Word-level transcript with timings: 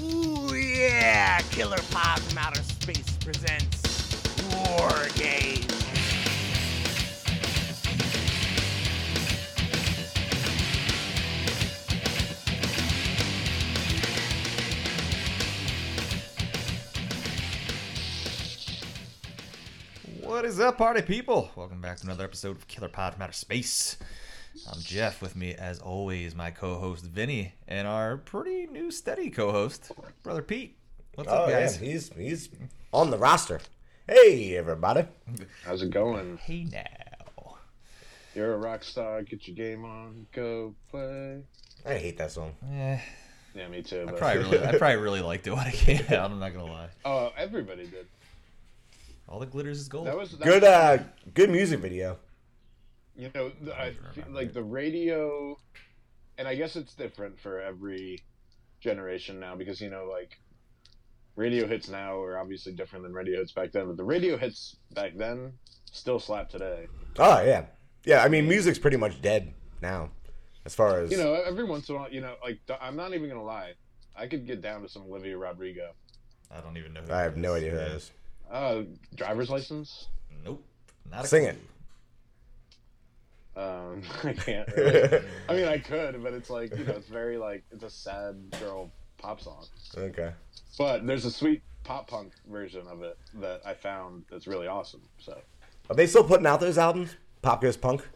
Ooh 0.00 0.54
yeah! 0.54 1.40
Killer 1.50 1.78
Pod 1.90 2.20
from 2.20 2.38
Outer 2.38 2.62
Space 2.62 3.16
presents 3.20 4.44
War 4.54 5.08
Games. 5.16 5.66
What 20.22 20.44
is 20.44 20.60
up, 20.60 20.78
party 20.78 21.02
people? 21.02 21.50
Welcome 21.56 21.80
back 21.80 21.96
to 21.96 22.04
another 22.04 22.22
episode 22.22 22.56
of 22.56 22.68
Killer 22.68 22.88
Pod 22.88 23.14
from 23.14 23.22
Outer 23.22 23.32
Space. 23.32 23.96
I'm 24.66 24.80
Jeff. 24.80 25.20
With 25.22 25.36
me, 25.36 25.54
as 25.54 25.78
always, 25.80 26.34
my 26.34 26.50
co-host 26.50 27.04
Vinny, 27.04 27.52
and 27.66 27.86
our 27.86 28.16
pretty 28.16 28.66
new 28.66 28.90
steady 28.90 29.30
co-host, 29.30 29.90
brother 30.22 30.42
Pete. 30.42 30.76
What's 31.14 31.30
Oh 31.30 31.34
up, 31.44 31.50
yeah, 31.50 31.60
guys? 31.60 31.76
he's 31.76 32.10
he's 32.16 32.48
on 32.92 33.10
the 33.10 33.18
roster. 33.18 33.60
Hey 34.08 34.56
everybody. 34.56 35.04
How's 35.64 35.82
it 35.82 35.90
going? 35.90 36.38
Hey 36.38 36.64
now. 36.64 37.56
You're 38.34 38.54
a 38.54 38.58
rock 38.58 38.84
star. 38.84 39.22
Get 39.22 39.48
your 39.48 39.56
game 39.56 39.84
on. 39.84 40.26
Go 40.32 40.74
play. 40.90 41.42
I 41.84 41.94
hate 41.94 42.16
that 42.18 42.30
song. 42.32 42.54
Eh, 42.72 42.98
Yeah, 43.54 43.68
me 43.68 43.82
too. 43.82 44.06
I 44.08 44.12
probably 44.12 44.42
really, 44.44 44.64
I 44.66 44.78
probably 44.78 44.96
really 44.96 45.20
liked 45.22 45.46
it 45.46 45.52
when 45.54 45.66
it 45.66 45.74
came 45.74 46.02
out. 46.10 46.30
I'm 46.30 46.38
not 46.38 46.52
gonna 46.54 46.70
lie. 46.70 46.88
oh, 47.04 47.32
everybody 47.36 47.86
did. 47.86 48.06
All 49.28 49.38
the 49.40 49.46
glitters 49.46 49.78
is 49.80 49.88
gold. 49.88 50.06
That 50.06 50.16
was 50.16 50.32
that 50.32 50.44
Good 50.44 50.62
was- 50.62 50.70
uh 50.70 51.02
good 51.34 51.50
music 51.50 51.80
video. 51.80 52.18
You 53.18 53.30
know, 53.34 53.50
the, 53.60 53.76
I, 53.76 53.94
like 54.30 54.52
the 54.54 54.62
radio, 54.62 55.56
and 56.38 56.46
I 56.46 56.54
guess 56.54 56.76
it's 56.76 56.94
different 56.94 57.38
for 57.40 57.60
every 57.60 58.22
generation 58.80 59.40
now 59.40 59.56
because 59.56 59.80
you 59.80 59.90
know, 59.90 60.04
like 60.10 60.38
radio 61.34 61.66
hits 61.66 61.88
now 61.88 62.20
are 62.20 62.38
obviously 62.38 62.72
different 62.72 63.02
than 63.04 63.12
radio 63.12 63.40
hits 63.40 63.50
back 63.52 63.72
then. 63.72 63.88
But 63.88 63.96
the 63.96 64.04
radio 64.04 64.36
hits 64.36 64.76
back 64.94 65.16
then 65.16 65.52
still 65.90 66.20
slap 66.20 66.48
today. 66.48 66.86
Oh 67.18 67.42
yeah. 67.42 67.64
Yeah, 68.04 68.22
I 68.22 68.28
mean 68.28 68.46
music's 68.48 68.78
pretty 68.78 68.96
much 68.96 69.20
dead 69.20 69.52
now. 69.82 70.10
As 70.64 70.74
far 70.76 71.00
as 71.00 71.10
You 71.10 71.16
know, 71.16 71.34
every 71.34 71.64
once 71.64 71.88
in 71.88 71.96
a 71.96 71.98
while, 71.98 72.12
you 72.12 72.20
know, 72.20 72.36
like 72.42 72.60
I'm 72.80 72.94
not 72.94 73.14
even 73.14 73.28
gonna 73.28 73.42
lie, 73.42 73.72
I 74.16 74.28
could 74.28 74.46
get 74.46 74.60
down 74.60 74.82
to 74.82 74.88
some 74.88 75.02
Olivia 75.02 75.36
Rodrigo. 75.36 75.90
I 76.52 76.60
don't 76.60 76.76
even 76.76 76.92
know. 76.92 77.00
Who 77.00 77.06
I 77.12 77.16
that 77.16 77.22
have 77.24 77.36
no 77.36 77.54
idea 77.54 77.70
who 77.72 77.76
that 77.78 77.88
Yeah. 77.88 77.94
is. 77.96 78.10
Uh, 78.50 78.82
driver's 79.16 79.50
license. 79.50 80.06
Nope. 80.44 80.62
Not 81.10 81.24
a 81.24 81.28
Sing 81.28 81.42
clue. 81.42 81.50
it. 81.50 81.58
Um, 83.58 84.02
I 84.24 84.32
can't. 84.34 84.68
Really. 84.76 85.24
I 85.48 85.52
mean, 85.52 85.66
I 85.66 85.78
could, 85.78 86.22
but 86.22 86.32
it's 86.32 86.48
like 86.48 86.76
you 86.76 86.84
know, 86.84 86.92
it's 86.94 87.08
very 87.08 87.36
like 87.36 87.64
it's 87.72 87.82
a 87.82 87.90
sad 87.90 88.36
girl 88.60 88.90
pop 89.18 89.40
song. 89.40 89.66
okay. 89.96 90.32
But 90.78 91.06
there's 91.06 91.24
a 91.24 91.30
sweet 91.30 91.62
pop 91.82 92.06
punk 92.08 92.32
version 92.48 92.86
of 92.86 93.02
it 93.02 93.18
that 93.34 93.60
I 93.66 93.74
found 93.74 94.24
that's 94.30 94.46
really 94.46 94.68
awesome. 94.68 95.02
So 95.18 95.40
Are 95.90 95.96
they 95.96 96.06
still 96.06 96.22
putting 96.24 96.46
out 96.46 96.60
those 96.60 96.78
albums? 96.78 97.16
Pop 97.42 97.60
Goes 97.60 97.76
Punk? 97.76 98.06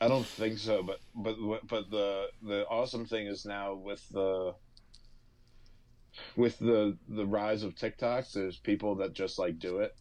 I 0.00 0.08
don't 0.08 0.26
think 0.26 0.58
so, 0.58 0.82
but 0.82 1.00
but 1.14 1.36
but 1.68 1.90
the 1.90 2.28
the 2.42 2.66
awesome 2.68 3.04
thing 3.04 3.26
is 3.26 3.44
now 3.44 3.74
with 3.74 4.08
the 4.08 4.54
with 6.36 6.58
the 6.58 6.96
the 7.08 7.26
rise 7.26 7.62
of 7.62 7.74
TikTok, 7.76 8.30
there's 8.32 8.56
people 8.56 8.94
that 8.96 9.12
just 9.12 9.38
like 9.38 9.58
do 9.58 9.78
it 9.80 9.94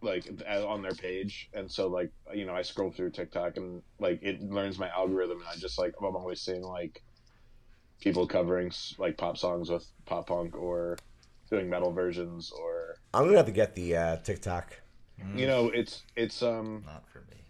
like 0.00 0.24
on 0.48 0.80
their 0.82 0.92
page 0.92 1.48
and 1.54 1.70
so 1.70 1.88
like 1.88 2.10
you 2.32 2.46
know 2.46 2.54
i 2.54 2.62
scroll 2.62 2.90
through 2.90 3.10
tiktok 3.10 3.56
and 3.56 3.82
like 3.98 4.20
it 4.22 4.40
learns 4.42 4.78
my 4.78 4.88
algorithm 4.90 5.38
and 5.38 5.48
i 5.48 5.56
just 5.56 5.76
like 5.78 5.92
i'm 6.00 6.14
always 6.14 6.40
seeing 6.40 6.62
like 6.62 7.02
people 8.00 8.26
covering 8.26 8.70
like 8.98 9.16
pop 9.16 9.36
songs 9.36 9.68
with 9.70 9.84
pop 10.06 10.28
punk 10.28 10.54
or 10.56 10.96
doing 11.50 11.68
metal 11.68 11.90
versions 11.92 12.52
or 12.52 12.94
I'm 13.14 13.24
gonna 13.24 13.38
have 13.38 13.46
to 13.46 13.52
get 13.52 13.74
the 13.74 13.96
uh, 13.96 14.16
TikTok. 14.18 14.76
you 15.34 15.46
know 15.46 15.68
it's 15.74 16.02
it's 16.14 16.42
um 16.42 16.84
Not 16.86 17.08
for 17.08 17.20
me. 17.30 17.42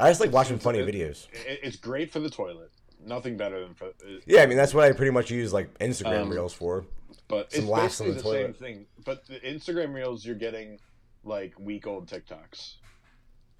I 0.00 0.10
just 0.10 0.20
like 0.20 0.32
watching 0.32 0.58
funny 0.58 0.80
it- 0.80 0.86
videos. 0.88 1.28
it, 1.32 1.60
it's 1.62 1.76
great 1.76 2.10
for 2.12 2.18
the 2.20 2.28
toilet 2.28 2.70
nothing 3.04 3.36
better 3.36 3.60
than 3.64 3.74
for 3.74 3.88
Yeah, 4.26 4.42
I 4.42 4.46
mean 4.46 4.56
that's 4.58 4.74
what 4.74 4.84
I 4.84 4.92
pretty 4.92 5.12
much 5.12 5.30
use 5.30 5.52
like 5.52 5.78
Instagram 5.78 6.22
Um, 6.24 6.28
reels 6.30 6.52
for. 6.52 6.84
but 7.28 7.50
Some 7.52 7.62
it's 7.62 7.70
laughs 7.70 8.00
on 8.00 8.08
basically 8.08 8.32
the 8.32 8.38
the, 8.38 8.44
same 8.46 8.54
thing 8.54 8.86
but 9.04 9.26
the 9.26 9.40
instagram 9.40 9.94
reels 9.94 10.24
you're 10.26 10.34
getting 10.36 10.78
like 11.24 11.52
week 11.58 11.86
old 11.86 12.08
tiktoks 12.08 12.74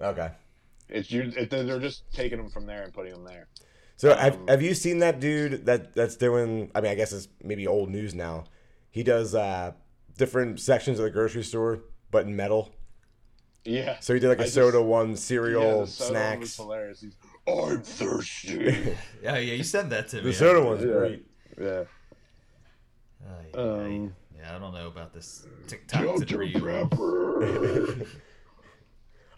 Okay. 0.01 0.31
it's 0.89 1.11
you 1.11 1.33
it, 1.37 1.51
they're 1.51 1.79
just 1.79 2.03
taking 2.13 2.39
them 2.39 2.51
from 2.51 2.67
there 2.67 2.83
and 2.83 2.93
putting 2.93 3.13
them 3.13 3.25
there 3.25 3.47
So 3.97 4.15
have, 4.17 4.35
Um, 4.37 4.49
have 4.49 4.63
you 4.63 4.75
seen 4.75 4.99
that 4.99 5.21
dude 5.21 5.67
that 5.67 5.95
that's 5.95 6.17
doing? 6.17 6.71
I 6.75 6.81
mean, 6.81 6.91
I 6.91 6.95
guess 6.97 7.13
it's 7.13 7.29
maybe 7.43 7.67
old 7.69 7.89
news 7.89 8.15
now. 8.15 8.45
He 8.91 9.03
does 9.05 9.35
uh, 9.35 9.73
different 10.19 10.59
sections 10.61 10.99
of 10.99 11.05
the 11.05 11.11
grocery 11.11 11.45
store, 11.45 11.85
but 12.11 12.27
in 12.27 12.35
metal. 12.35 12.71
yeah 13.65 13.99
So 14.01 14.13
he 14.15 14.19
did 14.21 14.29
like 14.29 14.39
a 14.39 14.43
I 14.43 14.45
just- 14.45 14.55
soda 14.57 14.83
one, 14.83 15.11
Yeah, 15.11 15.17
cereal, 15.17 15.81
the 15.83 15.87
soda 15.87 16.13
one 16.19 16.41
was 16.41 16.53
snacks. 16.53 16.57
hilarious. 16.57 17.01
He's, 17.03 17.17
I'm 17.47 17.83
thirsty. 17.83 18.57
Yeah, 19.23 19.39
yeah. 19.39 19.55
You 19.55 19.63
said 19.65 19.89
that 19.91 20.09
to 20.09 20.17
me. 20.17 20.23
The 20.23 20.33
soda 20.33 20.61
one's 20.65 20.83
Yeah. 20.85 20.93
great. 20.99 21.27
yeah. 21.61 21.85
Ay, 23.25 23.59
Um, 23.59 23.81
ay. 23.87 24.11
Yeah, 24.43 24.57
I 24.57 24.59
don't 24.59 24.75
know 24.75 24.87
about 24.89 25.13
this 25.13 25.47
TikTok 25.69 26.27
to 26.27 26.39
real. 26.39 26.89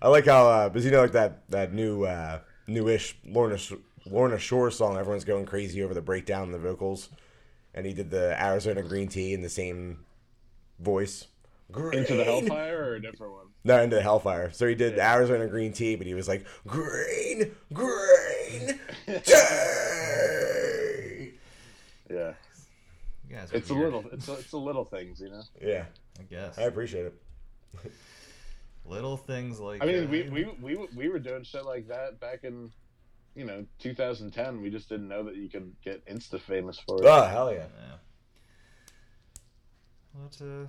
I 0.01 0.09
like 0.09 0.27
how 0.27 0.49
uh, 0.49 0.69
because 0.69 0.85
you 0.85 0.91
know 0.91 1.03
like 1.03 1.13
that 1.13 1.49
that 1.51 1.73
new 1.73 2.05
uh, 2.05 2.41
newish 2.67 3.17
Lorna 3.25 3.59
Sh- 3.59 3.75
Lorna 4.07 4.39
Shore 4.39 4.71
song. 4.71 4.97
Everyone's 4.97 5.25
going 5.25 5.47
crazy 5.47 5.83
over 5.83 5.95
the 5.95 6.03
breakdown 6.03 6.45
and 6.45 6.55
the 6.55 6.59
vocals, 6.59 7.09
and 7.75 7.87
he 7.87 7.93
did 7.93 8.11
the 8.11 8.41
Arizona 8.43 8.83
green 8.83 9.09
tea 9.09 9.35
in 9.35 9.43
the 9.43 9.49
same 9.49 10.05
voice. 10.81 11.27
Into 11.75 12.15
the 12.15 12.25
Hellfire 12.25 12.85
or 12.85 12.95
a 12.97 13.03
different 13.03 13.33
one? 13.33 13.47
No, 13.65 13.81
into 13.83 13.97
the 13.97 14.03
Hellfire. 14.03 14.53
So 14.53 14.67
he 14.67 14.75
did 14.75 14.99
Arizona 14.99 15.49
green 15.49 15.73
tea, 15.73 15.97
but 15.97 16.07
he 16.07 16.15
was 16.15 16.29
like 16.29 16.47
green, 16.67 17.53
green 17.73 18.79
tea. 19.07 19.23
Yeah. 22.11 22.35
You 23.35 23.41
guys 23.41 23.53
are 23.53 23.57
It's 23.57 23.71
a 23.71 23.75
little. 23.75 24.05
It's 24.13 24.29
a, 24.29 24.33
it's 24.35 24.51
the 24.51 24.59
little 24.59 24.85
things, 24.85 25.21
you 25.21 25.29
know. 25.29 25.43
Yeah, 25.61 25.85
I 26.21 26.23
guess. 26.23 26.57
I 26.57 26.63
appreciate 26.63 27.07
it. 27.07 27.15
Little 28.87 29.17
things 29.17 29.59
like. 29.59 29.83
I 29.83 29.87
mean, 29.87 30.05
uh, 30.05 30.09
we, 30.09 30.23
we 30.29 30.45
we 30.61 30.89
we 30.95 31.09
were 31.09 31.19
doing 31.19 31.43
shit 31.43 31.65
like 31.65 31.89
that 31.89 32.21
back 32.21 32.45
in, 32.45 32.71
you 33.35 33.45
know, 33.45 33.65
2010. 33.81 34.61
We 34.61 34.71
just 34.71 34.89
didn't 34.89 35.09
know 35.09 35.25
that 35.25 35.37
you 35.37 35.49
could 35.49 35.75
get 35.83 36.07
insta 36.07 36.41
famous 36.41 36.79
for 36.79 37.03
it. 37.03 37.07
Oh 37.07 37.25
hell 37.25 37.53
yeah! 37.53 37.65
Yeah. 37.89 37.97
What 40.13 40.39
uh, 40.41 40.67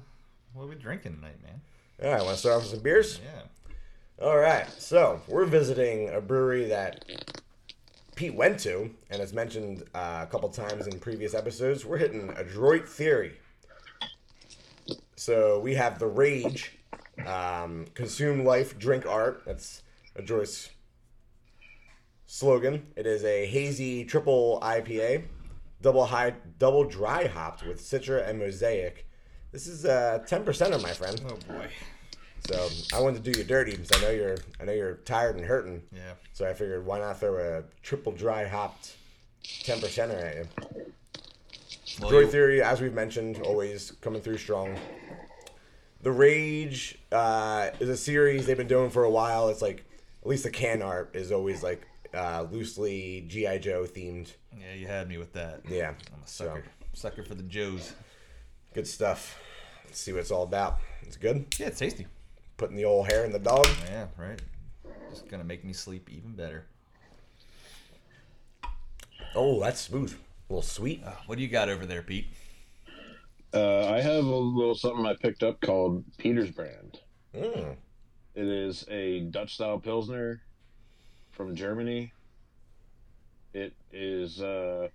what 0.54 0.64
are 0.64 0.68
we 0.68 0.76
drinking 0.76 1.16
tonight, 1.16 1.44
man? 1.44 1.62
All 2.02 2.14
right, 2.14 2.24
want 2.24 2.36
to 2.36 2.40
start 2.40 2.56
off 2.56 2.62
with 2.64 2.72
some 2.72 2.80
beers? 2.80 3.20
Yeah. 3.24 4.26
All 4.26 4.38
right, 4.38 4.66
so 4.80 5.22
we're 5.28 5.46
visiting 5.46 6.10
a 6.10 6.22
brewery 6.22 6.70
that 6.70 7.04
Pete 8.16 8.34
went 8.34 8.60
to, 8.62 8.90
and 9.10 9.22
as 9.22 9.34
mentioned 9.34 9.84
uh, 9.94 10.22
a 10.24 10.28
couple 10.32 10.50
times 10.50 10.88
in 10.88 11.00
previous 11.00 11.34
episodes. 11.34 11.86
We're 11.86 11.98
hitting 11.98 12.34
Adroit 12.38 12.88
Theory. 12.88 13.34
So 15.18 15.60
we 15.60 15.76
have 15.76 16.00
the 16.00 16.08
Rage, 16.08 16.78
um, 17.26 17.86
consume 17.94 18.46
life, 18.46 18.78
drink 18.80 19.06
art. 19.06 19.44
That's 19.46 19.84
Adroit's 20.16 20.70
slogan. 22.26 22.88
It 22.96 23.06
is 23.06 23.24
a 23.26 23.46
hazy 23.48 24.06
triple 24.06 24.60
IPA, 24.62 25.26
double 25.82 26.06
high, 26.06 26.36
double 26.58 26.86
dry 26.86 27.28
hopped 27.28 27.66
with 27.66 27.82
Citra 27.82 28.28
and 28.28 28.40
Mosaic. 28.40 29.08
This 29.52 29.68
is 29.68 29.86
uh, 29.86 30.20
ten 30.26 30.44
percenter, 30.46 30.82
my 30.82 30.92
friend. 30.92 31.22
Oh 31.28 31.54
boy. 31.54 31.68
So 32.48 32.70
I 32.96 33.02
wanted 33.02 33.24
to 33.24 33.32
do 33.32 33.40
you 33.40 33.44
dirty 33.46 33.72
because 33.72 33.92
I 33.98 34.02
know 34.02 34.12
you're 34.12 34.38
I 34.62 34.66
know 34.66 34.74
you're 34.74 34.96
tired 34.98 35.36
and 35.38 35.46
hurting. 35.46 35.82
Yeah. 35.92 36.14
So 36.34 36.48
I 36.48 36.54
figured 36.54 36.86
why 36.86 37.00
not 37.00 37.20
throw 37.20 37.38
a 37.38 37.64
triple 37.82 38.12
dry 38.12 38.48
hopped 38.48 38.96
ten 39.64 39.80
percenter 39.80 40.22
at 40.24 40.36
you. 40.38 40.48
Well, 42.02 42.12
Droid 42.12 42.22
you- 42.26 42.28
Theory, 42.32 42.62
as 42.64 42.82
we've 42.82 42.94
mentioned, 42.94 43.42
always 43.44 43.92
coming 44.02 44.22
through 44.22 44.38
strong. 44.38 44.76
The 46.02 46.12
Rage 46.12 47.00
uh, 47.12 47.72
is 47.80 47.90
a 47.90 47.98
series 47.98 48.46
they've 48.46 48.56
been 48.58 48.68
doing 48.68 48.90
for 48.92 49.04
a 49.06 49.10
while. 49.10 49.50
It's 49.50 49.62
like 49.62 49.86
at 50.22 50.28
least 50.28 50.44
the 50.44 50.52
can 50.52 50.82
art 50.84 51.12
is 51.16 51.32
always 51.32 51.64
like 51.64 51.88
uh, 52.14 52.46
loosely 52.52 53.26
GI 53.28 53.60
Joe 53.60 53.84
themed. 53.86 54.32
yeah, 54.56 54.74
you 54.76 54.88
had 54.88 55.08
me 55.10 55.18
with 55.18 55.34
that. 55.34 55.62
Yeah, 55.68 55.90
I'm 56.14 56.22
a 56.24 56.28
sucker. 56.28 56.64
Sucker 56.94 57.24
for 57.24 57.34
the 57.34 57.44
Joes. 57.44 57.94
good 58.74 58.88
stuff. 58.88 59.40
Let's 59.86 60.00
see 60.00 60.12
what 60.14 60.20
it's 60.20 60.32
all 60.32 60.44
about. 60.44 60.78
It's 61.02 61.18
good. 61.18 61.46
Yeah, 61.58 61.68
it's 61.68 61.80
tasty. 61.80 62.06
Putting 62.58 62.76
the 62.76 62.86
old 62.86 63.08
hair 63.08 63.26
in 63.26 63.32
the 63.32 63.40
dog. 63.40 63.68
Yeah, 63.86 64.08
right. 64.18 64.42
Just 65.10 65.28
gonna 65.28 65.44
make 65.44 65.64
me 65.64 65.74
sleep 65.74 66.10
even 66.10 66.32
better. 66.32 66.66
Oh, 69.36 69.60
that's 69.60 69.82
smooth. 69.82 70.14
A 70.50 70.54
little 70.54 70.62
sweet. 70.62 71.04
Uh, 71.04 71.12
what 71.26 71.38
do 71.38 71.42
you 71.42 71.50
got 71.50 71.70
over 71.70 71.86
there, 71.86 72.02
Pete? 72.02 72.28
Uh, 73.54 73.90
I 73.90 74.02
have 74.02 74.26
a 74.26 74.36
little 74.36 74.76
something 74.76 75.06
I 75.06 75.16
picked 75.16 75.44
up 75.44 75.60
called 75.62 76.04
Peter's 76.18 76.52
Brand. 76.52 77.00
Mm. 77.34 77.76
It 78.36 78.46
is 78.48 78.86
a 78.90 79.22
Dutch 79.22 79.56
style 79.56 79.80
pilsner 79.80 80.42
from 81.32 81.56
Germany. 81.56 82.12
It 83.54 83.74
is 83.94 84.42
uh, 84.42 84.90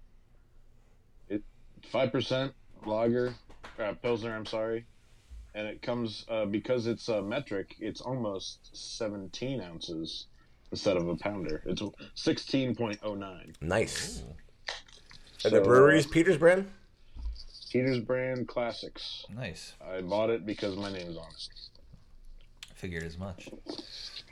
it 1.28 1.42
five 1.90 2.12
percent 2.12 2.52
lager, 2.84 3.34
uh, 3.78 3.92
pilsner. 4.02 4.34
I'm 4.34 4.44
sorry, 4.44 4.84
and 5.54 5.66
it 5.66 5.82
comes 5.82 6.24
uh, 6.28 6.44
because 6.46 6.86
it's 6.86 7.08
uh, 7.08 7.22
metric. 7.22 7.76
It's 7.80 8.00
almost 8.00 8.70
17 8.72 9.60
ounces 9.60 10.26
instead 10.70 10.96
of 10.96 11.08
a 11.08 11.16
pounder. 11.16 11.62
It's 11.66 11.82
16.09. 12.16 13.54
Nice. 13.60 14.22
Ooh, 14.22 14.34
And 15.44 15.52
the 15.52 15.58
So, 15.58 15.64
brewery's 15.64 16.06
Peter's 16.06 16.36
brand? 16.38 16.70
Peters 17.70 18.00
Brand 18.00 18.48
Classics. 18.48 19.24
nice. 19.32 19.74
I 19.80 20.00
bought 20.00 20.30
it 20.30 20.44
because 20.44 20.76
my 20.76 20.90
name's 20.92 21.16
on 21.16 21.24
it. 21.28 21.48
Figured 22.74 23.04
as 23.04 23.16
much. 23.18 23.48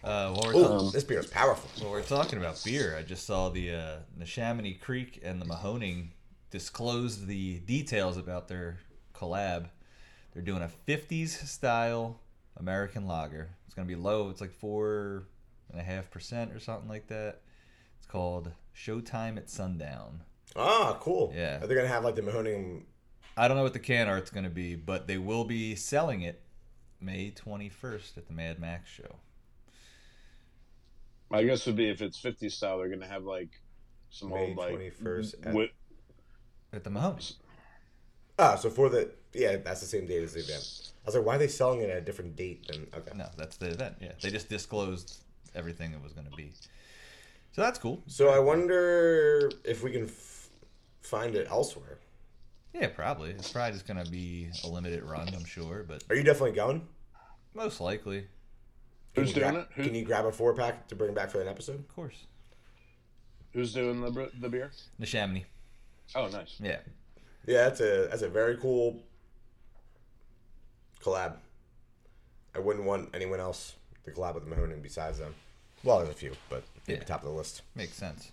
Uh, 0.03 0.33
while 0.33 0.41
we're, 0.47 0.55
Oh, 0.57 0.63
talking, 0.79 0.91
this 0.93 1.05
beer 1.05 1.19
is 1.21 1.27
powerful. 1.29 1.69
while 1.83 1.93
we're 1.93 2.03
talking 2.03 2.39
about 2.39 2.61
beer, 2.65 2.97
I 2.99 3.03
just 3.03 3.27
saw 3.27 3.49
the 3.49 3.75
uh, 3.75 3.97
the 4.17 4.25
Neshaminy 4.25 4.81
Creek 4.81 5.21
and 5.23 5.41
the 5.41 5.45
Mahoning 5.45 6.09
disclosed 6.51 7.27
the 7.27 7.59
details 7.61 8.17
about 8.17 8.49
their 8.49 8.79
collab. 9.15 9.67
They're 10.39 10.45
doing 10.45 10.63
a 10.63 10.71
50s 10.89 11.31
style 11.49 12.21
American 12.57 13.09
lager. 13.09 13.49
It's 13.67 13.75
gonna 13.75 13.89
be 13.89 13.97
low. 13.97 14.31
It's 14.31 14.41
like 14.41 14.53
four 14.53 15.25
and 15.73 15.81
a 15.81 15.83
half 15.83 16.13
percent 16.13 16.53
or 16.53 16.61
something 16.61 16.89
like 16.89 17.09
that. 17.09 17.41
It's 17.99 18.07
called 18.07 18.53
Showtime 18.73 19.37
at 19.37 19.51
Sundown. 19.51 20.21
Ah, 20.55 20.97
cool. 21.01 21.33
Yeah. 21.35 21.61
Are 21.61 21.67
they 21.67 21.75
gonna 21.75 21.89
have 21.89 22.05
like 22.05 22.15
the 22.15 22.23
Mahoning? 22.23 22.83
I 23.37 23.49
don't 23.49 23.57
know 23.57 23.65
what 23.65 23.73
the 23.73 23.81
can 23.81 24.07
art's 24.07 24.31
going 24.31 24.45
to 24.45 24.51
be, 24.51 24.77
but 24.77 25.09
they 25.09 25.19
will 25.19 25.45
be 25.45 25.75
selling 25.75 26.23
it 26.23 26.41
May 27.01 27.33
21st 27.33 28.17
at 28.17 28.27
the 28.29 28.33
Mad 28.33 28.61
Max 28.61 28.89
show. 28.89 29.17
I 31.33 31.43
guess 31.43 31.67
would 31.67 31.75
be 31.75 31.89
if 31.91 32.01
it's 32.01 32.17
50 32.21 32.49
style, 32.49 32.79
they're 32.79 32.89
gonna 32.89 33.09
have 33.09 33.25
like 33.25 33.61
some 34.11 34.29
May 34.31 34.51
old 34.51 34.57
like 34.57 34.75
21st 34.77 35.35
at- 35.35 35.43
wi- 35.47 35.73
At 36.73 36.85
the 36.85 36.91
Mahoning. 36.91 37.35
Ah, 38.39 38.55
so 38.55 38.71
for 38.71 38.89
the 38.89 39.11
yeah, 39.33 39.57
that's 39.57 39.81
the 39.81 39.87
same 39.87 40.07
date 40.07 40.23
as 40.23 40.35
the 40.35 40.41
event. 40.41 40.91
I 41.05 41.07
was 41.09 41.15
like, 41.15 41.25
why 41.25 41.37
are 41.37 41.39
they 41.39 41.49
selling 41.49 41.81
it 41.81 41.91
at 41.91 41.97
a 41.99 42.01
different 42.01 42.37
date 42.37 42.67
than? 42.69 42.87
Okay. 42.95 43.13
No, 43.17 43.27
that's 43.37 43.57
the 43.57 43.69
event. 43.71 43.97
Yeah, 44.01 44.13
they 44.23 44.31
just 44.31 44.49
disclosed 44.49 45.19
everything 45.55 45.93
it 45.93 46.03
was 46.03 46.13
going 46.13 46.27
to 46.29 46.37
be. 46.37 46.53
So 47.53 47.63
that's 47.63 47.79
cool. 47.79 48.03
So 48.07 48.29
I 48.29 48.39
wonder 48.39 49.51
if 49.65 49.83
we 49.83 49.91
can 49.91 50.05
f- 50.05 50.49
find 51.01 51.35
it 51.35 51.49
elsewhere. 51.51 51.99
Yeah, 52.75 52.89
probably. 52.89 53.31
It's 53.31 53.51
probably 53.51 53.73
just 53.73 53.87
going 53.87 54.05
to 54.05 54.11
be 54.11 54.49
a 54.65 54.69
limited 54.69 55.03
run, 55.03 55.29
I'm 55.35 55.45
sure, 55.45 55.85
but 55.89 56.05
Are 56.11 56.15
you 56.15 56.23
definitely 56.23 56.53
going? 56.53 56.87
most 57.55 57.81
likely, 57.81 58.27
Can 59.15 59.25
Who's 59.25 59.35
you 59.35 59.41
doing 59.41 59.55
gra- 59.55 59.63
it? 59.63 59.69
Who- 59.75 59.83
Can 59.85 59.95
you 59.95 60.05
grab 60.05 60.27
a 60.27 60.33
four 60.33 60.55
pack 60.55 60.87
to 60.89 60.95
bring 60.95 61.15
back 61.15 61.31
for 61.31 61.41
an 61.41 61.49
episode? 61.49 61.77
of 61.81 61.89
course. 61.95 62.27
who's 63.53 63.73
doing 63.73 64.01
the 64.03 64.31
the 64.41 64.49
beer? 64.49 64.71
The 64.99 65.07
Neshaminy. 65.07 65.45
Oh, 66.15 66.29
nice. 66.29 66.57
Yeah. 66.61 66.79
Yeah, 67.47 67.65
that's 67.65 67.81
a 67.81 68.09
that's 68.11 68.23
a 68.23 68.29
very 68.29 68.59
cool 68.59 69.03
collab. 71.03 71.37
I 72.55 72.59
wouldn't 72.59 72.85
want 72.85 73.11
anyone 73.15 73.41
else 73.41 73.75
to 74.05 74.11
collab 74.11 74.35
with 74.35 74.47
Mahoning 74.47 74.83
besides 74.83 75.19
them. 75.19 75.35
Well, 75.85 75.99
there's 75.99 76.11
a 76.11 76.15
few, 76.15 76.33
but 76.51 76.65
they'd 76.87 76.95
Yeah. 76.95 76.99
be 77.01 77.05
top 77.05 77.23
of 77.23 77.29
the 77.29 77.35
list. 77.35 77.63
Makes 77.75 77.95
sense. 77.95 78.33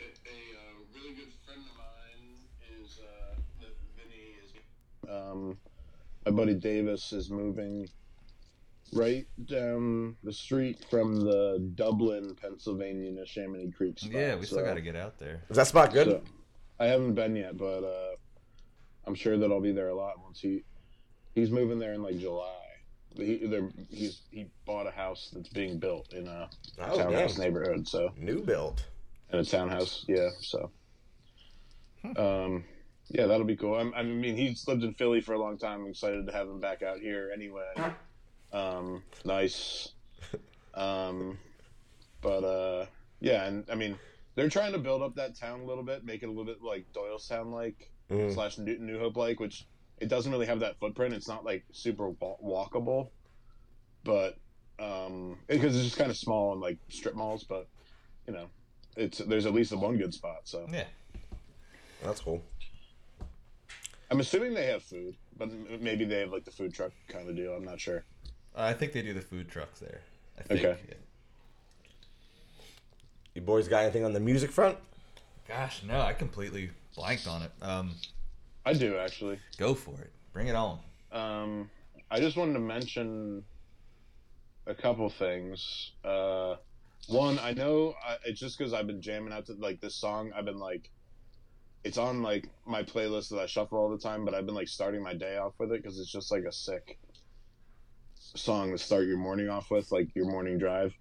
A, 0.00 0.04
uh, 0.04 0.06
really 0.94 1.14
good 1.14 1.32
friend 1.44 1.60
of 1.60 1.76
mine 1.76 2.82
is 2.82 3.00
uh, 3.00 3.34
Vinny 3.96 4.36
is. 4.42 5.10
Um, 5.10 5.58
my 6.24 6.30
buddy 6.32 6.54
Davis 6.54 7.12
is 7.12 7.30
moving 7.30 7.88
right 8.92 9.26
down 9.46 10.16
the 10.22 10.32
street 10.32 10.84
from 10.88 11.20
the 11.20 11.58
Dublin, 11.74 12.36
Pennsylvania, 12.40 13.10
Neshaminy 13.10 13.74
Creek 13.74 13.98
spot. 13.98 14.12
Yeah, 14.12 14.36
we 14.36 14.46
still 14.46 14.58
so- 14.58 14.64
got 14.64 14.74
to 14.74 14.80
get 14.80 14.94
out 14.94 15.18
there. 15.18 15.42
Is 15.50 15.56
that 15.56 15.66
spot 15.66 15.92
good? 15.92 16.06
so, 16.06 16.22
I 16.78 16.86
haven't 16.86 17.14
been 17.14 17.34
yet, 17.34 17.56
but 17.56 17.82
uh, 17.82 18.14
I'm 19.06 19.14
sure 19.16 19.36
that 19.36 19.50
I'll 19.50 19.60
be 19.60 19.72
there 19.72 19.88
a 19.88 19.94
lot 19.96 20.20
once 20.22 20.40
he 20.40 20.62
he's 21.34 21.50
moving 21.50 21.78
there 21.78 21.92
in 21.94 22.02
like 22.02 22.18
July. 22.18 22.50
He 23.16 23.48
he's 23.90 24.22
he 24.30 24.46
bought 24.64 24.86
a 24.86 24.90
house 24.90 25.30
that's 25.32 25.48
being 25.48 25.78
built 25.78 26.12
in 26.12 26.26
a 26.26 26.50
Oh, 26.80 26.96
townhouse 26.96 27.38
neighborhood, 27.38 27.86
so 27.86 28.10
New 28.16 28.42
built 28.42 28.84
in 29.32 29.38
a 29.38 29.44
townhouse. 29.44 30.04
Yeah, 30.08 30.30
so 30.40 30.70
um, 32.16 32.64
yeah, 33.10 33.26
that'll 33.26 33.46
be 33.46 33.56
cool. 33.56 33.76
I'm, 33.76 33.94
I 33.94 34.02
mean, 34.02 34.36
he's 34.36 34.66
lived 34.66 34.82
in 34.82 34.94
Philly 34.94 35.20
for 35.20 35.34
a 35.34 35.38
long 35.38 35.58
time. 35.58 35.82
I'm 35.82 35.90
excited 35.90 36.26
to 36.26 36.32
have 36.32 36.48
him 36.48 36.60
back 36.60 36.82
out 36.82 36.98
here 36.98 37.30
anyway. 37.34 37.72
Um, 38.52 39.02
nice. 39.24 39.90
Um, 40.76 41.38
but 42.20 42.42
uh, 42.42 42.86
yeah, 43.20 43.44
and 43.44 43.64
I 43.70 43.76
mean, 43.76 43.96
they're 44.34 44.48
trying 44.48 44.72
to 44.72 44.78
build 44.80 45.02
up 45.02 45.14
that 45.14 45.36
town 45.38 45.60
a 45.60 45.64
little 45.64 45.84
bit, 45.84 46.04
make 46.04 46.24
it 46.24 46.26
a 46.26 46.28
little 46.30 46.44
bit 46.44 46.62
like 46.62 46.86
Doylestown 46.92 47.52
like 47.52 47.90
Mm. 48.10 48.34
slash 48.34 48.58
New, 48.58 48.76
New 48.80 48.98
Hope 48.98 49.16
like, 49.16 49.38
which 49.38 49.66
it 49.98 50.08
doesn't 50.08 50.30
really 50.30 50.46
have 50.46 50.60
that 50.60 50.78
footprint. 50.78 51.14
It's 51.14 51.28
not 51.28 51.44
like 51.44 51.64
super 51.72 52.10
walkable, 52.12 53.08
but 54.02 54.36
um, 54.78 55.38
because 55.46 55.76
it's 55.76 55.84
just 55.84 55.98
kind 55.98 56.10
of 56.10 56.16
small 56.16 56.52
and 56.52 56.60
like 56.60 56.78
strip 56.88 57.14
malls. 57.14 57.44
But 57.44 57.68
you 58.26 58.34
know, 58.34 58.46
it's 58.96 59.18
there's 59.18 59.46
at 59.46 59.54
least 59.54 59.72
a 59.72 59.76
one 59.76 59.96
good 59.96 60.14
spot. 60.14 60.40
So 60.44 60.66
Yeah. 60.70 60.84
That's 62.02 62.20
cool. 62.20 62.42
I'm 64.10 64.20
assuming 64.20 64.52
they 64.52 64.66
have 64.66 64.82
food, 64.82 65.16
but 65.38 65.50
maybe 65.80 66.04
they 66.04 66.20
have 66.20 66.30
like 66.30 66.44
the 66.44 66.50
food 66.50 66.74
truck 66.74 66.92
kind 67.08 67.28
of 67.28 67.34
deal. 67.34 67.54
I'm 67.54 67.64
not 67.64 67.80
sure. 67.80 68.04
I 68.54 68.72
think 68.72 68.92
they 68.92 69.02
do 69.02 69.14
the 69.14 69.22
food 69.22 69.48
trucks 69.48 69.80
there. 69.80 70.00
I 70.38 70.42
think. 70.42 70.60
Okay. 70.60 70.78
yeah. 70.88 70.94
You 73.34 73.40
boys 73.42 73.66
got 73.66 73.82
anything 73.82 74.04
on 74.04 74.12
the 74.12 74.20
music 74.20 74.52
front? 74.52 74.78
Gosh, 75.48 75.82
no, 75.82 76.00
I 76.00 76.12
completely 76.12 76.70
blanked 76.94 77.26
on 77.26 77.42
it. 77.42 77.50
Um, 77.60 77.94
I 78.64 78.72
do 78.72 78.96
actually. 78.96 79.38
go 79.58 79.74
for 79.74 80.00
it. 80.00 80.10
Bring 80.32 80.48
it 80.48 80.56
on. 80.56 80.80
Um, 81.12 81.70
I 82.10 82.20
just 82.20 82.36
wanted 82.36 82.54
to 82.54 82.60
mention 82.60 83.44
a 84.66 84.74
couple 84.74 85.08
things. 85.10 85.92
Uh, 86.04 86.56
one, 87.08 87.38
I 87.38 87.52
know 87.52 87.94
I, 88.06 88.16
it's 88.24 88.40
just 88.40 88.58
because 88.58 88.72
I've 88.72 88.86
been 88.86 89.02
jamming 89.02 89.32
out 89.32 89.46
to 89.46 89.54
like 89.54 89.80
this 89.80 89.94
song. 89.94 90.32
I've 90.34 90.46
been 90.46 90.58
like, 90.58 90.90
it's 91.84 91.98
on 91.98 92.22
like 92.22 92.48
my 92.66 92.82
playlist 92.82 93.28
that 93.30 93.38
I 93.38 93.46
shuffle 93.46 93.78
all 93.78 93.90
the 93.90 93.98
time, 93.98 94.24
but 94.24 94.34
I've 94.34 94.46
been 94.46 94.54
like 94.54 94.68
starting 94.68 95.02
my 95.02 95.14
day 95.14 95.36
off 95.36 95.52
with 95.58 95.72
it 95.72 95.82
because 95.82 95.98
it's 95.98 96.10
just 96.10 96.32
like 96.32 96.44
a 96.44 96.52
sick 96.52 96.98
song 98.18 98.70
to 98.72 98.78
start 98.78 99.06
your 99.06 99.18
morning 99.18 99.50
off 99.50 99.70
with, 99.70 99.92
like 99.92 100.08
your 100.14 100.26
morning 100.26 100.58
drive. 100.58 100.94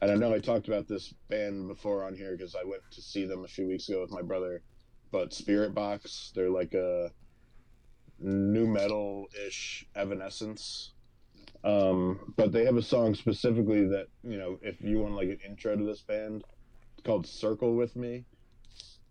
And 0.00 0.10
I 0.10 0.14
know 0.14 0.34
I 0.34 0.40
talked 0.40 0.66
about 0.66 0.88
this 0.88 1.14
band 1.28 1.68
before 1.68 2.04
on 2.04 2.16
here 2.16 2.36
because 2.36 2.56
I 2.56 2.64
went 2.64 2.82
to 2.92 3.02
see 3.02 3.24
them 3.24 3.44
a 3.44 3.48
few 3.48 3.68
weeks 3.68 3.88
ago 3.88 4.00
with 4.00 4.10
my 4.10 4.22
brother. 4.22 4.62
But 5.12 5.30
Spiritbox, 5.30 6.32
they're 6.32 6.50
like 6.50 6.74
a 6.74 7.12
new 8.18 8.66
metal 8.66 9.28
ish 9.46 9.86
Evanescence. 9.94 10.92
Um, 11.64 12.34
but 12.36 12.50
they 12.50 12.64
have 12.64 12.76
a 12.76 12.82
song 12.82 13.14
specifically 13.14 13.86
that 13.88 14.08
you 14.24 14.38
know, 14.38 14.58
if 14.62 14.80
you 14.80 14.98
want 14.98 15.14
like 15.14 15.28
an 15.28 15.38
intro 15.46 15.76
to 15.76 15.84
this 15.84 16.00
band, 16.00 16.42
it's 16.94 17.06
called 17.06 17.26
"Circle 17.26 17.76
with 17.76 17.94
Me," 17.94 18.24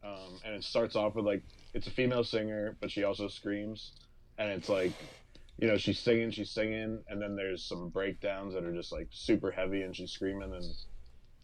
um, 0.04 0.40
and 0.44 0.56
it 0.56 0.64
starts 0.64 0.96
off 0.96 1.16
with 1.16 1.26
like 1.26 1.44
it's 1.74 1.88
a 1.88 1.92
female 1.92 2.24
singer, 2.24 2.76
but 2.82 2.92
she 2.92 3.04
also 3.04 3.28
screams, 3.28 3.94
and 4.38 4.50
it's 4.50 4.68
like, 4.68 4.92
you 5.60 5.68
know, 5.68 5.78
she's 5.78 6.00
singing, 6.00 6.32
she's 6.32 6.50
singing, 6.50 7.00
and 7.08 7.22
then 7.22 7.36
there's 7.36 7.64
some 7.64 7.90
breakdowns 7.90 8.54
that 8.54 8.66
are 8.66 8.74
just 8.74 8.92
like 8.92 9.08
super 9.12 9.52
heavy, 9.52 9.84
and 9.84 9.96
she's 9.96 10.12
screaming, 10.12 10.54
and 10.54 10.66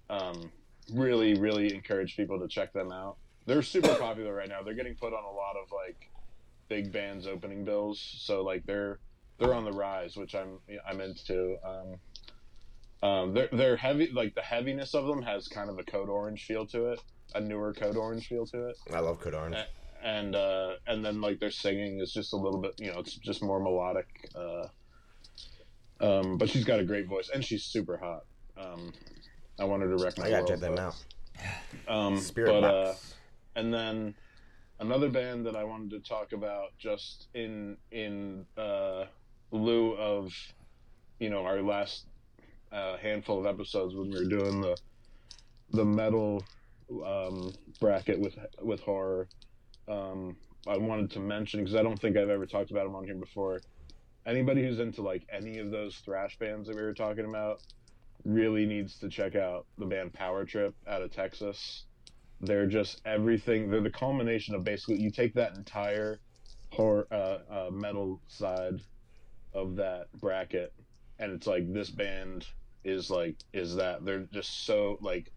um, 0.10 0.52
really, 0.94 1.40
really 1.40 1.74
encourage 1.74 2.18
people 2.18 2.40
to 2.40 2.48
check 2.48 2.74
them 2.74 2.92
out. 2.92 3.18
They're 3.48 3.63
super 3.63 3.96
popular 3.96 4.34
right 4.34 4.50
now. 4.50 4.62
They're 4.62 4.75
getting 4.75 4.96
put 4.96 5.13
on 5.13 5.24
a 5.24 5.32
lot 5.32 5.56
of 5.56 5.72
like 5.72 6.10
big 6.68 6.92
bands 6.92 7.25
opening 7.25 7.63
bills, 7.63 8.00
so 8.00 8.44
like 8.44 8.66
they're 8.66 9.00
they're 9.39 9.54
on 9.54 9.66
the 9.66 9.72
rise, 9.72 10.16
which 10.16 10.36
I'm 10.36 10.60
I'm 10.88 11.01
into. 11.01 11.58
Um, 11.66 13.10
um, 13.10 13.34
they're 13.34 13.50
they're 13.51 13.77
heavy. 13.77 14.12
Like 14.12 14.36
the 14.36 14.42
heaviness 14.42 14.94
of 14.94 15.08
them 15.08 15.22
has 15.22 15.48
kind 15.48 15.70
of 15.70 15.80
a 15.80 15.84
Code 15.84 16.10
Orange 16.10 16.46
feel 16.46 16.66
to 16.68 16.88
it, 16.88 17.01
a 17.34 17.42
newer 17.42 17.74
Code 17.74 17.96
Orange 17.96 18.27
feel 18.27 18.46
to 18.48 18.68
it, 18.68 18.77
I 18.94 19.00
love 19.00 19.20
Code 19.22 19.34
Orange. 19.34 19.56
and 20.04 20.36
uh, 20.36 20.74
and 20.86 21.04
then 21.04 21.22
like 21.22 21.39
their 21.39 21.51
singing 21.51 22.00
is 22.00 22.13
just 22.13 22.34
a 22.34 22.38
little 22.38 22.60
bit, 22.60 22.74
you 22.80 22.92
know, 22.92 23.00
it's 23.00 23.13
just 23.16 23.42
more 23.42 23.60
melodic. 23.60 24.08
Uh, 24.36 24.68
um, 26.00 26.38
but 26.38 26.50
she's 26.50 26.66
got 26.66 26.80
a 26.80 26.84
great 26.84 27.08
voice, 27.08 27.30
and 27.34 27.44
she's 27.44 27.63
super 27.63 27.98
hot. 27.98 28.25
Um, 28.58 28.94
I 29.60 29.63
wanted 29.63 29.98
to 29.98 30.12
my 30.20 30.27
I 30.27 30.30
gotta 30.30 30.48
check 30.48 30.60
them 30.60 30.77
out. 30.77 30.96
Um, 31.88 32.18
Spirit 32.20 32.50
but, 32.50 32.62
Box. 32.62 33.13
uh, 33.13 33.17
and 33.58 33.74
then 33.74 34.16
another 34.80 35.10
band 35.10 35.46
that 35.48 35.56
I 35.56 35.64
wanted 35.66 35.90
to 35.92 36.00
talk 36.08 36.32
about 36.32 36.78
just 36.78 37.28
in 37.34 37.76
in 37.92 38.46
uh, 38.56 39.06
lieu 39.52 39.94
of 39.94 40.32
you 41.20 41.30
know 41.30 41.44
our 41.44 41.62
last 41.62 42.06
uh, 42.72 42.98
handful 42.98 43.40
of 43.40 43.46
episodes 43.46 43.96
when 43.96 44.12
we 44.12 44.20
were 44.20 44.30
doing 44.30 44.62
the 44.62 44.78
the 45.72 45.84
metal 45.84 46.44
um, 47.06 47.52
bracket 47.82 48.20
with 48.20 48.38
with 48.62 48.80
horror. 48.82 49.28
Um, 49.88 50.38
I 50.68 50.78
wanted 50.78 51.12
to 51.12 51.20
mention 51.20 51.62
because 51.62 51.76
I 51.76 51.82
don't 51.82 52.00
think 52.00 52.16
I've 52.16 52.30
ever 52.30 52.46
talked 52.46 52.72
about 52.72 52.86
them 52.86 52.96
on 52.96 53.06
here 53.06 53.16
before. 53.16 53.62
Anybody 54.26 54.62
who's 54.62 54.80
into 54.80 55.02
like 55.02 55.26
any 55.32 55.58
of 55.60 55.72
those 55.72 55.96
thrash 55.98 56.38
bands 56.38 56.68
that 56.68 56.76
we 56.76 56.82
were 56.82 56.94
talking 56.94 57.26
about 57.26 57.62
really 58.26 58.66
needs 58.66 59.00
to 59.00 59.10
check 59.10 59.36
out 59.36 59.66
the 59.78 59.86
band 59.86 60.14
Power 60.14 60.44
Trip 60.46 60.76
out 60.86 61.02
of 61.02 61.12
Texas. 61.12 61.87
They're 62.41 62.67
just 62.67 63.01
everything. 63.06 63.70
They're 63.70 63.82
the 63.82 63.89
culmination 63.89 64.56
of 64.56 64.63
basically 64.63 65.00
you 65.01 65.12
take 65.12 65.34
that 65.36 65.56
entire 65.56 66.20
horror 66.72 67.08
uh, 67.12 67.39
uh, 67.50 67.70
metal 67.72 68.22
side 68.27 68.82
of 69.53 69.75
that 69.77 70.12
bracket, 70.13 70.74
and 71.20 71.32
it's 71.32 71.48
like 71.48 71.72
this 71.74 71.89
band 71.89 72.46
is 72.84 73.10
like 73.10 73.36
is 73.53 73.75
that 73.75 74.06
they're 74.06 74.27
just 74.32 74.65
so 74.65 74.98
like 75.01 75.32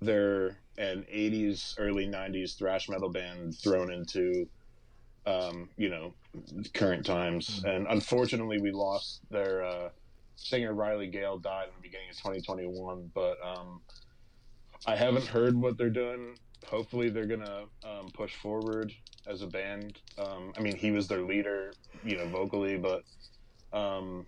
they're 0.00 0.58
an 0.76 1.04
80s 1.12 1.74
early 1.78 2.06
90s 2.06 2.56
thrash 2.58 2.88
metal 2.88 3.10
band 3.10 3.56
thrown 3.56 3.92
into 3.92 4.46
um, 5.26 5.70
you 5.76 5.88
know 5.88 6.14
current 6.74 7.06
times 7.06 7.62
and 7.64 7.86
unfortunately 7.88 8.60
we 8.60 8.70
lost 8.70 9.20
their 9.30 9.64
uh, 9.64 9.88
singer 10.36 10.74
riley 10.74 11.06
gale 11.06 11.38
died 11.38 11.68
in 11.68 11.74
the 11.76 11.80
beginning 11.80 12.10
of 12.10 12.16
2021 12.16 13.10
but 13.14 13.36
um, 13.44 13.80
i 14.86 14.94
haven't 14.96 15.26
heard 15.26 15.56
what 15.56 15.76
they're 15.78 15.90
doing 15.90 16.36
hopefully 16.66 17.10
they're 17.10 17.26
gonna 17.26 17.64
um, 17.84 18.08
push 18.12 18.34
forward 18.36 18.92
as 19.26 19.42
a 19.42 19.46
band 19.46 19.98
um, 20.18 20.52
i 20.56 20.60
mean 20.60 20.74
he 20.76 20.90
was 20.90 21.08
their 21.08 21.22
leader 21.22 21.72
you 22.04 22.16
know 22.16 22.26
vocally 22.28 22.76
but 22.78 23.02
um, 23.72 24.26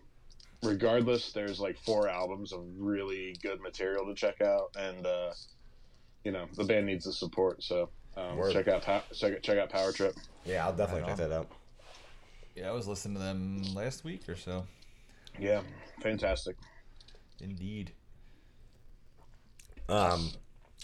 regardless 0.62 1.33
there's 1.33 1.61
like 1.61 1.79
four 1.79 2.09
albums 2.09 2.53
of 2.53 2.61
really 2.76 3.37
good 3.43 3.61
material 3.61 4.05
to 4.07 4.15
check 4.15 4.41
out 4.41 4.71
and 4.79 5.07
uh, 5.07 5.33
you 6.25 6.33
know 6.33 6.47
the 6.57 6.65
band 6.65 6.87
needs 6.87 7.05
the 7.05 7.12
support 7.12 7.62
so 7.62 7.88
um, 8.17 8.41
check 8.50 8.67
out 8.67 8.83
Pow- 8.83 9.03
check, 9.15 9.43
check 9.43 9.59
out 9.59 9.69
power 9.71 9.93
trip 9.93 10.15
Yeah, 10.45 10.65
I'll 10.67 10.75
definitely 10.75 11.07
check 11.07 11.19
that 11.19 11.33
out. 11.33 11.49
Yeah, 12.55 12.71
I 12.71 12.73
was 12.73 12.88
listening 12.88 13.15
to 13.15 13.21
them 13.21 13.62
last 13.75 14.05
week 14.05 14.26
or 14.29 14.37
so. 14.37 14.67
yeah 15.38 15.61
fantastic 16.03 16.57
Indeed. 17.41 17.93
Um, 19.88 20.31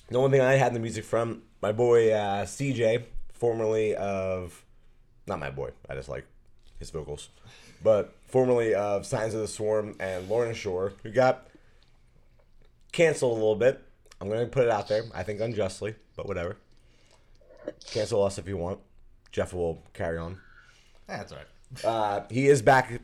the 0.09 0.19
only 0.19 0.31
thing 0.31 0.47
I 0.47 0.55
had 0.55 0.75
the 0.75 0.81
music 0.81 1.05
from 1.05 1.43
my 1.61 1.73
boy 1.73 2.13
uh, 2.13 2.45
CJ, 2.45 3.05
formerly 3.33 3.95
of, 3.97 4.65
not 5.27 5.39
my 5.39 5.51
boy, 5.51 5.71
I 5.89 5.95
just 5.95 6.09
like 6.09 6.27
his 6.79 6.91
vocals, 6.91 7.29
but 7.83 8.15
formerly 8.29 8.75
of 8.75 9.07
Signs 9.07 9.35
of 9.35 9.41
the 9.41 9.49
Swarm 9.49 9.97
and 10.01 10.29
Lorna 10.29 10.55
Shore, 10.55 10.93
who 11.03 11.11
got 11.11 11.49
canceled 12.93 13.33
a 13.33 13.35
little 13.35 13.57
bit. 13.57 13.83
I'm 14.21 14.29
gonna 14.29 14.47
put 14.47 14.65
it 14.65 14.71
out 14.71 14.89
there. 14.89 15.05
I 15.15 15.23
think 15.25 15.41
unjustly, 15.41 15.95
but 16.17 16.27
whatever. 16.27 16.57
Cancel 17.91 18.23
us 18.23 18.39
if 18.39 18.47
you 18.47 18.57
want. 18.57 18.79
Jeff 19.33 19.53
will 19.53 19.83
carry 19.95 20.19
on. 20.19 20.39
That's 21.07 21.33
all 21.33 21.39
right. 21.39 21.85
Uh, 21.85 22.25
he 22.31 22.49
is 22.49 22.63
back 22.63 23.01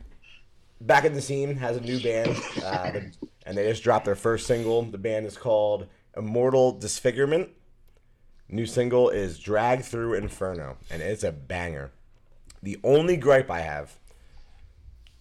back 0.81 1.05
in 1.05 1.13
the 1.13 1.21
scene 1.21 1.55
has 1.57 1.77
a 1.77 1.81
new 1.81 2.01
band 2.01 2.35
uh, 2.63 2.91
and 3.45 3.57
they 3.57 3.67
just 3.67 3.83
dropped 3.83 4.05
their 4.05 4.15
first 4.15 4.47
single 4.47 4.81
the 4.83 4.97
band 4.97 5.25
is 5.25 5.37
called 5.37 5.87
immortal 6.15 6.71
disfigurement 6.71 7.49
new 8.47 8.65
single 8.65 9.09
is 9.09 9.39
drag 9.39 9.81
through 9.81 10.13
inferno 10.13 10.77
and 10.89 11.01
it's 11.01 11.23
a 11.23 11.31
banger 11.31 11.91
the 12.63 12.77
only 12.83 13.17
gripe 13.17 13.51
i 13.51 13.59
have 13.59 13.97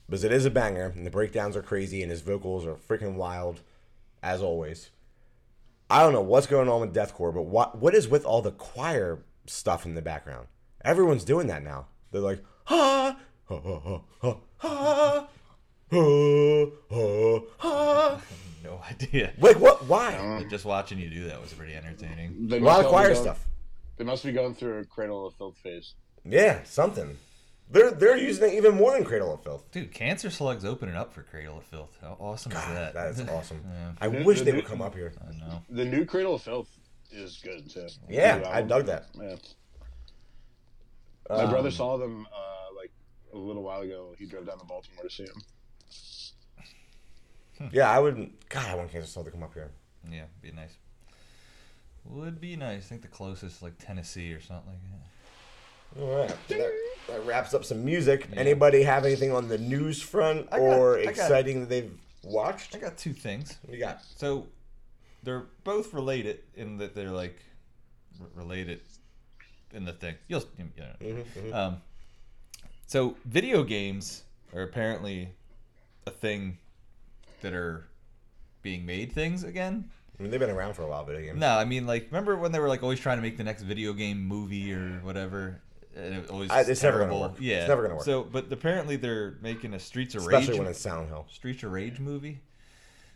because 0.09 0.25
it 0.25 0.33
is 0.33 0.45
a 0.45 0.51
banger 0.51 0.93
and 0.97 1.05
the 1.05 1.11
breakdowns 1.11 1.57
are 1.57 1.63
crazy 1.63 2.03
and 2.03 2.11
his 2.11 2.23
vocals 2.23 2.65
are 2.65 2.75
freaking 2.75 3.15
wild 3.15 3.61
as 4.23 4.41
always 4.41 4.91
i 5.91 6.03
don't 6.03 6.13
know 6.13 6.23
what's 6.23 6.47
going 6.47 6.69
on 6.69 6.81
with 6.81 6.95
deathcore 6.95 7.35
but 7.35 7.43
what 7.43 7.79
what 7.79 7.95
is 7.95 8.09
with 8.09 8.25
all 8.25 8.43
the 8.43 8.53
choir 8.53 9.19
stuff 9.47 9.85
in 9.85 9.95
the 9.95 10.03
background 10.03 10.47
everyone's 10.85 11.25
doing 11.25 11.49
that 11.49 11.63
now 11.63 11.87
they're 12.13 12.21
like 12.21 12.43
ha 12.65 13.17
ha 13.47 13.61
ha 13.61 14.01
ha 14.21 14.37
ha 14.59 15.29
ha 17.61 18.21
No 18.65 18.81
idea. 18.91 19.33
like 19.39 19.59
what 19.59 19.85
why 19.87 20.45
Just 20.51 20.65
watching 20.65 20.99
you 20.99 21.09
do 21.11 21.25
that 21.25 21.41
was 21.41 21.53
pretty 21.53 21.75
entertaining. 21.75 22.49
They 22.49 22.59
a 22.59 22.61
lot 22.61 22.81
of 22.85 22.87
choir 22.91 23.11
going- 23.13 23.23
stuff 23.23 23.47
They 23.97 24.05
must 24.05 24.25
be 24.25 24.33
going 24.33 24.55
through 24.55 24.79
a 24.81 24.85
cradle 24.85 25.27
of 25.27 25.35
filth 25.35 25.57
phase. 25.59 25.95
yeah 26.25 26.63
something 26.65 27.17
they're 27.71 27.91
they're 27.91 28.17
using 28.17 28.51
it 28.51 28.55
even 28.55 28.75
more 28.77 28.93
than 28.93 29.05
cradle 29.05 29.33
of 29.35 29.43
filth 29.43 29.71
Dude, 29.73 29.93
Cancer 29.93 30.31
Slug's 30.31 30.65
opening 30.65 30.95
up 30.95 31.13
for 31.13 31.23
Cradle 31.23 31.59
of 31.59 31.65
Filth. 31.65 31.97
How 32.01 32.17
awesome 32.19 32.53
is 32.53 32.59
that? 32.59 32.95
that 32.95 33.09
is 33.11 33.21
awesome 33.29 33.61
Yeah, 33.67 33.93
i 34.01 34.09
The- 34.09 34.25
wish 34.25 34.39
the 34.39 34.45
they 34.47 34.51
new- 34.53 34.57
would 34.59 34.67
come 34.67 34.81
up 34.83 34.95
here 34.95 35.13
I 35.27 35.33
know. 35.39 35.63
The 35.71 35.85
new 35.85 36.05
Cradle 36.05 36.35
of 36.37 36.43
Filth 36.43 36.69
is 37.11 37.39
good 37.43 37.71
too. 37.71 37.87
Yeah, 38.09 38.43
I 38.47 38.61
dug 38.61 38.85
that. 38.87 39.07
Yeah. 39.15 39.37
My 41.31 41.37
Um, 41.45 41.51
brother 41.51 41.71
saw 41.71 41.97
them 41.99 42.27
uh, 42.33 42.75
like 42.77 42.91
a 43.35 43.39
little 43.39 43.63
while 43.63 43.81
ago. 43.81 44.15
He 44.19 44.25
drove 44.27 44.47
down 44.47 44.59
to 44.59 44.65
Baltimore 44.67 45.05
to 45.05 45.11
see 45.11 45.25
them. 45.25 45.41
Yeah 47.73 47.91
i 47.91 47.99
wouldn't 47.99 48.49
god 48.49 48.67
i 48.71 48.75
want 48.75 48.91
kansas 48.91 49.11
City 49.11 49.25
to 49.27 49.31
come 49.31 49.43
up 49.43 49.55
here 49.55 49.71
Yeah, 50.11 50.25
be 50.43 50.53
nice. 50.53 50.75
Would 52.05 52.41
be 52.41 52.57
nice. 52.57 52.87
I 52.87 52.89
think 52.89 53.03
the 53.03 53.09
closest 53.09 53.57
is 53.57 53.63
like 53.63 53.75
Tennessee 53.79 54.33
or 54.33 54.41
something 54.41 54.73
like 54.73 54.81
that. 55.97 56.03
all 56.03 56.19
right 56.21 56.49
that, 56.49 56.73
that 57.09 57.27
wraps 57.27 57.53
up 57.55 57.65
some 57.65 57.85
music 57.85 58.27
anybody 58.35 58.83
have 58.83 59.05
anything 59.05 59.33
on 59.33 59.49
the 59.49 59.59
news 59.59 60.01
front 60.01 60.49
got- 60.51 60.61
or 60.61 60.99
I 60.99 61.05
got- 61.05 61.11
exciting 61.11 61.61
that 61.61 61.69
they've 61.69 61.93
watched 62.25 62.75
I 62.75 62.79
got 62.79 62.97
two 62.97 63.13
things. 63.13 63.59
what 63.63 63.75
you 63.75 63.81
got 63.81 64.03
So 64.17 64.47
they're 65.23 65.47
both 65.65 65.93
related 65.93 66.41
in 66.55 66.79
that 66.79 66.95
they're 66.95 67.11
like 67.11 67.39
r- 68.21 68.27
related 68.35 68.81
in 69.75 69.85
the 69.85 69.93
thing. 69.93 70.15
You'll, 70.29 70.45
you 70.57 70.71
know. 70.79 71.55
Um, 71.55 71.83
so 72.87 73.17
video 73.27 73.63
games 73.65 74.23
are 74.55 74.63
apparently 74.63 75.29
a 76.07 76.11
thing 76.11 76.57
that 77.41 77.53
are 77.55 77.87
being 78.63 78.85
made 78.87 79.13
things 79.13 79.45
again. 79.45 79.91
I 80.19 80.23
mean, 80.23 80.31
they've 80.33 80.41
been 80.41 80.51
around 80.51 80.75
for 80.75 80.83
a 80.83 80.89
while 80.89 81.05
video 81.05 81.23
games 81.23 81.39
No, 81.39 81.57
I 81.57 81.65
mean 81.65 81.87
like 81.87 82.07
remember 82.11 82.37
when 82.37 82.51
they 82.53 82.59
were 82.59 82.69
like 82.69 82.83
always 82.83 82.99
trying 83.01 83.19
to 83.19 83.23
make 83.23 83.37
the 83.37 83.45
next 83.45 83.63
video 83.63 83.93
game 83.93 84.21
movie 84.27 84.73
or 84.73 84.99
whatever. 85.03 85.61
And 85.97 86.15
it 86.15 86.31
always 86.31 86.51
I- 86.51 86.61
it's 86.63 86.83
never 86.83 86.99
gonna 86.99 87.17
work. 87.19 87.37
Yeah, 87.41 87.61
It's 87.61 87.69
never 87.69 87.83
gonna 87.83 87.95
work. 87.97 88.05
So, 88.05 88.25
but 88.25 88.53
apparently 88.53 88.97
they're 88.97 89.37
making 89.43 89.75
a 89.75 89.79
Streets 89.79 90.15
of 90.15 90.27
Rage. 90.27 90.35
especially 90.35 90.53
Rage 90.55 90.59
when 90.61 90.69
it's 90.71 90.81
Silent 90.81 91.09
Hill 91.09 91.27
Streets 91.31 91.63
of 91.63 91.71
Rage 91.73 91.99
movie, 92.01 92.41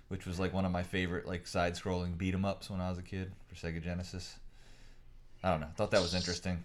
which 0.09 0.27
was 0.27 0.39
like 0.41 0.53
one 0.53 0.65
of 0.65 0.71
my 0.73 0.83
favorite 0.83 1.27
like 1.27 1.47
side-scrolling 1.47 2.17
beat 2.17 2.35
'em 2.35 2.45
ups 2.45 2.71
when 2.71 2.81
I 2.81 2.89
was 2.89 2.99
a 2.99 3.03
kid 3.03 3.33
for 3.49 3.55
Sega 3.57 3.83
Genesis. 3.83 4.37
I 5.45 5.51
don't 5.51 5.61
know. 5.61 5.69
Thought 5.77 5.91
that 5.91 6.01
was 6.03 6.15
interesting. 6.15 6.63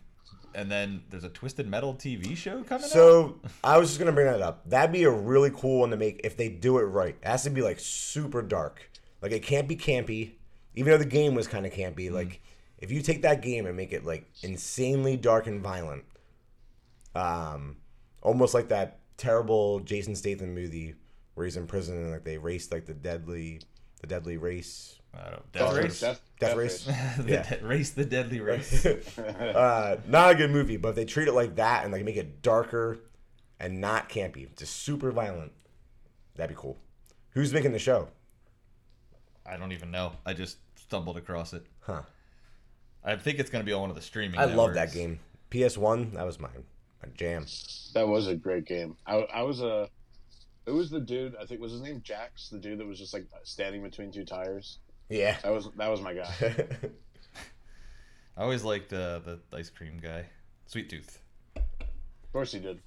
And 0.56 0.72
then 0.72 1.04
there's 1.10 1.24
a 1.24 1.30
Twisted 1.30 1.68
Metal 1.68 1.94
TV 1.94 2.36
show 2.36 2.64
coming 2.64 2.86
out. 2.86 2.90
So 2.90 3.40
I 3.64 3.78
was 3.78 3.90
just 3.90 4.00
gonna 4.00 4.12
bring 4.12 4.28
that 4.28 4.42
up. 4.42 4.68
That'd 4.70 4.92
be 4.92 5.04
a 5.04 5.12
really 5.12 5.52
cool 5.52 5.82
one 5.82 5.92
to 5.92 5.98
make 5.98 6.22
if 6.24 6.36
they 6.36 6.50
do 6.50 6.80
it 6.80 6.84
right. 6.84 7.16
It 7.22 7.28
has 7.28 7.44
to 7.44 7.50
be 7.50 7.62
like 7.62 7.80
super 7.80 8.42
dark. 8.42 8.90
Like 9.22 9.32
it 9.32 9.44
can't 9.44 9.68
be 9.68 9.76
campy. 9.76 10.34
Even 10.76 10.92
though 10.92 10.98
the 10.98 11.06
game 11.06 11.36
was 11.36 11.48
kind 11.48 11.66
of 11.66 11.74
campy, 11.74 12.12
like 12.12 12.42
if 12.78 12.92
you 12.92 13.02
take 13.02 13.24
that 13.24 13.42
game 13.42 13.66
and 13.66 13.76
make 13.76 13.92
it 13.92 14.06
like 14.06 14.28
insanely 14.44 15.18
dark 15.18 15.48
and 15.48 15.62
violent, 15.62 16.06
um, 17.16 17.78
almost 18.22 18.54
like 18.54 18.70
that 18.70 19.00
terrible 19.18 19.80
Jason 19.80 20.16
Statham 20.16 20.54
movie 20.54 20.94
where 21.34 21.46
he's 21.46 21.58
in 21.58 21.68
prison 21.68 21.98
and 21.98 22.12
like 22.12 22.24
they 22.24 22.38
race 22.38 22.72
like 22.72 22.86
the 22.86 22.94
deadly, 22.94 23.62
the 24.02 24.08
deadly 24.08 24.38
race. 24.38 24.97
I 25.18 25.30
don't, 25.32 25.52
Death 25.52 25.62
Death 25.74 25.76
Race? 25.76 26.04
Race. 26.04 26.20
Death 26.40 26.56
Race. 26.56 26.84
the 27.18 27.32
Yeah. 27.32 27.44
de- 27.58 27.66
race 27.66 27.90
the 27.92 28.06
deadly 28.06 28.40
race. 28.42 28.86
uh, 28.86 30.00
not 30.08 30.32
a 30.32 30.36
good 30.36 30.52
movie, 30.52 30.78
but 30.78 30.90
if 30.90 30.96
they 30.96 31.06
treat 31.06 31.28
it 31.28 31.34
like 31.34 31.56
that 31.56 31.84
and 31.84 31.92
like 31.94 32.04
make 32.06 32.18
it 32.18 32.42
darker 32.42 33.00
and 33.60 33.82
not 33.82 34.10
campy, 34.10 34.56
just 34.56 34.76
super 34.78 35.12
violent, 35.12 35.52
that'd 36.36 36.56
be 36.56 36.60
cool. 36.60 36.78
Who's 37.32 37.52
making 37.54 37.72
the 37.72 37.80
show? 37.80 38.10
I 39.46 39.58
don't 39.58 39.72
even 39.72 39.92
know. 39.92 40.14
I 40.26 40.34
just 40.34 40.58
stumbled 40.76 41.18
across 41.18 41.54
it. 41.54 41.66
Huh. 41.82 42.02
I 43.04 43.16
think 43.16 43.40
it's 43.40 43.50
going 43.50 43.64
to 43.64 43.66
be 43.66 43.74
on 43.74 43.82
one 43.82 43.90
of 43.90 43.96
the 43.96 44.02
streaming. 44.02 44.40
I 44.40 44.46
love 44.46 44.74
that 44.74 44.92
game. 44.94 45.20
PS 45.50 45.78
One, 45.78 46.12
that 46.16 46.26
was 46.26 46.40
my, 46.40 46.50
my 47.02 47.10
jam. 47.16 47.46
That 47.94 48.08
was 48.08 48.28
a 48.28 48.36
great 48.36 48.66
game. 48.66 48.98
I, 49.06 49.20
I 49.34 49.42
was 49.44 49.62
a. 49.62 49.90
It 50.66 50.72
was 50.72 50.90
the 50.90 51.00
dude. 51.00 51.36
I 51.42 51.46
think 51.46 51.62
was 51.62 51.72
his 51.72 51.82
name 51.82 52.02
Jax, 52.04 52.50
the 52.50 52.60
dude 52.60 52.80
that 52.80 52.86
was 52.88 53.00
just 53.00 53.14
like 53.14 53.26
standing 53.44 53.82
between 53.82 54.12
two 54.12 54.26
tires. 54.26 54.80
Yeah. 55.10 55.38
That 55.44 55.52
was 55.52 55.70
that 55.78 55.90
was 55.90 56.02
my 56.02 56.14
guy. 56.14 56.30
I 58.38 58.42
always 58.44 58.64
liked 58.64 58.94
uh, 58.94 59.20
the 59.20 59.40
ice 59.54 59.70
cream 59.70 60.00
guy, 60.02 60.26
Sweet 60.68 60.90
Tooth. 60.90 61.20
Of 61.56 62.34
course 62.34 62.52
he 62.52 62.60
did. 62.60 62.80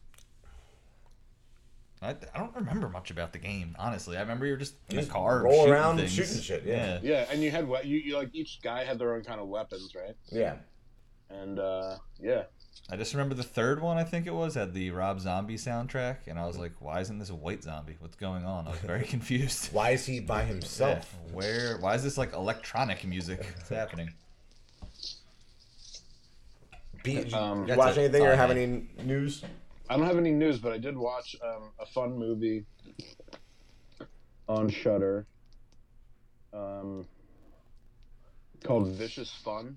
I, 2.03 2.11
I 2.11 2.39
don't 2.39 2.55
remember 2.55 2.89
much 2.89 3.11
about 3.11 3.33
the 3.33 3.39
game, 3.39 3.77
honestly. 3.79 4.17
I 4.17 4.21
remember 4.21 4.47
you 4.47 4.53
were 4.53 4.59
just 4.59 4.75
in 4.89 4.97
Just 4.97 5.11
a 5.11 5.13
car, 5.13 5.43
roll 5.43 5.53
shooting 5.53 5.73
around, 5.73 5.97
things. 5.99 6.13
shooting 6.13 6.41
shit, 6.41 6.65
yeah. 6.65 6.99
Yeah, 7.03 7.27
and 7.31 7.43
you 7.43 7.51
had 7.51 7.69
what 7.69 7.85
you, 7.85 7.99
you 7.99 8.17
like 8.17 8.31
each 8.33 8.61
guy 8.63 8.85
had 8.85 8.99
their 8.99 9.13
own 9.15 9.23
kind 9.23 9.39
of 9.41 9.49
weapons, 9.49 9.95
right? 9.95 10.17
yeah. 10.31 10.57
And 11.29 11.59
uh 11.59 11.97
yeah, 12.21 12.45
I 12.93 12.97
just 12.97 13.13
remember 13.15 13.35
the 13.37 13.43
third 13.45 13.81
one. 13.81 13.99
I 13.99 14.05
think 14.05 14.27
it 14.27 14.35
was 14.35 14.55
had 14.55 14.75
the 14.75 14.91
Rob 14.91 15.21
Zombie 15.21 15.57
soundtrack, 15.57 16.27
and 16.27 16.39
I 16.39 16.47
was 16.47 16.59
like, 16.59 16.73
"Why 16.81 17.01
isn't 17.01 17.19
this 17.19 17.31
a 17.31 17.35
white 17.35 17.63
zombie? 17.63 17.97
What's 18.01 18.17
going 18.17 18.45
on?" 18.45 18.67
I 18.67 18.71
was 18.71 18.81
very 18.81 19.05
confused. 19.15 19.73
Why 19.73 19.91
is 19.91 20.07
he 20.07 20.19
by 20.21 20.41
Yeah, 20.43 20.47
himself? 20.49 21.15
where? 21.33 21.77
Why 21.79 21.95
is 21.95 22.03
this 22.03 22.19
like 22.19 22.33
electronic 22.33 23.05
music? 23.05 23.41
What's 23.57 23.69
happening? 23.69 24.13
Pete, 27.03 27.17
did 27.25 27.33
you, 27.33 27.39
Um, 27.39 27.67
you 27.69 27.75
watch 27.77 27.97
it. 27.97 28.01
anything 28.01 28.23
or 28.27 28.35
have 28.37 28.51
any 28.51 28.89
news? 29.05 29.43
I 29.89 29.97
don't 29.97 30.07
have 30.07 30.19
any 30.19 30.33
news, 30.33 30.59
but 30.59 30.73
I 30.73 30.79
did 30.79 30.97
watch 30.97 31.35
um, 31.43 31.71
a 31.81 31.87
fun 31.87 32.19
movie 32.19 32.65
on 34.49 34.69
Shudder 34.69 35.27
um, 36.53 37.07
called 38.65 38.89
Vicious 38.89 39.31
Fun. 39.45 39.77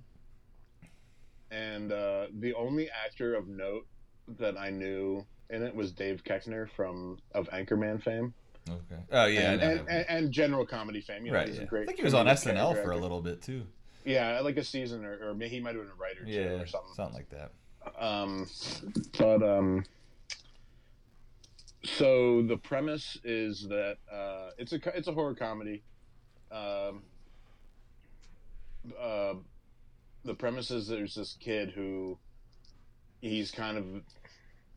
And 1.54 1.92
uh, 1.92 2.28
the 2.40 2.54
only 2.56 2.90
actor 2.90 3.36
of 3.36 3.48
note 3.48 3.86
that 4.40 4.58
I 4.58 4.70
knew 4.70 5.26
in 5.50 5.62
it 5.62 5.76
was 5.76 5.92
Dave 5.92 6.24
Koechner 6.24 6.68
from 6.76 7.20
of 7.36 7.48
Anchorman 7.50 8.02
fame 8.02 8.34
Okay. 8.70 9.02
Oh 9.12 9.26
yeah, 9.26 9.52
and, 9.52 9.62
and, 9.62 9.80
and, 9.90 10.06
and 10.08 10.32
general 10.32 10.66
comedy 10.66 11.02
fame. 11.02 11.26
You 11.26 11.32
know, 11.32 11.40
right. 11.40 11.48
he's 11.48 11.58
Yeah. 11.58 11.64
a 11.64 11.68
great. 11.68 11.84
I 11.84 11.86
think 11.88 11.98
he 11.98 12.04
was 12.04 12.14
on 12.14 12.28
SNL 12.28 12.82
for 12.82 12.92
a 12.92 12.98
little 12.98 13.22
bit 13.22 13.42
too. 13.42 13.64
Yeah, 14.06 14.40
like 14.42 14.58
a 14.58 14.64
season, 14.64 15.06
or, 15.06 15.32
or 15.32 15.36
he 15.46 15.60
might 15.60 15.76
have 15.76 15.84
been 15.84 15.92
a 15.92 15.96
writer 16.02 16.26
too, 16.26 16.32
Yeah, 16.32 16.62
or 16.62 16.66
something. 16.66 16.94
something 16.96 17.14
like 17.16 17.30
that. 17.30 17.52
Um, 18.02 18.48
but 19.18 19.44
um, 19.44 19.84
so 21.84 22.42
the 22.44 22.58
premise 22.58 23.18
is 23.26 23.68
that 23.68 23.98
uh, 24.12 24.52
it's 24.58 24.72
a 24.72 24.80
it's 24.98 25.08
a 25.08 25.14
horror 25.14 25.36
comedy. 25.36 25.84
Um, 26.52 27.04
uh, 29.00 29.34
the 30.26 30.34
premise 30.34 30.72
is 30.72 30.88
there's 30.88 31.16
this 31.16 31.38
kid 31.40 31.72
who 31.72 32.18
he's 33.22 33.52
kind 33.52 33.78
of, 33.78 33.86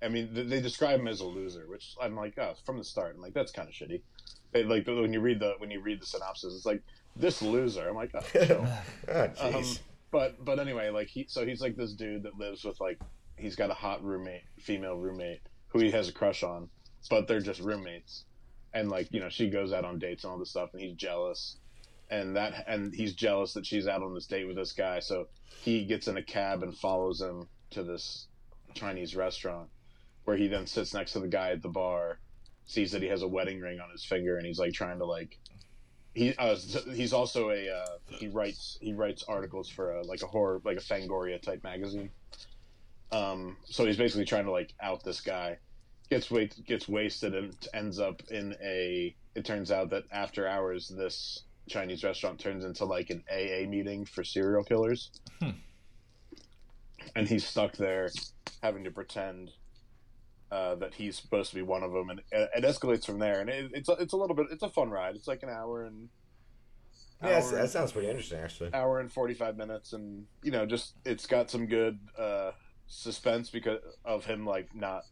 I 0.03 0.09
mean, 0.09 0.29
they 0.33 0.61
describe 0.61 1.01
him 1.01 1.09
as 1.09 1.21
a 1.21 1.25
loser, 1.25 1.67
which 1.69 1.95
I'm 2.01 2.17
like, 2.17 2.35
oh, 2.39 2.55
from 2.65 2.79
the 2.79 2.85
start, 2.85 3.15
I'm 3.17 3.23
like, 3.23 3.35
that's 3.35 3.53
kind 3.53 3.69
of 3.69 3.75
shitty. 3.75 4.03
They, 4.53 4.65
like 4.65 4.87
when 4.87 5.13
you 5.13 5.21
read 5.21 5.41
the 5.41 5.55
when 5.59 5.71
you 5.71 5.81
read 5.81 6.01
the 6.01 6.07
synopsis, 6.07 6.55
it's 6.55 6.67
like 6.67 6.83
this 7.17 7.43
loser. 7.43 7.89
I'm 7.89 7.97
like, 7.97 8.11
oh, 8.15 8.21
chill. 8.47 8.67
Ah, 9.13 9.29
Um, 9.41 9.65
but 10.11 10.45
but 10.45 10.59
anyway, 10.59 10.91
like 10.91 11.09
he 11.09 11.27
so 11.29 11.45
he's 11.45 11.61
like 11.61 11.77
this 11.77 11.93
dude 11.93 12.23
that 12.23 12.39
lives 12.39 12.65
with 12.65 12.81
like 12.81 12.99
he's 13.37 13.57
got 13.57 13.71
a 13.71 13.75
hot 13.75 14.03
roommate, 14.05 14.43
female 14.59 14.97
roommate 14.97 15.41
who 15.69 15.81
he 15.81 15.91
has 15.91 16.09
a 16.09 16.13
crush 16.13 16.43
on, 16.43 16.69
but 17.11 17.27
they're 17.27 17.41
just 17.41 17.61
roommates, 17.61 18.25
and 18.73 18.89
like 18.89 19.13
you 19.13 19.21
know 19.21 19.29
she 19.29 19.51
goes 19.51 19.73
out 19.73 19.85
on 19.85 19.99
dates 19.99 20.25
and 20.25 20.33
all 20.33 20.39
this 20.39 20.51
stuff, 20.51 20.71
and 20.73 20.81
he's 20.81 20.95
jealous, 20.95 21.57
and 22.11 22.37
that 22.37 22.65
and 22.67 22.95
he's 22.95 23.15
jealous 23.15 23.53
that 23.55 23.67
she's 23.67 23.87
out 23.87 24.03
on 24.03 24.15
this 24.15 24.27
date 24.27 24.47
with 24.47 24.57
this 24.57 24.73
guy, 24.73 25.01
so 25.01 25.29
he 25.63 25.85
gets 25.85 26.09
in 26.09 26.17
a 26.17 26.23
cab 26.23 26.63
and 26.63 26.77
follows 26.77 27.21
him 27.21 27.49
to 27.71 27.83
this 27.83 28.27
Chinese 28.75 29.17
restaurant, 29.17 29.69
where 30.25 30.37
he 30.37 30.49
then 30.49 30.67
sits 30.67 30.95
next 30.95 31.13
to 31.13 31.21
the 31.21 31.29
guy 31.29 31.51
at 31.51 31.63
the 31.63 31.69
bar, 31.69 32.19
sees 32.67 32.93
that 32.93 33.03
he 33.03 33.09
has 33.09 33.23
a 33.23 33.29
wedding 33.29 33.61
ring 33.61 33.81
on 33.81 33.91
his 33.91 34.05
finger, 34.05 34.37
and 34.37 34.47
he's 34.47 34.59
like 34.59 34.73
trying 34.73 34.99
to 34.99 35.07
like 35.07 35.39
he 36.17 36.35
uh, 36.39 36.57
he's 36.95 37.13
also 37.13 37.51
a 37.51 37.69
uh, 37.69 37.99
he 38.07 38.29
writes 38.29 38.79
he 38.81 38.95
writes 38.95 39.25
articles 39.29 39.69
for 39.69 39.93
a, 39.93 40.03
like 40.03 40.23
a 40.23 40.27
horror 40.27 40.63
like 40.65 40.79
a 40.79 40.81
Fangoria 40.81 41.41
type 41.41 41.63
magazine. 41.63 42.11
Um, 43.13 43.57
so 43.67 43.85
he's 43.85 43.99
basically 43.99 44.25
trying 44.25 44.47
to 44.47 44.51
like 44.51 44.73
out 44.81 45.05
this 45.05 45.21
guy. 45.21 45.59
Gets 46.09 46.31
wait 46.31 46.65
gets 46.67 46.89
wasted 46.89 47.35
and 47.35 47.55
ends 47.75 47.99
up 47.99 48.23
in 48.31 48.57
a. 48.63 49.15
It 49.35 49.45
turns 49.45 49.71
out 49.71 49.91
that 49.91 50.05
after 50.11 50.49
hours, 50.49 50.89
this 50.89 51.43
Chinese 51.69 52.05
restaurant 52.05 52.39
turns 52.39 52.65
into 52.65 52.85
like 52.85 53.11
an 53.11 53.25
AA 53.31 53.69
meeting 53.69 54.05
for 54.05 54.23
serial 54.25 54.63
killers, 54.65 55.11
Hmm. 55.41 55.51
and 57.15 57.29
he's 57.29 57.47
stuck 57.47 57.73
there, 57.77 58.09
having 58.63 58.85
to 58.85 58.91
pretend 58.91 59.51
uh, 60.51 60.77
that 60.77 60.95
he's 60.95 61.17
supposed 61.19 61.51
to 61.51 61.57
be 61.57 61.63
one 61.63 61.83
of 61.83 61.93
them, 61.93 62.09
and 62.11 62.21
it, 62.31 62.51
it 62.57 62.65
escalates 62.65 63.05
from 63.05 63.19
there. 63.19 63.41
And 63.41 63.51
it, 63.51 63.71
it's 63.75 63.89
a, 63.89 63.93
it's 63.95 64.13
a 64.13 64.17
little 64.17 64.37
bit 64.37 64.47
it's 64.51 64.63
a 64.63 64.69
fun 64.69 64.91
ride. 64.91 65.17
It's 65.17 65.27
like 65.29 65.43
an 65.43 65.49
hour 65.51 65.85
and 65.85 66.09
Yeah, 67.23 67.41
hour, 67.43 67.51
that 67.53 67.71
sounds 67.71 67.93
pretty 67.93 68.09
interesting, 68.09 68.39
actually. 68.39 68.73
hour 68.73 69.01
and 69.01 69.13
forty 69.13 69.35
five 69.35 69.57
minutes, 69.57 69.93
and 69.93 70.27
you 70.43 70.53
know, 70.53 70.65
just 70.67 70.95
it's 71.05 71.27
got 71.27 71.51
some 71.51 71.67
good 71.67 71.99
uh, 72.19 72.53
suspense 72.87 73.51
because 73.51 73.81
of 74.05 74.25
him 74.25 74.47
like 74.47 74.73
not, 74.75 75.03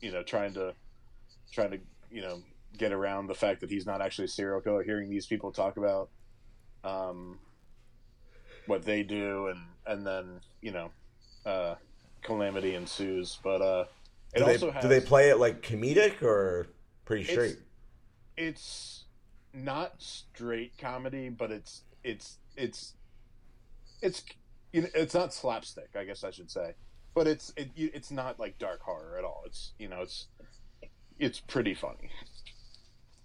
you 0.00 0.12
know, 0.12 0.22
trying 0.22 0.52
to 0.54 0.74
trying 1.52 1.70
to 1.70 1.78
you 2.10 2.20
know 2.20 2.42
get 2.76 2.92
around 2.92 3.26
the 3.26 3.34
fact 3.34 3.60
that 3.60 3.70
he's 3.70 3.86
not 3.86 4.00
actually 4.00 4.26
a 4.26 4.28
serial 4.28 4.60
killer. 4.60 4.82
Hearing 4.82 5.10
these 5.10 5.26
people 5.26 5.52
talk 5.52 5.76
about 5.76 6.10
um, 6.84 7.38
what 8.66 8.84
they 8.84 9.02
do, 9.02 9.48
and 9.48 9.60
and 9.86 10.06
then 10.06 10.40
you 10.60 10.72
know, 10.72 10.90
uh, 11.44 11.74
calamity 12.22 12.74
ensues. 12.74 13.38
But 13.42 13.62
uh, 13.62 13.84
it 14.34 14.38
Do 14.38 14.44
they, 14.44 14.52
has 14.52 14.82
do 14.82 14.88
they 14.88 15.00
play 15.00 15.30
it 15.30 15.38
like 15.38 15.62
comedic 15.62 16.22
or 16.22 16.68
pretty 17.04 17.24
straight? 17.24 17.56
it's 18.36 19.04
not 19.52 19.94
straight 19.98 20.76
comedy, 20.78 21.28
but 21.28 21.50
it's 21.50 21.82
it's 22.04 22.38
it's 22.56 22.94
it's 24.02 24.22
you 24.72 24.82
know, 24.82 24.88
it's 24.94 25.14
not 25.14 25.32
slapstick, 25.32 25.88
I 25.96 26.04
guess 26.04 26.24
I 26.24 26.30
should 26.30 26.50
say, 26.50 26.74
but 27.14 27.26
it's 27.26 27.52
it, 27.56 27.70
it's 27.76 28.10
not 28.10 28.38
like 28.38 28.58
dark 28.58 28.80
horror 28.82 29.16
at 29.18 29.24
all. 29.24 29.42
It's 29.46 29.72
you 29.78 29.88
know 29.88 30.02
it's 30.02 30.26
it's 31.18 31.40
pretty 31.40 31.74
funny. 31.74 32.10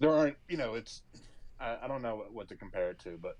There 0.01 0.11
aren't 0.11 0.35
you 0.49 0.57
know 0.57 0.73
it's 0.73 1.03
I, 1.59 1.77
I 1.83 1.87
don't 1.87 2.01
know 2.01 2.15
what, 2.15 2.33
what 2.33 2.49
to 2.49 2.55
compare 2.55 2.89
it 2.89 2.99
to, 2.99 3.17
but 3.21 3.37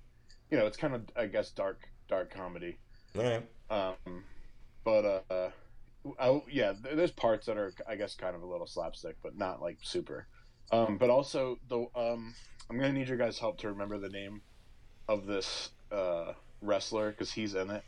you 0.50 0.58
know 0.58 0.67
it's 0.67 0.78
kind 0.78 0.95
of 0.95 1.02
I 1.17 1.26
guess 1.26 1.52
dark 1.52 1.82
dark 2.08 2.34
comedy. 2.34 2.78
All 3.17 3.24
right. 3.24 3.43
Um, 3.69 4.24
but 4.84 5.26
uh, 5.30 5.50
oh 6.19 6.43
yeah, 6.50 6.74
there's 6.82 7.12
parts 7.12 7.47
that 7.47 7.58
are 7.58 7.74
I 7.88 7.95
guess 7.95 8.15
kind 8.15 8.36
of 8.36 8.43
a 8.43 8.45
little 8.45 8.67
slapstick, 8.67 9.17
but 9.21 9.38
not 9.38 9.62
like 9.62 9.78
super. 9.82 10.28
Um, 10.71 10.97
but 10.97 11.10
also 11.10 11.58
the 11.67 11.88
um, 11.95 12.34
I'm 12.69 12.78
gonna 12.78 12.93
need 12.93 13.10
your 13.10 13.17
guys' 13.17 13.39
help 13.39 13.58
to 13.60 13.69
remember 13.69 13.97
the 13.97 14.10
name 14.10 14.41
of 15.08 15.26
this 15.26 15.71
uh, 15.91 16.34
wrestler 16.62 17.12
because 17.12 17.32
he's 17.32 17.56
in 17.56 17.69
it. 17.69 17.84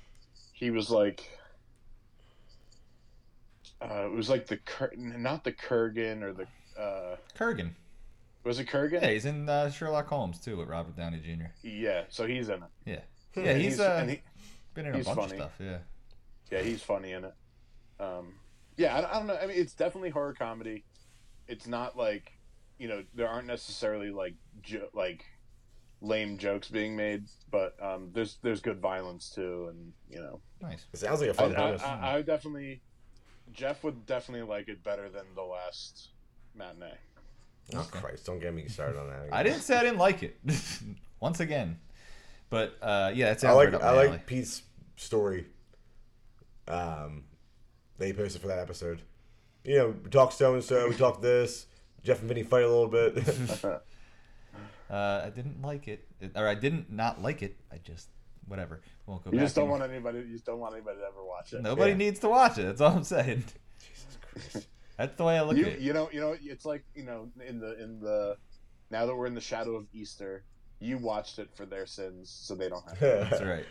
He 0.52 0.72
was 0.72 0.90
like, 0.90 1.30
uh, 3.82 4.06
it 4.06 4.12
was 4.12 4.30
like 4.30 4.48
the 4.48 4.58
Kur- 4.58 4.92
not 4.98 5.44
the 5.44 5.54
Kurgan 5.54 6.22
or 6.24 6.34
the 6.34 6.48
uh, 6.82 7.16
Kurgan. 7.38 7.72
Was 8.44 8.60
it 8.60 8.68
Kurgan? 8.68 9.02
Yeah, 9.02 9.10
he's 9.12 9.26
in 9.26 9.48
uh, 9.50 9.70
Sherlock 9.72 10.08
Holmes 10.08 10.40
too 10.40 10.58
with 10.58 10.68
Robert 10.68 10.96
Downey 10.96 11.20
Jr. 11.20 11.46
Yeah, 11.68 12.04
so 12.10 12.26
he's 12.28 12.50
in 12.50 12.56
it. 12.64 12.70
Yeah, 12.86 13.00
Hmm. 13.36 13.46
yeah, 13.46 13.52
And 13.52 13.62
he's, 13.62 13.80
uh, 13.80 13.98
and 14.02 14.10
he, 14.10 14.22
been 14.74 14.86
in 14.88 14.96
a 14.96 15.04
bunch 15.04 15.18
funny. 15.18 15.22
of 15.24 15.30
stuff. 15.38 15.52
Yeah, 15.60 15.78
Yeah, 16.52 16.62
he's 16.62 16.82
funny 16.82 17.12
in 17.14 17.26
it. 17.26 17.34
Um, 18.00 18.34
yeah, 18.78 18.96
I, 18.98 19.12
I 19.12 19.20
don't 19.20 19.28
know. 19.28 19.38
I 19.42 19.46
mean, 19.46 19.58
it's 19.58 19.74
definitely 19.74 20.10
horror 20.10 20.34
comedy. 20.34 20.84
It's 21.48 21.68
not 21.68 21.96
like, 21.98 22.32
you 22.80 22.88
know, 22.88 23.04
there 23.14 23.28
aren't 23.30 23.48
necessarily 23.48 24.10
like 24.10 24.34
jo- 24.62 24.90
like 24.94 25.26
lame 26.02 26.38
jokes 26.38 26.68
being 26.70 26.96
made, 26.96 27.26
but 27.52 27.76
um, 27.82 28.10
there's 28.14 28.38
there's 28.42 28.62
good 28.62 28.80
violence 28.82 29.30
too, 29.30 29.68
and 29.70 29.94
you 30.10 30.20
know, 30.20 30.42
nice. 30.62 30.86
It 30.92 30.98
sounds 31.00 31.22
like 31.22 31.30
a 31.30 31.34
fun 31.34 31.52
I, 31.52 31.54
premise. 31.54 31.82
I, 31.84 32.16
I 32.18 32.22
definitely 32.24 32.82
Jeff 33.52 33.84
would 33.84 34.06
definitely 34.06 34.48
like 34.48 34.68
it 34.70 34.84
better 34.84 35.08
than 35.10 35.26
the 35.36 35.44
last 35.44 36.10
matinee. 36.56 36.98
Oh, 37.76 37.80
Okay. 37.80 38.00
Christ. 38.00 38.26
Don't 38.26 38.40
get 38.40 38.54
me 38.54 38.68
started 38.68 39.00
on 39.00 39.10
that. 39.10 39.30
I 39.32 39.44
didn't 39.44 39.62
say 39.62 39.78
I 39.78 39.84
didn't 39.84 39.98
like 40.00 40.24
it. 40.24 40.40
Once 41.20 41.40
again, 41.40 41.80
but 42.50 42.78
uh, 42.82 43.12
yeah, 43.14 43.32
it 43.32 43.44
I 43.46 43.52
like 43.54 43.72
right 43.74 43.82
I 43.82 43.92
like 43.92 44.10
alley. 44.10 44.20
Pete's 44.26 44.64
story. 44.98 45.46
Um, 46.68 47.24
they 47.98 48.08
he 48.08 48.14
posted 48.14 48.42
for 48.42 48.48
that 48.50 48.60
episode. 48.60 49.02
You 49.64 49.78
know, 49.78 49.96
we 50.04 50.10
talked 50.10 50.34
so 50.34 50.54
and 50.54 50.64
so. 50.64 50.88
We 50.90 50.96
talked 50.96 51.22
this. 51.22 51.66
Jeff 52.04 52.20
and 52.20 52.28
Vinny 52.28 52.44
fight 52.44 52.64
a 52.64 52.68
little 52.70 52.88
bit. 52.88 53.24
Uh, 54.90 55.24
I 55.26 55.30
didn't 55.32 55.60
like 55.64 55.88
it, 55.88 56.06
It- 56.22 56.34
or 56.36 56.48
I 56.48 56.54
didn't 56.54 56.92
not 56.92 57.20
like 57.20 57.42
it. 57.42 57.56
I 57.72 57.78
just 57.78 58.10
whatever. 58.48 58.82
Won't 59.08 59.24
go 59.24 59.32
You 59.32 59.38
back. 59.38 59.46
just 59.46 59.56
don't 59.56 59.64
and- 59.64 59.80
want 59.80 59.92
anybody. 59.92 60.20
You 60.20 60.34
just 60.34 60.46
don't 60.46 60.60
want 60.60 60.76
anybody 60.76 61.00
to 61.00 61.06
ever 61.06 61.24
watch 61.26 61.54
it. 61.54 61.64
Nobody 61.64 61.92
Yeah. 61.92 61.98
needs 61.98 62.20
to 62.20 62.30
watch 62.30 62.60
it. 62.60 62.64
That's 62.64 62.82
all 62.82 62.98
I'm 62.98 63.04
saying. 63.04 63.44
Jesus 63.80 64.18
Christ. 64.22 64.68
That's 64.98 65.16
the 65.16 65.24
way 65.24 65.38
I 65.38 65.42
look 65.42 65.58
you, 65.58 65.66
at 65.66 65.74
it. 65.74 65.80
you 65.80 65.94
know 65.94 66.10
you 66.12 66.22
know 66.22 66.36
it's 66.42 66.66
like 66.66 66.84
you 66.96 67.04
know 67.04 67.30
in 67.46 67.60
the 67.60 67.82
in 67.82 68.00
the 68.00 68.38
now 68.92 69.06
that 69.06 69.16
we're 69.16 69.26
in 69.26 69.34
the 69.34 69.42
shadow 69.42 69.76
of 69.76 69.88
easter 69.94 70.44
you 70.80 70.98
watched 70.98 71.40
it 71.40 71.50
for 71.56 71.66
their 71.66 71.86
sins 71.86 72.30
so 72.30 72.56
they 72.56 72.68
don't 72.70 72.84
have 72.88 73.00
to. 73.00 73.28
That's 73.30 73.42
right. 73.42 73.66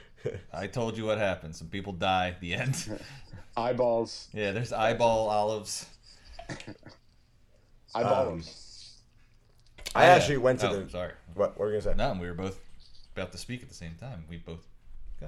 I 0.53 0.67
told 0.67 0.97
you 0.97 1.05
what 1.05 1.19
happened. 1.19 1.55
Some 1.55 1.69
people 1.69 1.93
die. 1.93 2.37
The 2.41 2.55
end. 2.55 3.01
eyeballs 3.57 4.29
yeah, 4.33 4.53
there's 4.53 4.73
eyeball 4.73 5.29
olives. 5.29 5.87
eyeballs 7.95 8.97
um, 9.95 9.95
I 9.95 10.05
oh, 10.05 10.07
Yeah. 10.07 10.15
actually 10.15 10.39
went 10.39 10.61
to 10.61 10.71
oh, 10.71 10.81
the. 10.85 10.91
Sorry. 10.91 11.13
What, 11.35 11.51
what 11.51 11.59
were 11.59 11.67
you 11.75 11.81
gonna 11.81 11.93
say? 11.93 11.97
No, 11.97 12.19
we 12.19 12.27
were 12.27 12.35
both 12.35 12.59
about 13.15 13.33
to 13.33 13.39
speak 13.39 13.63
at 13.63 13.69
the 13.69 13.75
same 13.75 13.95
time. 14.01 14.25
We 14.29 14.39
both. 14.39 14.67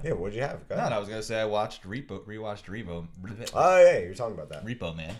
Yeah, 0.03 0.11
what'd 0.13 0.35
you 0.35 0.41
have? 0.41 0.67
Go 0.67 0.75
No, 0.75 0.81
ahead. 0.81 0.89
no, 0.89 0.97
I 0.97 0.99
was 0.99 1.07
gonna 1.07 1.23
say 1.23 1.39
I 1.39 1.45
watched 1.45 1.83
Repo, 1.87 2.19
rewatched 2.25 2.65
Repo, 2.65 3.07
Oh 3.53 3.77
yeah, 3.77 3.99
you're 3.99 4.13
talking 4.13 4.33
about 4.33 4.49
that. 4.49 4.65
Repo 4.65 4.93
Man, 4.95 5.15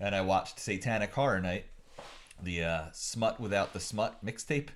and 0.00 0.14
I 0.14 0.20
watched 0.20 0.60
Satanic 0.60 1.12
Horror 1.12 1.40
Night, 1.40 1.66
the 2.42 2.64
uh, 2.64 2.82
Smut 2.92 3.40
Without 3.40 3.72
the 3.72 3.80
Smut 3.80 4.24
mixtape. 4.24 4.68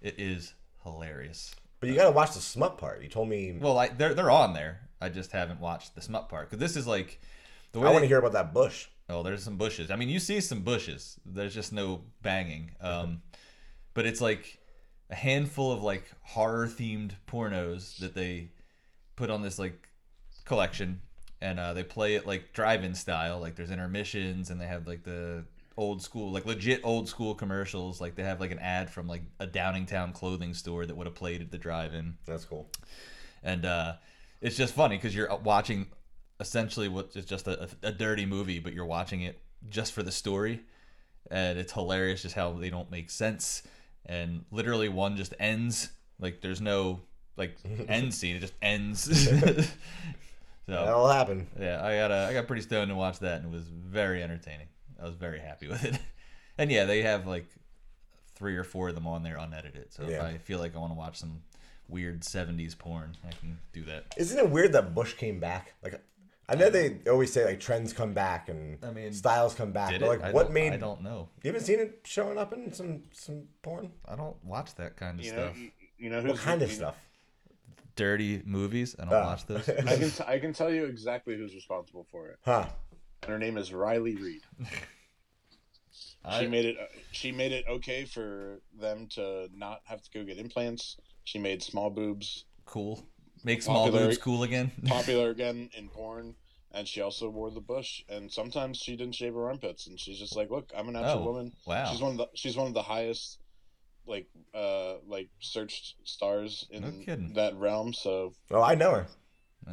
It 0.00 0.16
is 0.18 0.54
hilarious. 0.82 1.54
But 1.80 1.88
you 1.90 1.96
gotta 1.96 2.12
watch 2.12 2.32
the 2.32 2.40
smut 2.40 2.78
part. 2.78 3.02
You 3.02 3.08
told 3.08 3.28
me. 3.28 3.56
Well, 3.60 3.78
I, 3.78 3.88
they're 3.88 4.14
they're 4.14 4.30
on 4.30 4.54
there. 4.54 4.88
I 5.00 5.10
just 5.10 5.32
haven't 5.32 5.60
watched 5.60 5.94
the 5.94 6.00
smut 6.00 6.28
part 6.28 6.48
because 6.48 6.60
this 6.60 6.76
is 6.76 6.86
like 6.86 7.20
the 7.72 7.80
way. 7.80 7.88
I 7.88 7.92
want 7.92 8.04
to 8.04 8.08
hear 8.08 8.18
about 8.18 8.32
that 8.32 8.54
bush. 8.54 8.86
Oh, 9.08 9.22
there's 9.22 9.42
some 9.42 9.56
bushes. 9.56 9.90
I 9.90 9.96
mean, 9.96 10.08
you 10.08 10.18
see 10.18 10.40
some 10.40 10.60
bushes. 10.60 11.20
There's 11.26 11.54
just 11.54 11.72
no 11.72 12.04
banging. 12.22 12.70
Um, 12.80 13.20
but 13.92 14.06
it's 14.06 14.22
like 14.22 14.58
a 15.10 15.14
handful 15.14 15.72
of 15.72 15.82
like 15.82 16.10
horror 16.22 16.66
themed 16.66 17.12
pornos 17.26 17.98
that 17.98 18.14
they 18.14 18.48
put 19.16 19.28
on 19.28 19.42
this 19.42 19.58
like 19.58 19.88
collection, 20.46 21.02
and 21.44 21.60
uh, 21.60 21.74
they 21.74 21.84
play 21.84 22.14
it 22.14 22.26
like 22.26 22.54
drive-in 22.54 22.94
style. 22.94 23.38
Like 23.38 23.54
there's 23.54 23.70
intermissions, 23.70 24.48
and 24.48 24.58
they 24.58 24.66
have 24.66 24.86
like 24.86 25.02
the 25.04 25.44
old 25.76 26.00
school, 26.00 26.32
like 26.32 26.46
legit 26.46 26.80
old 26.84 27.06
school 27.06 27.34
commercials. 27.34 28.00
Like 28.00 28.14
they 28.14 28.22
have 28.22 28.40
like 28.40 28.50
an 28.50 28.58
ad 28.60 28.88
from 28.88 29.06
like 29.06 29.22
a 29.38 29.46
Downingtown 29.46 30.14
clothing 30.14 30.54
store 30.54 30.86
that 30.86 30.96
would 30.96 31.06
have 31.06 31.14
played 31.14 31.42
at 31.42 31.50
the 31.50 31.58
drive-in 31.58 32.16
That's 32.24 32.46
cool. 32.46 32.70
and 33.42 33.66
uh, 33.66 33.92
it's 34.40 34.56
just 34.56 34.74
funny 34.74 34.96
because 34.96 35.14
you're 35.14 35.34
watching 35.36 35.86
essentially 36.40 36.88
what 36.88 37.14
is 37.14 37.26
just 37.26 37.46
a, 37.46 37.68
a 37.82 37.92
dirty 37.92 38.24
movie, 38.24 38.58
but 38.58 38.72
you're 38.72 38.86
watching 38.86 39.20
it 39.20 39.38
just 39.68 39.92
for 39.92 40.02
the 40.02 40.12
story, 40.12 40.62
and 41.30 41.58
it's 41.58 41.74
hilarious 41.74 42.22
just 42.22 42.34
how 42.34 42.54
they 42.54 42.70
don't 42.70 42.90
make 42.90 43.10
sense, 43.10 43.62
and 44.06 44.46
literally 44.50 44.88
one 44.88 45.16
just 45.18 45.34
ends 45.38 45.90
like 46.18 46.40
there's 46.40 46.62
no 46.62 47.00
like 47.36 47.58
end 47.88 48.14
scene, 48.14 48.36
it 48.36 48.40
just 48.40 48.54
ends. 48.62 49.28
so 50.66 50.72
That'll 50.72 51.08
happen. 51.08 51.46
yeah, 51.60 51.84
I 51.84 51.96
got 51.96 52.10
uh, 52.10 52.26
I 52.30 52.32
got 52.32 52.46
pretty 52.46 52.62
stoned 52.62 52.88
to 52.90 52.94
watch 52.94 53.18
that, 53.20 53.42
and 53.42 53.52
it 53.52 53.56
was 53.56 53.68
very 53.68 54.22
entertaining. 54.22 54.68
I 55.00 55.04
was 55.04 55.14
very 55.14 55.40
happy 55.40 55.68
with 55.72 55.84
it. 55.84 55.98
and 56.58 56.70
yeah, 56.70 56.84
they 56.84 57.02
have 57.02 57.26
like 57.26 57.46
three 58.34 58.56
or 58.56 58.64
four 58.64 58.88
of 58.88 58.94
them 58.94 59.06
on 59.06 59.22
there 59.22 59.36
unedited. 59.36 59.92
So 59.92 60.04
if 60.04 60.20
I 60.20 60.38
feel 60.38 60.58
like 60.58 60.74
I 60.74 60.78
want 60.78 60.92
to 60.92 60.98
watch 60.98 61.16
some 61.18 61.42
weird 61.88 62.20
'70s 62.22 62.76
porn, 62.78 63.16
I 63.26 63.30
can 63.32 63.58
do 63.72 63.82
that. 63.84 64.06
Isn't 64.16 64.38
it 64.38 64.48
weird 64.50 64.72
that 64.72 64.94
Bush 64.94 65.14
came 65.14 65.38
back? 65.40 65.74
Like, 65.82 66.00
I 66.48 66.54
know 66.56 66.70
they 66.70 66.98
always 67.10 67.32
say 67.32 67.44
like 67.44 67.60
trends 67.60 67.92
come 67.92 68.12
back 68.12 68.48
and 68.48 68.78
I 68.84 68.90
mean, 68.90 69.12
styles 69.12 69.54
come 69.54 69.72
back, 69.72 69.90
Did 69.90 70.00
but 70.00 70.08
like, 70.08 70.22
I 70.22 70.32
what 70.32 70.52
made? 70.52 70.72
I 70.72 70.76
don't 70.78 71.02
know. 71.02 71.28
You 71.42 71.48
haven't 71.48 71.64
seen 71.66 71.78
it 71.80 72.00
showing 72.04 72.38
up 72.38 72.52
in 72.52 72.72
some 72.72 73.02
some 73.12 73.44
porn? 73.62 73.90
I 74.06 74.16
don't 74.16 74.36
watch 74.44 74.74
that 74.76 74.96
kind 74.96 75.18
of 75.20 75.26
You 75.26 75.32
know, 75.32 75.46
stuff. 75.46 75.58
you, 75.58 75.70
you 75.98 76.10
know 76.10 76.20
who's 76.20 76.32
What 76.32 76.40
kind 76.40 76.62
of 76.62 76.68
you 76.70 76.74
stuff? 76.76 76.96
Dirty 77.96 78.42
movies. 78.44 78.94
And 78.98 79.08
I 79.10 79.12
don't 79.12 79.22
Oh. 79.22 79.26
watch 79.26 79.46
those. 79.46 79.68
I 79.68 79.96
can 79.96 80.10
t- 80.10 80.24
I 80.26 80.38
can 80.38 80.52
tell 80.52 80.72
you 80.72 80.84
exactly 80.86 81.36
who's 81.36 81.54
responsible 81.54 82.06
for 82.10 82.28
it. 82.28 82.38
Huh? 82.44 82.66
And 83.22 83.30
her 83.30 83.38
name 83.38 83.56
is 83.56 83.72
Riley 83.72 84.16
Reid. 84.16 84.42
I- 86.24 86.40
She 86.40 86.46
made 86.46 86.64
it. 86.64 86.76
uh, 86.78 86.86
She 87.12 87.32
made 87.32 87.52
it 87.52 87.64
okay 87.68 88.04
for 88.04 88.60
them 88.78 89.06
to 89.14 89.48
not 89.54 89.80
have 89.84 90.02
to 90.02 90.10
go 90.12 90.24
get 90.24 90.38
implants. 90.38 90.96
She 91.24 91.38
made 91.38 91.62
small 91.62 91.90
boobs 91.90 92.44
cool. 92.66 93.06
Make 93.44 93.62
small 93.62 93.84
Popular- 93.86 94.06
boobs 94.06 94.18
cool 94.18 94.42
again. 94.42 94.72
popular 94.86 95.30
again 95.30 95.68
in 95.76 95.88
porn, 95.88 96.34
and 96.72 96.88
she 96.88 97.00
also 97.02 97.28
wore 97.28 97.50
the 97.50 97.60
bush. 97.60 98.02
And 98.08 98.32
sometimes 98.32 98.78
she 98.78 98.96
didn't 98.96 99.14
shave 99.14 99.34
her 99.34 99.46
armpits, 99.48 99.86
and 99.86 100.00
she's 100.00 100.18
just 100.18 100.34
like, 100.34 100.50
"Look, 100.50 100.72
I'm 100.76 100.88
a 100.88 100.92
natural 100.92 101.22
Oh, 101.22 101.32
woman." 101.32 101.52
wow. 101.66 101.84
She's 101.90 102.00
one 102.00 102.12
of 102.12 102.16
the. 102.18 102.28
She's 102.34 102.56
one 102.56 102.66
of 102.68 102.74
the 102.74 102.82
highest, 102.82 103.38
like, 104.06 104.26
uh, 104.54 104.94
like 105.06 105.28
searched 105.40 105.94
stars 106.04 106.66
in 106.70 106.82
No 106.82 106.90
kidding. 107.04 107.32
that 107.34 107.56
realm. 107.56 107.92
So 107.92 108.34
Oh, 108.50 108.62
I 108.62 108.74
know 108.74 108.92
her. 108.92 109.06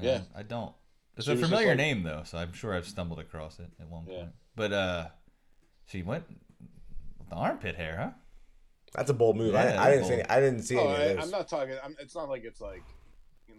Yeah. 0.02 0.22
I 0.36 0.44
don't. 0.44 0.74
It's 1.18 1.26
She 1.26 1.34
a 1.34 1.36
familiar 1.36 1.70
like- 1.70 1.78
name 1.78 2.04
though, 2.04 2.24
so 2.26 2.38
I'm 2.38 2.54
sure 2.54 2.74
I've 2.74 2.88
stumbled 2.88 3.20
across 3.20 3.60
it 3.60 3.68
at 3.80 3.90
one 3.90 4.06
point. 4.06 4.18
Yeah. 4.18 4.26
But 4.56 4.74
uh, 4.74 5.08
she 5.86 6.04
went 6.04 6.24
with 7.20 7.30
the 7.30 7.36
armpit 7.36 7.76
hair, 7.76 7.98
huh? 7.98 8.10
That's 8.94 9.10
a 9.10 9.14
bold 9.14 9.38
move. 9.38 9.54
Yeah, 9.54 9.82
I, 9.82 9.88
I 9.88 9.92
didn't 9.92 10.06
see. 10.06 10.16
bold. 10.16 10.26
I 10.30 10.40
didn't 10.40 10.62
see 10.64 10.78
oh, 10.78 10.88
any 10.88 10.92
I, 10.92 11.06
of 11.06 11.16
those. 11.18 11.26
I'm 11.26 11.32
not 11.32 11.48
talking. 11.48 11.76
I'm, 11.84 11.96
it's 12.00 12.16
not 12.16 12.30
like 12.30 12.44
it's 12.44 12.60
like, 12.62 12.84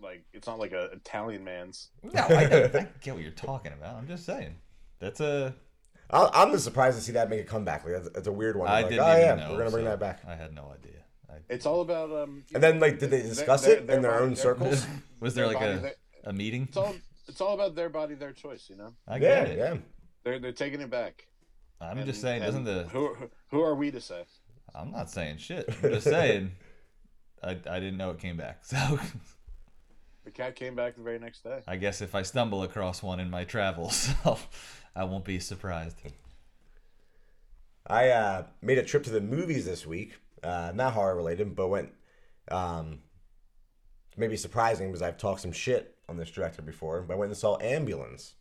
like 0.03 0.25
it's 0.33 0.47
not 0.47 0.59
like 0.59 0.73
a 0.73 0.85
Italian 0.93 1.45
man's. 1.45 1.89
No, 2.03 2.21
I, 2.21 2.45
know, 2.47 2.71
I 2.75 2.87
get 3.01 3.15
what 3.15 3.23
you're 3.23 3.31
talking 3.33 3.73
about. 3.73 3.97
I'm 3.97 4.07
just 4.09 4.27
saying. 4.27 4.57
That's 4.99 5.21
a. 5.21 5.55
I'll, 6.13 6.31
I'm 6.35 6.53
just 6.53 6.65
surprised 6.65 6.99
to 6.99 7.03
see 7.03 7.13
that 7.13 7.31
make 7.31 7.41
a 7.41 7.45
comeback. 7.45 7.85
Like 7.85 7.95
that's, 7.95 8.09
that's 8.11 8.27
a 8.27 8.33
weird 8.33 8.57
one. 8.57 8.69
I 8.69 8.83
like, 8.83 8.91
didn't 8.91 9.05
oh 9.05 9.11
even 9.17 9.21
yeah, 9.21 9.35
know. 9.37 9.53
we're 9.53 9.59
gonna 9.59 9.71
bring 9.71 9.85
so 9.85 9.91
that 9.91 10.01
back. 10.01 10.21
I 10.27 10.35
had 10.35 10.55
no 10.55 10.73
idea. 10.79 10.99
I, 11.31 11.35
It's 11.49 11.67
all 11.67 11.81
about 11.81 12.11
um. 12.13 12.45
And 12.55 12.63
then 12.63 12.79
like, 12.81 12.99
did 12.99 13.11
they 13.11 13.21
their- 13.21 13.29
discuss 13.29 13.65
their- 13.65 13.77
it 13.77 13.91
in 13.91 14.03
their 14.03 14.13
body- 14.13 14.25
own 14.25 14.37
circles? 14.37 14.87
was 15.21 15.35
there 15.35 15.47
like 15.47 15.59
body, 15.59 15.73
a, 15.73 15.79
their- 15.79 15.95
a 16.25 16.33
meeting? 16.33 16.65
It's 16.69 16.77
all. 16.77 16.95
It's 17.29 17.41
all 17.41 17.55
about 17.55 17.75
their 17.75 17.89
body, 17.89 18.15
their 18.15 18.33
choice. 18.33 18.69
You 18.69 18.77
know, 18.77 18.95
I 19.09 19.15
yeah, 19.15 19.19
get 19.45 19.49
it. 19.49 19.59
yeah. 19.59 19.77
they're 20.25 20.39
they're 20.39 20.53
taking 20.53 20.81
it 20.81 20.91
back. 20.91 21.27
I'm 21.81 21.97
And- 21.99 22.07
just 22.07 22.21
saying. 22.21 22.43
Doesn't 22.43 22.65
the? 22.65 22.85
who 22.93 23.17
who 23.51 23.63
are 23.63 23.75
we 23.75 23.91
to 23.91 24.01
say? 24.01 24.25
I'm 24.75 24.91
not 24.91 25.11
saying 25.11 25.39
shit. 25.39 25.69
I'm 25.83 25.91
just 25.93 26.05
saying. 26.07 26.53
I, 27.45 27.51
I 27.69 27.81
didn't 27.81 27.97
know 27.97 28.11
it 28.11 28.19
came 28.21 28.37
back. 28.37 28.65
So 28.65 28.77
The 30.25 30.31
cat 30.31 30.55
came 30.55 30.75
back 30.75 30.97
the 30.97 31.03
very 31.03 31.19
next 31.19 31.43
day. 31.43 31.63
I 31.67 31.77
guess 31.77 32.01
if 32.01 32.15
I 32.15 32.23
stumble 32.23 32.63
across 32.63 33.03
one 33.03 33.19
in 33.19 33.29
my 33.29 33.45
travels, 33.45 34.11
I 34.97 35.05
won't 35.05 35.25
be 35.25 35.41
surprised. 35.41 35.99
I 37.87 38.11
uh, 38.11 38.45
made 38.61 38.79
a 38.79 38.85
trip 38.85 39.03
to 39.05 39.11
the 39.11 39.21
movies 39.21 39.65
this 39.65 39.87
week. 39.87 40.15
Uh, 40.43 40.73
not 40.75 40.93
horror 40.93 41.17
related, 41.17 41.57
but 41.57 41.69
went. 41.69 41.91
Um, 42.51 43.01
maybe 44.17 44.37
surprising 44.37 44.89
because 44.89 45.03
I've 45.03 45.17
talked 45.17 45.41
some 45.41 45.53
shit 45.53 45.97
on 46.09 46.17
this 46.17 46.31
director 46.31 46.63
before. 46.63 47.03
But 47.03 47.15
I 47.15 47.17
went 47.17 47.31
and 47.31 47.39
saw 47.39 47.59
Ambulance, 47.61 48.35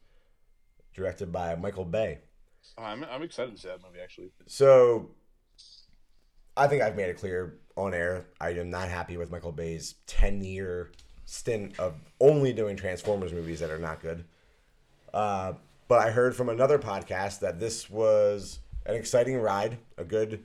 directed 0.93 1.31
by 1.31 1.55
Michael 1.55 1.85
Bay. 1.85 2.19
Oh, 2.77 2.83
I'm 2.83 3.03
I'm 3.05 3.23
excited 3.23 3.55
to 3.55 3.61
see 3.61 3.67
that 3.67 3.81
movie 3.81 3.99
actually. 4.03 4.31
So, 4.45 5.11
I 6.55 6.67
think 6.67 6.83
I've 6.83 6.95
made 6.95 7.09
it 7.09 7.17
clear 7.17 7.59
on 7.75 7.93
air. 7.95 8.27
I 8.39 8.51
am 8.51 8.69
not 8.69 8.87
happy 8.87 9.17
with 9.17 9.31
Michael 9.31 9.51
Bay's 9.51 9.95
ten-year 10.05 10.91
stint 11.31 11.79
of 11.79 11.95
only 12.19 12.51
doing 12.51 12.75
Transformers 12.75 13.31
movies 13.31 13.61
that 13.61 13.69
are 13.69 13.79
not 13.79 14.01
good. 14.01 14.25
Uh, 15.13 15.53
but 15.87 15.99
I 15.99 16.11
heard 16.11 16.35
from 16.35 16.49
another 16.49 16.77
podcast 16.77 17.39
that 17.39 17.57
this 17.57 17.89
was 17.89 18.59
an 18.85 18.95
exciting 18.95 19.37
ride, 19.37 19.77
a 19.97 20.03
good, 20.03 20.43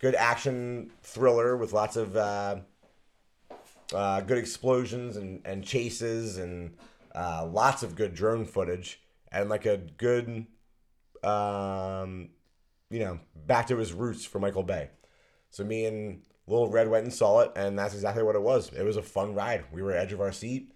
good 0.00 0.14
action 0.14 0.90
thriller 1.02 1.56
with 1.56 1.72
lots 1.72 1.96
of 1.96 2.14
uh, 2.14 2.56
uh, 3.94 4.20
good 4.20 4.36
explosions 4.36 5.16
and, 5.16 5.40
and 5.46 5.64
chases 5.64 6.36
and 6.36 6.76
uh, 7.14 7.46
lots 7.50 7.82
of 7.82 7.96
good 7.96 8.14
drone 8.14 8.44
footage 8.44 9.00
and 9.32 9.48
like 9.48 9.64
a 9.64 9.78
good 9.78 10.46
um, 11.22 12.28
you 12.90 13.00
know, 13.00 13.18
back 13.34 13.66
to 13.68 13.78
his 13.78 13.94
roots 13.94 14.26
for 14.26 14.40
Michael 14.40 14.62
Bay. 14.62 14.90
So 15.50 15.64
me 15.64 15.86
and 15.86 16.22
Little 16.48 16.70
Red 16.70 16.88
went 16.88 17.04
and 17.04 17.12
saw 17.12 17.40
it, 17.40 17.52
and 17.56 17.78
that's 17.78 17.94
exactly 17.94 18.22
what 18.22 18.34
it 18.34 18.42
was. 18.42 18.72
It 18.72 18.82
was 18.82 18.96
a 18.96 19.02
fun 19.02 19.34
ride. 19.34 19.64
We 19.72 19.82
were 19.82 19.92
edge 19.92 20.12
of 20.12 20.20
our 20.20 20.32
seat. 20.32 20.72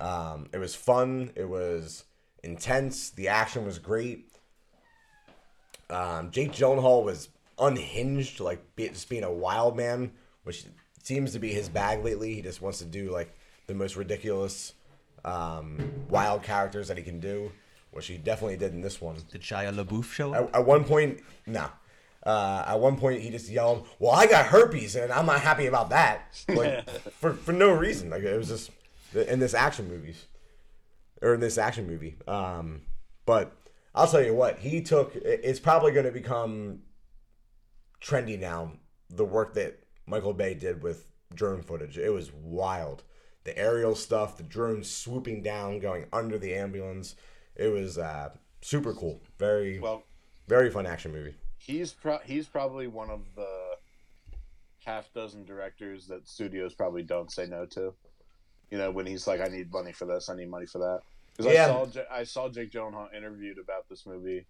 Um, 0.00 0.48
it 0.52 0.58
was 0.58 0.74
fun. 0.74 1.30
It 1.34 1.48
was 1.48 2.04
intense. 2.42 3.10
The 3.10 3.28
action 3.28 3.66
was 3.66 3.78
great. 3.78 4.26
Um, 5.90 6.30
Jake 6.30 6.52
Gyllenhaal 6.52 7.04
was 7.04 7.28
unhinged, 7.58 8.40
like 8.40 8.76
be, 8.76 8.88
just 8.88 9.08
being 9.08 9.24
a 9.24 9.32
wild 9.32 9.76
man, 9.76 10.12
which 10.44 10.64
seems 11.02 11.32
to 11.32 11.38
be 11.38 11.52
his 11.52 11.68
bag 11.68 12.02
lately. 12.04 12.34
He 12.34 12.42
just 12.42 12.62
wants 12.62 12.78
to 12.78 12.84
do 12.84 13.10
like 13.10 13.36
the 13.66 13.74
most 13.74 13.96
ridiculous, 13.96 14.72
um, 15.24 16.06
wild 16.08 16.42
characters 16.42 16.88
that 16.88 16.96
he 16.96 17.02
can 17.02 17.20
do, 17.20 17.52
which 17.90 18.06
he 18.06 18.16
definitely 18.16 18.56
did 18.56 18.72
in 18.72 18.80
this 18.80 19.00
one. 19.00 19.16
Did 19.30 19.42
Shia 19.42 19.74
LaBeouf 19.74 20.12
show 20.12 20.32
up? 20.32 20.48
At, 20.48 20.60
at 20.60 20.66
one 20.66 20.84
point, 20.84 21.20
no. 21.46 21.68
Uh, 22.24 22.64
at 22.66 22.78
one 22.78 22.96
point, 22.96 23.22
he 23.22 23.30
just 23.30 23.48
yelled, 23.48 23.86
"Well, 23.98 24.12
I 24.12 24.26
got 24.26 24.46
herpes, 24.46 24.94
and 24.94 25.10
I'm 25.10 25.26
not 25.26 25.40
happy 25.40 25.66
about 25.66 25.90
that." 25.90 26.42
Like 26.48 26.88
for 27.12 27.32
for 27.32 27.52
no 27.52 27.72
reason. 27.72 28.10
Like 28.10 28.22
it 28.22 28.36
was 28.36 28.48
just 28.48 28.70
in 29.14 29.40
this 29.40 29.54
action 29.54 29.88
movies, 29.88 30.26
or 31.22 31.34
in 31.34 31.40
this 31.40 31.58
action 31.58 31.86
movie. 31.86 32.16
Um, 32.28 32.82
but 33.24 33.56
I'll 33.94 34.06
tell 34.06 34.22
you 34.22 34.34
what, 34.34 34.58
he 34.58 34.82
took. 34.82 35.12
It's 35.14 35.60
probably 35.60 35.92
going 35.92 36.06
to 36.06 36.12
become 36.12 36.80
trendy 38.02 38.38
now. 38.38 38.72
The 39.08 39.24
work 39.24 39.54
that 39.54 39.80
Michael 40.06 40.34
Bay 40.34 40.54
did 40.54 40.82
with 40.82 41.10
drone 41.34 41.62
footage, 41.62 41.98
it 41.98 42.10
was 42.10 42.32
wild. 42.32 43.02
The 43.44 43.56
aerial 43.58 43.94
stuff, 43.94 44.36
the 44.36 44.42
drones 44.42 44.90
swooping 44.90 45.42
down, 45.42 45.80
going 45.80 46.04
under 46.12 46.38
the 46.38 46.54
ambulance. 46.54 47.16
It 47.56 47.68
was 47.68 47.96
uh, 47.96 48.30
super 48.60 48.92
cool. 48.92 49.20
Very 49.38 49.78
Well, 49.78 50.04
very 50.46 50.70
fun 50.70 50.86
action 50.86 51.12
movie. 51.12 51.34
He's 51.60 51.92
pro- 51.92 52.18
he's 52.24 52.46
probably 52.48 52.86
one 52.86 53.10
of 53.10 53.20
the 53.36 53.76
half 54.84 55.12
dozen 55.12 55.44
directors 55.44 56.06
that 56.06 56.26
studios 56.26 56.74
probably 56.74 57.02
don't 57.02 57.30
say 57.30 57.46
no 57.46 57.66
to. 57.66 57.94
You 58.70 58.78
know, 58.78 58.90
when 58.90 59.06
he's 59.06 59.26
like, 59.26 59.40
"I 59.40 59.48
need 59.48 59.70
money 59.72 59.92
for 59.92 60.06
this, 60.06 60.28
I 60.28 60.36
need 60.36 60.48
money 60.48 60.66
for 60.66 60.78
that." 60.78 61.00
Because 61.36 61.52
Yeah. 61.52 61.64
I 61.64 61.66
saw 61.66 61.86
J- 61.86 62.06
I 62.10 62.24
saw 62.24 62.48
Jake 62.48 62.70
Gyllenhaal 62.70 63.12
interviewed 63.14 63.58
about 63.58 63.88
this 63.88 64.06
movie, 64.06 64.46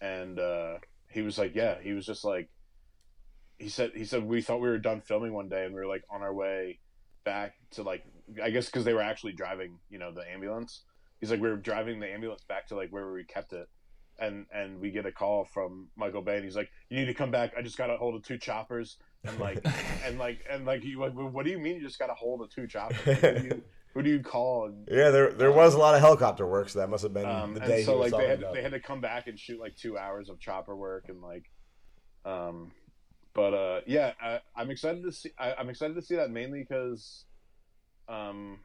and 0.00 0.38
uh, 0.38 0.78
he 1.10 1.22
was 1.22 1.38
like, 1.38 1.54
"Yeah," 1.54 1.80
he 1.80 1.92
was 1.92 2.04
just 2.06 2.24
like, 2.24 2.48
he 3.58 3.68
said 3.68 3.92
he 3.94 4.04
said 4.04 4.24
we 4.24 4.42
thought 4.42 4.60
we 4.60 4.68
were 4.68 4.78
done 4.78 5.00
filming 5.00 5.32
one 5.32 5.48
day, 5.48 5.64
and 5.64 5.74
we 5.74 5.80
were 5.80 5.86
like 5.86 6.04
on 6.10 6.22
our 6.22 6.34
way 6.34 6.80
back 7.24 7.54
to 7.70 7.82
like 7.82 8.04
I 8.42 8.50
guess 8.50 8.66
because 8.66 8.84
they 8.84 8.94
were 8.94 9.02
actually 9.02 9.32
driving, 9.32 9.78
you 9.88 9.98
know, 9.98 10.12
the 10.12 10.28
ambulance. 10.30 10.82
He's 11.20 11.30
like, 11.30 11.40
we 11.40 11.48
were 11.48 11.56
driving 11.56 11.98
the 11.98 12.12
ambulance 12.12 12.44
back 12.44 12.66
to 12.68 12.76
like 12.76 12.90
where 12.90 13.10
we 13.10 13.24
kept 13.24 13.52
it, 13.54 13.68
and 14.18 14.46
and 14.52 14.80
we 14.80 14.90
get 14.90 15.06
a 15.06 15.12
call 15.12 15.44
from 15.44 15.88
Michael 15.96 16.22
Bay, 16.22 16.36
and 16.36 16.44
he's 16.44 16.56
like, 16.56 16.70
"You 16.88 16.98
need 16.98 17.06
to 17.06 17.14
come 17.14 17.30
back. 17.30 17.52
I 17.56 17.62
just 17.62 17.76
got 17.76 17.90
a 17.90 17.96
hold 17.96 18.14
of 18.14 18.22
two 18.22 18.38
choppers." 18.38 18.96
And 19.24 19.38
like, 19.38 19.64
and 20.04 20.18
like, 20.18 20.40
and 20.50 20.64
like, 20.64 20.84
you 20.84 21.00
like, 21.00 21.12
what 21.12 21.44
do 21.44 21.50
you 21.50 21.58
mean 21.58 21.76
you 21.76 21.82
just 21.82 21.98
got 21.98 22.10
a 22.10 22.14
hold 22.14 22.42
of 22.42 22.50
two 22.50 22.66
choppers? 22.66 22.98
Like, 23.06 23.18
who, 23.18 23.38
do 23.38 23.44
you, 23.44 23.62
who 23.94 24.02
do 24.02 24.10
you 24.10 24.20
call? 24.20 24.66
And, 24.66 24.88
Yeah, 24.90 25.10
there 25.10 25.32
there 25.32 25.52
was 25.52 25.74
a 25.74 25.78
lot 25.78 25.94
of 25.94 26.00
helicopter 26.00 26.46
work, 26.46 26.68
so 26.68 26.78
that 26.78 26.88
must 26.88 27.02
have 27.02 27.14
been 27.14 27.26
um, 27.26 27.54
the 27.54 27.60
and 27.60 27.68
day 27.68 27.82
so 27.82 27.92
he 27.92 27.98
was 27.98 28.12
like 28.12 28.22
they 28.22 28.28
had 28.28 28.44
they 28.54 28.62
had 28.62 28.72
to 28.72 28.80
come 28.80 29.00
back 29.00 29.26
and 29.26 29.38
shoot 29.38 29.60
like 29.60 29.76
two 29.76 29.98
hours 29.98 30.28
of 30.28 30.38
chopper 30.38 30.76
work 30.76 31.08
and 31.08 31.20
like, 31.20 31.50
um, 32.24 32.72
but 33.36 33.52
uh, 33.52 33.80
yeah, 33.86 34.12
I, 34.20 34.40
I'm 34.56 34.70
excited 34.70 35.04
to 35.04 35.12
see. 35.12 35.30
I, 35.38 35.52
I'm 35.58 35.68
excited 35.68 35.94
to 35.94 36.02
see 36.02 36.16
that 36.16 36.30
mainly 36.30 36.60
because, 36.60 37.26
um, 38.08 38.60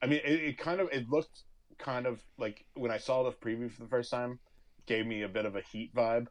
I 0.00 0.06
mean, 0.06 0.20
it, 0.24 0.40
it 0.40 0.58
kind 0.58 0.80
of 0.80 0.88
it 0.90 1.10
looked 1.10 1.42
kind 1.78 2.06
of 2.06 2.22
like 2.38 2.64
when 2.74 2.90
I 2.90 2.98
saw 2.98 3.24
the 3.24 3.32
preview 3.32 3.70
for 3.70 3.82
the 3.82 3.88
first 3.88 4.10
time, 4.10 4.38
gave 4.86 5.06
me 5.06 5.22
a 5.22 5.28
bit 5.28 5.46
of 5.46 5.56
a 5.56 5.60
heat 5.72 5.94
vibe. 5.94 6.26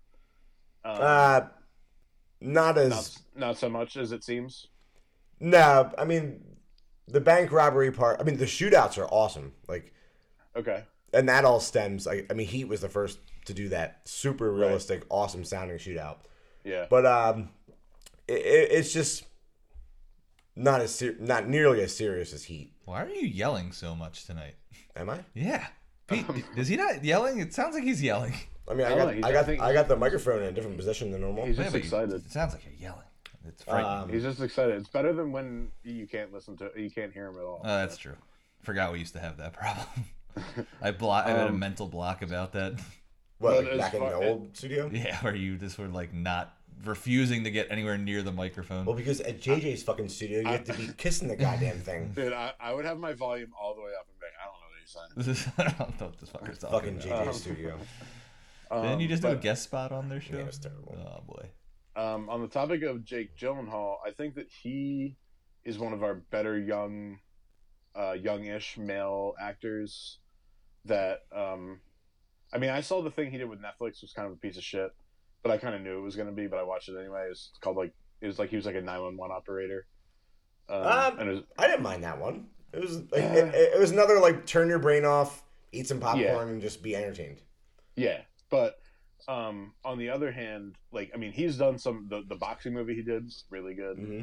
Um, 0.85 0.97
uh, 0.99 1.41
not 2.41 2.77
as 2.77 2.89
not 2.91 3.19
not 3.47 3.57
so 3.57 3.69
much 3.69 3.95
as 3.97 4.11
it 4.11 4.23
seems. 4.23 4.67
no. 5.39 5.91
I 5.97 6.05
mean, 6.05 6.43
the 7.07 7.21
bank 7.21 7.51
robbery 7.51 7.91
part. 7.91 8.19
I 8.19 8.23
mean, 8.23 8.37
the 8.37 8.45
shootouts 8.45 8.97
are 8.97 9.05
awesome. 9.07 9.53
Like 9.67 9.93
Okay. 10.55 10.83
and 11.13 11.27
that 11.29 11.45
all 11.45 11.59
stems. 11.59 12.07
I, 12.07 12.25
I 12.29 12.33
mean, 12.33 12.47
Heat 12.47 12.65
was 12.67 12.81
the 12.81 12.89
first 12.89 13.19
to 13.45 13.53
do 13.53 13.69
that 13.69 14.01
super 14.05 14.51
realistic, 14.51 15.03
awesome 15.09 15.43
sounding 15.43 15.77
shootout. 15.77 16.17
Yeah. 16.63 16.85
But 16.89 17.05
um, 17.05 17.49
it, 18.27 18.37
it, 18.39 18.71
it's 18.71 18.93
just 18.93 19.23
not 20.55 20.81
as 20.81 20.93
ser- 20.93 21.15
not 21.19 21.47
nearly 21.47 21.81
as 21.81 21.95
serious 21.95 22.33
as 22.33 22.43
Heat. 22.45 22.73
Why 22.85 23.03
are 23.03 23.09
you 23.09 23.25
yelling 23.27 23.71
so 23.71 23.95
much 23.95 24.25
tonight? 24.25 24.55
Am 24.95 25.09
I? 25.09 25.19
Yeah. 25.33 25.65
Pete, 26.13 26.45
is 26.55 26.67
he 26.67 26.75
not 26.75 27.03
yelling? 27.03 27.39
It 27.39 27.53
sounds 27.53 27.75
like 27.75 27.83
he's 27.83 28.01
yelling. 28.01 28.33
I 28.69 28.73
mean, 28.75 28.85
I 28.87 28.93
I 28.93 28.97
got 28.97 29.15
know, 29.17 29.27
I 29.27 29.29
I 29.29 29.33
got 29.33 29.49
I 29.49 29.73
got 29.73 29.87
the 29.87 29.95
microphone 29.97 30.41
in 30.41 30.47
a 30.47 30.51
different 30.51 30.77
position 30.77 31.11
than 31.11 31.21
normal. 31.21 31.45
He's 31.45 31.57
just 31.57 31.71
but 31.71 31.79
excited. 31.79 32.13
It 32.25 32.31
sounds 32.31 32.53
like 32.53 32.63
you're 32.65 32.73
yelling. 32.79 33.03
It's 33.47 33.63
frightening. 33.63 34.03
Um, 34.03 34.09
He's 34.09 34.23
just 34.23 34.39
excited. 34.41 34.75
It's 34.77 34.87
better 34.87 35.11
than 35.11 35.31
when 35.33 35.69
you 35.83 36.07
can't 36.07 36.31
listen 36.31 36.55
to, 36.57 36.71
you 36.77 36.89
can't 36.89 37.11
hear 37.11 37.27
him 37.27 37.35
at 37.35 37.43
all. 37.43 37.59
Oh, 37.63 37.67
that's 37.77 37.97
true. 37.97 38.15
Forgot 38.61 38.93
we 38.93 38.99
used 38.99 39.13
to 39.15 39.19
have 39.19 39.35
that 39.37 39.51
problem. 39.53 39.85
I 40.81 40.91
block. 40.91 41.25
I 41.25 41.31
had 41.31 41.39
a 41.47 41.49
Um, 41.49 41.59
mental 41.59 41.87
block 41.87 42.21
about 42.21 42.53
that. 42.53 42.79
what, 43.39 43.57
like 43.65 43.73
as 43.73 43.79
back 43.79 43.93
in 43.95 43.99
the 43.99 44.13
old 44.13 44.55
studio? 44.55 44.89
Yeah, 44.93 45.17
where 45.17 45.35
you 45.35 45.57
just 45.57 45.77
were 45.77 45.89
like 45.89 46.13
not 46.13 46.55
refusing 46.85 47.43
to 47.43 47.51
get 47.51 47.67
anywhere 47.69 47.97
near 47.97 48.21
the 48.23 48.31
microphone. 48.31 48.85
Well, 48.85 48.95
because 48.95 49.19
at 49.21 49.41
JJ's 49.41 49.83
fucking 49.83 50.07
studio, 50.09 50.39
you 50.39 50.47
have 50.47 50.63
to 50.63 50.73
be 50.73 50.89
kissing 50.97 51.27
the 51.27 51.35
goddamn 51.35 51.77
thing. 51.79 52.11
Dude, 52.15 52.33
I, 52.33 52.53
I 52.59 52.73
would 52.73 52.85
have 52.85 52.97
my 52.97 53.11
volume 53.13 53.51
all 53.61 53.75
the 53.75 53.81
way 53.81 53.91
up 53.99 54.07
and 54.85 55.25
back. 55.25 55.25
I 55.25 55.25
don't 55.25 55.25
know 55.25 55.25
what 55.25 55.25
he's 55.25 55.25
saying. 55.25 55.25
This 55.25 55.27
is, 55.27 55.47
I 55.57 55.63
don't 55.63 55.99
know 55.99 56.05
what 56.07 56.19
this 56.19 56.29
fucker's 56.29 56.57
talking 56.59 56.99
Fucking 56.99 57.11
about. 57.11 57.27
JJ's 57.27 57.41
studio. 57.41 57.77
Didn't 58.71 58.99
you 59.01 59.07
just 59.07 59.21
do 59.21 59.27
a 59.27 59.31
Um, 59.31 59.37
but, 59.37 59.43
guest 59.43 59.63
spot 59.63 59.91
on 59.91 60.09
their 60.09 60.21
show? 60.21 60.35
Yeah, 60.35 60.41
it 60.41 60.45
was 60.47 60.57
terrible. 60.59 60.97
Oh 60.97 61.21
boy. 61.27 61.45
um, 61.95 62.29
on 62.29 62.41
the 62.41 62.47
topic 62.47 62.81
of 62.83 63.03
Jake 63.05 63.37
Gyllenhaal, 63.37 63.97
I 64.05 64.11
think 64.11 64.35
that 64.35 64.47
he 64.49 65.15
is 65.63 65.77
one 65.77 65.93
of 65.93 66.01
our 66.03 66.15
better 66.15 66.57
young, 66.57 67.19
uh, 67.95 68.13
youngish 68.13 68.77
male 68.77 69.35
actors. 69.39 70.17
That 70.85 71.19
um, 71.33 71.79
I 72.51 72.57
mean, 72.57 72.71
I 72.71 72.81
saw 72.81 73.01
the 73.01 73.11
thing 73.11 73.31
he 73.31 73.37
did 73.37 73.47
with 73.47 73.59
Netflix 73.59 74.01
was 74.01 74.11
kind 74.13 74.25
of 74.27 74.33
a 74.33 74.37
piece 74.37 74.57
of 74.57 74.63
shit, 74.63 74.89
but 75.43 75.51
I 75.51 75.57
kind 75.57 75.75
of 75.75 75.81
knew 75.81 75.97
it 75.99 76.01
was 76.01 76.15
going 76.15 76.27
to 76.27 76.33
be. 76.33 76.47
But 76.47 76.59
I 76.59 76.63
watched 76.63 76.89
it 76.89 76.97
anyway. 76.99 77.27
It's 77.29 77.51
called 77.61 77.77
like 77.77 77.93
it 78.21 78.27
was 78.27 78.39
like 78.39 78.49
he 78.49 78.55
was 78.57 78.65
like 78.65 78.75
a 78.75 78.81
nine 78.81 79.01
one 79.01 79.15
one 79.17 79.31
operator. 79.31 79.85
Um, 80.67 80.81
Um, 80.81 81.19
and 81.19 81.29
it 81.29 81.33
was, 81.33 81.43
I 81.57 81.67
didn't 81.67 81.83
mind 81.83 82.03
that 82.03 82.19
one. 82.19 82.47
It 82.73 82.81
was 82.81 82.97
like, 83.11 83.21
Yeah. 83.21 83.35
it, 83.35 83.73
it 83.75 83.79
was 83.79 83.91
another 83.91 84.19
like 84.19 84.45
turn 84.45 84.67
your 84.69 84.79
brain 84.79 85.05
off, 85.05 85.43
eat 85.71 85.87
some 85.87 85.99
popcorn, 85.99 86.23
Yeah. 86.23 86.41
and 86.53 86.61
just 86.61 86.81
be 86.83 86.95
entertained. 86.95 87.41
Yeah, 87.95 88.21
but 88.49 88.79
um, 89.27 89.73
on 89.85 89.97
the 89.99 90.09
other 90.09 90.31
hand, 90.31 90.75
like 90.91 91.11
I 91.13 91.17
mean, 91.17 91.31
he's 91.31 91.57
done 91.57 91.77
some 91.77 92.07
the, 92.09 92.23
the 92.27 92.35
boxing 92.35 92.73
movie 92.73 92.95
he 92.95 93.03
did 93.03 93.31
really 93.49 93.73
good. 93.75 93.97
hmm 93.97 94.21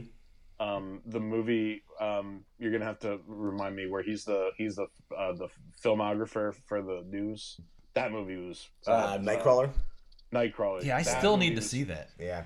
Um, 0.64 1.00
the 1.06 1.20
movie 1.20 1.82
um, 2.00 2.44
you're 2.58 2.72
gonna 2.72 2.84
have 2.84 2.98
to 3.00 3.20
remind 3.26 3.76
me 3.76 3.86
where 3.88 4.02
he's 4.02 4.24
the 4.24 4.50
he's 4.58 4.76
the 4.76 4.86
uh, 5.16 5.32
the 5.32 5.48
filmographer 5.82 6.54
for 6.66 6.82
the 6.82 7.02
news. 7.08 7.60
That 7.94 8.12
movie 8.12 8.36
was 8.36 8.68
Uh, 8.86 9.18
Nightcrawler. 9.18 9.70
Nightcrawler. 10.32 10.84
Yeah, 10.84 10.96
I 10.98 11.02
That 11.02 11.18
still 11.18 11.36
need 11.36 11.50
to 11.50 11.56
was 11.56 11.70
see 11.70 11.84
that. 11.84 12.10
Yeah. 12.18 12.44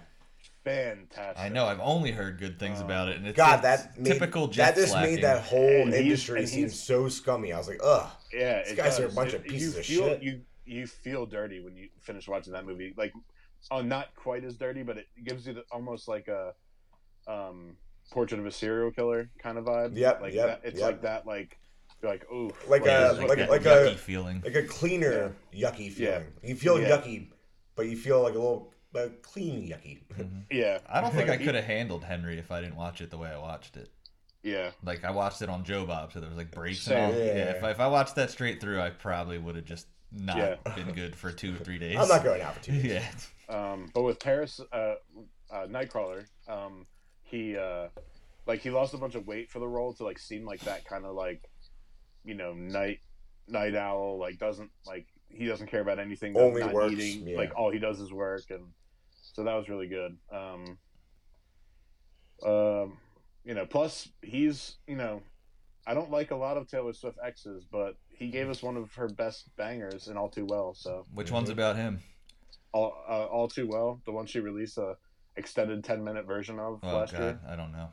Fantastic. 0.65 1.39
I 1.39 1.49
know. 1.51 1.67
I've 1.67 1.81
only 1.81 2.11
heard 2.11 2.39
good 2.39 2.59
things 2.59 2.81
Uh, 2.81 2.85
about 2.85 3.09
it, 3.09 3.17
and 3.19 3.27
it's 3.27 3.37
God, 3.37 3.57
it's 3.57 3.83
that 3.83 3.99
made, 3.99 4.13
typical 4.13 4.49
Jeff 4.49 4.75
that 4.75 4.81
just 4.81 4.93
slacking. 4.93 5.15
made 5.17 5.25
that 5.25 5.43
whole 5.43 5.61
And 5.83 5.93
industry 5.95 6.47
seem 6.47 6.69
so 6.71 7.09
scummy. 7.09 7.53
I 7.53 7.59
was 7.59 7.69
like, 7.69 7.81
ugh. 7.85 8.11
Yeah, 8.33 8.63
These 8.63 8.73
it 8.73 8.77
guys 8.77 8.99
are 9.01 9.07
a 9.07 9.11
bunch 9.11 9.35
It- 9.35 9.37
of 9.37 9.45
pieces 9.45 9.75
you 9.75 9.81
of 9.81 9.87
feel, 9.87 10.09
shit. 10.15 10.23
You 10.23 10.41
you 10.67 10.87
feel 10.87 11.27
dirty 11.27 11.61
when 11.61 11.77
you 11.77 11.91
finish 12.01 12.27
watching 12.27 12.55
that 12.55 12.65
movie. 12.65 12.95
Like, 12.97 13.13
oh, 13.71 13.83
not 13.83 14.15
quite 14.17 14.45
as 14.45 14.57
dirty, 14.57 14.83
but 14.83 14.97
it 14.97 15.07
gives 15.23 15.47
you 15.47 15.53
the, 15.53 15.65
almost 15.71 16.09
like 16.09 16.27
a 16.29 16.55
um, 17.27 17.77
portrait 18.11 18.39
of 18.41 18.47
a 18.47 18.51
serial 18.51 18.91
killer 18.91 19.29
kind 19.39 19.59
of 19.59 19.67
vibe. 19.67 19.95
Yep, 19.97 20.23
like 20.23 20.33
yep, 20.33 20.47
that. 20.47 20.61
It's 20.65 20.79
yep. 20.81 20.87
like 20.87 21.03
that. 21.03 21.27
Like, 21.27 21.59
you're 22.03 22.11
like 22.11 22.25
ooh, 22.33 22.51
Like 22.67 22.85
Yeah, 22.87 23.09
a- 23.09 23.11
it's 23.11 23.21
like- 23.29 23.49
like 23.51 23.67
a- 23.67 23.95
feeling. 23.97 24.41
Like 24.43 24.55
a 24.55 24.63
cleaner, 24.63 25.35
yucky 25.55 25.93
feeling. 25.93 26.25
Yeah. 26.43 26.49
You 26.49 26.55
feel 26.57 26.81
Yeah. 26.81 26.89
yucky, 26.97 27.29
but 27.77 27.87
you 27.87 27.97
feel 27.99 28.23
like 28.23 28.33
a 28.35 28.39
little 28.39 28.73
uh, 28.97 29.09
clean 29.23 29.69
yucky. 29.69 29.99
yeah. 30.51 30.79
I 30.89 31.01
don't 31.01 31.13
think 31.15 31.29
I 31.31 31.37
could 31.37 31.55
have 31.55 31.65
handled 31.65 32.05
Henry 32.05 32.39
if 32.39 32.51
I 32.51 32.61
didn't 32.61 32.77
watch 32.77 33.01
it 33.01 33.11
the 33.11 33.19
way 33.19 33.29
I 33.31 33.39
watched 33.39 33.77
it. 33.77 33.91
Yeah, 34.43 34.73
Like 34.85 35.05
I 35.05 35.11
watched 35.11 35.41
it 35.41 35.49
on 35.49 35.65
Joe 35.65 35.87
Bob, 35.87 36.13
so 36.13 36.21
there 36.21 36.29
was 36.29 36.37
like 36.37 36.51
breaks 36.51 36.83
Same. 36.83 36.99
and 36.99 37.13
all. 37.15 37.19
Yeah. 37.19 37.25
Yeah, 37.27 37.51
if 37.53 37.65
I, 37.65 37.71
if 37.71 37.81
I 37.81 37.87
watched 37.87 38.15
that 38.17 38.31
straight 38.31 38.61
through, 38.61 38.79
I 38.81 38.91
probably 38.91 39.39
would 39.39 39.57
have 39.57 39.65
just 39.65 39.87
not 40.13 40.37
Yeah. 40.37 40.57
been 40.75 40.93
good 40.93 41.17
for 41.17 41.33
two 41.33 41.55
or 41.55 41.59
three 41.59 41.79
days. 41.87 41.97
I'm 41.99 42.09
not 42.09 42.23
going 42.23 42.43
out 42.43 42.55
for 42.57 42.63
two 42.63 42.73
days. 42.83 43.31
yeah, 43.49 43.73
Um, 43.73 43.91
but 43.95 44.03
with 44.03 44.21
Paris, 44.21 44.61
uh, 44.71 44.95
uh, 45.51 45.67
Nightcrawler, 45.67 46.27
um, 46.47 46.85
he 47.23 47.57
uh, 47.57 47.89
like 48.47 48.61
he 48.61 48.69
lost 48.69 48.93
a 48.93 48.99
bunch 48.99 49.15
of 49.15 49.27
weight 49.27 49.51
for 49.51 49.61
the 49.61 49.67
role 49.67 49.95
to 49.95 50.05
like 50.05 50.19
seem 50.19 50.45
like 50.45 50.61
that 50.61 50.85
kind 50.85 51.07
of 51.07 51.15
like, 51.15 51.43
you 52.23 52.35
know, 52.35 52.53
night 52.53 52.99
night 53.49 53.75
owl. 53.75 54.19
Like 54.19 54.39
doesn't 54.39 54.71
like 54.87 55.07
he 55.31 55.47
doesn't 55.47 55.69
care 55.69 55.81
about 55.81 55.99
anything. 55.99 56.37
Only 56.37 56.61
not 56.61 56.75
works, 56.75 56.93
eating. 56.93 57.29
yeah. 57.29 57.39
Like 57.39 57.57
all 57.57 57.71
he 57.73 57.79
does 57.79 57.99
is 57.99 58.13
work, 58.13 58.43
and 58.51 58.65
so 59.35 59.45
that 59.45 59.55
was 59.55 59.69
really 59.69 59.87
good. 59.87 60.17
Um, 60.33 60.79
um, 62.45 62.99
you 63.45 63.55
know, 63.55 63.67
plus 63.67 64.09
he's 64.23 64.77
you 64.87 64.97
know, 64.97 65.23
I 65.87 65.95
don't 65.95 66.11
like 66.11 66.31
a 66.31 66.37
lot 66.37 66.57
of 66.57 66.67
Taylor 66.69 66.93
Swift 66.93 67.19
exes, 67.23 67.65
but 67.71 67.97
he 68.09 68.29
gave 68.29 68.49
us 68.49 68.63
one 68.63 68.77
of 68.77 68.93
her 68.95 69.09
best 69.09 69.55
bangers 69.57 70.09
in 70.09 70.17
All 70.17 70.29
Too 70.29 70.47
Well. 70.47 70.75
So 70.75 71.05
which 71.13 71.31
one's 71.31 71.51
about 71.51 71.77
him? 71.77 72.01
all 72.75 73.05
uh, 73.09 73.25
all 73.27 73.47
too 73.49 73.69
well 73.69 74.01
the 74.05 74.11
one 74.11 74.27
she 74.27 74.41
released 74.41 74.77
a 74.79 74.97
extended 75.37 75.83
10 75.85 76.03
minute 76.05 76.27
version 76.27 76.59
of 76.59 76.81
Oh 76.83 76.97
last 76.97 77.13
God, 77.13 77.21
year 77.21 77.41
I 77.49 77.57
don't 77.57 77.73
know. 77.73 77.89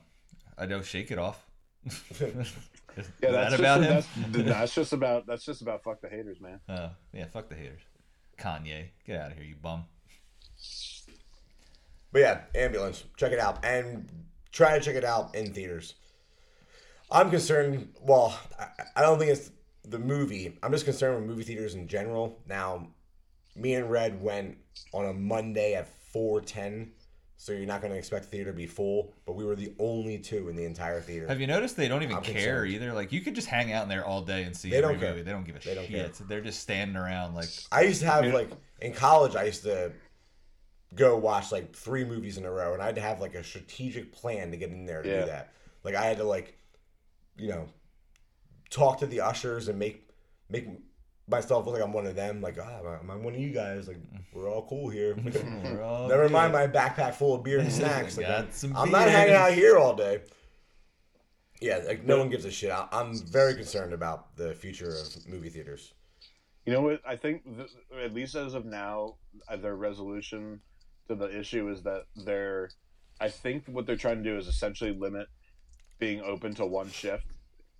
I 0.58 0.66
know 0.66 0.82
Shake 0.82 1.10
It 1.10 1.18
Off. 1.18 1.46
Is 1.86 3.08
yeah 3.22 3.30
that 3.30 3.50
that's 3.50 3.54
about 3.54 3.80
just, 3.80 4.08
him? 4.08 4.32
that's, 4.32 4.48
that's 4.48 4.74
just 4.74 4.92
about 4.92 5.26
that's 5.26 5.44
just 5.44 5.62
about 5.62 5.82
fuck 5.82 6.00
the 6.02 6.08
haters 6.08 6.40
man 6.40 6.60
Uh, 6.68 6.90
yeah, 7.12 7.26
fuck 7.26 7.48
the 7.48 7.54
haters. 7.54 7.80
Kanye, 8.38 8.88
get 9.06 9.20
out 9.20 9.30
of 9.30 9.36
here, 9.38 9.46
you 9.46 9.56
bum. 9.56 9.84
But 12.12 12.20
yeah, 12.20 12.40
ambulance. 12.54 13.04
Check 13.16 13.32
it 13.32 13.38
out 13.38 13.64
and 13.64 14.08
try 14.52 14.78
to 14.78 14.84
check 14.84 14.96
it 14.96 15.04
out 15.04 15.34
in 15.34 15.52
theaters. 15.52 15.94
I'm 17.10 17.30
concerned. 17.30 17.88
Well, 18.02 18.38
I, 18.96 19.02
don't 19.02 19.18
think 19.18 19.30
it's 19.32 19.50
the 19.84 19.98
movie. 19.98 20.58
I'm 20.62 20.72
just 20.72 20.84
concerned 20.84 21.16
with 21.16 21.24
movie 21.26 21.42
theaters 21.44 21.74
in 21.74 21.88
general. 21.88 22.38
Now, 22.48 22.88
me 23.56 23.74
and 23.74 23.90
Red 23.90 24.22
went 24.22 24.56
on 24.94 25.06
a 25.06 25.12
Monday 25.12 25.74
at 25.74 25.88
4:10, 26.14 26.88
so 27.36 27.52
you're 27.52 27.66
not 27.66 27.80
going 27.82 27.92
to 27.92 27.98
expect 27.98 28.24
the 28.26 28.30
theater 28.30 28.50
to 28.50 28.56
be 28.56 28.66
full. 28.66 29.12
But 29.26 29.34
we 29.34 29.44
were 29.44 29.56
the 29.56 29.74
only 29.78 30.18
two 30.18 30.48
in 30.48 30.56
the 30.56 30.64
entire 30.64 31.00
theater. 31.02 31.26
Have 31.28 31.40
you 31.40 31.46
noticed 31.46 31.76
they 31.76 31.88
don't 31.88 32.02
even 32.02 32.16
I'm 32.16 32.22
care 32.22 32.34
concerned. 32.64 32.72
either? 32.72 32.92
Like 32.94 33.12
you 33.12 33.20
could 33.20 33.34
just 33.34 33.48
hang 33.48 33.72
out 33.72 33.82
in 33.82 33.88
there 33.90 34.04
all 34.06 34.22
day 34.22 34.44
and 34.44 34.56
see 34.56 34.70
They 34.70 34.78
every 34.78 34.92
don't 34.94 35.00
care. 35.00 35.10
movie. 35.10 35.22
They 35.22 35.32
don't 35.32 35.44
give 35.44 35.56
a 35.56 35.58
They 35.58 35.74
don't 35.74 35.86
shit. 35.86 36.14
care. 36.16 36.26
They're 36.28 36.40
just 36.40 36.60
standing 36.60 36.96
around 36.96 37.34
like 37.34 37.48
I 37.70 37.82
used 37.82 38.00
to 38.00 38.06
have 38.06 38.24
like 38.32 38.50
in 38.80 38.92
college. 38.94 39.34
I 39.36 39.44
used 39.44 39.64
to 39.64 39.92
go 40.94 41.16
watch 41.16 41.52
like 41.52 41.74
three 41.74 42.04
movies 42.04 42.38
in 42.38 42.44
a 42.44 42.50
row, 42.50 42.72
and 42.74 42.82
I 42.82 42.86
had 42.86 42.94
to 42.96 43.00
have 43.00 43.20
like 43.20 43.34
a 43.34 43.42
strategic 43.44 44.12
plan 44.12 44.50
to 44.50 44.56
get 44.56 44.70
in 44.70 44.84
there 44.86 45.02
to 45.02 45.08
Yeah. 45.08 45.20
do 45.20 45.26
that. 45.26 45.52
Like 45.84 45.94
I 45.94 46.04
had 46.04 46.18
to 46.18 46.24
like, 46.24 46.56
you 47.36 47.48
know, 47.48 47.68
talk 48.70 48.98
to 49.00 49.06
the 49.06 49.20
ushers 49.20 49.68
and 49.68 49.78
make 49.78 50.08
make 50.48 50.68
myself 51.28 51.64
look 51.66 51.74
like 51.76 51.82
I'm 51.84 51.92
one 51.92 52.06
of 52.06 52.14
them. 52.14 52.40
Like, 52.40 52.58
ah, 52.60 52.80
I'm 53.02 53.10
I'm 53.10 53.22
one 53.24 53.34
of 53.34 53.40
you 53.40 53.52
guys. 53.52 53.88
Like, 53.88 53.98
we're 54.34 54.50
all 54.50 54.66
cool 54.68 54.88
here. 54.90 55.14
all 55.82 56.08
Never 56.08 56.24
good. 56.24 56.32
mind 56.32 56.52
my 56.52 56.66
backpack 56.66 57.14
full 57.14 57.34
of 57.34 57.42
beer 57.42 57.58
and 57.60 57.72
snacks. 57.80 58.16
Like, 58.16 58.26
Got 58.26 58.38
I'm, 58.44 58.50
some 58.52 58.76
I'm 58.76 58.90
not 58.90 59.08
hanging 59.08 59.34
out 59.34 59.52
here 59.52 59.78
all 59.78 59.94
day. 59.94 60.22
Yeah, 61.60 61.80
like 61.86 62.04
no 62.04 62.18
one 62.18 62.28
gives 62.28 62.44
a 62.44 62.50
shit. 62.50 62.70
I, 62.72 62.88
I'm 62.92 63.16
very 63.16 63.54
concerned 63.54 63.92
about 63.92 64.36
the 64.36 64.52
future 64.54 64.96
of 64.96 65.28
movie 65.28 65.48
theaters. 65.48 65.94
you 66.66 66.72
know 66.72 66.80
what 66.80 67.00
i 67.06 67.14
think 67.16 67.42
th- 67.44 67.70
at 68.04 68.12
least 68.14 68.34
as 68.36 68.54
of 68.54 68.64
now 68.64 69.14
uh, 69.48 69.56
their 69.56 69.74
resolution 69.76 70.60
to 71.08 71.14
the 71.14 71.38
issue 71.38 71.68
is 71.68 71.82
that 71.82 72.04
they're 72.24 72.70
i 73.20 73.28
think 73.28 73.64
what 73.66 73.86
they're 73.86 73.96
trying 73.96 74.22
to 74.22 74.30
do 74.30 74.36
is 74.36 74.46
essentially 74.48 74.92
limit 74.92 75.26
being 75.98 76.20
open 76.22 76.54
to 76.54 76.64
one 76.66 76.90
shift 76.90 77.26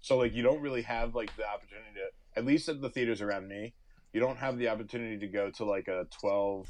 so 0.00 0.16
like 0.18 0.34
you 0.34 0.42
don't 0.42 0.60
really 0.60 0.82
have 0.82 1.14
like 1.14 1.34
the 1.36 1.46
opportunity 1.48 1.88
to 1.94 2.38
at 2.38 2.44
least 2.44 2.68
at 2.68 2.80
the 2.80 2.90
theaters 2.90 3.20
around 3.20 3.48
me 3.48 3.72
you 4.12 4.20
don't 4.20 4.36
have 4.38 4.58
the 4.58 4.68
opportunity 4.68 5.18
to 5.18 5.26
go 5.26 5.50
to 5.50 5.64
like 5.64 5.88
a 5.88 6.06
12 6.20 6.66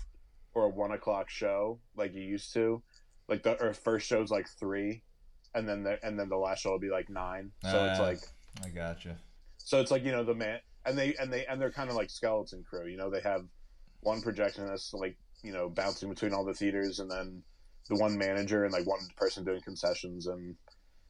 or 0.54 0.64
a 0.66 0.68
1 0.68 0.92
o'clock 0.92 1.28
show 1.30 1.78
like 1.96 2.14
you 2.14 2.22
used 2.22 2.52
to 2.52 2.82
like 3.28 3.42
the 3.42 3.60
or 3.62 3.72
first 3.72 4.06
show's 4.06 4.30
like 4.30 4.48
3 4.48 5.02
and 5.54 5.68
then 5.68 5.82
the 5.82 5.98
and 6.04 6.18
then 6.18 6.28
the 6.28 6.36
last 6.36 6.62
show 6.62 6.70
will 6.70 6.78
be 6.78 6.90
like 6.90 7.08
9 7.10 7.50
so 7.62 7.84
it's 7.86 7.98
Ah. 8.00 8.02
like 8.02 8.18
I 8.64 8.68
gotcha. 8.68 9.16
so 9.58 9.80
it's 9.80 9.90
like 9.90 10.04
you 10.04 10.12
know 10.12 10.24
the 10.24 10.34
man, 10.34 10.60
and 10.84 10.96
they 10.98 11.14
and 11.16 11.32
they 11.32 11.46
and 11.46 11.58
they're 11.60 11.70
kind 11.70 11.88
of 11.88 11.96
like 11.96 12.10
skeleton 12.10 12.62
crew. 12.68 12.86
You 12.86 12.98
know, 12.98 13.08
they 13.08 13.22
have 13.22 13.46
one 14.00 14.20
projectionist 14.20 14.92
like 14.92 15.16
you 15.42 15.52
know 15.52 15.70
bouncing 15.70 16.08
between 16.08 16.32
all 16.34 16.44
the 16.44 16.54
theaters, 16.54 16.98
and 17.00 17.10
then 17.10 17.44
the 17.88 17.96
one 17.96 18.18
manager 18.18 18.64
and 18.64 18.72
like 18.72 18.86
one 18.86 19.00
person 19.16 19.44
doing 19.44 19.62
concessions, 19.62 20.26
and 20.26 20.56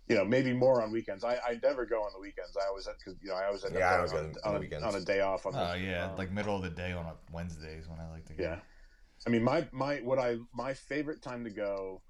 you 0.09 0.17
know 0.17 0.25
maybe 0.25 0.53
more 0.53 0.83
on 0.83 0.93
weekends. 0.93 1.25
I, 1.25 1.37
I 1.37 1.61
never 1.63 1.87
go 1.87 2.03
on 2.03 2.13
the 2.13 2.21
weekends. 2.21 2.57
I 2.57 2.67
always 2.69 2.87
because 2.87 3.19
you 3.23 3.29
know 3.31 3.37
I 3.37 3.47
always 3.47 3.65
end 3.65 3.77
Yeah, 3.77 3.87
up 3.87 3.89
going 3.89 4.11
on, 4.11 4.35
on 4.45 4.57
on, 4.57 4.63
a, 4.83 4.87
on 4.87 4.95
a 4.97 5.05
day 5.05 5.21
off. 5.21 5.47
On 5.47 5.53
Oh 5.53 5.59
the, 5.59 5.75
yeah, 5.75 6.05
um, 6.05 6.17
like 6.17 6.31
middle 6.31 6.57
of 6.57 6.63
the 6.63 6.71
day 6.71 6.93
on 6.93 7.07
a 7.07 7.19
Wednesdays 7.31 7.89
when 7.89 8.01
I 8.01 8.09
like 8.11 8.27
to 8.27 8.35
go. 8.35 8.43
yeah. 8.43 8.63
I 9.27 9.31
mean, 9.31 9.43
my 9.45 9.69
my 9.73 10.01
what 10.03 10.19
I 10.19 10.39
my 10.53 10.75
favorite 10.75 11.23
time 11.23 11.45
to 11.45 11.51
go, 11.51 12.05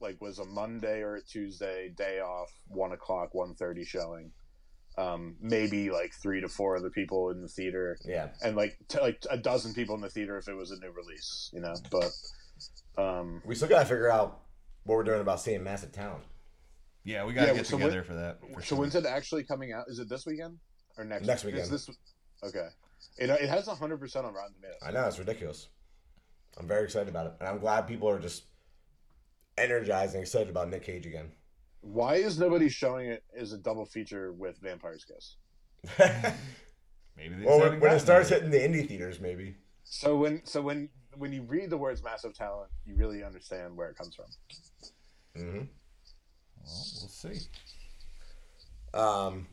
like, 0.00 0.20
was 0.20 0.38
a 0.38 0.44
Monday 0.44 1.02
or 1.02 1.16
a 1.16 1.24
Tuesday 1.24 1.88
day 1.90 2.20
off, 2.20 2.50
one 2.66 2.92
o'clock, 2.92 3.34
one 3.34 3.54
thirty 3.54 3.84
showing. 3.84 4.34
Um, 4.98 5.36
maybe 5.40 5.90
like 5.90 6.12
three 6.20 6.40
to 6.40 6.48
four 6.48 6.76
other 6.76 6.90
people 6.90 7.30
in 7.30 7.40
the 7.40 7.48
theater, 7.48 7.96
Yeah. 8.04 8.28
and 8.42 8.56
like 8.56 8.76
t- 8.88 9.00
like 9.00 9.22
a 9.30 9.36
dozen 9.36 9.72
people 9.72 9.94
in 9.94 10.00
the 10.00 10.10
theater 10.10 10.36
if 10.38 10.48
it 10.48 10.54
was 10.54 10.70
a 10.72 10.76
new 10.78 10.90
release, 10.90 11.50
you 11.54 11.60
know. 11.60 11.74
But 11.90 12.10
um, 13.02 13.40
We 13.46 13.54
still 13.54 13.68
gotta 13.68 13.84
figure 13.86 14.10
out 14.10 14.40
what 14.84 14.96
we're 14.96 15.04
doing 15.04 15.20
about 15.20 15.40
seeing 15.40 15.62
massive 15.62 15.92
talent. 15.92 16.24
Yeah, 17.04 17.24
we 17.24 17.32
gotta 17.32 17.48
Yeah, 17.48 17.54
get 17.54 17.66
so 17.66 17.78
together 17.78 17.96
when- 17.98 18.04
for 18.04 18.14
that. 18.14 18.40
For 18.54 18.60
so 18.60 18.66
sure. 18.66 18.78
when's 18.78 18.94
it 18.96 19.06
actually 19.06 19.44
coming 19.44 19.72
out? 19.72 19.84
Is 19.88 19.98
it 20.00 20.08
this 20.08 20.26
weekend 20.26 20.58
or 20.96 21.04
next? 21.04 21.26
Next 21.26 21.40
Is 21.42 21.46
weekend. 21.46 21.70
This, 21.70 21.88
okay. 22.44 22.68
It, 23.18 23.30
it 23.30 23.48
has 23.48 23.66
hundred 23.68 23.98
percent 23.98 24.26
on 24.26 24.34
Rotten 24.34 24.54
Tomatoes. 24.54 24.78
I 24.84 24.90
know 24.90 25.06
it's 25.06 25.18
ridiculous. 25.18 25.68
I'm 26.58 26.66
very 26.66 26.84
excited 26.84 27.08
about 27.08 27.26
it, 27.26 27.32
and 27.38 27.48
I'm 27.48 27.58
glad 27.60 27.86
people 27.86 28.08
are 28.10 28.18
just 28.18 28.44
energized 29.56 30.14
and 30.14 30.22
excited 30.22 30.48
about 30.48 30.68
Nick 30.70 30.82
Cage 30.82 31.06
again. 31.06 31.30
Why 31.80 32.16
is 32.16 32.38
nobody 32.38 32.68
showing 32.68 33.08
it 33.08 33.24
as 33.36 33.52
a 33.52 33.58
double 33.58 33.84
feature 33.84 34.32
with 34.32 34.58
Vampire's 34.60 35.04
Kiss? 35.04 35.36
Maybe 37.16 37.34
they 37.36 37.44
well, 37.44 37.60
when, 37.60 37.80
when 37.80 37.92
it 37.92 38.00
starts 38.00 38.28
there. 38.28 38.38
hitting 38.40 38.50
the 38.50 38.58
indie 38.58 38.86
theaters, 38.86 39.20
maybe. 39.20 39.56
So 39.84 40.16
when 40.16 40.44
so 40.44 40.62
when 40.62 40.88
when 41.16 41.32
you 41.32 41.42
read 41.42 41.70
the 41.70 41.78
words 41.78 42.02
massive 42.02 42.34
talent, 42.34 42.70
you 42.84 42.94
really 42.96 43.24
understand 43.24 43.76
where 43.76 43.88
it 43.90 43.96
comes 43.96 44.14
from. 44.14 44.26
hmm 45.34 45.68
Well, 46.64 46.88
we'll 46.94 47.08
see. 47.08 47.48
Um, 48.94 49.48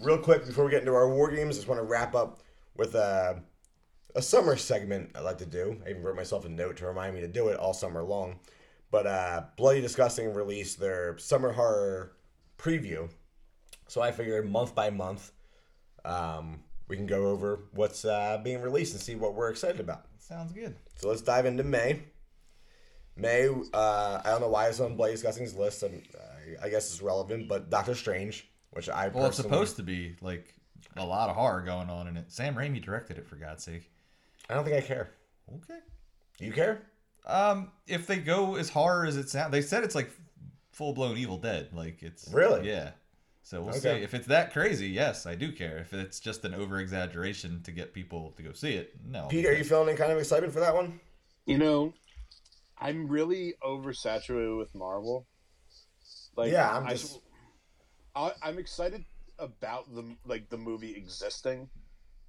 real 0.00 0.18
quick 0.18 0.46
before 0.46 0.64
we 0.64 0.70
get 0.70 0.80
into 0.80 0.94
our 0.94 1.08
war 1.08 1.30
games, 1.30 1.56
I 1.56 1.58
just 1.58 1.68
want 1.68 1.78
to 1.80 1.84
wrap 1.84 2.14
up 2.14 2.40
with 2.76 2.94
a, 2.94 3.42
a 4.14 4.22
summer 4.22 4.56
segment 4.56 5.12
I 5.14 5.20
like 5.20 5.38
to 5.38 5.46
do. 5.46 5.80
I 5.86 5.90
even 5.90 6.02
wrote 6.02 6.16
myself 6.16 6.44
a 6.44 6.48
note 6.48 6.76
to 6.78 6.86
remind 6.86 7.14
me 7.14 7.20
to 7.22 7.28
do 7.28 7.48
it 7.48 7.58
all 7.58 7.74
summer 7.74 8.02
long. 8.02 8.40
But 8.96 9.06
uh, 9.06 9.42
Bloody 9.58 9.82
Disgusting 9.82 10.32
released 10.32 10.80
their 10.80 11.18
summer 11.18 11.52
horror 11.52 12.12
preview, 12.56 13.10
so 13.88 14.00
I 14.00 14.10
figured 14.10 14.50
month 14.50 14.74
by 14.74 14.88
month 14.88 15.32
um, 16.06 16.60
we 16.88 16.96
can 16.96 17.06
go 17.06 17.26
over 17.26 17.64
what's 17.74 18.06
uh, 18.06 18.40
being 18.42 18.62
released 18.62 18.94
and 18.94 19.02
see 19.02 19.14
what 19.14 19.34
we're 19.34 19.50
excited 19.50 19.80
about. 19.80 20.06
Sounds 20.18 20.50
good. 20.50 20.76
So 20.94 21.10
let's 21.10 21.20
dive 21.20 21.44
into 21.44 21.62
May. 21.62 22.04
May, 23.16 23.50
uh, 23.74 24.22
I 24.24 24.30
don't 24.30 24.40
know 24.40 24.48
why 24.48 24.68
it's 24.68 24.80
on 24.80 24.96
Bloody 24.96 25.12
Disgusting's 25.12 25.54
list. 25.54 25.82
and 25.82 26.02
I, 26.18 26.68
I 26.68 26.70
guess 26.70 26.90
it's 26.90 27.02
relevant, 27.02 27.48
but 27.48 27.68
Doctor 27.68 27.94
Strange, 27.94 28.48
which 28.70 28.88
I 28.88 29.08
Well, 29.08 29.26
it's 29.26 29.36
supposed 29.36 29.76
to 29.76 29.82
be 29.82 30.16
like 30.22 30.54
a 30.96 31.04
lot 31.04 31.28
of 31.28 31.36
horror 31.36 31.60
going 31.60 31.90
on 31.90 32.08
in 32.08 32.16
it. 32.16 32.32
Sam 32.32 32.54
Raimi 32.54 32.82
directed 32.82 33.18
it 33.18 33.28
for 33.28 33.36
God's 33.36 33.62
sake. 33.62 33.90
I 34.48 34.54
don't 34.54 34.64
think 34.64 34.78
I 34.78 34.80
care. 34.80 35.10
Okay. 35.54 35.80
You 36.38 36.50
care? 36.50 36.80
Um, 37.26 37.72
if 37.86 38.06
they 38.06 38.18
go 38.18 38.54
as 38.56 38.68
horror 38.68 39.04
as 39.06 39.16
it 39.16 39.28
sounds, 39.28 39.50
they 39.52 39.62
said 39.62 39.82
it's 39.84 39.94
like 39.94 40.10
full 40.72 40.92
blown 40.92 41.16
Evil 41.16 41.38
Dead. 41.38 41.68
Like 41.72 42.02
it's 42.02 42.28
Really? 42.32 42.68
yeah. 42.68 42.90
So 43.42 43.60
we'll 43.60 43.70
Okay. 43.76 43.98
see. 43.98 44.02
If 44.04 44.12
it's 44.14 44.26
that 44.26 44.52
crazy, 44.52 44.88
yes, 44.88 45.24
I 45.26 45.34
do 45.36 45.52
care. 45.52 45.78
If 45.78 45.92
it's 45.94 46.18
just 46.18 46.44
an 46.44 46.52
over 46.54 46.78
exaggeration 46.80 47.62
to 47.62 47.70
get 47.72 47.92
people 47.94 48.32
to 48.36 48.42
go 48.42 48.52
see 48.52 48.74
it, 48.74 48.94
no. 49.04 49.26
Pete, 49.28 49.46
are 49.46 49.52
you 49.56 49.62
feeling 49.64 49.88
any 49.88 49.96
kind 49.96 50.10
of 50.10 50.18
excited 50.18 50.52
for 50.52 50.58
that 50.60 50.74
one? 50.74 50.98
You 51.44 51.58
know, 51.58 51.94
I'm 52.78 53.06
really 53.06 53.54
oversaturated 53.62 54.58
with 54.58 54.74
Marvel. 54.74 55.26
Like, 56.36 56.50
Yeah, 56.52 56.76
I'm 56.76 56.88
just- 56.88 57.20
I, 58.16 58.32
I'm 58.42 58.58
excited 58.58 59.04
about 59.38 59.94
the 59.94 60.16
like 60.24 60.48
the 60.48 60.56
movie 60.56 60.96
existing. 60.96 61.68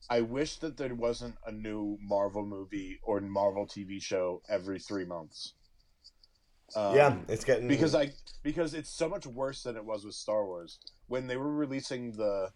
I 0.09 0.21
wish 0.21 0.57
that 0.57 0.77
there 0.77 0.95
wasn't 0.95 1.35
a 1.45 1.51
new 1.51 1.97
Marvel 2.01 2.45
movie 2.45 2.99
or 3.03 3.19
Marvel 3.19 3.67
TV 3.67 4.01
show 4.01 4.41
every 4.47 4.79
three 4.79 5.05
months. 5.05 5.53
Um, 6.75 6.95
yeah, 6.95 7.15
it's 7.27 7.43
getting 7.45 7.67
because 7.67 7.95
I 7.95 8.11
because 8.43 8.73
it's 8.73 8.89
so 8.89 9.07
much 9.07 9.25
worse 9.25 9.63
than 9.63 9.75
it 9.75 9.85
was 9.85 10.05
with 10.05 10.15
Star 10.15 10.45
Wars 10.45 10.79
when 11.07 11.27
they 11.27 11.37
were 11.37 11.53
releasing 11.53 12.11
the, 12.11 12.49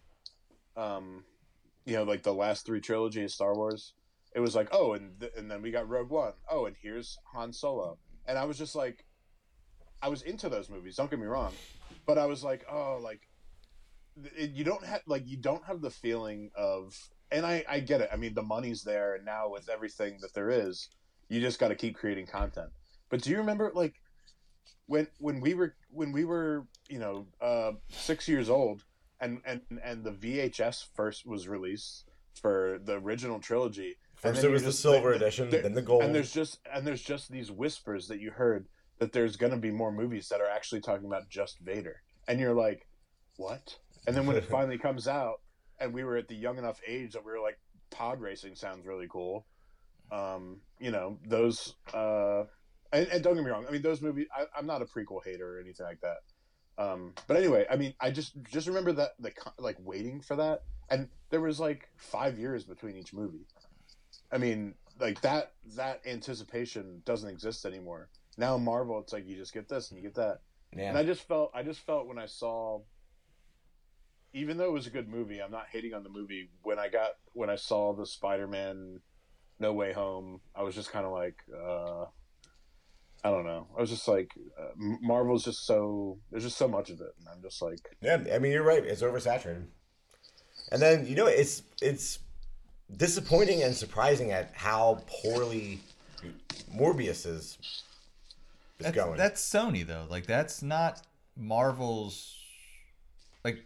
um, 0.76 1.24
you 1.86 1.96
know, 1.96 2.04
like 2.04 2.22
the 2.22 2.34
last 2.34 2.66
three 2.66 2.80
trilogy 2.80 3.24
of 3.24 3.30
Star 3.30 3.54
Wars. 3.54 3.94
It 4.34 4.40
was 4.40 4.54
like, 4.54 4.68
oh, 4.72 4.94
and 4.94 5.18
th- 5.20 5.32
and 5.36 5.50
then 5.50 5.62
we 5.62 5.70
got 5.70 5.88
Rogue 5.88 6.10
One. 6.10 6.32
Oh, 6.50 6.66
and 6.66 6.76
here's 6.80 7.18
Han 7.34 7.52
Solo, 7.52 7.98
and 8.26 8.38
I 8.38 8.44
was 8.44 8.58
just 8.58 8.74
like, 8.74 9.04
I 10.02 10.08
was 10.08 10.22
into 10.22 10.48
those 10.48 10.70
movies. 10.70 10.96
Don't 10.96 11.10
get 11.10 11.18
me 11.18 11.26
wrong, 11.26 11.52
but 12.06 12.18
I 12.18 12.26
was 12.26 12.42
like, 12.42 12.64
oh, 12.70 12.98
like 13.02 13.20
it, 14.36 14.50
you 14.50 14.64
don't 14.64 14.84
have 14.84 15.02
like 15.06 15.26
you 15.26 15.36
don't 15.36 15.64
have 15.64 15.80
the 15.80 15.90
feeling 15.90 16.50
of, 16.54 16.94
and 17.32 17.44
I 17.46 17.64
I 17.68 17.80
get 17.80 18.00
it. 18.00 18.08
I 18.12 18.16
mean, 18.16 18.34
the 18.34 18.42
money's 18.42 18.82
there, 18.82 19.14
and 19.14 19.24
now 19.24 19.48
with 19.48 19.68
everything 19.68 20.18
that 20.20 20.34
there 20.34 20.50
is, 20.50 20.88
you 21.28 21.40
just 21.40 21.58
got 21.58 21.68
to 21.68 21.74
keep 21.74 21.96
creating 21.96 22.26
content. 22.26 22.70
But 23.10 23.22
do 23.22 23.30
you 23.30 23.38
remember 23.38 23.70
like 23.74 23.94
when 24.86 25.06
when 25.18 25.40
we 25.40 25.54
were 25.54 25.74
when 25.90 26.12
we 26.12 26.24
were 26.24 26.66
you 26.88 26.98
know 26.98 27.26
uh, 27.40 27.72
six 27.90 28.28
years 28.28 28.48
old 28.50 28.84
and 29.20 29.40
and 29.44 29.60
and 29.84 30.04
the 30.04 30.12
VHS 30.12 30.86
first 30.94 31.26
was 31.26 31.48
released 31.48 32.04
for 32.40 32.78
the 32.84 32.94
original 32.94 33.38
trilogy. 33.38 33.96
first 34.16 34.40
then 34.40 34.50
it 34.50 34.52
was 34.52 34.62
you're 34.62 34.66
the 34.66 34.72
just- 34.72 34.82
silver 34.82 35.08
there- 35.10 35.16
edition, 35.16 35.50
there- 35.50 35.62
then 35.62 35.74
the 35.74 35.82
gold. 35.82 36.02
And 36.02 36.14
there's 36.14 36.32
just 36.32 36.58
and 36.72 36.86
there's 36.86 37.02
just 37.02 37.30
these 37.30 37.50
whispers 37.50 38.08
that 38.08 38.20
you 38.20 38.30
heard 38.30 38.66
that 38.98 39.12
there's 39.12 39.36
going 39.36 39.52
to 39.52 39.58
be 39.58 39.70
more 39.70 39.92
movies 39.92 40.28
that 40.28 40.40
are 40.40 40.48
actually 40.48 40.80
talking 40.80 41.06
about 41.06 41.28
just 41.28 41.58
Vader, 41.60 42.02
and 42.28 42.38
you're 42.40 42.54
like, 42.54 42.86
what? 43.36 43.76
And 44.06 44.16
then 44.16 44.26
when 44.26 44.36
it 44.36 44.44
finally 44.56 44.78
comes 44.78 45.06
out, 45.08 45.40
and 45.82 45.92
we 45.92 46.04
were 46.04 46.16
at 46.16 46.28
the 46.28 46.34
young 46.34 46.58
enough 46.58 46.80
age 46.86 47.12
that 47.12 47.24
we 47.24 47.32
were 47.32 47.40
like, 47.40 47.58
pod 47.90 48.20
racing 48.20 48.54
sounds 48.54 48.86
really 48.86 49.06
cool. 49.10 49.46
Um, 50.10 50.60
you 50.78 50.90
know 50.90 51.18
those. 51.26 51.74
Uh, 51.92 52.44
and, 52.92 53.08
and 53.08 53.22
don't 53.22 53.34
get 53.34 53.44
me 53.44 53.50
wrong. 53.50 53.66
I 53.68 53.72
mean, 53.72 53.82
those 53.82 54.00
movies. 54.00 54.26
I, 54.36 54.44
I'm 54.56 54.66
not 54.66 54.82
a 54.82 54.84
prequel 54.84 55.24
hater 55.24 55.56
or 55.56 55.60
anything 55.60 55.86
like 55.86 56.00
that. 56.00 56.18
Um, 56.78 57.14
but 57.26 57.36
anyway, 57.36 57.66
I 57.70 57.76
mean, 57.76 57.94
I 58.00 58.10
just 58.10 58.32
just 58.50 58.66
remember 58.66 58.92
that 58.92 59.10
the 59.18 59.32
like 59.58 59.76
waiting 59.80 60.20
for 60.20 60.36
that, 60.36 60.62
and 60.90 61.08
there 61.30 61.40
was 61.40 61.60
like 61.60 61.88
five 61.96 62.38
years 62.38 62.64
between 62.64 62.96
each 62.96 63.12
movie. 63.12 63.46
I 64.30 64.38
mean, 64.38 64.74
like 64.98 65.20
that 65.22 65.52
that 65.76 66.00
anticipation 66.06 67.02
doesn't 67.04 67.28
exist 67.28 67.64
anymore. 67.66 68.08
Now 68.38 68.56
Marvel, 68.56 68.98
it's 69.00 69.12
like 69.12 69.26
you 69.26 69.36
just 69.36 69.52
get 69.52 69.68
this 69.68 69.90
and 69.90 69.98
you 69.98 70.02
get 70.02 70.14
that, 70.14 70.40
and 70.90 70.98
I 70.98 71.04
just 71.04 71.26
felt 71.28 71.50
I 71.54 71.62
just 71.62 71.80
felt 71.80 72.06
when 72.06 72.18
I 72.18 72.26
saw, 72.26 72.80
even 74.34 74.56
though 74.56 74.66
it 74.66 74.72
was 74.72 74.86
a 74.86 74.90
good 74.90 75.08
movie, 75.08 75.40
I'm 75.40 75.50
not 75.50 75.66
hating 75.70 75.94
on 75.94 76.02
the 76.02 76.08
movie. 76.08 76.48
When 76.62 76.78
I 76.78 76.88
got 76.88 77.10
when 77.32 77.50
I 77.50 77.56
saw 77.56 77.94
the 77.94 78.06
Spider-Man 78.06 79.00
No 79.58 79.72
Way 79.72 79.92
Home, 79.92 80.40
I 80.54 80.62
was 80.62 80.74
just 80.74 80.90
kind 80.90 81.04
of 81.04 81.12
like, 81.12 81.36
uh, 81.54 82.04
I 83.24 83.30
don't 83.30 83.44
know. 83.44 83.68
I 83.76 83.80
was 83.80 83.90
just 83.90 84.08
like, 84.08 84.30
uh, 84.58 84.70
M- 84.80 84.98
Marvel's 85.02 85.44
just 85.44 85.66
so 85.66 86.18
there's 86.30 86.44
just 86.44 86.56
so 86.56 86.68
much 86.68 86.90
of 86.90 87.00
it, 87.00 87.14
and 87.18 87.28
I'm 87.28 87.42
just 87.42 87.60
like, 87.62 87.80
Yeah, 88.00 88.22
I 88.32 88.38
mean 88.38 88.52
you're 88.52 88.62
right. 88.62 88.84
It's 88.84 89.02
oversaturated. 89.02 89.66
And 90.70 90.80
then 90.80 91.06
you 91.06 91.14
know 91.14 91.26
it's 91.26 91.62
it's 91.80 92.18
disappointing 92.96 93.62
and 93.62 93.74
surprising 93.74 94.32
at 94.32 94.52
how 94.54 95.02
poorly 95.06 95.80
Morbius 96.74 97.26
is 97.26 97.26
is 97.26 97.58
That's, 98.78 98.94
going. 98.94 99.16
that's 99.18 99.42
Sony 99.52 99.86
though. 99.86 100.06
Like 100.08 100.26
that's 100.26 100.62
not 100.62 101.02
Marvel's. 101.36 102.38
Like 103.44 103.64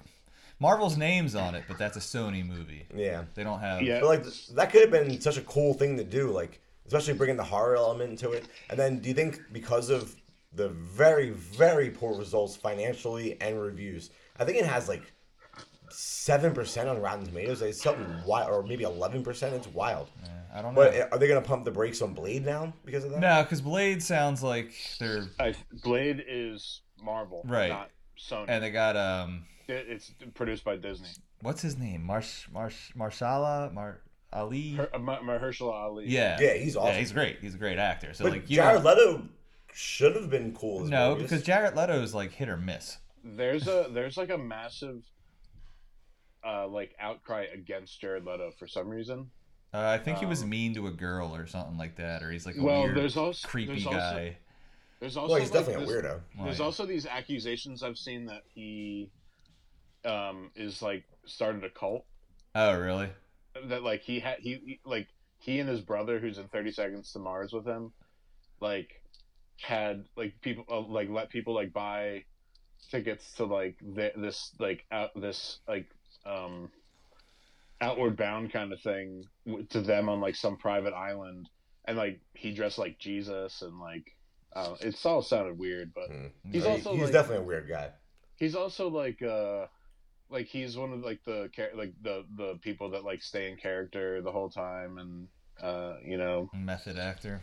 Marvel's 0.58 0.96
name's 0.96 1.34
on 1.34 1.54
it, 1.54 1.64
but 1.68 1.78
that's 1.78 1.96
a 1.96 2.00
Sony 2.00 2.46
movie. 2.46 2.86
yeah. 2.94 3.24
They 3.34 3.44
don't 3.44 3.60
have. 3.60 3.82
yeah, 3.82 4.00
But 4.00 4.06
like 4.06 4.24
that 4.54 4.70
could 4.72 4.80
have 4.82 4.90
been 4.90 5.20
such 5.20 5.36
a 5.36 5.42
cool 5.42 5.74
thing 5.74 5.96
to 5.98 6.04
do, 6.04 6.30
like 6.30 6.60
especially 6.86 7.14
bringing 7.14 7.36
the 7.36 7.44
horror 7.44 7.76
element 7.76 8.10
into 8.10 8.30
it. 8.32 8.46
And 8.70 8.78
then, 8.78 9.00
do 9.00 9.08
you 9.08 9.14
think 9.14 9.40
because 9.52 9.90
of 9.90 10.14
the 10.54 10.68
very 10.70 11.30
very 11.30 11.90
poor 11.90 12.16
results 12.18 12.56
financially 12.56 13.36
and 13.40 13.60
reviews, 13.60 14.10
I 14.38 14.44
think 14.44 14.56
it 14.58 14.64
has 14.66 14.88
like 14.88 15.02
seven 15.90 16.52
percent 16.52 16.88
on 16.88 17.00
Rotten 17.00 17.26
Tomatoes. 17.26 17.62
It's 17.62 17.82
something 17.82 18.06
wild, 18.26 18.50
or 18.50 18.62
maybe 18.62 18.84
eleven 18.84 19.22
percent. 19.22 19.54
It's 19.54 19.66
wild. 19.68 20.08
Yeah, 20.24 20.30
I 20.54 20.62
don't 20.62 20.74
know. 20.74 20.80
But 20.90 21.12
are 21.12 21.18
they 21.18 21.28
gonna 21.28 21.40
pump 21.42 21.64
the 21.64 21.70
brakes 21.70 22.00
on 22.02 22.14
Blade 22.14 22.44
now 22.44 22.72
because 22.84 23.04
of 23.04 23.10
that? 23.10 23.20
no, 23.20 23.42
because 23.42 23.60
Blade 23.60 24.02
sounds 24.02 24.42
like 24.42 24.72
they're 24.98 25.24
I, 25.38 25.54
Blade 25.82 26.24
is 26.26 26.80
Marvel, 27.02 27.42
Right. 27.46 27.68
Not 27.68 27.90
Sony. 28.18 28.46
and 28.48 28.64
they 28.64 28.70
got 28.70 28.96
um 28.96 29.44
It- 29.68 29.86
it's 29.88 30.12
produced 30.34 30.64
by 30.64 30.76
Disney. 30.76 31.08
what's 31.42 31.60
his 31.62 31.76
name 31.76 32.02
Marsh 32.04 32.48
Marsh 32.50 32.92
Marshala 32.96 33.72
Mar 33.72 34.00
Ali. 34.32 34.72
Her, 34.74 34.88
uh, 34.94 34.98
Mahershala 34.98 35.72
Ali. 35.72 36.06
yeah, 36.08 36.38
Yeah, 36.40 36.54
he's 36.54 36.76
awesome. 36.76 36.92
Yeah, 36.94 36.98
he's 36.98 37.12
great. 37.12 37.38
He's 37.40 37.54
a 37.54 37.58
great 37.58 37.78
actor. 37.78 38.12
So 38.14 38.24
but 38.24 38.32
like 38.32 38.50
you 38.50 38.56
Jared 38.56 38.82
know, 38.84 38.90
Leto 38.90 39.28
should 39.72 40.14
have 40.16 40.30
been 40.30 40.54
cool. 40.54 40.84
As 40.84 40.90
no, 40.90 41.14
Morbius. 41.16 41.18
because 41.22 41.42
Jared 41.42 41.74
Leto's 41.74 42.14
like 42.14 42.32
hit 42.32 42.48
or 42.48 42.56
miss. 42.56 42.98
There's 43.24 43.66
a 43.68 43.88
there's 43.92 44.16
like 44.16 44.30
a 44.30 44.38
massive 44.38 45.02
uh 46.44 46.66
like 46.68 46.94
outcry 47.00 47.46
against 47.52 48.00
Jared 48.00 48.24
Leto 48.24 48.50
for 48.58 48.66
some 48.66 48.88
reason. 48.88 49.30
Uh, 49.74 49.88
I 49.88 49.98
think 49.98 50.18
he 50.18 50.26
was 50.26 50.42
Um, 50.42 50.50
mean 50.50 50.74
to 50.74 50.86
a 50.86 50.90
girl 50.92 51.34
or 51.34 51.46
something 51.46 51.76
like 51.76 51.96
that, 51.96 52.22
or 52.22 52.30
he's 52.30 52.46
like 52.46 52.56
a 52.56 52.62
Well, 52.62 52.84
weird, 52.84 52.96
there's 52.96 53.16
also 53.16 53.46
creepy 53.48 53.72
there's 53.72 53.84
guy. 53.84 53.90
Also, 54.28 54.34
there's 55.00 55.16
also 55.16 55.32
well, 55.32 55.40
he's 55.40 55.50
like, 55.52 55.66
definitely 55.66 55.84
a 55.84 55.96
weirdo. 56.02 56.20
There's 56.44 56.58
Right. 56.58 56.64
also 56.64 56.86
these 56.86 57.04
accusations 57.04 57.82
I've 57.82 57.98
seen 57.98 58.26
that 58.26 58.42
he 58.54 59.10
um 60.06 60.50
is 60.54 60.80
like 60.82 61.04
started 61.26 61.64
a 61.64 61.70
cult 61.70 62.04
Oh, 62.54 62.78
really? 62.78 63.10
that 63.68 63.82
like 63.82 64.00
he 64.02 64.20
had 64.20 64.38
he, 64.40 64.54
he 64.64 64.80
like 64.84 65.08
he 65.38 65.58
and 65.60 65.68
his 65.68 65.80
brother 65.80 66.18
who's 66.18 66.38
in 66.38 66.48
30 66.48 66.72
seconds 66.72 67.12
to 67.12 67.18
mars 67.18 67.52
with 67.52 67.66
him 67.66 67.92
like 68.60 68.88
had 69.60 70.04
like 70.16 70.34
people 70.40 70.64
uh, 70.70 70.80
like 70.80 71.08
let 71.10 71.28
people 71.30 71.54
like 71.54 71.72
buy 71.72 72.22
tickets 72.90 73.32
to 73.34 73.44
like 73.44 73.76
th- 73.96 74.14
this 74.16 74.52
like 74.58 74.84
out 74.92 75.10
this 75.20 75.58
like 75.66 75.86
um, 76.26 76.70
Outward 77.80 78.16
Bound 78.16 78.52
kind 78.52 78.72
of 78.72 78.80
thing 78.80 79.24
to 79.70 79.80
them 79.80 80.08
on 80.08 80.20
like 80.20 80.34
some 80.36 80.56
private 80.56 80.94
island, 80.94 81.48
and 81.86 81.96
like 81.96 82.20
he 82.34 82.52
dressed 82.54 82.78
like 82.78 82.98
Jesus, 82.98 83.60
and 83.62 83.78
like 83.80 84.04
uh, 84.54 84.74
it's 84.80 85.04
all 85.04 85.20
sounded 85.22 85.58
weird, 85.58 85.92
but 85.94 86.08
Hmm. 86.10 86.26
he's 86.50 86.64
He- 86.64 86.70
also 86.70 86.92
he's 86.94 87.02
like, 87.04 87.12
definitely 87.12 87.44
a 87.44 87.46
weird 87.46 87.68
guy. 87.68 87.90
he's 88.36 88.54
also 88.54 88.88
like 88.88 89.20
uh 89.22 89.66
like 90.30 90.46
he's 90.46 90.76
one 90.76 90.92
of 90.92 91.00
like 91.00 91.22
the 91.24 91.48
like 91.74 91.92
the 92.02 92.24
the 92.36 92.58
people 92.62 92.90
that 92.90 93.04
like 93.04 93.22
stay 93.22 93.50
in 93.50 93.56
character 93.56 94.20
the 94.22 94.32
whole 94.32 94.50
time 94.50 94.98
and 94.98 95.28
uh 95.62 95.96
you 96.04 96.18
know. 96.18 96.50
Method 96.54 96.98
actor. 96.98 97.40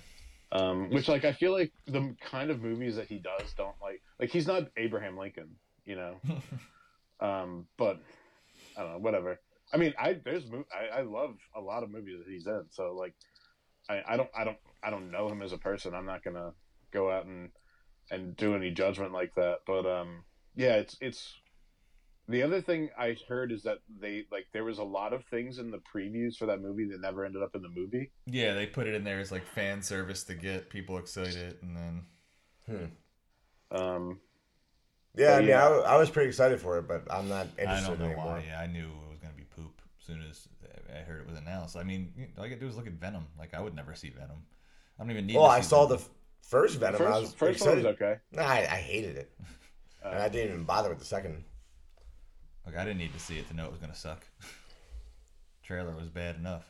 um 0.52 0.90
which 0.92 1.08
like 1.08 1.26
i 1.26 1.32
feel 1.34 1.52
like 1.52 1.72
the 1.88 2.16
kind 2.22 2.52
of 2.52 2.62
movies 2.62 2.96
that 2.96 3.08
he 3.08 3.18
does 3.20 3.54
don't 3.54 3.76
like 3.82 4.02
like 4.20 4.30
he's 4.30 4.46
not 4.48 4.68
abraham 4.78 5.18
lincoln 5.18 5.56
you 5.86 5.96
know? 5.96 6.16
Um 7.20 7.68
but 7.78 8.00
i 8.78 8.82
don't 8.82 8.92
know 8.94 8.98
whatever. 9.00 9.40
I 9.74 9.78
mean 9.78 9.94
i 9.98 10.14
there's 10.14 10.44
I, 10.74 11.00
I 11.00 11.02
love 11.04 11.36
a 11.56 11.62
lot 11.62 11.84
of 11.84 11.90
movies 11.90 12.18
that 12.20 12.30
he's 12.32 12.48
in 12.48 12.66
so 12.70 12.94
like 12.94 13.14
i 13.90 14.02
i 14.08 14.18
don't 14.18 14.30
i 14.38 14.44
don't 14.44 14.58
i 14.84 14.90
don't 14.90 15.10
know 15.12 15.30
him 15.30 15.42
as 15.42 15.54
a 15.54 15.58
person. 15.58 15.94
I'm 15.96 16.06
not 16.06 16.24
gonna 16.24 16.52
go 16.92 17.10
out 17.10 17.26
and 17.26 17.50
and 18.12 18.36
do 18.36 18.56
any 18.56 18.72
judgment 18.72 19.14
like 19.14 19.34
that 19.36 19.60
but 19.66 19.86
um 19.86 20.24
yeah 20.56 20.76
it's 20.76 20.98
it's 21.00 21.34
the 22.30 22.42
other 22.44 22.62
thing 22.62 22.90
I 22.98 23.18
heard 23.28 23.52
is 23.52 23.64
that 23.64 23.80
they 24.00 24.24
like 24.32 24.48
there 24.54 24.64
was 24.64 24.78
a 24.80 24.84
lot 24.84 25.14
of 25.14 25.26
things 25.26 25.58
in 25.60 25.72
the 25.72 25.80
previews 25.80 26.38
for 26.38 26.46
that 26.46 26.62
movie 26.62 26.86
that 26.86 27.02
never 27.02 27.26
ended 27.26 27.44
up 27.44 27.56
in 27.56 27.62
the 27.62 27.70
movie. 27.70 28.12
yeah, 28.26 28.54
they 28.54 28.66
put 28.66 28.88
it 28.88 28.96
in 28.96 29.04
there 29.04 29.20
as 29.20 29.32
like 29.32 29.46
fan 29.46 29.82
service 29.82 30.24
to 30.26 30.36
get 30.36 30.70
people 30.70 30.98
excited, 30.98 31.58
and 31.62 31.76
then 31.76 32.06
Hmm. 32.66 33.76
Um, 33.76 34.20
Yeah, 35.16 35.36
I 35.36 35.40
mean, 35.40 35.50
yeah. 35.50 35.62
I, 35.66 35.70
w- 35.70 35.84
I 35.84 35.98
was 35.98 36.10
pretty 36.10 36.30
excited 36.30 36.60
for 36.62 36.78
it, 36.80 36.88
but 36.88 37.04
I'm 37.12 37.28
not 37.28 37.48
I 37.58 37.62
interested 37.62 37.88
don't 37.90 38.00
know 38.00 38.06
anymore. 38.06 38.26
why. 38.26 38.46
Yeah, 38.48 38.60
I 38.60 38.68
knew 38.68 38.86
it 38.88 39.10
was 39.10 39.20
gonna 39.20 39.34
be 39.36 39.44
poop 39.44 39.82
as 40.00 40.06
soon 40.06 40.22
as 40.30 40.48
I 40.94 41.00
heard 41.00 41.22
it 41.22 41.28
was 41.28 41.38
announced. 41.38 41.76
I 41.76 41.84
mean, 41.84 42.14
all 42.38 42.44
I 42.46 42.48
gotta 42.48 42.60
do 42.62 42.68
is 42.68 42.78
look 42.78 42.88
at 42.88 42.94
Venom. 42.94 43.28
Like 43.38 43.54
I 43.54 43.60
would 43.62 43.76
never 43.76 43.96
see 43.96 44.10
Venom. 44.10 44.44
I 44.98 45.04
don't 45.04 45.12
even 45.12 45.26
need. 45.28 45.36
Well, 45.36 45.46
to 45.46 45.52
I 45.52 45.62
see 45.62 45.68
saw 45.70 45.86
the 45.88 45.96
Venom. 45.98 46.10
f- 46.12 46.48
first 46.50 46.80
Venom. 46.80 47.02
I 47.02 47.20
was 47.20 47.34
first 47.34 47.60
first 47.60 47.66
one 47.68 47.76
was 47.78 47.86
okay. 47.88 48.16
Nah, 48.32 48.44
I, 48.44 48.60
I 48.60 48.78
hated 48.78 49.18
it, 49.18 49.32
and 50.06 50.16
I 50.16 50.30
didn't 50.30 50.54
even 50.54 50.64
bother 50.64 50.90
with 50.90 51.00
the 51.00 51.06
second. 51.06 51.44
Like 52.66 52.78
I 52.78 52.84
didn't 52.86 53.00
need 53.00 53.14
to 53.14 53.20
see 53.20 53.38
it 53.38 53.48
to 53.50 53.56
know 53.56 53.66
it 53.66 53.72
was 53.72 53.80
gonna 53.80 53.96
suck. 53.96 54.26
Trailer 55.64 55.96
was 55.96 56.10
bad 56.10 56.36
enough. 56.36 56.66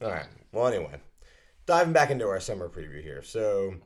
All 0.00 0.10
right. 0.10 0.26
Well, 0.52 0.66
anyway, 0.66 1.00
diving 1.66 1.92
back 1.92 2.10
into 2.10 2.26
our 2.26 2.40
summer 2.40 2.68
preview 2.68 3.02
here. 3.02 3.22
So, 3.22 3.76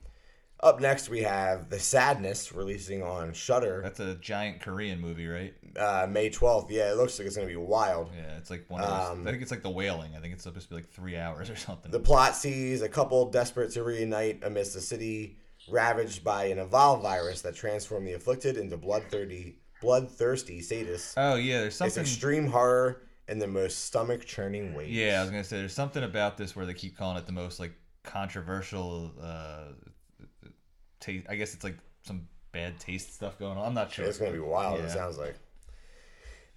up 0.61 0.81
next 0.81 1.09
we 1.09 1.23
have 1.23 1.69
The 1.69 1.79
Sadness 1.79 2.53
releasing 2.53 3.03
on 3.03 3.33
Shudder 3.33 3.81
That's 3.83 4.01
a 4.01 4.15
giant 4.15 4.61
Korean 4.61 5.01
movie, 5.01 5.27
right? 5.27 5.55
uh, 5.79 6.07
May 6.09 6.31
12th. 6.31 6.71
Yeah, 6.71 6.91
it 6.91 6.97
looks 6.97 7.19
like 7.19 7.27
it's 7.27 7.37
gonna 7.37 7.49
be 7.49 7.57
wild. 7.57 8.11
Yeah, 8.17 8.37
it's 8.39 8.51
like 8.51 8.65
one 8.69 8.81
of 8.81 8.89
those. 8.89 9.11
Um, 9.19 9.27
I 9.27 9.31
think 9.31 9.43
it's 9.43 9.51
like 9.51 9.63
The 9.63 9.71
Wailing. 9.71 10.17
I 10.17 10.21
think 10.21 10.33
it's 10.33 10.45
supposed 10.45 10.69
to 10.69 10.71
be 10.71 10.77
like 10.77 10.89
three 10.91 11.17
hours 11.17 11.51
or 11.51 11.57
something. 11.57 11.91
The 11.91 12.01
plot 12.01 12.35
sees 12.37 12.83
a 12.83 12.89
couple 12.89 13.31
desperate 13.31 13.73
to 13.73 13.83
reunite 13.85 14.43
amidst 14.45 14.75
a 14.77 14.81
city 14.81 15.37
ravaged 15.69 16.23
by 16.25 16.45
an 16.45 16.59
evolved 16.59 17.03
virus 17.03 17.43
that 17.43 17.55
transformed 17.55 18.07
the 18.07 18.13
afflicted 18.15 18.57
into 18.57 18.77
bloodthirsty, 18.77 19.59
bloodthirsty 19.81 20.61
sadists. 20.61 21.15
oh 21.17 21.35
yeah, 21.37 21.59
there's 21.61 21.69
It's 21.69 21.77
something. 21.77 22.01
extreme 22.03 22.47
horror 22.49 23.03
in 23.29 23.39
the 23.39 23.47
most 23.47 23.85
stomach 23.87 24.25
churning 24.25 24.75
ways. 24.75 24.91
Yeah, 24.91 25.19
I 25.19 25.23
was 25.23 25.31
gonna 25.31 25.45
say 25.45 25.59
there's 25.59 25.73
something 25.75 26.03
about 26.05 26.37
this 26.37 26.55
where 26.57 26.65
they 26.67 26.75
keep 26.75 26.97
calling 26.97 27.17
it 27.19 27.27
the 27.27 27.33
most 27.33 27.59
like 27.61 27.73
controversial. 28.05 29.13
Uh, 29.21 29.65
taste. 31.01 31.27
I 31.29 31.37
guess 31.37 31.55
it's 31.55 31.65
like 31.65 31.77
some 32.05 32.29
bad 32.53 32.79
taste 32.81 33.15
stuff 33.15 33.39
going 33.39 33.59
on. 33.59 33.67
I'm 33.67 33.75
not 33.75 33.93
sure. 33.93 34.05
It's 34.07 34.19
gonna 34.19 34.33
be 34.33 34.39
wild. 34.39 34.81
It 34.81 34.91
sounds 34.91 35.19
like. 35.19 35.37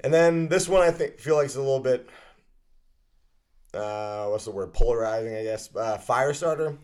And 0.02 0.14
then 0.14 0.48
this 0.48 0.70
one, 0.70 0.82
I 0.82 0.92
think, 0.92 1.20
feel 1.20 1.36
like 1.36 1.46
it's 1.46 1.56
a 1.56 1.60
little 1.60 1.82
bit. 1.82 2.10
Uh, 3.74 4.28
what's 4.28 4.46
the 4.46 4.52
word? 4.52 4.74
Polarizing, 4.74 5.36
I 5.36 5.44
guess. 5.44 5.76
Uh, 5.76 5.98
Firestarter. 5.98 6.78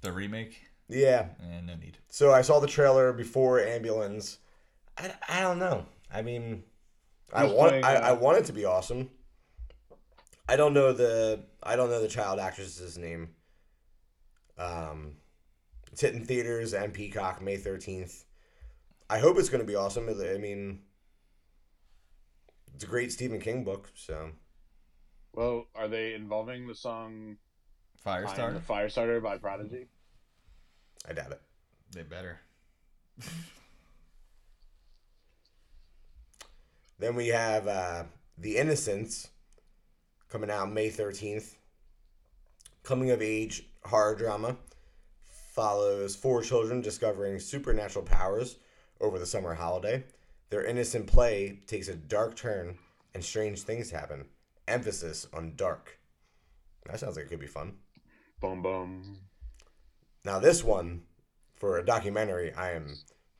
The 0.00 0.10
remake. 0.10 0.58
Yeah. 0.88 1.26
Eh, 1.40 1.60
no 1.64 1.76
need. 1.76 1.98
So 2.08 2.32
I 2.32 2.42
saw 2.42 2.60
the 2.60 2.66
trailer 2.66 3.12
before 3.12 3.60
Ambulance. 3.60 4.38
I, 5.02 5.38
I 5.38 5.40
don't 5.40 5.58
know. 5.58 5.86
I 6.12 6.22
mean, 6.22 6.62
I 7.32 7.46
Who's 7.46 7.52
want 7.52 7.70
playing, 7.70 7.84
I, 7.84 7.96
uh, 7.96 8.08
I 8.10 8.12
want 8.12 8.38
it 8.38 8.44
to 8.46 8.52
be 8.52 8.64
awesome. 8.64 9.10
I 10.48 10.56
don't 10.56 10.74
know 10.74 10.92
the 10.92 11.44
I 11.62 11.76
don't 11.76 11.90
know 11.90 12.00
the 12.00 12.08
child 12.08 12.38
actress's 12.38 12.98
name. 12.98 13.30
Um, 14.58 15.14
it's 15.90 16.00
hitting 16.00 16.24
theaters 16.24 16.74
and 16.74 16.92
Peacock 16.92 17.42
May 17.42 17.56
thirteenth. 17.56 18.24
I 19.08 19.18
hope 19.18 19.38
it's 19.38 19.48
going 19.48 19.60
to 19.60 19.66
be 19.66 19.76
awesome. 19.76 20.08
I 20.08 20.38
mean, 20.38 20.80
it's 22.74 22.84
a 22.84 22.86
great 22.86 23.12
Stephen 23.12 23.40
King 23.40 23.64
book. 23.64 23.90
So 23.94 24.30
Well, 25.34 25.66
are 25.74 25.88
they 25.88 26.14
involving 26.14 26.66
the 26.66 26.74
song 26.74 27.36
Firestarter. 28.04 28.54
"The 28.54 28.60
Firestarter" 28.60 29.22
by 29.22 29.38
Prodigy? 29.38 29.86
I 31.08 31.12
doubt 31.12 31.32
it. 31.32 31.40
They 31.92 32.02
better. 32.02 32.40
Then 37.02 37.16
we 37.16 37.26
have 37.28 37.66
uh, 37.66 38.04
The 38.38 38.56
Innocents 38.56 39.26
coming 40.28 40.52
out 40.52 40.70
May 40.70 40.88
13th. 40.88 41.56
Coming 42.84 43.10
of 43.10 43.20
age 43.20 43.66
horror 43.82 44.14
drama 44.14 44.56
follows 45.52 46.14
four 46.14 46.42
children 46.42 46.80
discovering 46.80 47.40
supernatural 47.40 48.04
powers 48.04 48.58
over 49.00 49.18
the 49.18 49.26
summer 49.26 49.52
holiday. 49.52 50.04
Their 50.50 50.64
innocent 50.64 51.08
play 51.08 51.58
takes 51.66 51.88
a 51.88 51.96
dark 51.96 52.36
turn 52.36 52.78
and 53.14 53.24
strange 53.24 53.62
things 53.62 53.90
happen. 53.90 54.26
Emphasis 54.68 55.26
on 55.34 55.54
dark. 55.56 55.98
That 56.86 57.00
sounds 57.00 57.16
like 57.16 57.24
it 57.26 57.30
could 57.30 57.40
be 57.40 57.48
fun. 57.48 57.78
Boom, 58.38 58.62
boom. 58.62 59.18
Now, 60.24 60.38
this 60.38 60.62
one, 60.62 61.02
for 61.56 61.78
a 61.78 61.84
documentary, 61.84 62.54
I 62.54 62.74
am 62.74 62.96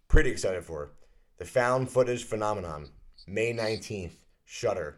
pretty 0.09 0.31
excited 0.31 0.65
for. 0.65 0.95
The 1.39 1.45
Found 1.45 1.91
Footage 1.91 2.25
Phenomenon, 2.25 2.91
May 3.27 3.53
19th, 3.53 4.13
Shudder. 4.45 4.97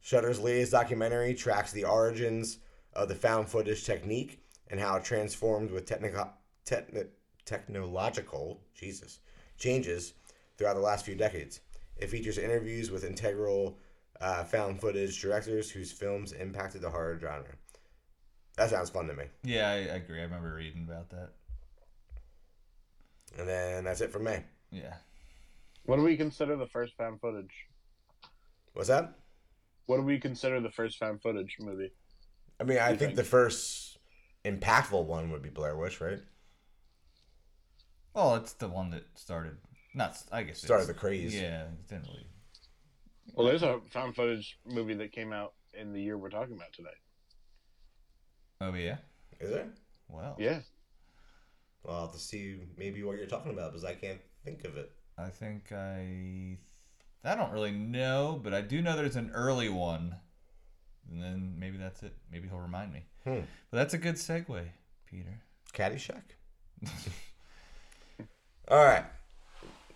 Shudder's 0.00 0.40
latest 0.40 0.72
documentary 0.72 1.34
tracks 1.34 1.72
the 1.72 1.84
origins 1.84 2.58
of 2.92 3.08
the 3.08 3.14
found 3.14 3.48
footage 3.48 3.84
technique 3.84 4.40
and 4.68 4.78
how 4.78 4.96
it 4.96 5.04
transformed 5.04 5.70
with 5.70 5.86
technical, 5.86 6.28
techni- 6.66 7.08
technological 7.44 8.60
Jesus 8.74 9.18
changes 9.58 10.14
throughout 10.56 10.74
the 10.74 10.80
last 10.80 11.04
few 11.04 11.14
decades. 11.14 11.60
It 11.96 12.10
features 12.10 12.38
interviews 12.38 12.90
with 12.90 13.04
integral 13.04 13.78
uh, 14.20 14.44
found 14.44 14.80
footage 14.80 15.20
directors 15.20 15.70
whose 15.70 15.92
films 15.92 16.32
impacted 16.32 16.82
the 16.82 16.90
horror 16.90 17.18
genre. 17.20 17.54
That 18.56 18.70
sounds 18.70 18.90
fun 18.90 19.08
to 19.08 19.14
me. 19.14 19.24
Yeah, 19.42 19.68
I, 19.68 19.74
I 19.74 19.96
agree. 19.96 20.20
I 20.20 20.24
remember 20.24 20.54
reading 20.54 20.86
about 20.88 21.10
that. 21.10 21.30
And 23.38 23.48
then 23.48 23.84
that's 23.84 24.00
it 24.00 24.12
for 24.12 24.20
May. 24.20 24.44
Yeah. 24.70 24.94
What 25.84 25.96
do 25.96 26.02
we 26.02 26.16
consider 26.16 26.56
the 26.56 26.66
first 26.66 26.96
found 26.96 27.20
footage? 27.20 27.52
What's 28.72 28.88
that? 28.88 29.14
What 29.86 29.98
do 29.98 30.02
we 30.02 30.18
consider 30.18 30.60
the 30.60 30.70
first 30.70 30.98
found 30.98 31.20
footage 31.22 31.56
movie? 31.60 31.92
I 32.58 32.64
mean, 32.64 32.78
I 32.78 32.88
think 32.88 33.00
think? 33.00 33.16
the 33.16 33.24
first 33.24 33.98
impactful 34.44 35.04
one 35.04 35.30
would 35.30 35.42
be 35.42 35.50
Blair 35.50 35.76
Witch, 35.76 36.00
right? 36.00 36.20
Well, 38.14 38.36
it's 38.36 38.54
the 38.54 38.68
one 38.68 38.90
that 38.90 39.04
started. 39.14 39.58
Not. 39.94 40.16
I 40.32 40.42
guess 40.44 40.62
Started 40.62 40.88
the 40.88 40.94
craze. 40.94 41.34
Yeah, 41.34 41.64
it 41.64 41.88
didn't 41.88 42.06
really. 42.06 42.26
Well, 43.34 43.46
there's 43.46 43.62
a 43.62 43.80
found 43.90 44.14
footage 44.14 44.58
movie 44.66 44.94
that 44.94 45.12
came 45.12 45.32
out 45.32 45.52
in 45.78 45.92
the 45.92 46.00
year 46.00 46.16
we're 46.16 46.30
talking 46.30 46.54
about 46.54 46.72
today. 46.72 46.88
Oh 48.60 48.72
yeah. 48.74 48.96
Is 49.40 49.50
there? 49.50 49.68
Well. 50.08 50.36
Yeah. 50.38 50.60
Well, 51.82 51.96
I'll 51.96 52.06
have 52.06 52.14
to 52.14 52.20
see 52.20 52.60
maybe 52.78 53.02
what 53.02 53.16
you're 53.16 53.26
talking 53.26 53.52
about 53.52 53.72
because 53.72 53.84
I 53.84 53.94
can't 53.94 54.20
think 54.44 54.64
of 54.64 54.76
it. 54.76 54.90
I 55.18 55.28
think 55.28 55.72
I. 55.72 56.58
I 57.26 57.34
don't 57.34 57.52
really 57.52 57.70
know, 57.70 58.38
but 58.42 58.52
I 58.52 58.60
do 58.60 58.82
know 58.82 58.96
there's 58.96 59.16
an 59.16 59.30
early 59.32 59.70
one, 59.70 60.14
and 61.10 61.22
then 61.22 61.54
maybe 61.58 61.78
that's 61.78 62.02
it. 62.02 62.14
Maybe 62.30 62.48
he'll 62.48 62.58
remind 62.58 62.92
me. 62.92 63.06
Hmm. 63.24 63.40
But 63.70 63.78
that's 63.78 63.94
a 63.94 63.98
good 63.98 64.16
segue, 64.16 64.66
Peter. 65.06 65.40
Caddyshack. 65.72 66.22
All 68.68 68.84
right. 68.84 69.04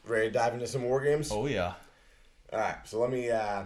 Ready 0.05 0.29
to 0.29 0.33
dive 0.33 0.55
into 0.55 0.67
some 0.67 0.85
war 0.85 1.03
games? 1.03 1.31
Oh 1.31 1.47
yeah. 1.47 1.75
All 2.53 2.59
right. 2.59 2.77
So 2.85 2.99
let 2.99 3.11
me 3.11 3.31
uh, 3.31 3.65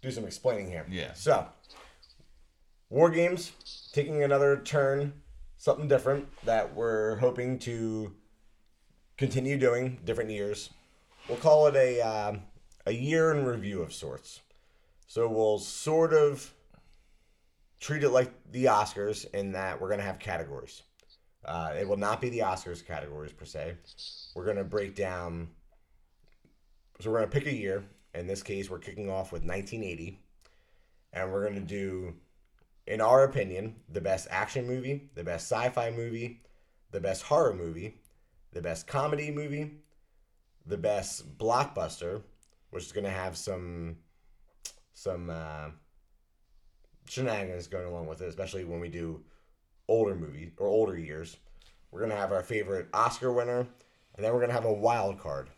do 0.00 0.10
some 0.10 0.24
explaining 0.24 0.68
here. 0.68 0.86
Yeah. 0.88 1.12
So, 1.14 1.46
war 2.88 3.10
games 3.10 3.52
taking 3.92 4.22
another 4.22 4.58
turn, 4.58 5.12
something 5.56 5.88
different 5.88 6.28
that 6.44 6.74
we're 6.74 7.16
hoping 7.16 7.58
to 7.60 8.12
continue 9.18 9.58
doing 9.58 9.98
different 10.04 10.30
years. 10.30 10.70
We'll 11.28 11.38
call 11.38 11.66
it 11.66 11.74
a 11.74 12.00
um, 12.00 12.42
a 12.86 12.92
year 12.92 13.32
in 13.32 13.44
review 13.44 13.82
of 13.82 13.92
sorts. 13.92 14.40
So 15.06 15.28
we'll 15.28 15.58
sort 15.58 16.14
of 16.14 16.54
treat 17.80 18.02
it 18.02 18.10
like 18.10 18.30
the 18.52 18.66
Oscars 18.66 19.28
in 19.34 19.52
that 19.52 19.80
we're 19.80 19.90
gonna 19.90 20.02
have 20.02 20.18
categories. 20.18 20.82
Uh, 21.44 21.72
it 21.78 21.86
will 21.86 21.96
not 21.96 22.20
be 22.20 22.30
the 22.30 22.40
Oscars 22.40 22.84
categories 22.84 23.32
per 23.32 23.44
se. 23.44 23.74
We're 24.34 24.46
gonna 24.46 24.64
break 24.64 24.94
down. 24.94 25.48
So 27.00 27.10
we're 27.10 27.18
gonna 27.18 27.30
pick 27.30 27.46
a 27.46 27.54
year 27.54 27.84
In 28.14 28.26
this 28.26 28.42
case, 28.42 28.70
we're 28.70 28.78
kicking 28.78 29.10
off 29.10 29.32
with 29.32 29.44
1980, 29.44 30.18
and 31.12 31.30
we're 31.30 31.46
gonna 31.46 31.60
do, 31.60 32.14
in 32.86 33.00
our 33.00 33.24
opinion, 33.24 33.76
the 33.88 34.00
best 34.00 34.26
action 34.30 34.66
movie, 34.66 35.10
the 35.14 35.22
best 35.22 35.50
sci-fi 35.50 35.90
movie, 35.90 36.42
the 36.90 37.00
best 37.00 37.22
horror 37.22 37.54
movie, 37.54 37.94
the 38.52 38.62
best 38.62 38.86
comedy 38.86 39.30
movie, 39.30 39.72
the 40.66 40.76
best 40.76 41.38
blockbuster, 41.38 42.22
which 42.70 42.84
is 42.84 42.92
gonna 42.92 43.10
have 43.10 43.36
some 43.36 43.96
some 44.92 45.30
uh, 45.30 45.70
shenanigans 47.08 47.68
going 47.68 47.86
along 47.86 48.06
with 48.06 48.20
it, 48.20 48.28
especially 48.28 48.64
when 48.64 48.80
we 48.80 48.88
do 48.88 49.22
older 49.86 50.14
movie 50.14 50.52
or 50.58 50.66
older 50.66 50.96
years. 50.98 51.36
We're 51.90 52.00
gonna 52.00 52.16
have 52.16 52.32
our 52.32 52.42
favorite 52.42 52.88
Oscar 52.92 53.32
winner, 53.32 53.60
and 53.60 54.24
then 54.24 54.32
we're 54.32 54.40
gonna 54.40 54.52
have 54.52 54.64
a 54.64 54.72
wild 54.72 55.18
card. 55.18 55.48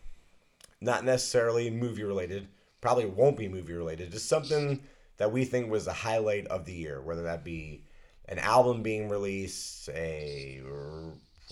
Not 0.80 1.04
necessarily 1.04 1.70
movie 1.70 2.04
related, 2.04 2.48
probably 2.80 3.06
won't 3.06 3.36
be 3.36 3.48
movie 3.48 3.74
related, 3.74 4.12
just 4.12 4.28
something 4.28 4.82
that 5.16 5.32
we 5.32 5.44
think 5.44 5.70
was 5.70 5.84
the 5.84 5.92
highlight 5.92 6.46
of 6.46 6.64
the 6.64 6.72
year, 6.72 7.02
whether 7.02 7.22
that 7.22 7.44
be 7.44 7.84
an 8.28 8.38
album 8.38 8.82
being 8.82 9.08
released, 9.08 9.88
a 9.90 10.62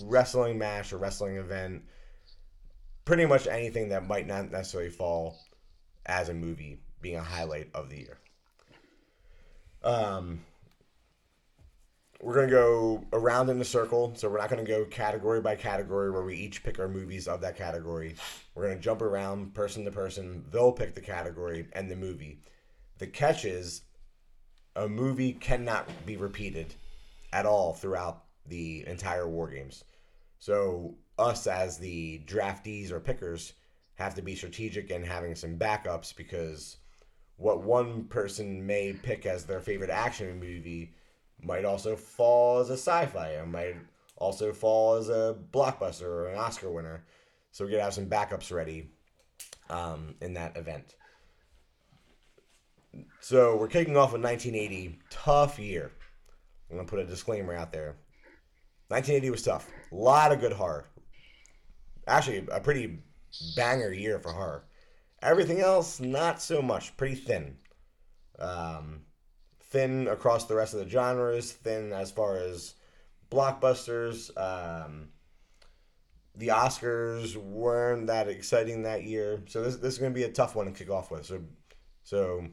wrestling 0.04 0.58
match, 0.58 0.92
or 0.92 0.98
wrestling 0.98 1.36
event, 1.36 1.82
pretty 3.04 3.26
much 3.26 3.46
anything 3.46 3.88
that 3.88 4.06
might 4.06 4.26
not 4.26 4.50
necessarily 4.50 4.90
fall 4.90 5.38
as 6.06 6.28
a 6.28 6.34
movie 6.34 6.80
being 7.00 7.16
a 7.16 7.22
highlight 7.22 7.68
of 7.74 7.90
the 7.90 7.98
year. 7.98 8.18
Um, 9.82 10.40
we're 12.20 12.34
gonna 12.34 12.50
go 12.50 13.04
around 13.12 13.48
in 13.48 13.60
a 13.60 13.64
circle, 13.64 14.12
so 14.16 14.28
we're 14.28 14.38
not 14.38 14.50
gonna 14.50 14.64
go 14.64 14.84
category 14.84 15.40
by 15.40 15.54
category 15.54 16.10
where 16.10 16.24
we 16.24 16.34
each 16.34 16.64
pick 16.64 16.78
our 16.78 16.88
movies 16.88 17.28
of 17.28 17.40
that 17.42 17.56
category. 17.56 18.16
We're 18.54 18.68
gonna 18.68 18.80
jump 18.80 19.02
around 19.02 19.54
person 19.54 19.84
to 19.84 19.90
person. 19.92 20.44
They'll 20.50 20.72
pick 20.72 20.94
the 20.94 21.00
category 21.00 21.68
and 21.72 21.90
the 21.90 21.96
movie. 21.96 22.40
The 22.98 23.06
catch 23.06 23.44
is 23.44 23.82
a 24.74 24.88
movie 24.88 25.32
cannot 25.32 25.88
be 26.06 26.16
repeated 26.16 26.74
at 27.32 27.46
all 27.46 27.72
throughout 27.74 28.24
the 28.46 28.84
entire 28.86 29.28
war 29.28 29.48
games. 29.48 29.84
So 30.38 30.96
us 31.18 31.46
as 31.46 31.78
the 31.78 32.22
draftees 32.26 32.90
or 32.90 33.00
pickers 33.00 33.54
have 33.94 34.14
to 34.14 34.22
be 34.22 34.36
strategic 34.36 34.90
and 34.90 35.04
having 35.04 35.34
some 35.34 35.58
backups 35.58 36.14
because 36.14 36.76
what 37.36 37.62
one 37.62 38.04
person 38.04 38.64
may 38.64 38.92
pick 38.92 39.26
as 39.26 39.44
their 39.44 39.60
favorite 39.60 39.90
action 39.90 40.38
movie 40.38 40.94
might 41.42 41.64
also 41.64 41.96
fall 41.96 42.58
as 42.58 42.70
a 42.70 42.74
sci-fi 42.74 43.30
and 43.30 43.52
might 43.52 43.76
also 44.16 44.52
fall 44.52 44.94
as 44.94 45.08
a 45.08 45.36
blockbuster 45.52 46.02
or 46.02 46.28
an 46.28 46.38
Oscar 46.38 46.70
winner. 46.70 47.04
So 47.50 47.64
we 47.64 47.70
gotta 47.70 47.84
have 47.84 47.94
some 47.94 48.08
backups 48.08 48.52
ready 48.52 48.90
um, 49.70 50.14
in 50.20 50.34
that 50.34 50.56
event. 50.56 50.94
So 53.20 53.56
we're 53.56 53.68
kicking 53.68 53.96
off 53.96 54.12
with 54.12 54.22
1980, 54.22 54.98
tough 55.10 55.58
year. 55.58 55.92
I'm 56.70 56.76
gonna 56.76 56.88
put 56.88 57.00
a 57.00 57.04
disclaimer 57.04 57.54
out 57.54 57.72
there. 57.72 57.96
1980 58.88 59.30
was 59.30 59.42
tough. 59.42 59.70
A 59.90 59.94
lot 59.94 60.32
of 60.32 60.40
good 60.40 60.52
horror. 60.52 60.86
Actually, 62.06 62.46
a 62.50 62.60
pretty 62.60 62.98
banger 63.56 63.92
year 63.92 64.18
for 64.18 64.32
horror. 64.32 64.64
Everything 65.22 65.60
else, 65.60 66.00
not 66.00 66.40
so 66.40 66.62
much. 66.62 66.96
Pretty 66.96 67.16
thin. 67.16 67.56
Um, 68.38 69.00
thin 69.60 70.08
across 70.08 70.44
the 70.44 70.54
rest 70.54 70.74
of 70.74 70.80
the 70.80 70.88
genres. 70.88 71.52
Thin 71.52 71.92
as 71.92 72.10
far 72.10 72.36
as 72.36 72.74
blockbusters. 73.30 74.30
Um, 74.36 75.08
the 76.38 76.48
Oscars 76.48 77.36
weren't 77.36 78.06
that 78.06 78.28
exciting 78.28 78.82
that 78.84 79.04
year, 79.04 79.42
so 79.48 79.62
this 79.62 79.76
this 79.76 79.94
is 79.94 79.98
going 79.98 80.12
to 80.12 80.18
be 80.18 80.22
a 80.22 80.30
tough 80.30 80.54
one 80.54 80.66
to 80.66 80.72
kick 80.72 80.88
off 80.88 81.10
with. 81.10 81.26
So, 81.26 81.42
so 82.04 82.46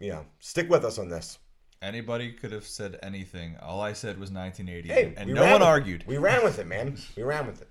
you 0.00 0.10
know, 0.10 0.26
stick 0.40 0.68
with 0.68 0.84
us 0.84 0.98
on 0.98 1.08
this. 1.08 1.38
Anybody 1.86 2.32
could 2.32 2.50
have 2.50 2.66
said 2.66 2.98
anything. 3.02 3.56
All 3.62 3.80
I 3.80 3.92
said 3.92 4.18
was 4.18 4.32
1980, 4.32 4.88
Hey, 4.88 5.14
and 5.16 5.32
no 5.32 5.52
one 5.52 5.62
argued. 5.62 6.04
We 6.06 6.18
ran 6.18 6.42
with 6.42 6.58
it, 6.58 6.66
man. 6.66 6.98
We 7.16 7.22
ran 7.22 7.46
with 7.46 7.62
it. 7.62 7.68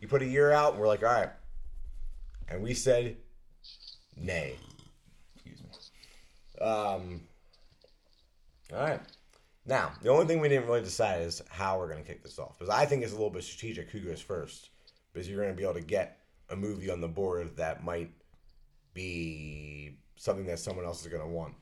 You 0.00 0.08
put 0.08 0.20
a 0.20 0.26
year 0.26 0.50
out, 0.50 0.72
and 0.72 0.80
we're 0.80 0.88
like, 0.88 1.04
all 1.04 1.12
right, 1.12 1.30
and 2.48 2.62
we 2.62 2.74
said, 2.74 3.16
nay. 4.16 4.56
Excuse 5.34 5.62
me. 5.62 5.68
Um, 6.60 7.20
all 8.72 8.80
right. 8.80 9.00
Now, 9.64 9.92
the 10.02 10.08
only 10.08 10.26
thing 10.26 10.40
we 10.40 10.48
didn't 10.48 10.66
really 10.66 10.82
decide 10.82 11.22
is 11.22 11.40
how 11.48 11.78
we're 11.78 11.88
going 11.88 12.02
to 12.02 12.08
kick 12.08 12.22
this 12.22 12.38
off. 12.38 12.58
Because 12.58 12.74
I 12.74 12.84
think 12.84 13.04
it's 13.04 13.12
a 13.12 13.14
little 13.14 13.30
bit 13.30 13.44
strategic 13.44 13.90
who 13.90 14.00
goes 14.00 14.20
first. 14.20 14.70
Because 15.12 15.28
you're 15.28 15.40
going 15.40 15.54
to 15.54 15.56
be 15.56 15.62
able 15.62 15.74
to 15.74 15.86
get 15.86 16.18
a 16.50 16.56
movie 16.56 16.90
on 16.90 17.00
the 17.00 17.08
board 17.08 17.56
that 17.56 17.84
might 17.84 18.10
be 18.92 19.98
something 20.16 20.46
that 20.46 20.58
someone 20.58 20.84
else 20.84 21.02
is 21.02 21.06
going 21.06 21.22
to 21.22 21.28
want. 21.28 21.54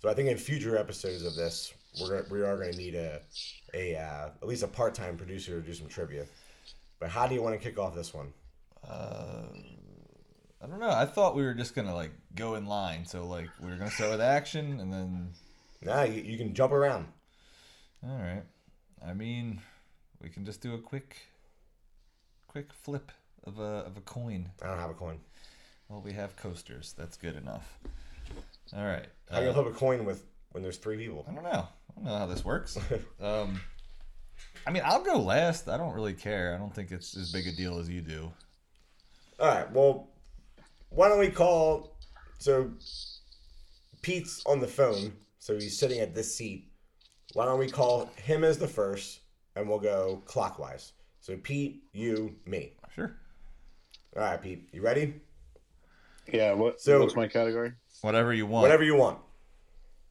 So 0.00 0.08
I 0.08 0.14
think 0.14 0.28
in 0.28 0.36
future 0.36 0.76
episodes 0.76 1.24
of 1.24 1.34
this, 1.34 1.74
we're 2.00 2.22
gonna, 2.22 2.32
we 2.32 2.42
are 2.42 2.56
going 2.56 2.72
to 2.72 2.78
need 2.78 2.94
a, 2.94 3.20
a 3.74 3.96
uh, 3.96 4.28
at 4.40 4.46
least 4.46 4.62
a 4.62 4.68
part 4.68 4.94
time 4.94 5.16
producer 5.16 5.60
to 5.60 5.66
do 5.66 5.74
some 5.74 5.88
trivia. 5.88 6.26
But 7.00 7.10
how 7.10 7.26
do 7.26 7.34
you 7.34 7.42
want 7.42 7.60
to 7.60 7.64
kick 7.64 7.78
off 7.78 7.94
this 7.94 8.14
one? 8.14 8.32
Uh, 8.88 9.42
I 10.62 10.66
don't 10.66 10.80
know. 10.80 10.90
I 10.90 11.04
thought 11.06 11.36
we 11.36 11.42
were 11.42 11.54
just 11.54 11.74
gonna 11.74 11.94
like 11.94 12.10
go 12.34 12.56
in 12.56 12.66
line. 12.66 13.04
So 13.06 13.26
like 13.26 13.48
we 13.60 13.70
were 13.70 13.76
gonna 13.76 13.90
start 13.90 14.10
with 14.10 14.20
action, 14.20 14.80
and 14.80 14.92
then 14.92 15.30
Nah, 15.82 16.02
you, 16.02 16.22
you 16.22 16.36
can 16.36 16.54
jump 16.54 16.72
around. 16.72 17.06
all 18.04 18.16
right. 18.16 18.42
I 19.06 19.14
mean, 19.14 19.60
we 20.20 20.28
can 20.28 20.44
just 20.44 20.60
do 20.60 20.74
a 20.74 20.78
quick, 20.78 21.16
quick 22.48 22.72
flip 22.72 23.12
of 23.44 23.60
a 23.60 23.84
of 23.86 23.96
a 23.96 24.00
coin. 24.00 24.50
I 24.60 24.66
don't 24.66 24.78
have 24.78 24.90
a 24.90 24.94
coin. 24.94 25.20
Well, 25.88 26.00
we 26.00 26.12
have 26.12 26.36
coasters. 26.36 26.94
That's 26.98 27.16
good 27.16 27.36
enough. 27.36 27.78
All 28.76 28.84
right. 28.84 29.06
How 29.30 29.40
you 29.40 29.48
Uh, 29.48 29.52
gonna 29.52 29.64
flip 29.64 29.74
a 29.74 29.78
coin 29.78 30.04
with 30.04 30.24
when 30.50 30.62
there's 30.62 30.76
three 30.78 30.96
people? 30.96 31.24
I 31.28 31.32
don't 31.32 31.44
know. 31.44 31.50
I 31.50 31.94
don't 31.94 32.04
know 32.04 32.18
how 32.18 32.26
this 32.26 32.44
works. 32.44 32.78
um, 33.20 33.60
I 34.66 34.70
mean, 34.70 34.82
I'll 34.84 35.02
go 35.02 35.18
last. 35.18 35.68
I 35.68 35.76
don't 35.76 35.94
really 35.94 36.14
care. 36.14 36.54
I 36.54 36.58
don't 36.58 36.74
think 36.74 36.90
it's 36.92 37.16
as 37.16 37.32
big 37.32 37.46
a 37.46 37.52
deal 37.52 37.78
as 37.78 37.88
you 37.88 38.00
do. 38.00 38.32
All 39.40 39.48
right. 39.48 39.70
Well, 39.72 40.10
why 40.90 41.08
don't 41.08 41.18
we 41.18 41.30
call? 41.30 41.96
So 42.38 42.70
Pete's 44.02 44.44
on 44.46 44.60
the 44.60 44.66
phone, 44.68 45.12
so 45.38 45.54
he's 45.54 45.78
sitting 45.78 46.00
at 46.00 46.14
this 46.14 46.34
seat. 46.34 46.70
Why 47.34 47.44
don't 47.44 47.58
we 47.58 47.68
call 47.68 48.10
him 48.16 48.44
as 48.44 48.58
the 48.58 48.68
first, 48.68 49.20
and 49.56 49.68
we'll 49.68 49.78
go 49.80 50.22
clockwise. 50.24 50.92
So 51.20 51.36
Pete, 51.36 51.82
you, 51.92 52.36
me. 52.46 52.72
Sure. 52.94 53.16
All 54.16 54.22
right, 54.22 54.40
Pete, 54.40 54.68
you 54.72 54.82
ready? 54.82 55.20
Yeah. 56.32 56.52
What? 56.52 56.80
So- 56.80 57.00
what's 57.00 57.16
my 57.16 57.26
category? 57.28 57.72
Whatever 58.02 58.32
you 58.32 58.46
want. 58.46 58.62
Whatever 58.62 58.84
you 58.84 58.94
want. 58.96 59.18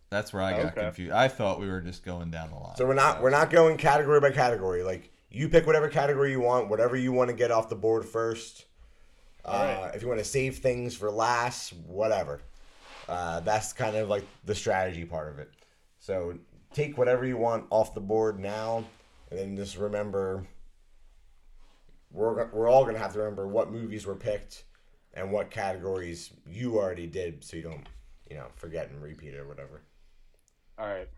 That's 0.10 0.32
where 0.32 0.42
I 0.42 0.52
got 0.52 0.72
Okay. 0.72 0.82
confused. 0.82 1.12
I 1.12 1.28
thought 1.28 1.60
we 1.60 1.68
were 1.68 1.82
just 1.82 2.04
going 2.06 2.32
down 2.32 2.50
the 2.50 2.56
line. 2.56 2.76
So 2.78 2.86
we're 2.86 2.94
not 2.94 3.22
we're 3.22 3.30
not 3.30 3.50
going 3.50 3.78
category 3.78 4.20
by 4.22 4.32
category. 4.32 4.84
Like 4.84 5.12
you 5.30 5.50
pick 5.50 5.66
whatever 5.66 5.90
category 5.90 6.32
you 6.32 6.40
want, 6.40 6.70
whatever 6.70 6.96
you 6.96 7.12
want 7.12 7.30
to 7.30 7.36
get 7.36 7.52
off 7.52 7.68
the 7.70 7.76
board 7.76 8.06
first. 8.06 8.66
Uh, 9.44 9.50
Alright. 9.50 9.96
If 9.96 10.02
you 10.02 10.08
want 10.08 10.20
to 10.20 10.26
save 10.26 10.58
things 10.58 10.96
for 10.96 11.12
last, 11.12 11.74
whatever. 11.74 12.42
Uh, 13.08 13.40
that's 13.42 13.72
kind 13.74 13.96
of 13.96 14.10
like 14.10 14.26
the 14.46 14.56
strategy 14.56 15.06
part 15.06 15.30
of 15.30 15.40
it. 15.40 15.52
So 16.00 16.38
take 16.74 16.98
whatever 16.98 17.26
you 17.26 17.38
want 17.38 17.66
off 17.70 17.94
the 17.94 18.02
board 18.02 18.40
now, 18.40 18.86
and 19.30 19.40
then 19.40 19.56
just 19.58 19.78
remember. 19.78 20.46
We're 22.12 22.46
we're 22.48 22.70
all 22.70 22.86
gonna 22.86 22.98
have 22.98 23.14
to 23.14 23.20
remember 23.20 23.48
what 23.48 23.72
movies 23.72 24.06
were 24.06 24.16
picked, 24.16 24.64
and 25.14 25.32
what 25.32 25.50
categories 25.50 26.32
you 26.46 26.78
already 26.78 27.08
did, 27.08 27.44
so 27.44 27.58
you 27.58 27.64
don't 27.64 27.88
you 28.30 28.36
know 28.38 28.48
forget 28.56 28.90
and 28.90 29.02
repeat 29.02 29.36
or 29.36 29.48
whatever. 29.48 29.82
All 30.78 30.88
right. 30.88 31.10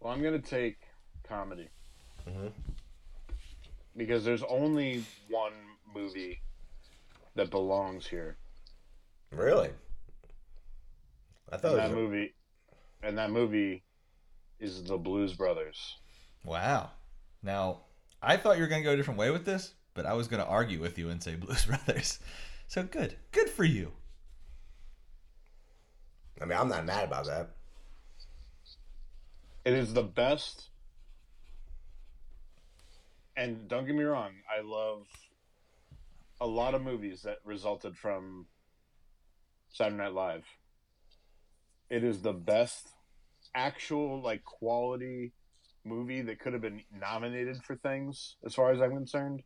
Well, 0.00 0.12
I'm 0.12 0.22
gonna 0.22 0.38
take 0.38 0.76
comedy 1.24 1.68
Mhm. 2.26 2.52
because 3.96 4.24
there's 4.24 4.42
only 4.44 5.04
one 5.28 5.52
movie 5.94 6.40
that 7.34 7.50
belongs 7.50 8.06
here. 8.06 8.36
Really? 9.30 9.70
I 11.50 11.56
thought 11.56 11.72
And 11.72 11.78
it 11.80 11.82
that 11.82 11.90
was 11.90 11.98
a- 11.98 12.00
movie, 12.00 12.34
and 13.02 13.18
that 13.18 13.30
movie 13.30 13.82
is 14.60 14.84
The 14.84 14.98
Blues 14.98 15.34
Brothers. 15.34 15.96
Wow. 16.44 16.90
Now, 17.42 17.84
I 18.22 18.36
thought 18.36 18.56
you 18.56 18.62
were 18.62 18.68
going 18.68 18.82
to 18.82 18.84
go 18.84 18.92
a 18.92 18.96
different 18.96 19.18
way 19.18 19.30
with 19.30 19.44
this, 19.44 19.74
but 19.94 20.04
I 20.06 20.12
was 20.14 20.28
going 20.28 20.42
to 20.42 20.48
argue 20.48 20.80
with 20.80 20.98
you 20.98 21.08
and 21.10 21.22
say 21.22 21.36
Blues 21.36 21.64
Brothers. 21.66 22.18
So 22.68 22.84
good. 22.84 23.16
Good 23.32 23.50
for 23.50 23.64
you. 23.64 23.94
I 26.40 26.44
mean, 26.44 26.58
I'm 26.58 26.68
not 26.68 26.86
mad 26.86 27.04
about 27.04 27.26
that. 27.26 27.50
It 29.64 29.74
is 29.74 29.94
the 29.94 30.02
best. 30.02 30.70
And 33.36 33.68
don't 33.68 33.86
get 33.86 33.94
me 33.96 34.04
wrong, 34.04 34.32
I 34.50 34.62
love 34.62 35.06
a 36.40 36.46
lot 36.46 36.74
of 36.74 36.82
movies 36.82 37.22
that 37.22 37.38
resulted 37.44 37.96
from 37.96 38.46
Saturday 39.70 39.96
Night 39.98 40.12
Live. 40.14 40.44
It 41.90 42.04
is 42.04 42.22
the 42.22 42.32
best 42.34 42.90
actual 43.54 44.22
like 44.22 44.44
quality 44.44 45.32
movie 45.84 46.22
that 46.22 46.40
could 46.40 46.52
have 46.54 46.62
been 46.62 46.82
nominated 46.92 47.62
for 47.64 47.76
things 47.76 48.36
as 48.44 48.54
far 48.54 48.72
as 48.72 48.80
I'm 48.80 48.92
concerned. 48.92 49.42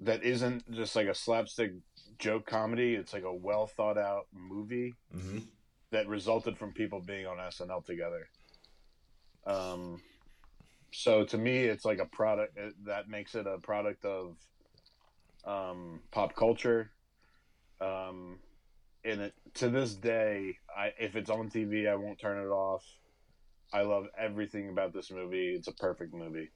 that 0.00 0.22
isn't 0.22 0.70
just 0.72 0.96
like 0.96 1.08
a 1.08 1.14
slapstick 1.14 1.72
joke 2.18 2.46
comedy. 2.46 2.94
It's 2.94 3.12
like 3.12 3.22
a 3.24 3.34
well 3.34 3.66
thought 3.66 3.98
out 3.98 4.26
movie 4.32 4.94
Mm-hmm. 5.14 5.38
that 5.90 6.06
resulted 6.08 6.58
from 6.58 6.72
people 6.72 7.00
being 7.00 7.26
on 7.26 7.38
SNL 7.38 7.84
together. 7.84 8.28
Um, 9.46 10.02
so 10.92 11.24
to 11.24 11.38
me, 11.38 11.58
it's 11.64 11.84
like 11.84 11.98
a 11.98 12.04
product 12.06 12.58
that 12.86 13.08
makes 13.08 13.34
it 13.34 13.46
a 13.46 13.58
product 13.58 14.04
of 14.04 14.36
um, 15.44 16.00
pop 16.10 16.34
culture. 16.34 16.90
Um, 17.80 18.38
and 19.04 19.20
it, 19.22 19.34
to 19.54 19.68
this 19.68 19.94
day, 19.94 20.56
I 20.76 20.92
if 20.98 21.16
it's 21.16 21.30
on 21.30 21.48
TV, 21.50 21.88
I 21.88 21.94
won't 21.94 22.18
turn 22.18 22.38
it 22.44 22.50
off. 22.50 22.84
I 23.72 23.82
love 23.82 24.06
everything 24.18 24.70
about 24.70 24.92
this 24.92 25.10
movie. 25.10 25.54
It's 25.54 25.68
a 25.68 25.72
perfect 25.74 26.12
movie. 26.14 26.50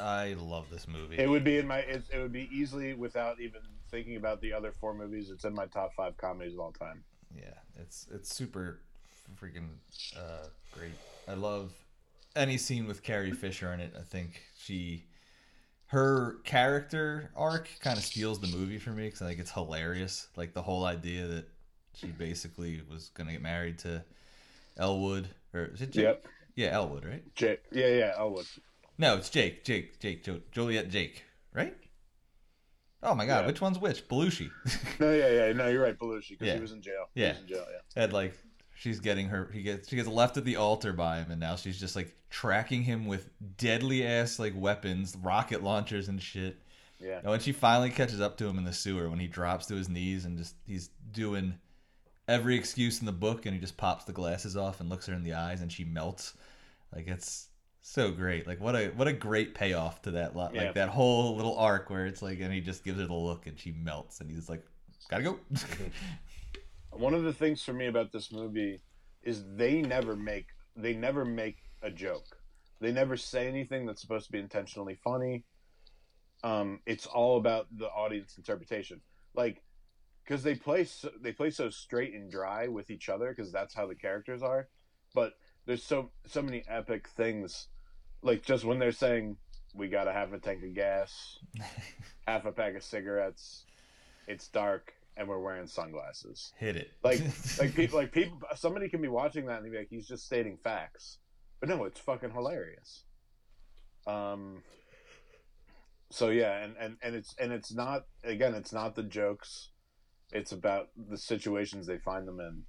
I 0.00 0.34
love 0.38 0.70
this 0.70 0.88
movie. 0.88 1.16
It 1.18 1.28
would 1.28 1.44
be 1.44 1.58
in 1.58 1.66
my. 1.66 1.78
It, 1.80 2.04
it 2.12 2.18
would 2.18 2.32
be 2.32 2.48
easily 2.52 2.94
without 2.94 3.40
even 3.40 3.60
thinking 3.94 4.16
about 4.16 4.40
the 4.40 4.52
other 4.52 4.72
four 4.72 4.92
movies. 4.92 5.30
It's 5.30 5.44
in 5.44 5.54
my 5.54 5.66
top 5.66 5.94
five 5.94 6.16
comedies 6.16 6.54
of 6.54 6.60
all 6.60 6.72
time. 6.72 7.04
Yeah, 7.34 7.54
it's 7.80 8.08
it's 8.12 8.34
super 8.34 8.80
freaking 9.40 9.68
uh, 10.16 10.48
great. 10.72 10.90
I 11.28 11.34
love 11.34 11.72
any 12.34 12.58
scene 12.58 12.88
with 12.88 13.04
Carrie 13.04 13.30
Fisher 13.30 13.72
in 13.72 13.78
it. 13.78 13.94
I 13.96 14.02
think 14.02 14.42
she, 14.58 15.04
her 15.86 16.38
character 16.44 17.30
arc 17.36 17.68
kind 17.80 17.96
of 17.96 18.04
steals 18.04 18.40
the 18.40 18.48
movie 18.48 18.78
for 18.78 18.90
me 18.90 19.06
because 19.06 19.22
I 19.22 19.28
think 19.28 19.38
it's 19.38 19.52
hilarious. 19.52 20.26
Like 20.36 20.54
the 20.54 20.62
whole 20.62 20.84
idea 20.84 21.28
that 21.28 21.48
she 21.94 22.08
basically 22.08 22.82
was 22.90 23.10
gonna 23.14 23.30
get 23.30 23.42
married 23.42 23.78
to 23.80 24.04
Elwood 24.76 25.28
or 25.52 25.66
is 25.66 25.80
it 25.80 25.92
Jake? 25.92 26.04
Yep. 26.04 26.26
Yeah, 26.56 26.68
Elwood, 26.72 27.04
right? 27.04 27.22
Jake, 27.36 27.62
yeah, 27.70 27.88
yeah, 27.88 28.12
Elwood. 28.18 28.46
No, 28.98 29.16
it's 29.16 29.30
Jake, 29.30 29.64
Jake, 29.64 30.00
Jake, 30.00 30.24
jo- 30.24 30.40
Juliet, 30.52 30.88
Jake, 30.88 31.24
right? 31.52 31.76
Oh 33.04 33.14
my 33.14 33.26
God, 33.26 33.40
Yeah. 33.42 33.46
which 33.46 33.60
one's 33.60 33.78
which? 33.78 34.08
Belushi. 34.08 34.50
No, 35.00 35.12
yeah, 35.12 35.28
yeah, 35.46 35.52
no, 35.52 35.68
you're 35.68 35.82
right, 35.82 35.98
Belushi, 35.98 36.30
because 36.30 36.48
Yeah. 36.48 36.54
he 36.54 36.60
was 36.60 36.72
in 36.72 36.80
jail. 36.82 37.08
He 37.14 37.20
Yeah. 37.22 37.32
was 37.32 37.40
in 37.40 37.46
jail, 37.48 37.66
yeah. 37.70 38.00
had 38.00 38.12
like 38.12 38.36
she's 38.76 38.98
getting 39.00 39.28
her 39.28 39.48
he 39.52 39.62
gets 39.62 39.88
she 39.88 39.94
gets 39.96 40.08
left 40.08 40.36
at 40.36 40.44
the 40.44 40.56
altar 40.56 40.92
by 40.92 41.18
him 41.18 41.30
and 41.30 41.38
now 41.40 41.54
she's 41.54 41.78
just 41.78 41.94
like 41.94 42.12
tracking 42.28 42.82
him 42.82 43.06
with 43.06 43.30
deadly 43.56 44.04
ass 44.04 44.38
like 44.40 44.52
weapons 44.56 45.16
rocket 45.22 45.62
launchers 45.62 46.08
and 46.08 46.20
shit 46.20 46.56
Yeah. 46.98 47.18
and 47.18 47.28
when 47.30 47.38
she 47.38 47.52
finally 47.52 47.90
catches 47.90 48.20
up 48.20 48.36
to 48.38 48.46
him 48.48 48.58
in 48.58 48.64
the 48.64 48.72
sewer 48.72 49.08
when 49.08 49.20
he 49.20 49.28
drops 49.28 49.66
to 49.66 49.74
his 49.76 49.88
knees 49.88 50.24
and 50.24 50.36
just 50.38 50.56
he's 50.66 50.90
doing 51.12 51.54
every 52.26 52.56
excuse 52.56 52.98
in 52.98 53.06
the 53.06 53.12
book 53.12 53.46
and 53.46 53.54
he 53.54 53.60
just 53.60 53.76
pops 53.76 54.06
the 54.06 54.12
glasses 54.12 54.56
off 54.56 54.80
and 54.80 54.88
looks 54.90 55.06
her 55.06 55.14
in 55.14 55.22
the 55.22 55.34
eyes 55.34 55.60
and 55.60 55.70
she 55.70 55.84
melts 55.84 56.34
like 56.92 57.06
it's 57.06 57.46
so 57.86 58.10
great 58.10 58.46
like 58.46 58.58
what 58.60 58.74
a 58.74 58.86
what 58.96 59.06
a 59.06 59.12
great 59.12 59.54
payoff 59.54 60.00
to 60.00 60.10
that 60.12 60.34
lot 60.34 60.54
Yeah. 60.54 60.64
like 60.64 60.74
that 60.74 60.88
whole 60.88 61.36
little 61.36 61.56
arc 61.58 61.90
where 61.90 62.06
it's 62.06 62.22
like 62.22 62.40
and 62.40 62.50
he 62.50 62.62
just 62.62 62.82
gives 62.82 62.98
her 62.98 63.06
the 63.06 63.12
look 63.12 63.46
and 63.46 63.58
she 63.58 63.72
melts 63.72 64.20
and 64.22 64.30
he's 64.30 64.48
like 64.48 64.64
gotta 65.10 65.22
go 65.22 65.38
One 66.90 67.12
of 67.12 67.24
the 67.24 67.32
things 67.32 67.62
for 67.62 67.72
me 67.74 67.86
about 67.86 68.10
this 68.10 68.32
movie 68.32 68.80
is 69.22 69.44
they 69.54 69.82
never 69.82 70.16
make 70.16 70.46
they 70.76 70.94
never 70.94 71.24
make 71.24 71.58
a 71.82 71.90
joke. 71.90 72.38
They 72.80 72.90
never 72.90 73.16
say 73.16 73.48
anything 73.48 73.86
that's 73.86 74.00
supposed 74.00 74.26
to 74.26 74.32
be 74.32 74.38
intentionally 74.38 74.98
funny. 75.02 75.44
Um, 76.42 76.80
it's 76.86 77.06
all 77.06 77.36
about 77.36 77.66
the 77.76 77.86
audience 77.86 78.36
interpretation. 78.36 79.00
Like, 79.34 79.62
because 80.24 80.42
they 80.42 80.54
play 80.54 80.84
so, 80.84 81.10
they 81.20 81.32
play 81.32 81.50
so 81.50 81.70
straight 81.70 82.14
and 82.14 82.30
dry 82.30 82.68
with 82.68 82.90
each 82.90 83.08
other 83.08 83.32
because 83.34 83.52
that's 83.52 83.74
how 83.74 83.86
the 83.86 83.94
characters 83.94 84.42
are. 84.42 84.68
But 85.14 85.34
there's 85.66 85.82
so 85.84 86.10
so 86.26 86.42
many 86.42 86.64
epic 86.68 87.08
things, 87.08 87.68
like 88.24 88.42
just 88.42 88.64
when 88.64 88.78
they're 88.78 88.92
saying 88.92 89.36
we 89.74 89.88
gotta 89.88 90.12
have 90.12 90.32
a 90.32 90.38
tank 90.38 90.64
of 90.64 90.74
gas, 90.74 91.38
half 92.26 92.46
a 92.46 92.52
pack 92.52 92.74
of 92.74 92.82
cigarettes, 92.82 93.64
it's 94.26 94.48
dark, 94.48 94.94
and 95.16 95.28
we're 95.28 95.38
wearing 95.38 95.66
sunglasses. 95.66 96.52
Hit 96.58 96.76
it. 96.76 96.90
Like 97.04 97.20
like 97.58 97.74
people 97.74 97.98
like 97.98 98.12
people 98.12 98.38
somebody 98.56 98.88
can 98.88 99.00
be 99.02 99.08
watching 99.08 99.46
that 99.46 99.62
and 99.62 99.70
be 99.70 99.78
like 99.78 99.88
he's 99.90 100.08
just 100.08 100.24
stating 100.24 100.58
facts. 100.64 101.18
But 101.60 101.68
no 101.68 101.84
it's 101.84 102.00
fucking 102.00 102.30
hilarious. 102.30 103.04
Um 104.06 104.62
so 106.10 106.30
yeah 106.30 106.64
and 106.64 106.74
and 106.80 106.96
and 107.02 107.14
it's 107.14 107.34
and 107.38 107.52
it's 107.52 107.72
not 107.72 108.04
again 108.24 108.54
it's 108.54 108.72
not 108.72 108.94
the 108.94 109.02
jokes. 109.02 109.68
It's 110.32 110.52
about 110.52 110.88
the 110.96 111.18
situations 111.18 111.86
they 111.86 111.98
find 111.98 112.26
them 112.26 112.40
in. 112.40 112.62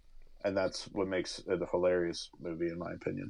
And 0.43 0.56
that's 0.56 0.84
what 0.91 1.08
makes 1.08 1.39
it 1.47 1.62
a 1.62 1.66
hilarious 1.66 2.30
movie 2.39 2.68
in 2.68 2.78
my 2.78 2.91
opinion 2.93 3.30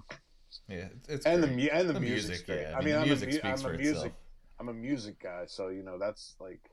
Yeah, 0.68 0.88
it's, 1.08 1.26
and 1.26 1.43
the 1.43 1.47
great. 1.47 1.58
mu- 1.58 1.70
and 1.72 1.89
the, 1.89 1.93
The 1.93 1.99
music, 1.99 2.47
yeah. 2.47 2.74
I 2.76 2.82
mean, 2.82 2.93
the 2.93 2.99
I'm 2.99 3.08
music 3.08 3.43
a, 3.43 3.47
I'm 3.47 3.66
a 3.66 3.70
music 3.70 3.95
itself. 3.95 4.12
I'm 4.60 4.70
a 4.70 4.74
music 4.74 5.20
guy, 5.22 5.43
so 5.47 5.68
you 5.70 5.84
know 5.84 5.97
that's 5.99 6.36
like 6.39 6.72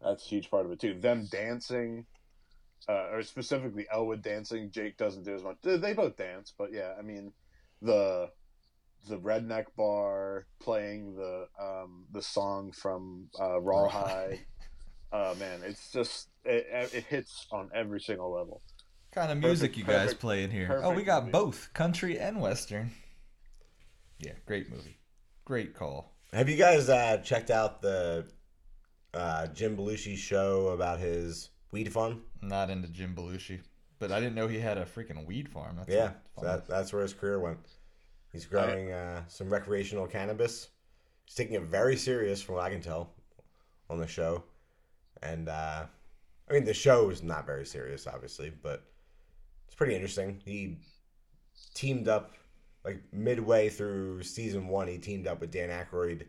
that's 0.00 0.24
a 0.24 0.28
huge 0.28 0.50
part 0.50 0.66
of 0.66 0.72
it 0.72 0.80
too. 0.80 0.94
Them 0.94 1.26
dancing, 1.30 2.06
uh, 2.88 3.10
or 3.12 3.22
specifically 3.22 3.86
Elwood 3.92 4.22
dancing. 4.22 4.70
Jake 4.70 4.96
doesn't 4.96 5.24
do 5.24 5.34
as 5.34 5.42
much. 5.42 5.56
They 5.62 5.76
they 5.76 5.92
both 5.92 6.16
dance, 6.16 6.52
but 6.56 6.72
yeah, 6.72 6.92
I 6.98 7.02
mean 7.02 7.32
the 7.82 8.30
the 9.08 9.18
redneck 9.18 9.66
bar 9.76 10.46
playing 10.60 11.14
the 11.16 11.46
um, 11.60 12.04
the 12.12 12.22
song 12.22 12.72
from 12.72 13.28
uh, 13.38 13.60
Rawhide. 13.60 14.40
uh, 15.12 15.34
man, 15.38 15.60
it's 15.64 15.90
just 15.92 16.28
it, 16.44 16.66
it 16.92 17.04
hits 17.04 17.46
on 17.50 17.70
every 17.74 18.00
single 18.00 18.32
level. 18.32 18.62
Kind 19.14 19.30
of 19.32 19.38
Perfect, 19.40 19.46
music 19.46 19.76
you 19.76 19.84
guys 19.84 20.04
perfect, 20.06 20.20
play 20.20 20.42
in 20.44 20.50
here? 20.50 20.80
Oh, 20.82 20.92
we 20.92 21.02
got 21.04 21.22
movie. 21.24 21.32
both 21.32 21.70
country 21.72 22.18
and 22.18 22.40
western. 22.40 22.90
Yeah, 24.18 24.32
great 24.46 24.70
movie. 24.70 24.98
Great 25.44 25.74
call. 25.74 26.12
Have 26.32 26.48
you 26.48 26.56
guys 26.56 26.88
uh, 26.88 27.18
checked 27.18 27.50
out 27.50 27.80
the 27.82 28.26
uh, 29.12 29.46
Jim 29.48 29.76
Belushi 29.76 30.16
show 30.16 30.68
about 30.68 30.98
his 30.98 31.50
weed 31.70 31.92
farm? 31.92 32.22
Not 32.42 32.70
into 32.70 32.88
Jim 32.88 33.14
Belushi, 33.14 33.60
but 33.98 34.10
I 34.10 34.18
didn't 34.20 34.34
know 34.34 34.48
he 34.48 34.58
had 34.58 34.78
a 34.78 34.84
freaking 34.84 35.26
weed 35.26 35.48
farm. 35.48 35.76
That's 35.76 35.88
Yeah, 35.88 36.10
fun. 36.34 36.44
that, 36.44 36.68
that's 36.68 36.92
where 36.92 37.02
his 37.02 37.12
career 37.14 37.38
went. 37.40 37.58
He's 38.32 38.46
growing 38.46 38.90
uh, 38.90 39.22
some 39.28 39.48
recreational 39.48 40.06
cannabis. 40.08 40.68
He's 41.24 41.36
taking 41.36 41.54
it 41.54 41.62
very 41.62 41.96
serious, 41.96 42.42
from 42.42 42.56
what 42.56 42.64
I 42.64 42.70
can 42.70 42.80
tell, 42.80 43.12
on 43.88 43.98
the 44.00 44.06
show. 44.08 44.42
And 45.22 45.48
uh, 45.48 45.84
I 46.50 46.52
mean, 46.52 46.64
the 46.64 46.74
show 46.74 47.10
is 47.10 47.22
not 47.22 47.46
very 47.46 47.64
serious, 47.64 48.06
obviously, 48.08 48.50
but 48.62 48.82
it's 49.66 49.74
pretty 49.74 49.94
interesting. 49.94 50.40
He 50.44 50.78
teamed 51.74 52.08
up, 52.08 52.34
like 52.84 53.02
midway 53.12 53.68
through 53.68 54.22
season 54.22 54.68
one, 54.68 54.88
he 54.88 54.98
teamed 54.98 55.26
up 55.26 55.40
with 55.40 55.50
Dan 55.50 55.70
Aykroyd 55.70 56.26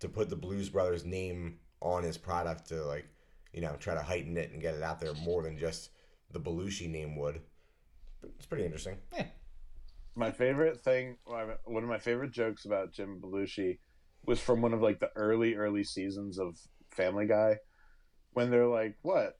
to 0.00 0.08
put 0.08 0.30
the 0.30 0.36
Blues 0.36 0.68
Brothers 0.68 1.04
name 1.04 1.58
on 1.80 2.02
his 2.02 2.16
product 2.16 2.68
to 2.68 2.84
like, 2.84 3.06
you 3.52 3.60
know, 3.60 3.76
try 3.78 3.94
to 3.94 4.02
heighten 4.02 4.36
it 4.36 4.50
and 4.52 4.62
get 4.62 4.74
it 4.74 4.82
out 4.82 5.00
there 5.00 5.14
more 5.14 5.42
than 5.42 5.58
just 5.58 5.90
the 6.32 6.40
Belushi 6.40 6.88
name 6.88 7.16
would. 7.16 7.40
It's 8.36 8.46
pretty 8.46 8.64
interesting. 8.64 8.96
my 10.16 10.30
favorite 10.30 10.80
thing 10.80 11.16
one 11.24 11.82
of 11.82 11.88
my 11.88 11.98
favorite 11.98 12.32
jokes 12.32 12.64
about 12.64 12.92
jim 12.92 13.20
belushi 13.22 13.78
was 14.26 14.40
from 14.40 14.60
one 14.60 14.74
of 14.74 14.82
like 14.82 14.98
the 14.98 15.10
early 15.16 15.54
early 15.54 15.84
seasons 15.84 16.38
of 16.38 16.58
family 16.90 17.26
guy 17.26 17.56
when 18.32 18.50
they're 18.50 18.66
like 18.66 18.96
what 19.02 19.38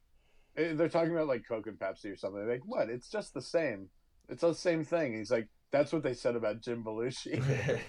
they're 0.57 0.89
talking 0.89 1.13
about 1.13 1.27
like 1.29 1.43
coke 1.49 1.67
and 1.67 1.79
pepsi 1.79 2.13
or 2.13 2.17
something 2.17 2.41
they're 2.41 2.55
like 2.55 2.67
what 2.67 2.89
it's 2.91 3.09
just 3.09 3.33
the 3.35 3.43
same 3.43 3.89
it's 4.29 4.43
the 4.43 4.53
same 4.55 4.85
thing 4.85 5.15
he's 5.17 5.31
like 5.31 5.49
that's 5.71 5.93
what 5.93 6.03
they 6.03 6.15
said 6.15 6.37
about 6.37 6.61
jim 6.61 6.83
belushi 6.85 7.41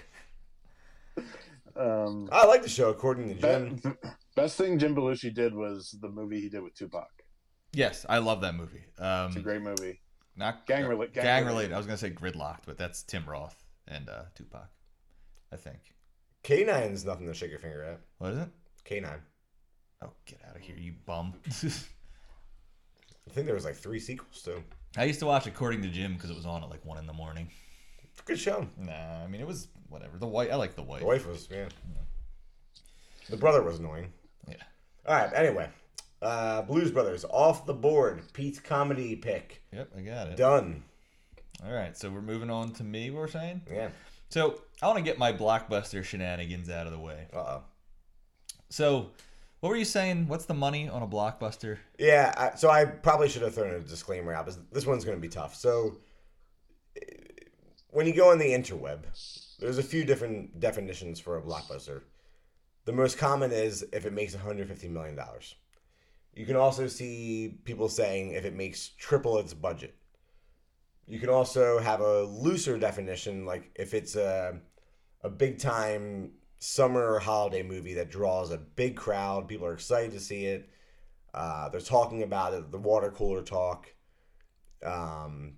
um 1.76 2.30
I 2.32 2.46
like 2.46 2.64
the 2.64 2.70
show, 2.70 2.90
according 2.90 3.30
to 3.30 3.36
Jim. 3.36 3.76
be- 3.84 4.10
best 4.36 4.58
thing 4.58 4.78
jim 4.80 4.96
belushi 4.96 5.34
did 5.34 5.54
was 5.54 5.96
the 6.02 6.10
movie 6.10 6.42
he 6.42 6.50
did 6.50 6.62
with 6.62 6.74
tupac 6.76 7.10
Yes, 7.74 8.06
I 8.10 8.18
love 8.18 8.42
that 8.42 8.56
movie. 8.56 8.84
Um, 9.00 9.28
it's 9.28 9.38
a 9.38 9.40
great 9.40 9.62
movie 9.62 10.02
not 10.36 10.66
Gang 10.68 10.84
rela- 10.84 11.12
gang, 11.14 11.24
gang 11.24 11.46
related. 11.46 11.48
related. 11.48 11.74
I 11.74 11.78
was 11.78 11.86
gonna 11.86 11.98
say 11.98 12.10
Gridlock'd, 12.10 12.66
but 12.66 12.78
that's 12.78 13.04
Tim 13.04 13.24
Roth 13.26 13.64
and 13.88 14.10
uh, 14.10 14.24
Tupac. 14.36 14.68
I 15.52 15.56
think. 15.56 15.80
K9's 16.44 17.06
nothing 17.06 17.28
to 17.28 17.34
shake 17.34 17.50
your 17.50 17.60
finger 17.60 17.84
at. 17.84 18.00
What 18.18 18.32
is 18.34 18.40
it? 18.40 18.50
K9. 18.86 19.20
Oh, 20.04 20.10
get 20.26 20.40
out 20.50 20.56
of 20.56 20.62
here, 20.62 20.76
you 20.78 20.94
bum! 21.06 21.34
I 23.30 23.34
think 23.34 23.46
there 23.46 23.56
was 23.56 23.66
like 23.66 23.76
three 23.76 24.00
sequels 24.00 24.42
too. 24.42 24.64
I 24.98 25.06
used 25.06 25.20
to 25.20 25.26
watch 25.26 25.48
According 25.48 25.82
to 25.84 25.88
Jim 25.88 26.14
because 26.16 26.30
it 26.30 26.36
was 26.36 26.46
on 26.46 26.64
at 26.64 26.70
like 26.70 26.84
one 26.86 26.98
in 26.98 27.06
the 27.08 27.14
morning. 27.14 27.50
Good 28.26 28.40
show. 28.40 28.68
Nah, 28.78 29.24
I 29.24 29.28
mean 29.28 29.42
it 29.42 29.48
was 29.48 29.68
whatever. 29.90 30.18
The 30.18 30.28
white, 30.28 30.52
I 30.52 30.56
like 30.56 30.76
the 30.76 30.84
white. 30.84 31.00
The 31.00 31.06
wife 31.06 31.28
was 31.28 31.48
yeah. 31.52 31.68
The 33.30 33.38
brother 33.38 33.62
was 33.62 33.80
annoying. 33.80 34.12
Yeah. 34.48 34.56
All 35.08 35.16
right. 35.16 35.32
Anyway, 35.34 35.70
uh, 36.22 36.62
Blues 36.64 36.92
Brothers 36.92 37.26
off 37.30 37.66
the 37.66 37.74
board. 37.74 38.22
Pete's 38.34 38.60
comedy 38.60 39.16
pick 39.16 39.64
Yep, 39.72 39.90
I 39.98 40.02
got 40.02 40.28
it. 40.28 40.38
done. 40.38 40.84
All 41.66 41.72
right, 41.72 41.96
so 41.96 42.10
we're 42.10 42.22
moving 42.22 42.50
on 42.50 42.72
to 42.74 42.84
me. 42.84 43.12
We're 43.12 43.28
saying. 43.28 43.62
Yeah. 43.72 43.90
So 44.30 44.62
I 44.82 44.88
want 44.88 44.98
to 44.98 45.04
get 45.04 45.18
my 45.18 45.32
blockbuster 45.32 46.04
shenanigans 46.04 46.70
out 46.70 46.88
of 46.88 46.92
the 46.92 47.00
way. 47.00 47.28
Uh 47.34 47.38
oh. 47.38 47.64
So, 48.70 49.12
what 49.62 49.70
were 49.70 49.78
you 49.78 49.86
saying? 49.86 50.28
What's 50.28 50.46
the 50.46 50.54
money 50.54 50.90
on 50.90 51.02
a 51.02 51.08
blockbuster? 51.08 51.78
Yeah. 51.98 52.34
I, 52.38 52.58
so 52.58 52.70
I 52.70 52.86
probably 52.86 53.30
should 53.30 53.42
have 53.44 53.56
thrown 53.56 53.74
a 53.74 53.80
disclaimer 53.80 54.34
out, 54.34 54.46
but 54.46 54.58
this 54.72 54.86
one's 54.86 55.06
going 55.06 55.18
to 55.18 55.22
be 55.22 55.30
tough. 55.30 55.56
So 55.56 55.98
when 57.90 58.06
you 58.06 58.14
go 58.14 58.32
on 58.32 58.40
the 58.40 58.52
interweb, 58.52 59.04
there's 59.60 59.78
a 59.78 59.84
few 59.84 60.04
different 60.04 60.60
definitions 60.60 61.20
for 61.20 61.38
a 61.38 61.42
blockbuster. 61.42 62.02
The 62.86 62.92
the 62.92 62.98
most 62.98 63.18
common 63.18 63.54
is 63.54 63.86
if 63.94 64.06
it 64.06 64.12
makes 64.12 64.34
150 64.34 64.90
million 64.90 65.16
dollars. 65.16 65.56
You 66.34 66.46
can 66.46 66.58
also 66.58 66.88
see 66.88 67.58
people 67.64 67.88
saying 67.88 68.32
if 68.32 68.44
it 68.44 68.54
makes 68.54 68.90
triple 68.98 69.38
its 69.38 69.54
budget. 69.54 69.96
You 71.08 71.20
can 71.20 71.30
also 71.30 71.80
have 71.80 72.02
a 72.02 72.24
looser 72.24 72.78
definition, 72.78 73.46
like 73.46 73.72
if 73.76 73.94
it's 73.94 74.16
a 74.16 74.60
a 75.24 75.30
big 75.30 75.60
time 75.60 76.32
summer 76.62 77.18
holiday 77.18 77.64
movie 77.64 77.96
that 77.96 78.12
draws 78.12 78.52
a 78.52 78.58
big 78.58 78.96
crowd, 78.96 79.48
people 79.48 79.66
are 79.66 79.74
excited 79.74 80.12
to 80.12 80.20
see 80.20 80.46
it. 80.46 80.70
Uh, 81.34 81.68
they're 81.70 81.82
talking 81.82 82.22
about 82.22 82.54
it, 82.54 82.72
the 82.72 82.78
water 82.78 83.10
cooler 83.10 83.42
talk. 83.42 83.88
Um, 84.86 85.54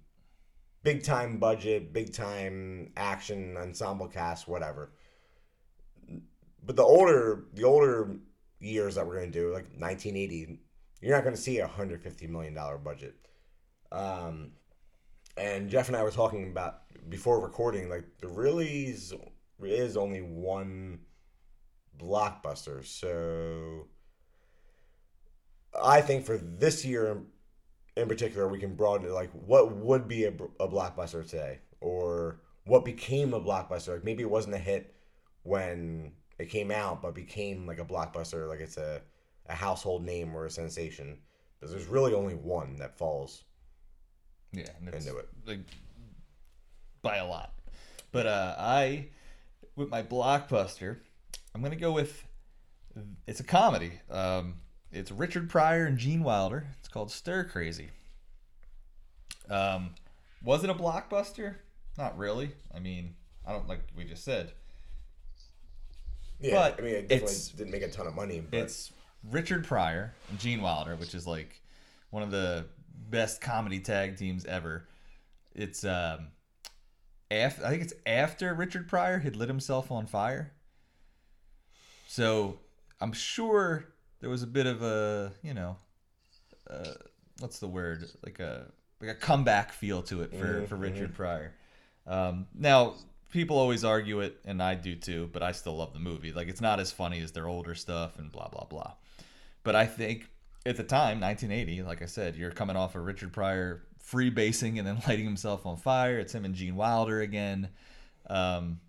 big 0.82 1.04
time 1.04 1.40
budget, 1.40 1.92
big 1.92 2.14
time 2.14 2.94
action, 2.96 3.58
ensemble 3.58 4.08
cast, 4.08 4.48
whatever. 4.48 4.94
But 6.66 6.78
the 6.78 6.84
older 6.84 7.46
the 7.54 7.66
older 7.66 8.16
years 8.60 8.96
that 8.96 9.06
we're 9.06 9.16
gonna 9.16 9.32
do, 9.32 9.48
like 9.54 9.66
1980, 9.78 10.60
you're 11.02 11.16
not 11.16 11.26
gonna 11.26 11.36
see 11.36 11.60
a 11.60 11.66
150 11.66 12.28
million 12.28 12.54
dollar 12.54 12.78
budget. 12.78 13.16
Um, 13.92 14.52
and 15.36 15.70
Jeff 15.70 15.90
and 15.90 15.98
I 15.98 16.04
were 16.04 16.12
talking 16.12 16.50
about 16.50 16.84
before 17.10 17.42
recording, 17.42 17.90
like 17.90 18.06
the 18.22 18.30
really 18.30 18.96
is, 19.66 19.98
only 19.98 20.22
one 20.22 21.00
blockbuster. 22.00 22.86
So 22.86 23.88
I 25.82 26.02
think 26.02 26.26
for 26.26 26.38
this 26.38 26.86
year 26.86 27.22
in 27.96 28.08
particular, 28.08 28.48
we 28.48 28.60
can 28.60 28.76
broaden 28.76 29.08
it. 29.08 29.12
Like, 29.12 29.32
what 29.32 29.76
would 29.76 30.08
be 30.08 30.26
a, 30.26 30.34
a 30.60 30.68
blockbuster 30.68 31.24
today, 31.28 31.60
or 31.82 32.40
what 32.66 32.86
became 32.86 33.34
a 33.34 33.40
blockbuster? 33.42 33.94
Like, 33.94 34.04
maybe 34.04 34.24
it 34.24 34.30
wasn't 34.30 34.56
a 34.56 34.60
hit 34.60 34.96
when 35.44 36.12
it 36.40 36.50
came 36.50 36.72
out, 36.72 37.02
but 37.02 37.14
became 37.14 37.68
like 37.68 37.80
a 37.80 37.86
blockbuster. 37.86 38.48
Like 38.50 38.60
it's 38.62 38.78
a 38.78 39.02
a 39.48 39.54
household 39.54 40.04
name 40.06 40.36
or 40.36 40.46
a 40.46 40.50
sensation. 40.50 41.18
Because 41.60 41.74
there's 41.74 41.88
really 41.88 42.14
only 42.14 42.36
one 42.36 42.78
that 42.78 42.98
falls 42.98 43.44
Yeah, 44.52 44.64
Into 44.92 45.18
it. 45.18 45.30
like 45.46 45.60
by 47.02 47.18
a 47.18 47.28
lot. 47.28 47.54
But 48.12 48.28
uh, 48.28 48.56
I, 48.58 49.10
with 49.76 49.90
my 49.90 50.02
blockbuster, 50.04 50.98
I'm 51.54 51.62
gonna 51.62 51.76
go 51.76 51.92
with. 51.92 52.26
It's 53.26 53.40
a 53.40 53.44
comedy. 53.44 53.94
Um, 54.10 54.56
it's 54.92 55.12
Richard 55.12 55.50
Pryor 55.50 55.86
and 55.86 55.98
Gene 55.98 56.24
Wilder. 56.24 56.68
It's 56.80 56.88
called 56.88 57.12
Stir 57.12 57.44
Crazy. 57.46 57.90
Um, 59.50 59.96
was 60.44 60.64
it 60.64 60.70
a 60.70 60.74
blockbuster? 60.74 61.56
Not 61.98 62.18
really. 62.18 62.52
I 62.74 62.80
mean, 62.80 63.16
I 63.46 63.52
don't 63.52 63.68
like 63.68 63.82
we 63.96 64.04
just 64.04 64.24
said. 64.24 64.52
Yeah, 66.40 66.54
But 66.54 66.80
I 66.80 66.84
mean, 66.84 66.96
it 66.96 67.08
definitely 67.08 67.36
didn't 67.58 67.72
make 67.72 67.84
a 67.84 67.90
ton 67.90 68.08
of 68.08 68.16
money. 68.16 68.42
But 68.42 68.60
It's 68.60 68.92
Richard 69.32 69.66
Pryor 69.66 70.14
and 70.30 70.40
Gene 70.40 70.62
Wilder, 70.62 70.96
which 70.96 71.16
is 71.16 71.26
like 71.26 71.62
one 72.10 72.24
of 72.24 72.32
the 72.32 72.66
best 73.10 73.42
comedy 73.42 73.80
tag 73.80 74.18
teams 74.18 74.46
ever. 74.46 74.88
It's 75.56 75.84
um, 75.84 76.28
after 77.42 77.66
I 77.66 77.70
think 77.70 77.84
it's 77.84 77.94
after 78.06 78.54
Richard 78.54 78.88
Pryor 78.88 79.20
had 79.20 79.36
lit 79.36 79.50
himself 79.50 79.92
on 79.92 80.06
fire. 80.06 80.54
So 82.08 82.60
I'm 83.02 83.14
sure 83.14 83.86
there 84.20 84.30
was 84.30 84.44
a 84.44 84.48
bit 84.48 84.66
of 84.66 84.82
a 84.82 85.34
you 85.42 85.54
know, 85.54 85.78
uh, 86.70 86.94
what's 87.40 87.60
the 87.60 87.68
word 87.68 88.06
like 88.24 88.40
a 88.40 88.72
like 89.02 89.10
a 89.10 89.16
comeback 89.16 89.72
feel 89.72 90.02
to 90.04 90.22
it 90.22 90.34
for 90.34 90.66
for 90.68 90.76
Richard 90.76 91.14
Pryor. 91.14 91.54
Um, 92.06 92.48
now 92.54 92.96
people 93.32 93.58
always 93.58 93.84
argue 93.84 94.22
it, 94.22 94.40
and 94.46 94.62
I 94.62 94.76
do 94.76 94.96
too, 94.96 95.30
but 95.34 95.42
I 95.42 95.52
still 95.52 95.76
love 95.76 95.94
the 95.94 96.00
movie. 96.00 96.32
Like 96.32 96.48
it's 96.48 96.62
not 96.62 96.80
as 96.80 96.92
funny 96.92 97.20
as 97.22 97.32
their 97.32 97.48
older 97.48 97.76
stuff 97.76 98.20
and 98.20 98.32
blah 98.32 98.48
blah 98.48 98.66
blah. 98.66 98.94
But 99.64 99.76
I 99.76 99.86
think 99.86 100.30
at 100.66 100.78
the 100.78 100.84
time, 100.84 101.20
1980, 101.20 101.84
like 101.84 102.02
I 102.02 102.06
said, 102.06 102.36
you're 102.36 102.52
coming 102.52 102.76
off 102.76 102.96
of 102.96 103.04
Richard 103.04 103.34
Pryor 103.34 103.84
freebasing 104.06 104.78
and 104.78 104.88
then 104.88 105.02
lighting 105.08 105.26
himself 105.26 105.66
on 105.66 105.78
fire. 105.78 106.20
It's 106.20 106.34
him 106.34 106.46
and 106.46 106.56
Gene 106.56 106.76
Wilder 106.76 107.22
again. 107.22 107.70
Um, 108.30 108.80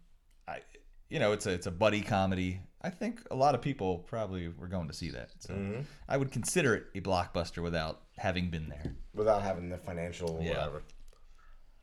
I, 0.46 0.60
you 1.08 1.18
know, 1.18 1.32
it's 1.32 1.46
a 1.46 1.50
it's 1.50 1.66
a 1.66 1.70
buddy 1.70 2.00
comedy. 2.00 2.60
I 2.82 2.90
think 2.90 3.22
a 3.30 3.34
lot 3.34 3.54
of 3.54 3.62
people 3.62 3.98
probably 4.00 4.48
were 4.48 4.68
going 4.68 4.88
to 4.88 4.94
see 4.94 5.10
that. 5.10 5.30
So 5.38 5.82
I 6.06 6.18
would 6.18 6.30
consider 6.30 6.74
it 6.74 6.84
a 6.94 7.00
blockbuster 7.00 7.62
without 7.62 8.02
having 8.18 8.50
been 8.50 8.68
there. 8.68 8.94
without 9.14 9.42
having 9.42 9.70
the 9.70 9.78
financial 9.78 10.38
Yeah. 10.42 10.50
whatever. 10.50 10.82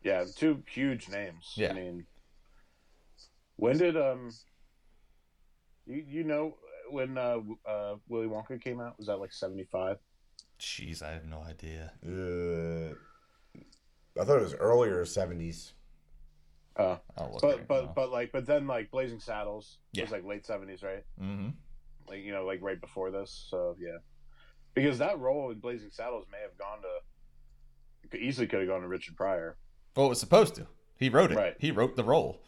Yeah, 0.04 0.26
two 0.36 0.64
huge 0.68 1.10
names. 1.10 1.54
Yeah. 1.56 1.72
I 1.72 1.74
mean, 1.74 2.06
when 3.56 3.78
did 3.78 3.98
um, 3.98 4.32
you 5.86 6.04
you 6.08 6.24
know 6.24 6.58
when 6.90 7.18
uh, 7.18 7.38
uh 7.68 7.96
Willy 8.08 8.28
Wonka 8.28 8.62
came 8.62 8.80
out? 8.80 8.98
Was 8.98 9.08
that 9.08 9.18
like 9.18 9.34
seventy 9.34 9.68
five? 9.72 9.98
Jeez, 10.60 11.02
I 11.02 11.12
have 11.12 11.26
no 11.26 11.42
idea. 11.42 11.92
Uh, 12.06 12.96
I 14.20 14.24
thought 14.26 14.38
it 14.38 14.43
was 14.43 14.53
earlier 14.55 15.03
'70s. 15.05 15.72
Uh, 16.78 16.97
I'll 17.18 17.38
but 17.41 17.68
but 17.68 17.93
but 17.95 18.12
like 18.12 18.32
but 18.32 18.45
then 18.45 18.66
like 18.68 18.91
Blazing 18.91 19.20
Saddles 19.20 19.78
Yeah. 19.93 20.03
was 20.03 20.12
like 20.12 20.24
late 20.26 20.45
seventies, 20.45 20.82
right? 20.84 21.03
hmm 21.20 21.49
Like 22.07 22.24
you 22.24 22.32
know 22.32 22.45
like 22.45 22.62
right 22.62 22.80
before 22.80 23.12
this. 23.12 23.47
So 23.49 23.76
yeah, 23.80 23.97
because 24.74 24.97
that 24.99 25.20
role 25.20 25.51
in 25.51 25.59
Blazing 25.59 25.89
Saddles 25.91 26.26
may 26.32 26.39
have 26.41 26.57
gone 26.57 26.82
to 26.82 28.09
could- 28.09 28.22
easily 28.22 28.47
could 28.47 28.59
have 28.59 28.70
gone 28.70 28.82
to 28.82 28.88
Richard 28.88 29.16
Pryor, 29.18 29.57
well, 29.95 30.05
it 30.07 30.09
was 30.09 30.20
supposed 30.20 30.55
to. 30.55 30.68
He 30.97 31.09
wrote 31.09 31.32
it. 31.32 31.36
Right. 31.38 31.55
He 31.59 31.72
wrote 31.72 31.95
the 31.95 32.03
role. 32.03 32.39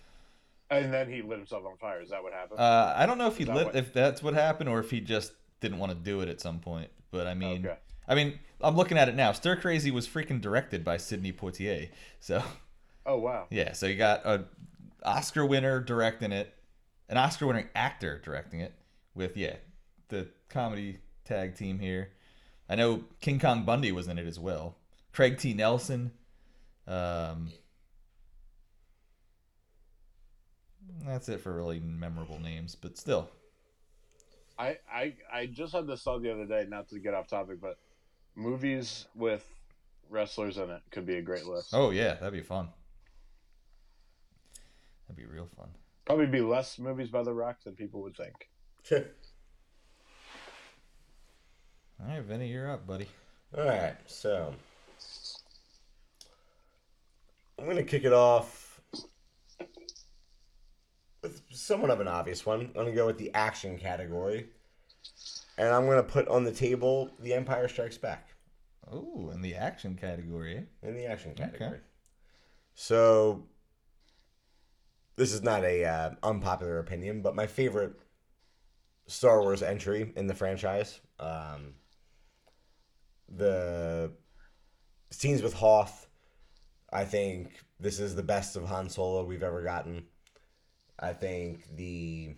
and 0.70 0.92
then 0.94 1.12
he 1.12 1.22
lit 1.22 1.38
himself 1.38 1.66
on 1.66 1.78
fire. 1.78 2.02
Is 2.02 2.10
that 2.10 2.24
what 2.24 2.34
happened? 2.34 2.60
Uh, 2.60 2.94
I 2.96 3.06
don't 3.06 3.18
know 3.18 3.28
if 3.28 3.38
he 3.38 3.46
lit 3.46 3.68
what- 3.68 3.76
if 3.76 3.94
that's 3.94 4.24
what 4.24 4.34
happened 4.34 4.70
or 4.70 4.80
if 4.80 4.90
he 4.90 5.02
just 5.02 5.34
didn't 5.60 5.78
want 5.80 5.92
to 5.92 5.98
do 5.98 6.22
it 6.22 6.30
at 6.30 6.40
some 6.42 6.60
point. 6.60 6.90
But 7.12 7.28
I 7.28 7.34
mean, 7.36 7.66
Okay. 7.66 7.78
I 8.08 8.16
mean, 8.16 8.40
I'm 8.62 8.76
looking 8.76 8.98
at 8.98 9.10
it 9.10 9.16
now. 9.16 9.32
Stir 9.32 9.56
Crazy 9.56 9.92
was 9.92 10.08
freaking 10.08 10.42
directed 10.42 10.84
by 10.84 10.98
Sidney 10.98 11.34
Poitier. 11.34 11.90
So 12.20 12.44
oh 13.06 13.18
wow. 13.18 13.48
yeah, 13.50 13.74
so 13.74 13.86
you 13.86 13.96
got 13.96 14.26
a 14.26 14.46
Oscar 15.04 15.46
winner 15.46 15.80
directing 15.80 16.32
it, 16.32 16.54
an 17.10 17.18
Oscar 17.18 17.48
winning 17.48 17.70
actor 17.76 18.22
directing 18.24 18.62
it 18.62 18.74
with 19.16 19.38
yeah 19.38 19.56
the 20.10 20.28
comedy 20.50 21.00
tag 21.26 21.56
team 21.56 21.80
here. 21.80 22.10
I 22.70 22.76
know 22.76 23.04
King 23.20 23.40
Kong 23.40 23.66
Bundy 23.66 23.92
was 23.92 24.08
in 24.08 24.18
it 24.18 24.28
as 24.28 24.40
well. 24.40 24.78
Craig 25.12 25.38
T. 25.38 25.54
Nelson. 25.54 26.12
Um, 26.88 27.52
that's 31.06 31.30
it 31.30 31.42
for 31.42 31.54
really 31.54 31.80
memorable 31.80 32.40
names, 32.40 32.76
but 32.76 32.98
still. 32.98 33.30
I, 34.58 34.78
I 34.92 35.14
I 35.32 35.46
just 35.48 35.74
had 35.74 35.88
this 35.88 36.04
thought 36.04 36.22
the 36.22 36.32
other 36.32 36.46
day, 36.46 36.66
not 36.68 36.90
to 36.90 37.00
get 37.00 37.14
off 37.14 37.28
topic, 37.28 37.60
but 37.60 37.78
movies 38.36 39.06
with 39.16 39.46
wrestlers 40.10 40.58
in 40.58 40.70
it 40.70 40.82
could 40.92 41.06
be 41.06 41.18
a 41.18 41.22
great 41.22 41.46
list. 41.46 41.70
Oh 41.74 41.92
yeah, 41.92 42.16
that'd 42.16 42.34
be 42.34 42.42
fun. 42.42 42.70
That'd 45.08 45.18
be 45.18 45.26
real 45.32 45.48
fun. 45.58 45.70
Probably 46.06 46.28
be 46.28 46.42
less 46.42 46.80
movies 46.80 47.10
by 47.10 47.24
The 47.24 47.34
Rock 47.34 47.64
than 47.64 47.76
people 47.76 48.02
would 48.02 48.16
think. 48.16 48.50
All 52.00 52.08
right, 52.08 52.22
Vinny, 52.22 52.48
you're 52.50 52.70
up, 52.70 52.86
buddy. 52.86 53.08
All 53.58 53.66
right, 53.66 53.96
so 54.08 54.54
I'm 57.60 57.68
gonna 57.68 57.84
kick 57.84 58.04
it 58.04 58.14
off 58.14 58.82
with 61.22 61.42
somewhat 61.52 61.92
of 61.92 62.02
an 62.02 62.08
obvious 62.08 62.46
one. 62.46 62.62
I'm 62.62 62.74
gonna 62.74 62.92
go 62.92 63.06
with 63.06 63.18
the 63.18 63.32
action 63.34 63.78
category, 63.78 64.48
and 65.58 65.70
I'm 65.70 65.86
gonna 65.88 66.04
put 66.04 66.28
on 66.28 66.44
the 66.44 66.52
table 66.52 67.10
The 67.20 67.34
Empire 67.34 67.68
Strikes 67.68 67.98
Back 67.98 68.30
Oh, 68.92 69.32
in 69.34 69.42
the 69.42 69.56
action 69.56 69.96
category. 69.96 70.58
eh? 70.58 70.88
in 70.88 70.96
the 70.96 71.06
action 71.06 71.34
category. 71.34 71.70
Okay. 71.70 71.80
So 72.76 73.46
this 75.16 75.32
is 75.32 75.42
not 75.42 75.64
a 75.64 75.86
uh, 75.86 76.10
unpopular 76.24 76.80
opinion, 76.80 77.22
but 77.22 77.36
my 77.36 77.48
favorite 77.48 77.94
Star 79.08 79.42
Wars 79.42 79.62
entry 79.64 80.12
in 80.16 80.28
the 80.28 80.34
franchise. 80.36 81.00
Um, 81.20 81.76
the 83.30 84.12
scenes 85.12 85.42
with 85.42 85.54
Hoth. 85.54 86.08
I 86.92 87.06
think 87.06 87.60
this 87.80 88.00
is 88.00 88.16
the 88.16 88.24
best 88.24 88.56
of 88.56 88.66
Han 88.66 88.90
Solo 88.90 89.24
we've 89.24 89.44
ever 89.44 89.64
gotten. 89.64 90.06
I 91.00 91.14
think 91.14 91.66
the 91.76 92.36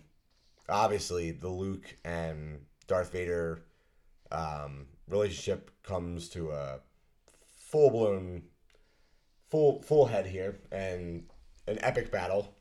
obviously 0.68 1.30
the 1.32 1.48
Luke 1.48 1.96
and 2.04 2.60
Darth 2.86 3.12
Vader 3.12 3.62
um, 4.30 4.86
relationship 5.08 5.70
comes 5.82 6.28
to 6.30 6.50
a 6.50 6.80
full 7.56 7.90
blown 7.90 8.42
full 9.50 9.82
full 9.82 10.06
head 10.06 10.26
here 10.26 10.58
and 10.72 11.24
an 11.66 11.78
epic 11.80 12.10
battle. 12.10 12.54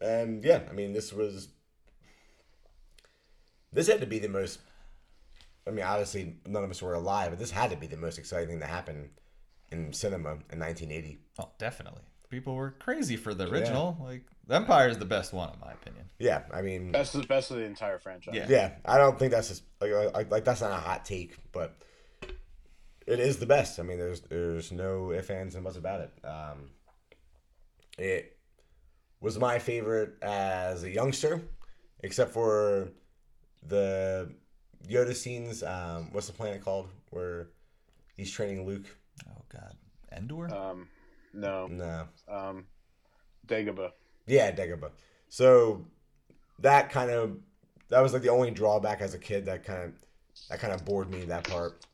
And 0.00 0.44
yeah, 0.44 0.62
I 0.68 0.72
mean 0.72 0.92
this 0.92 1.12
was 1.12 1.48
this 3.72 3.88
had 3.88 4.00
to 4.00 4.06
be 4.06 4.18
the 4.18 4.28
most 4.28 4.60
I 5.66 5.70
mean 5.70 5.84
obviously 5.84 6.36
none 6.46 6.64
of 6.64 6.70
us 6.70 6.82
were 6.82 6.94
alive, 6.94 7.30
but 7.30 7.38
this 7.38 7.50
had 7.50 7.70
to 7.70 7.76
be 7.76 7.86
the 7.86 7.96
most 7.96 8.18
exciting 8.18 8.48
thing 8.48 8.60
that 8.60 8.70
happened 8.70 9.10
in 9.70 9.92
cinema 9.92 10.30
in 10.52 10.60
1980. 10.60 11.18
Oh, 11.38 11.50
definitely. 11.58 12.02
People 12.36 12.54
were 12.54 12.72
crazy 12.72 13.16
for 13.16 13.32
the 13.32 13.48
original. 13.48 13.96
Like 13.98 14.22
the 14.46 14.56
Empire 14.56 14.88
is 14.88 14.98
the 14.98 15.06
best 15.06 15.32
one 15.32 15.50
in 15.54 15.58
my 15.58 15.72
opinion. 15.72 16.04
Yeah, 16.18 16.42
I 16.52 16.60
mean, 16.60 16.92
Best 16.92 17.14
of 17.14 17.26
best 17.26 17.50
of 17.50 17.56
the 17.56 17.64
entire 17.64 17.98
franchise. 17.98 18.34
Yeah. 18.34 18.46
yeah, 18.48 18.72
I 18.84 18.98
don't 18.98 19.18
think 19.18 19.32
that's 19.32 19.48
just 19.48 19.62
like, 19.80 19.90
like 20.14 20.30
like 20.30 20.44
that's 20.44 20.60
not 20.60 20.70
a 20.70 20.74
hot 20.74 21.06
take, 21.06 21.34
but 21.52 21.76
it 23.06 23.20
is 23.20 23.38
the 23.38 23.46
best. 23.46 23.80
I 23.80 23.84
mean, 23.84 23.96
there's 23.96 24.20
there's 24.20 24.70
no 24.70 25.12
ifs 25.12 25.30
ands 25.30 25.54
and 25.54 25.64
buts 25.64 25.78
about 25.78 26.02
it. 26.02 26.12
Um, 26.24 26.70
it 27.98 28.36
was 29.22 29.38
my 29.38 29.58
favorite 29.58 30.22
as 30.22 30.84
a 30.84 30.90
youngster, 30.90 31.40
except 32.00 32.32
for 32.32 32.90
the 33.66 34.30
Yoda 34.86 35.16
scenes. 35.16 35.62
Um, 35.62 36.12
what's 36.12 36.26
the 36.26 36.34
planet 36.34 36.62
called 36.62 36.90
where 37.10 37.48
he's 38.14 38.30
training 38.30 38.66
Luke? 38.66 38.94
Oh 39.26 39.42
God, 39.50 39.74
Endor. 40.14 40.54
Um, 40.54 40.88
no. 41.36 41.66
No, 41.68 42.08
Um, 42.28 42.66
Dagobah. 43.46 43.90
Yeah, 44.26 44.50
Dagobah. 44.52 44.90
So 45.28 45.84
that 46.60 46.90
kind 46.90 47.10
of 47.10 47.36
that 47.88 48.00
was 48.00 48.12
like 48.12 48.22
the 48.22 48.30
only 48.30 48.50
drawback 48.50 49.00
as 49.00 49.14
a 49.14 49.18
kid 49.18 49.46
that 49.46 49.64
kind 49.64 49.82
of 49.84 49.92
that 50.48 50.58
kind 50.60 50.72
of 50.72 50.84
bored 50.84 51.10
me 51.10 51.24
that 51.26 51.44
part. 51.48 51.84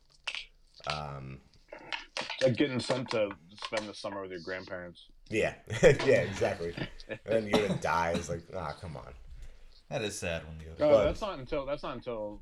Um, 0.87 1.39
Like 2.41 2.57
getting 2.57 2.79
sent 2.79 3.09
to 3.11 3.29
spend 3.65 3.87
the 3.87 3.93
summer 3.93 4.21
with 4.21 4.31
your 4.31 4.39
grandparents. 4.41 5.07
yeah, 5.29 5.53
yeah, 5.83 6.21
exactly. 6.29 6.73
And 7.09 7.19
then 7.25 7.47
you 7.47 7.67
die 7.81 8.13
dies. 8.13 8.29
Like, 8.29 8.41
ah, 8.55 8.75
come 8.79 8.97
on. 8.97 9.13
that 9.89 10.01
is 10.01 10.17
sad 10.17 10.43
when 10.47 10.59
you. 10.59 10.67
Oh, 10.79 10.89
But- 10.89 11.05
that's 11.05 11.21
not 11.21 11.39
until 11.39 11.65
that's 11.65 11.83
not 11.83 11.95
until 11.95 12.41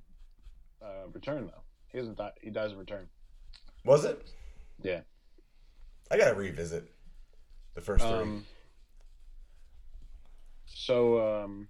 uh, 0.82 1.08
Return 1.14 1.48
though. 1.48 1.62
He 1.92 1.98
doesn't 2.00 2.18
die. 2.18 2.32
He 2.42 2.50
dies 2.50 2.72
in 2.72 2.78
Return. 2.78 3.08
Was 3.86 4.06
it? 4.06 4.26
Yeah. 4.82 5.02
I 6.12 6.18
gotta 6.18 6.36
revisit 6.36 6.92
the 7.74 7.82
first 7.82 8.04
three. 8.04 8.14
Um, 8.14 8.46
so, 10.66 11.44
um, 11.44 11.70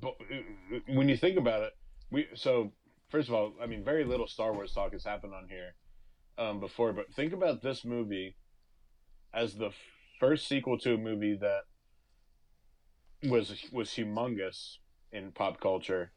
but 0.00 0.14
uh, 0.32 0.78
when 0.88 1.08
you 1.10 1.16
think 1.16 1.38
about 1.38 1.62
it, 1.62 1.72
we 2.10 2.26
so 2.34 2.72
first 3.10 3.28
of 3.28 3.34
all, 3.34 3.52
I 3.62 3.66
mean, 3.66 3.84
very 3.84 4.04
little 4.04 4.26
Star 4.26 4.52
Wars 4.52 4.72
talk 4.72 4.92
has 4.92 5.04
happened 5.04 5.34
on 5.34 5.46
here 5.48 5.74
um, 6.38 6.58
before, 6.58 6.94
but 6.94 7.12
think 7.14 7.34
about 7.34 7.62
this 7.62 7.84
movie 7.84 8.34
as 9.34 9.54
the 9.54 9.70
first 10.18 10.48
sequel 10.48 10.78
to 10.78 10.94
a 10.94 10.98
movie 10.98 11.36
that 11.40 11.64
was 13.28 13.54
was 13.72 13.90
humongous 13.90 14.76
in 15.12 15.32
pop 15.32 15.60
culture, 15.60 16.12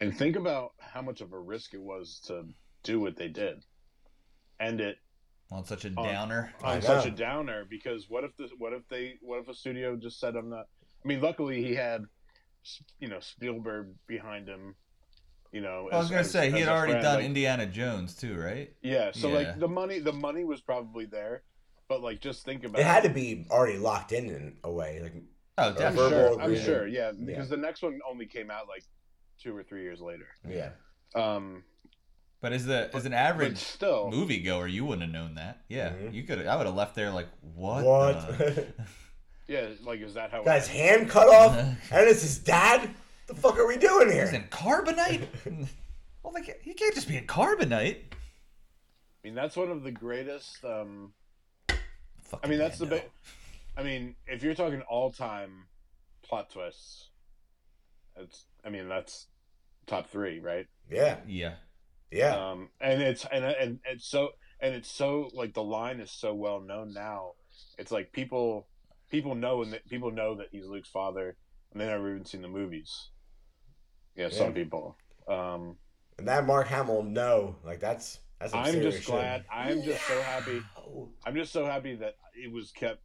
and 0.00 0.16
think 0.16 0.34
about 0.34 0.70
how 0.78 1.02
much 1.02 1.20
of 1.20 1.34
a 1.34 1.38
risk 1.38 1.74
it 1.74 1.82
was 1.82 2.20
to 2.26 2.44
do 2.84 3.00
what 3.00 3.16
they 3.16 3.28
did, 3.28 3.62
and 4.60 4.80
it 4.80 4.96
on 5.50 5.64
such 5.64 5.84
a 5.84 5.90
downer. 5.90 6.52
I 6.62 6.76
on 6.76 6.82
such 6.82 7.06
a 7.06 7.10
downer 7.10 7.64
because 7.68 8.08
what 8.08 8.24
if 8.24 8.36
the 8.36 8.48
what 8.58 8.72
if 8.72 8.82
they 8.88 9.14
what 9.20 9.38
if 9.40 9.48
a 9.48 9.54
studio 9.54 9.96
just 9.96 10.18
said 10.18 10.34
I'm 10.36 10.50
not 10.50 10.66
I 11.04 11.08
mean 11.08 11.20
luckily 11.20 11.62
he 11.62 11.74
had 11.74 12.02
you 12.98 13.08
know 13.08 13.20
Spielberg 13.20 13.88
behind 14.08 14.48
him 14.48 14.74
you 15.52 15.60
know 15.60 15.88
I 15.92 15.96
was 15.98 16.06
as- 16.06 16.10
gonna 16.10 16.20
as- 16.22 16.30
say 16.30 16.50
he 16.50 16.60
had 16.60 16.68
already 16.68 16.92
friend, 16.94 17.04
done 17.04 17.14
like- 17.16 17.24
Indiana 17.24 17.66
Jones 17.66 18.14
too, 18.16 18.36
right? 18.36 18.72
yeah 18.82 19.10
so 19.12 19.28
Yeah. 19.28 19.34
like 19.34 19.58
the 19.60 19.68
money 19.68 19.98
the 20.00 20.12
money 20.12 20.44
was 20.44 20.60
probably 20.60 21.04
there 21.06 21.42
but 21.88 22.00
like 22.02 22.20
just 22.20 22.44
think 22.44 22.64
about 22.64 22.80
it 22.80 22.84
had 22.86 23.04
to 23.04 23.08
be 23.10 23.46
already 23.50 23.78
locked 23.78 24.10
in 24.12 24.28
in 24.28 24.56
a 24.64 24.70
way. 24.72 25.00
Like, 25.02 25.14
Oh, 25.58 25.68
I'm 25.68 25.74
definitely. 25.76 26.10
verbal 26.10 26.34
sure 26.34 26.42
I'm 26.42 26.56
sure 26.56 26.86
yeah 26.88 27.12
because 27.12 27.48
Yeah. 27.48 27.56
the 27.56 27.62
next 27.62 27.82
one 27.82 28.00
only 28.10 28.26
came 28.26 28.50
out 28.50 28.66
like 28.68 28.82
two 29.40 29.56
or 29.56 29.62
three 29.62 29.82
years 29.82 30.00
later 30.00 30.26
yeah, 30.48 30.70
um 31.14 31.62
But 32.46 32.52
as 32.52 32.64
the 32.64 32.88
as 32.94 33.04
an 33.06 33.12
average 33.12 33.58
still 33.58 34.08
moviegoer, 34.08 34.70
you 34.70 34.84
wouldn't 34.84 35.02
have 35.02 35.10
known 35.10 35.34
that. 35.34 35.62
Yeah, 35.68 35.88
Mhm. 35.88 36.14
you 36.14 36.22
could. 36.22 36.46
I 36.46 36.54
would 36.54 36.66
have 36.66 36.76
left 36.76 36.94
there 36.94 37.10
like, 37.10 37.26
what? 37.40 37.82
what? 37.84 38.38
the- 38.38 38.66
yeah 39.48 39.66
like 39.82 40.00
is 40.00 40.14
that 40.14 40.30
how 40.30 40.44
Got 40.44 40.58
his 40.60 40.68
hand 40.68 41.10
cut 41.10 41.26
off, 41.28 41.56
and 41.56 42.08
it's 42.08 42.22
his 42.22 42.38
dad. 42.38 42.88
The 43.26 43.34
fuck 43.34 43.58
are 43.58 43.66
we 43.66 43.76
doing 43.76 44.12
here? 44.12 44.20
He's 44.22 44.30
here? 44.30 44.42
in 44.42 44.46
carbonite. 44.46 45.26
well, 46.22 46.32
like 46.34 46.60
he 46.62 46.72
can't 46.72 46.94
just 46.94 47.08
be 47.08 47.16
in 47.16 47.26
carbonite. 47.26 47.96
I 48.12 48.14
mean 49.24 49.34
that's 49.34 49.56
one 49.56 49.72
of 49.72 49.82
the 49.82 49.90
greatest 49.90 50.64
um 50.64 51.14
Fucking 51.66 52.38
I 52.44 52.46
mean, 52.48 52.60
that's 52.60 52.78
the 52.78 52.84
Mando. 52.86 53.00
bit. 53.02 53.10
I 53.76 53.82
mean, 53.82 54.14
if 54.28 54.44
you're 54.44 54.54
talking 54.54 54.82
all 54.82 55.10
time 55.10 55.64
plot 56.22 56.50
twists, 56.50 57.08
it's. 58.16 58.44
I 58.64 58.70
mean, 58.70 58.88
that's 58.88 59.26
top 59.88 60.08
three, 60.10 60.38
right? 60.38 60.68
Yeah, 60.88 61.16
Yeah. 61.26 61.54
Yeah. 62.16 62.50
Um, 62.50 62.68
and 62.80 63.02
it's 63.02 63.24
and 63.30 63.44
and 63.44 63.78
it's 63.84 64.06
so 64.06 64.30
and 64.60 64.74
it's 64.74 64.90
so 64.90 65.30
like 65.34 65.54
the 65.54 65.62
line 65.62 66.00
is 66.00 66.10
so 66.10 66.34
well 66.34 66.60
known 66.60 66.92
now. 66.92 67.32
It's 67.78 67.92
like 67.92 68.12
people 68.12 68.66
people 69.10 69.34
know 69.34 69.62
and 69.62 69.78
people 69.88 70.10
know 70.10 70.34
that 70.36 70.48
he's 70.50 70.66
Luke's 70.66 70.88
father, 70.88 71.36
and 71.72 71.80
they 71.80 71.86
never 71.86 72.10
even 72.10 72.24
seen 72.24 72.42
the 72.42 72.48
movies. 72.48 73.10
Yeah, 74.16 74.30
some 74.30 74.54
people. 74.54 74.96
Um, 75.28 75.76
And 76.18 76.26
that 76.28 76.46
Mark 76.46 76.68
Hamill, 76.68 77.02
no, 77.02 77.56
like 77.64 77.80
that's 77.80 78.20
that's. 78.40 78.54
I'm 78.54 78.80
just 78.80 78.98
shit. 78.98 79.06
glad. 79.06 79.44
I'm 79.52 79.82
just 79.82 80.02
so 80.06 80.20
happy. 80.22 80.62
I'm 81.26 81.34
just 81.34 81.52
so 81.52 81.66
happy 81.66 81.96
that 81.96 82.14
it 82.34 82.50
was 82.50 82.70
kept, 82.72 83.00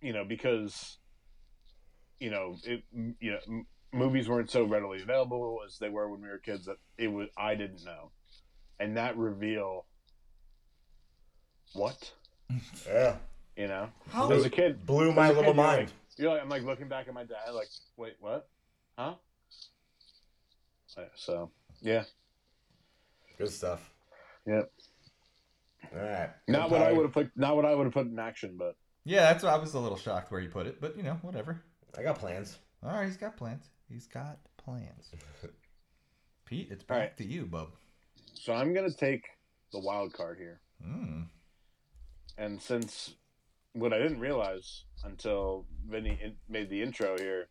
you 0.00 0.12
know, 0.12 0.24
because, 0.24 0.98
you 2.20 2.30
know, 2.30 2.56
it, 2.64 2.82
you 2.92 3.32
know, 3.32 3.38
m- 3.48 3.66
movies 3.92 4.28
weren't 4.28 4.50
so 4.50 4.64
readily 4.64 5.02
available 5.02 5.60
as 5.66 5.78
they 5.78 5.88
were 5.88 6.08
when 6.10 6.20
we 6.22 6.28
were 6.28 6.38
kids. 6.38 6.66
That 6.66 6.76
it 6.98 7.08
was, 7.08 7.28
I 7.36 7.54
didn't 7.56 7.84
know, 7.84 8.12
and 8.82 8.96
that 8.96 9.16
reveal. 9.16 9.86
What 11.74 12.12
Yeah, 12.86 13.16
you 13.56 13.66
know? 13.68 13.88
How- 14.10 14.30
as 14.30 14.44
a 14.44 14.50
kid, 14.50 14.84
blew 14.84 15.12
my 15.12 15.28
little 15.28 15.44
kid, 15.44 15.46
you're 15.46 15.54
mind. 15.54 15.86
like- 15.86 16.18
You're 16.18 16.30
like, 16.32 16.42
I'm 16.42 16.48
like 16.50 16.62
looking 16.64 16.88
back 16.88 17.08
at 17.08 17.14
my 17.14 17.24
dad, 17.24 17.50
like, 17.52 17.68
wait, 17.96 18.16
what? 18.20 18.48
Huh? 18.98 19.14
So 21.16 21.50
yeah, 21.80 22.04
Good 23.38 23.48
stuff. 23.50 23.90
Yep. 24.46 24.70
All 25.94 25.98
right. 25.98 26.30
not 26.48 26.70
what 26.70 26.82
I 26.82 26.92
would 26.92 27.04
have 27.04 27.12
put, 27.12 27.30
not 27.36 27.56
what 27.56 27.64
I 27.64 27.74
would 27.74 27.84
have 27.84 27.94
put 27.94 28.06
in 28.06 28.18
action, 28.18 28.56
but 28.58 28.76
Yeah, 29.04 29.32
that's 29.32 29.42
what 29.42 29.54
I 29.54 29.56
was 29.56 29.72
a 29.74 29.80
little 29.80 29.96
shocked 29.96 30.30
where 30.30 30.40
you 30.40 30.50
put 30.50 30.66
it, 30.66 30.80
but 30.80 30.96
you 30.96 31.02
know, 31.02 31.14
whatever. 31.22 31.62
I 31.96 32.02
got 32.02 32.18
plans. 32.18 32.58
All 32.82 32.90
right, 32.92 33.06
he's 33.06 33.16
got 33.16 33.36
plans. 33.38 33.70
He's 33.88 34.06
got 34.06 34.38
plans. 34.58 35.10
Pete, 36.44 36.68
it's 36.70 36.84
back 36.84 36.98
right. 36.98 37.16
to 37.16 37.24
you, 37.24 37.46
bub. 37.46 37.70
So 38.42 38.52
I'm 38.52 38.74
gonna 38.74 38.90
take 38.92 39.24
the 39.72 39.78
wild 39.78 40.12
card 40.12 40.38
here. 40.38 40.60
Mm. 40.84 41.26
And 42.36 42.60
since 42.60 43.14
what 43.72 43.92
I 43.92 43.98
didn't 43.98 44.18
realize 44.20 44.84
until 45.04 45.64
Vinny 45.88 46.18
in, 46.22 46.34
made 46.48 46.68
the 46.70 46.82
intro 46.82 47.16
here, 47.16 47.48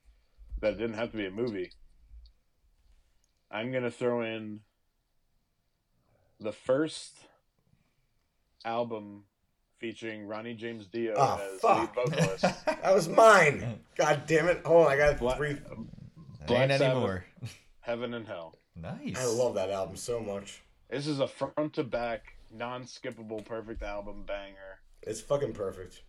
that 0.60 0.74
it 0.74 0.78
didn't 0.78 0.96
have 0.98 1.12
to 1.12 1.18
be 1.18 1.26
a 1.28 1.32
movie, 1.32 1.72
I'm 3.50 3.72
going 3.72 3.84
to 3.84 3.92
throw 3.92 4.22
in 4.22 4.60
the 6.40 6.52
first 6.52 7.14
album 8.66 9.24
featuring 9.80 10.28
Ronnie 10.28 10.54
James 10.54 10.88
Dio 10.88 11.14
Oh, 11.18 11.42
as 11.56 11.60
fuck. 11.62 11.96
lead 11.96 12.10
vocalist. 12.10 12.44
That 12.66 12.94
was 12.94 13.08
mine. 13.08 13.80
God 13.96 14.24
damn 14.28 14.48
it. 14.48 14.62
Hold 14.66 14.88
on, 14.88 14.92
I 14.92 14.98
got 14.98 15.20
Black- 15.20 15.38
three. 15.38 15.58
Black 16.48 16.70
Ain't 16.70 16.80
Sabbath. 16.80 16.82
anymore. 16.82 17.26
Heaven 17.80 18.14
and 18.14 18.28
Hell. 18.28 18.56
nice. 18.76 19.18
I 19.18 19.26
love 19.26 19.56
that 19.56 19.70
album 19.70 19.96
so 19.96 20.20
much. 20.20 20.62
This 20.92 21.08
is 21.08 21.20
a 21.20 21.28
front 21.28 21.74
to 21.76 21.84
back, 21.84 22.36
non 22.52 22.84
skippable, 22.84 23.46
perfect 23.46 23.82
album 23.82 24.26
banger. 24.28 24.82
It's 25.02 25.22
fucking 25.22 25.54
perfect. 25.54 26.04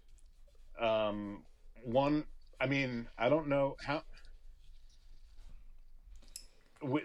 um 0.81 1.45
one 1.85 2.25
i 2.61 2.67
mean 2.67 3.09
i 3.19 3.29
don't 3.29 3.49
know 3.49 3.77
how 3.85 4.03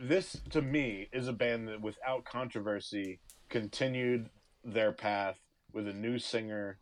this 0.02 0.38
to 0.52 0.62
me 0.62 1.08
is 1.14 1.28
a 1.28 1.34
band 1.34 1.68
that 1.68 1.82
without 1.82 2.26
controversy 2.26 3.20
continued 3.50 4.30
their 4.64 4.92
path 4.92 5.38
with 5.74 5.88
a 5.88 5.94
new 5.94 6.20
singer 6.20 6.80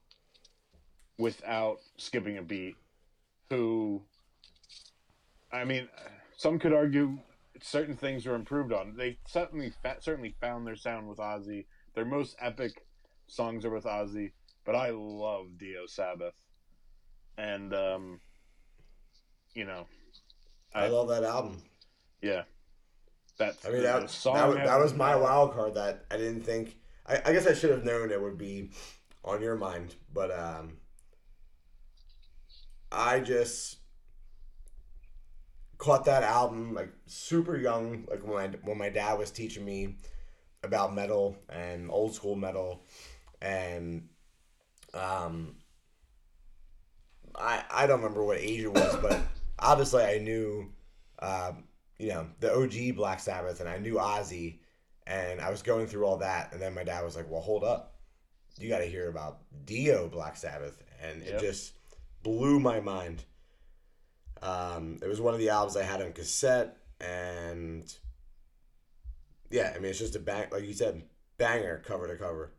without 1.18 1.78
skipping 1.98 2.38
a 2.38 2.42
beat 2.44 2.76
who 3.50 4.02
i 5.52 5.64
mean 5.66 5.88
some 6.38 6.60
could 6.60 6.74
argue 6.74 7.18
certain 7.62 7.96
things 7.96 8.26
were 8.26 8.36
improved 8.36 8.72
on 8.74 8.96
they 8.98 9.18
certainly 9.28 9.72
fa- 9.82 9.98
certainly 10.00 10.36
found 10.42 10.66
their 10.68 10.76
sound 10.76 11.08
with 11.08 11.18
ozzy 11.20 11.66
their 11.94 12.06
most 12.06 12.36
epic 12.40 12.86
songs 13.28 13.64
are 13.66 13.70
with 13.70 13.86
ozzy 13.86 14.32
but 14.66 14.76
i 14.76 14.90
love 14.92 15.48
dio 15.58 15.86
sabbath 15.86 16.34
and 17.38 17.74
um, 17.74 18.20
you 19.54 19.66
know, 19.66 19.88
I, 20.74 20.86
I- 20.86 20.88
love 20.88 21.10
that 21.10 21.24
album. 21.24 21.62
yeah, 22.22 22.44
that 23.38 23.56
I 23.66 23.72
mean, 23.72 23.84
that, 23.84 24.10
song 24.10 24.36
that, 24.36 24.48
was- 24.48 24.58
that 24.58 24.80
was 24.80 24.94
my 24.94 25.16
wild 25.18 25.54
card 25.54 25.74
that 25.76 26.06
I 26.10 26.16
didn't 26.18 26.44
think. 26.44 26.78
I, 27.06 27.22
I 27.26 27.34
guess 27.34 27.46
I 27.46 27.54
should 27.54 27.72
have 27.72 27.84
known 27.84 28.10
it 28.12 28.22
would 28.22 28.38
be 28.38 28.70
on 29.26 29.42
your 29.42 29.56
mind, 29.58 29.96
but 30.14 30.32
um, 30.32 30.78
I 32.92 33.20
just 33.20 33.78
caught 35.86 36.06
that 36.06 36.24
album 36.24 36.74
like 36.74 36.92
super 37.08 37.58
young, 37.58 38.06
like 38.10 38.24
when 38.26 38.52
my, 38.52 38.58
when 38.64 38.78
my 38.78 38.90
dad 38.90 39.18
was 39.20 39.32
teaching 39.32 39.66
me 39.66 39.98
about 40.64 40.94
metal 40.96 41.38
and 41.50 41.92
old 41.92 42.14
school 42.16 42.36
metal, 42.36 42.84
and 43.42 44.10
Um, 44.94 45.58
I 47.36 47.64
I 47.70 47.88
don't 47.88 48.00
remember 48.02 48.24
what 48.24 48.38
age 48.38 48.62
it 48.62 48.72
was, 48.74 48.96
but 48.98 49.20
obviously 49.60 50.04
I 50.04 50.20
knew, 50.20 50.72
um, 51.20 51.66
you 52.00 52.10
know, 52.10 52.28
the 52.40 52.54
OG 52.54 52.96
Black 52.96 53.20
Sabbath, 53.20 53.60
and 53.60 53.70
I 53.70 53.78
knew 53.78 53.96
Ozzy, 53.96 54.60
and 55.08 55.42
I 55.42 55.50
was 55.50 55.62
going 55.62 55.88
through 55.88 56.06
all 56.06 56.18
that, 56.18 56.54
and 56.54 56.62
then 56.62 56.74
my 56.74 56.84
dad 56.84 57.04
was 57.04 57.16
like, 57.16 57.30
"Well, 57.30 57.42
hold 57.42 57.64
up, 57.64 57.96
you 58.60 58.70
got 58.70 58.80
to 58.80 58.86
hear 58.86 59.10
about 59.10 59.42
Dio 59.66 60.08
Black 60.08 60.38
Sabbath," 60.38 60.82
and 61.02 61.24
Yep. 61.24 61.36
it 61.36 61.40
just 61.40 61.74
blew 62.24 62.60
my 62.60 62.80
mind. 62.80 63.24
Um, 64.46 65.00
it 65.02 65.08
was 65.08 65.20
one 65.20 65.34
of 65.34 65.40
the 65.40 65.50
albums 65.50 65.76
I 65.76 65.84
had 65.84 66.02
on 66.02 66.12
cassette, 66.14 66.78
and 67.02 67.92
yeah, 69.50 69.74
I 69.76 69.80
mean, 69.80 69.90
it's 69.90 70.00
just 70.00 70.16
a 70.16 70.20
bang, 70.20 70.48
like 70.52 70.64
you 70.64 70.74
said, 70.74 71.02
banger 71.38 71.82
cover 71.86 72.08
to 72.08 72.16
cover. 72.16 72.52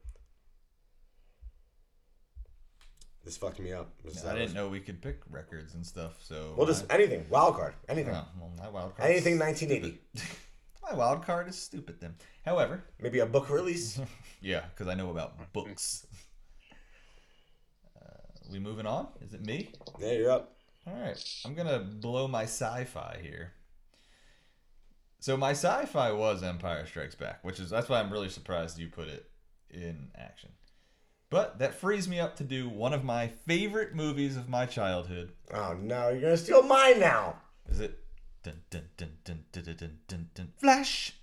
This 3.24 3.36
fucked 3.36 3.58
me 3.60 3.72
up. 3.72 3.90
This- 4.04 4.24
I 4.24 4.30
didn't 4.32 4.42
was- 4.44 4.54
know 4.54 4.68
we 4.68 4.80
could 4.80 5.02
pick 5.02 5.20
records 5.30 5.74
and 5.74 5.84
stuff. 5.86 6.22
So 6.22 6.54
Well, 6.56 6.66
just 6.66 6.86
anything, 6.90 7.26
wild 7.28 7.56
card, 7.56 7.74
anything, 7.88 8.12
well, 8.12 8.52
my 8.58 8.68
wild 8.68 8.96
card. 8.96 9.10
anything, 9.10 9.38
1980, 9.38 10.00
My 10.82 10.94
wild 10.94 11.24
card 11.24 11.48
is 11.48 11.60
stupid 11.60 12.00
then. 12.00 12.14
However, 12.44 12.84
maybe 13.00 13.18
a 13.18 13.26
book 13.26 13.50
release. 13.50 13.98
yeah, 14.40 14.66
because 14.70 14.86
I 14.86 14.94
know 14.94 15.10
about 15.10 15.52
books. 15.52 16.06
Uh, 18.00 18.50
we 18.52 18.58
moving 18.60 18.86
on? 18.86 19.08
Is 19.20 19.34
it 19.34 19.44
me? 19.44 19.72
yeah, 19.98 20.12
you're 20.12 20.30
up. 20.30 20.55
All 20.86 20.94
right, 20.94 21.20
I'm 21.44 21.54
gonna 21.54 21.80
blow 21.80 22.28
my 22.28 22.44
sci-fi 22.44 23.18
here. 23.20 23.52
So 25.18 25.36
my 25.36 25.50
sci-fi 25.50 26.12
was 26.12 26.42
Empire 26.44 26.86
Strikes 26.86 27.16
Back, 27.16 27.42
which 27.42 27.58
is 27.58 27.70
that's 27.70 27.88
why 27.88 27.98
I'm 27.98 28.12
really 28.12 28.28
surprised 28.28 28.78
you 28.78 28.88
put 28.88 29.08
it 29.08 29.28
in 29.70 30.10
action. 30.16 30.50
But 31.28 31.58
that 31.58 31.74
frees 31.74 32.08
me 32.08 32.20
up 32.20 32.36
to 32.36 32.44
do 32.44 32.68
one 32.68 32.92
of 32.92 33.02
my 33.02 33.26
favorite 33.26 33.94
movies 33.94 34.36
of 34.36 34.48
my 34.48 34.66
childhood. 34.66 35.32
Oh 35.52 35.76
no, 35.80 36.10
you're 36.10 36.20
gonna 36.20 36.36
steal 36.36 36.62
mine 36.62 37.00
now. 37.00 37.40
Is 37.68 37.80
it 37.80 37.98
dun 38.44 38.60
dun 38.70 38.84
dun 38.96 39.10
dun 39.24 39.44
dun 39.50 39.64
dun 39.64 39.76
dun 39.76 39.98
dun, 40.06 40.28
dun 40.34 40.52
Flash? 40.58 41.14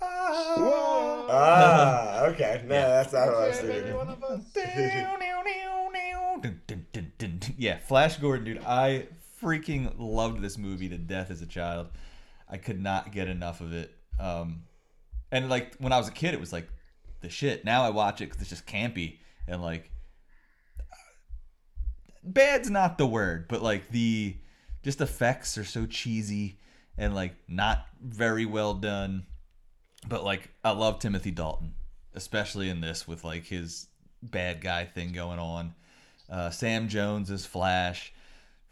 Ah. 0.00 0.54
Whoa! 0.56 1.26
Ah, 1.30 2.24
okay. 2.24 2.62
No, 2.64 2.74
that's 2.74 3.12
not 3.12 3.26
what 3.26 3.36
I 3.36 3.48
was 3.48 3.58
Yeah, 3.58 3.68
maybe 3.68 3.92
thinking. 4.52 5.06
Dun, 6.42 6.86
dun, 6.92 7.12
dun. 7.18 7.40
Yeah, 7.56 7.78
Flash 7.78 8.16
Gordon, 8.18 8.44
dude. 8.44 8.64
I 8.64 9.06
freaking 9.42 9.94
loved 9.98 10.40
this 10.40 10.58
movie 10.58 10.88
to 10.88 10.98
death 10.98 11.30
as 11.30 11.42
a 11.42 11.46
child. 11.46 11.88
I 12.48 12.56
could 12.58 12.80
not 12.80 13.12
get 13.12 13.28
enough 13.28 13.60
of 13.60 13.72
it. 13.72 13.94
Um, 14.20 14.64
and 15.30 15.48
like 15.48 15.76
when 15.76 15.92
I 15.92 15.98
was 15.98 16.08
a 16.08 16.12
kid, 16.12 16.34
it 16.34 16.40
was 16.40 16.52
like 16.52 16.68
the 17.20 17.28
shit. 17.28 17.64
Now 17.64 17.84
I 17.84 17.90
watch 17.90 18.20
it 18.20 18.26
because 18.26 18.40
it's 18.40 18.50
just 18.50 18.66
campy 18.66 19.18
and 19.48 19.62
like 19.62 19.90
bad's 22.22 22.70
not 22.70 22.98
the 22.98 23.06
word, 23.06 23.46
but 23.48 23.62
like 23.62 23.88
the 23.90 24.36
just 24.82 25.00
effects 25.00 25.56
are 25.58 25.64
so 25.64 25.86
cheesy 25.86 26.58
and 26.98 27.14
like 27.14 27.34
not 27.48 27.86
very 28.02 28.44
well 28.46 28.74
done. 28.74 29.26
But 30.06 30.24
like 30.24 30.50
I 30.64 30.72
love 30.72 30.98
Timothy 30.98 31.30
Dalton, 31.30 31.74
especially 32.14 32.68
in 32.68 32.80
this 32.80 33.08
with 33.08 33.24
like 33.24 33.44
his 33.44 33.88
bad 34.22 34.60
guy 34.60 34.84
thing 34.84 35.12
going 35.12 35.38
on. 35.38 35.74
Uh, 36.32 36.48
Sam 36.48 36.88
Jones 36.88 37.30
is 37.30 37.44
Flash. 37.44 38.14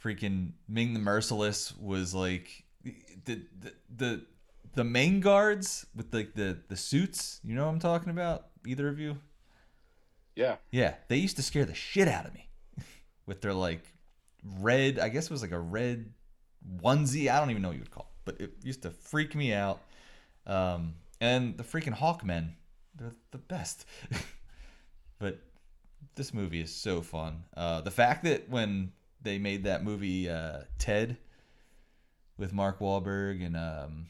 Freaking 0.03 0.53
Ming 0.67 0.95
the 0.95 0.99
Merciless 0.99 1.77
was 1.77 2.15
like 2.15 2.65
the 3.27 3.43
the 3.61 3.75
the, 3.95 4.23
the 4.75 4.85
main 4.85 5.21
guards 5.21 5.85
with 5.95 6.13
like 6.15 6.33
the 6.33 6.57
the 6.69 6.77
suits. 6.77 7.39
You 7.45 7.55
know 7.55 7.67
what 7.67 7.73
I'm 7.73 7.79
talking 7.79 8.09
about? 8.09 8.47
Either 8.67 8.89
of 8.89 8.99
you? 8.99 9.19
Yeah. 10.35 10.57
Yeah, 10.71 10.95
they 11.09 11.17
used 11.17 11.37
to 11.37 11.43
scare 11.43 11.67
the 11.67 11.75
shit 11.75 12.09
out 12.09 12.25
of 12.25 12.33
me 12.33 12.49
with 13.27 13.43
their 13.43 13.53
like 13.53 13.85
red. 14.59 14.99
I 14.99 15.11
guess 15.11 15.27
it 15.27 15.31
was 15.31 15.43
like 15.43 15.53
a 15.53 15.61
red 15.61 16.15
onesie. 16.83 17.31
I 17.31 17.39
don't 17.39 17.51
even 17.51 17.61
know 17.61 17.69
what 17.69 17.77
you 17.77 17.83
would 17.83 17.91
call, 17.91 18.11
it, 18.11 18.25
but 18.25 18.41
it 18.41 18.53
used 18.63 18.83
to 18.85 18.91
freak 18.91 19.35
me 19.35 19.53
out. 19.53 19.81
Um, 20.47 20.95
and 21.21 21.59
the 21.59 21.63
freaking 21.63 21.95
Hawkmen, 21.95 22.53
they're 22.97 23.17
the 23.33 23.39
best. 23.39 23.85
but 25.19 25.41
this 26.15 26.35
movie 26.35 26.61
is 26.61 26.75
so 26.75 27.03
fun. 27.03 27.45
Uh, 27.57 27.81
the 27.81 27.91
fact 27.91 28.25
that 28.25 28.49
when 28.49 28.93
they 29.23 29.39
made 29.39 29.65
that 29.65 29.85
movie 29.85 30.29
uh, 30.29 30.61
Ted 30.79 31.17
with 32.39 32.53
Mark 32.53 32.81
Wahlberg 32.81 33.45
and 33.45 33.57
um, 33.57 34.07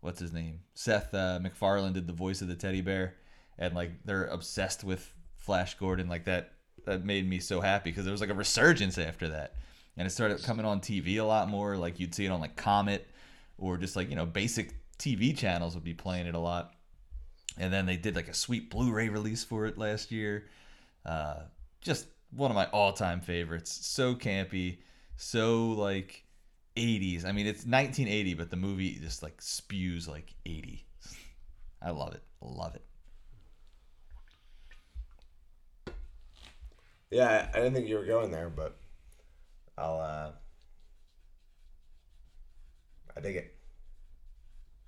what's 0.00 0.20
his 0.20 0.32
name, 0.32 0.60
Seth 0.74 1.14
uh, 1.14 1.38
MacFarlane 1.40 1.92
did 1.92 2.06
the 2.06 2.12
voice 2.12 2.42
of 2.42 2.48
the 2.48 2.54
teddy 2.54 2.80
bear, 2.80 3.16
and 3.58 3.74
like 3.74 3.90
they're 4.04 4.26
obsessed 4.26 4.84
with 4.84 5.12
Flash 5.36 5.74
Gordon 5.78 6.08
like 6.08 6.24
that. 6.24 6.52
That 6.86 7.04
made 7.04 7.28
me 7.28 7.40
so 7.40 7.60
happy 7.60 7.90
because 7.90 8.04
there 8.04 8.12
was 8.12 8.22
like 8.22 8.30
a 8.30 8.34
resurgence 8.34 8.96
after 8.96 9.28
that, 9.28 9.56
and 9.96 10.06
it 10.06 10.10
started 10.10 10.42
coming 10.42 10.64
on 10.64 10.80
TV 10.80 11.18
a 11.18 11.24
lot 11.24 11.48
more. 11.48 11.76
Like 11.76 12.00
you'd 12.00 12.14
see 12.14 12.24
it 12.24 12.30
on 12.30 12.40
like 12.40 12.56
Comet 12.56 13.06
or 13.58 13.76
just 13.76 13.96
like 13.96 14.08
you 14.08 14.16
know 14.16 14.24
basic 14.26 14.74
TV 14.98 15.36
channels 15.36 15.74
would 15.74 15.84
be 15.84 15.94
playing 15.94 16.26
it 16.26 16.34
a 16.34 16.38
lot. 16.38 16.72
And 17.58 17.72
then 17.72 17.86
they 17.86 17.96
did 17.96 18.16
like 18.16 18.28
a 18.28 18.34
sweet 18.34 18.70
Blu-ray 18.70 19.08
release 19.08 19.44
for 19.44 19.66
it 19.66 19.76
last 19.76 20.10
year. 20.10 20.46
Uh, 21.04 21.40
just 21.80 22.06
one 22.30 22.50
of 22.50 22.54
my 22.54 22.66
all-time 22.66 23.20
favorites. 23.20 23.86
So 23.86 24.14
campy, 24.14 24.78
so 25.16 25.68
like 25.70 26.24
80s. 26.76 27.24
I 27.24 27.32
mean, 27.32 27.46
it's 27.46 27.66
1980, 27.66 28.34
but 28.34 28.50
the 28.50 28.56
movie 28.56 28.94
just 28.94 29.22
like 29.22 29.40
spews 29.42 30.08
like 30.08 30.34
80. 30.46 30.86
I 31.82 31.90
love 31.90 32.14
it. 32.14 32.22
Love 32.40 32.76
it. 32.76 32.84
Yeah, 37.10 37.50
I 37.52 37.56
didn't 37.56 37.74
think 37.74 37.88
you 37.88 37.96
were 37.96 38.04
going 38.04 38.30
there, 38.30 38.48
but 38.48 38.76
I'll. 39.76 40.00
uh 40.00 40.30
I 43.16 43.20
dig 43.20 43.36
it. 43.36 43.56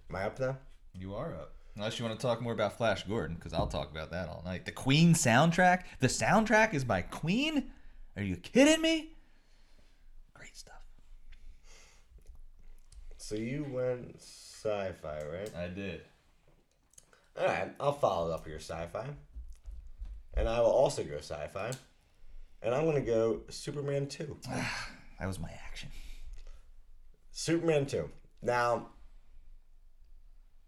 Am 0.09 0.17
I 0.17 0.25
up 0.25 0.39
now? 0.39 0.57
You 0.95 1.15
are 1.15 1.35
up. 1.35 1.55
Unless 1.77 1.99
you 1.99 2.05
want 2.05 2.19
to 2.19 2.27
talk 2.27 2.43
more 2.43 2.53
about 2.53 2.77
Flash 2.77 3.05
Gordon, 3.05 3.37
because 3.37 3.55
I'll 3.55 3.67
talk 3.67 3.91
about 3.91 4.11
that 4.11 4.29
all 4.29 4.43
night. 4.45 4.67
The 4.67 4.73
Queen 4.73 5.15
soundtrack. 5.15 5.85
The 6.01 6.07
soundtrack 6.07 6.75
is 6.75 6.85
by 6.85 7.03
Queen. 7.03 7.71
Are 8.17 8.23
you 8.23 8.37
kidding 8.37 8.83
me? 8.83 9.17
Great 10.35 10.57
stuff. 10.57 10.83
So 13.17 13.37
you 13.37 13.65
went 13.71 14.17
sci-fi, 14.17 15.23
right? 15.25 15.51
I 15.57 15.69
did. 15.69 16.03
All 17.39 17.47
right, 17.47 17.73
I'll 17.81 17.93
follow 17.93 18.31
it 18.31 18.35
up 18.35 18.45
with 18.45 18.51
your 18.51 18.61
sci-fi, 18.61 19.07
and 20.35 20.47
I 20.47 20.61
will 20.61 20.67
also 20.71 21.03
go 21.03 21.17
sci-fi, 21.17 21.71
and 22.61 22.75
I'm 22.75 22.85
gonna 22.85 23.01
go 23.01 23.41
Superman 23.49 24.07
two. 24.07 24.37
That 25.19 25.29
was 25.29 25.39
my 25.39 25.51
action. 25.69 25.89
Superman 27.31 27.87
two. 27.87 28.11
Now, 28.43 28.89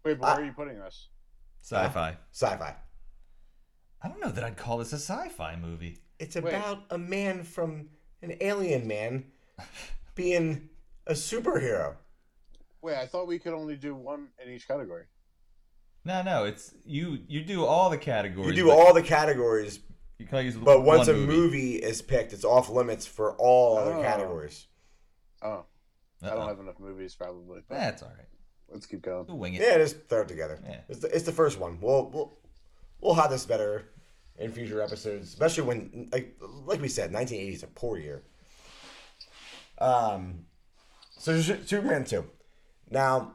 Wait, 0.05 0.19
but 0.19 0.27
I- 0.27 0.33
where 0.35 0.43
are 0.43 0.45
you 0.47 0.53
putting 0.53 0.79
this? 0.79 1.09
Sci-fi. 1.61 2.17
sci-fi. 2.31 2.75
I 4.01 4.07
don't 4.07 4.21
know 4.21 4.29
that 4.29 4.43
I'd 4.43 4.55
call 4.55 4.77
this 4.77 4.93
a 4.93 4.97
sci-fi 4.99 5.55
movie. 5.55 5.97
It's 6.19 6.35
Wait. 6.35 6.45
about 6.53 6.83
a 6.91 6.97
man 6.97 7.43
from 7.43 7.89
an 8.21 8.37
alien 8.39 8.87
man 8.87 9.31
being 10.15 10.69
a 11.07 11.13
superhero. 11.13 11.95
Wait, 12.83 12.95
I 12.95 13.07
thought 13.07 13.25
we 13.27 13.39
could 13.39 13.53
only 13.53 13.75
do 13.75 13.95
one 13.95 14.27
in 14.43 14.51
each 14.51 14.67
category. 14.67 15.05
No, 16.03 16.21
no, 16.21 16.43
it's 16.45 16.75
you. 16.85 17.17
You 17.27 17.43
do 17.43 17.65
all 17.65 17.89
the 17.89 17.97
categories. 17.97 18.55
You 18.55 18.63
do 18.65 18.69
all 18.71 18.93
the 18.93 19.01
categories, 19.01 19.79
You 20.19 20.27
can 20.27 20.45
use 20.45 20.55
but 20.55 20.83
once 20.83 21.07
one 21.07 21.15
a 21.15 21.19
movie. 21.19 21.77
is 21.77 22.03
picked, 22.03 22.31
it's 22.31 22.45
off 22.45 22.69
limits 22.69 23.07
for 23.07 23.35
all 23.37 23.79
other 23.79 23.95
Oh. 23.95 24.01
categories. 24.03 24.67
Oh, 25.41 25.65
I 26.21 26.27
Uh-oh. 26.27 26.35
don't 26.35 26.47
have 26.47 26.59
enough 26.59 26.79
movies 26.79 27.15
probably. 27.15 27.61
But 27.67 27.79
That's 27.79 28.03
all 28.03 28.09
right. 28.09 28.27
Let's 28.71 28.85
keep 28.85 29.01
going. 29.01 29.25
We'll 29.27 29.37
wing 29.37 29.53
it. 29.53 29.61
Yeah, 29.61 29.77
just 29.77 30.07
throw 30.07 30.21
it 30.21 30.27
together. 30.27 30.59
Yeah. 30.65 30.79
It's, 30.89 30.99
the, 30.99 31.15
it's 31.15 31.25
the 31.25 31.31
first 31.31 31.59
one. 31.59 31.79
We'll 31.81 32.09
we'll 32.09 32.33
we'll 33.01 33.13
have 33.15 33.29
this 33.29 33.45
better 33.45 33.89
in 34.37 34.51
future 34.51 34.81
episodes, 34.81 35.27
especially 35.27 35.63
when 35.63 36.09
like 36.11 36.35
like 36.65 36.81
we 36.81 36.87
said, 36.87 37.13
1980 37.13 37.55
is 37.55 37.63
a 37.63 37.67
poor 37.67 37.97
year. 37.97 38.23
Um, 39.79 40.45
so 41.17 41.39
Superman 41.41 42.05
two. 42.05 42.25
Now, 42.89 43.33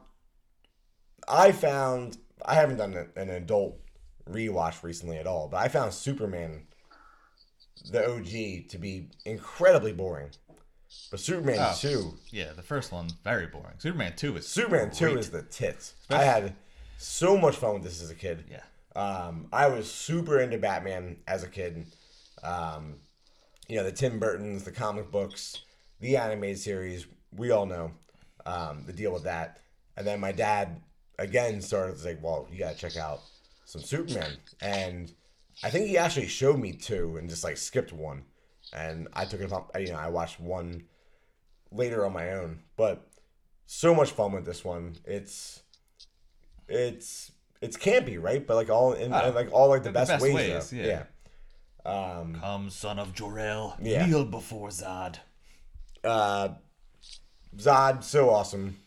I 1.27 1.51
found 1.51 2.17
I 2.45 2.55
haven't 2.55 2.77
done 2.77 3.09
an 3.15 3.29
adult 3.29 3.79
rewatch 4.29 4.83
recently 4.83 5.17
at 5.17 5.27
all, 5.27 5.47
but 5.47 5.57
I 5.57 5.67
found 5.67 5.93
Superman, 5.93 6.67
the 7.89 8.09
OG, 8.09 8.69
to 8.69 8.77
be 8.79 9.09
incredibly 9.25 9.93
boring. 9.93 10.31
But 11.09 11.19
Superman 11.19 11.57
Oh. 11.59 11.75
two, 11.77 12.17
Yeah, 12.29 12.53
the 12.53 12.61
first 12.61 12.91
one 12.91 13.09
very 13.23 13.47
boring. 13.47 13.75
Superman 13.79 14.15
two 14.15 14.35
is 14.37 14.47
Superman 14.47 14.91
two 14.91 15.17
is 15.17 15.29
the 15.29 15.41
tits. 15.43 15.93
I 16.09 16.23
had 16.23 16.55
so 16.97 17.37
much 17.37 17.55
fun 17.55 17.73
with 17.75 17.83
this 17.83 18.01
as 18.01 18.09
a 18.09 18.15
kid. 18.15 18.45
yeah. 18.49 18.63
Um, 18.95 19.47
I 19.53 19.67
was 19.67 19.89
super 19.91 20.39
into 20.39 20.57
Batman 20.57 21.17
as 21.27 21.43
a 21.43 21.47
kid. 21.47 21.85
Um, 22.43 22.95
you 23.67 23.77
know, 23.77 23.83
the 23.83 23.91
Tim 23.91 24.19
Burtons, 24.19 24.63
the 24.63 24.71
comic 24.71 25.11
books, 25.11 25.61
the 25.99 26.17
animated 26.17 26.59
series. 26.59 27.07
We 27.33 27.51
all 27.51 27.65
know 27.65 27.91
um, 28.45 28.83
the 28.85 28.93
deal 28.93 29.13
with 29.13 29.23
that. 29.23 29.59
And 29.95 30.05
then 30.05 30.19
my 30.19 30.31
dad 30.33 30.81
again 31.19 31.61
started 31.61 31.93
to 31.93 31.99
say, 31.99 32.17
"Well, 32.21 32.47
you 32.51 32.59
gotta 32.59 32.75
check 32.77 32.97
out 32.97 33.21
some 33.65 33.81
Superman." 33.81 34.37
And 34.61 35.13
I 35.63 35.69
think 35.69 35.87
he 35.87 35.97
actually 35.97 36.27
showed 36.27 36.59
me 36.59 36.73
two 36.73 37.17
and 37.17 37.29
just 37.29 37.43
like 37.43 37.57
skipped 37.57 37.93
one, 37.93 38.23
and 38.73 39.07
I 39.13 39.25
took 39.25 39.41
it 39.41 39.51
up. 39.51 39.71
You 39.79 39.87
know, 39.93 39.99
I 39.99 40.09
watched 40.09 40.39
one 40.39 40.83
later 41.71 42.05
on 42.05 42.13
my 42.13 42.31
own, 42.33 42.59
but 42.77 43.07
so 43.65 43.93
much 43.95 44.11
fun 44.11 44.31
with 44.33 44.45
this 44.45 44.63
one. 44.63 44.95
It's 45.05 45.61
it's 46.67 47.31
it's 47.61 47.77
campy, 47.77 48.21
right? 48.21 48.45
But 48.45 48.55
like 48.55 48.69
all 48.69 48.93
in, 48.93 49.13
in, 49.13 49.33
like 49.35 49.51
all 49.51 49.69
like 49.69 49.83
the 49.83 49.89
in 49.89 49.93
the 49.93 49.99
best, 49.99 50.11
best 50.11 50.23
ways. 50.23 50.33
ways, 50.33 50.73
yeah. 50.73 50.85
yeah. 50.85 51.03
Um, 51.83 52.35
Come, 52.39 52.69
son 52.69 52.99
of 52.99 53.13
Jor-El, 53.13 53.77
Yeah. 53.81 54.05
kneel 54.05 54.25
before 54.25 54.69
Zod. 54.69 55.15
uh, 56.03 56.49
Zod, 57.57 58.03
so 58.03 58.29
awesome, 58.29 58.77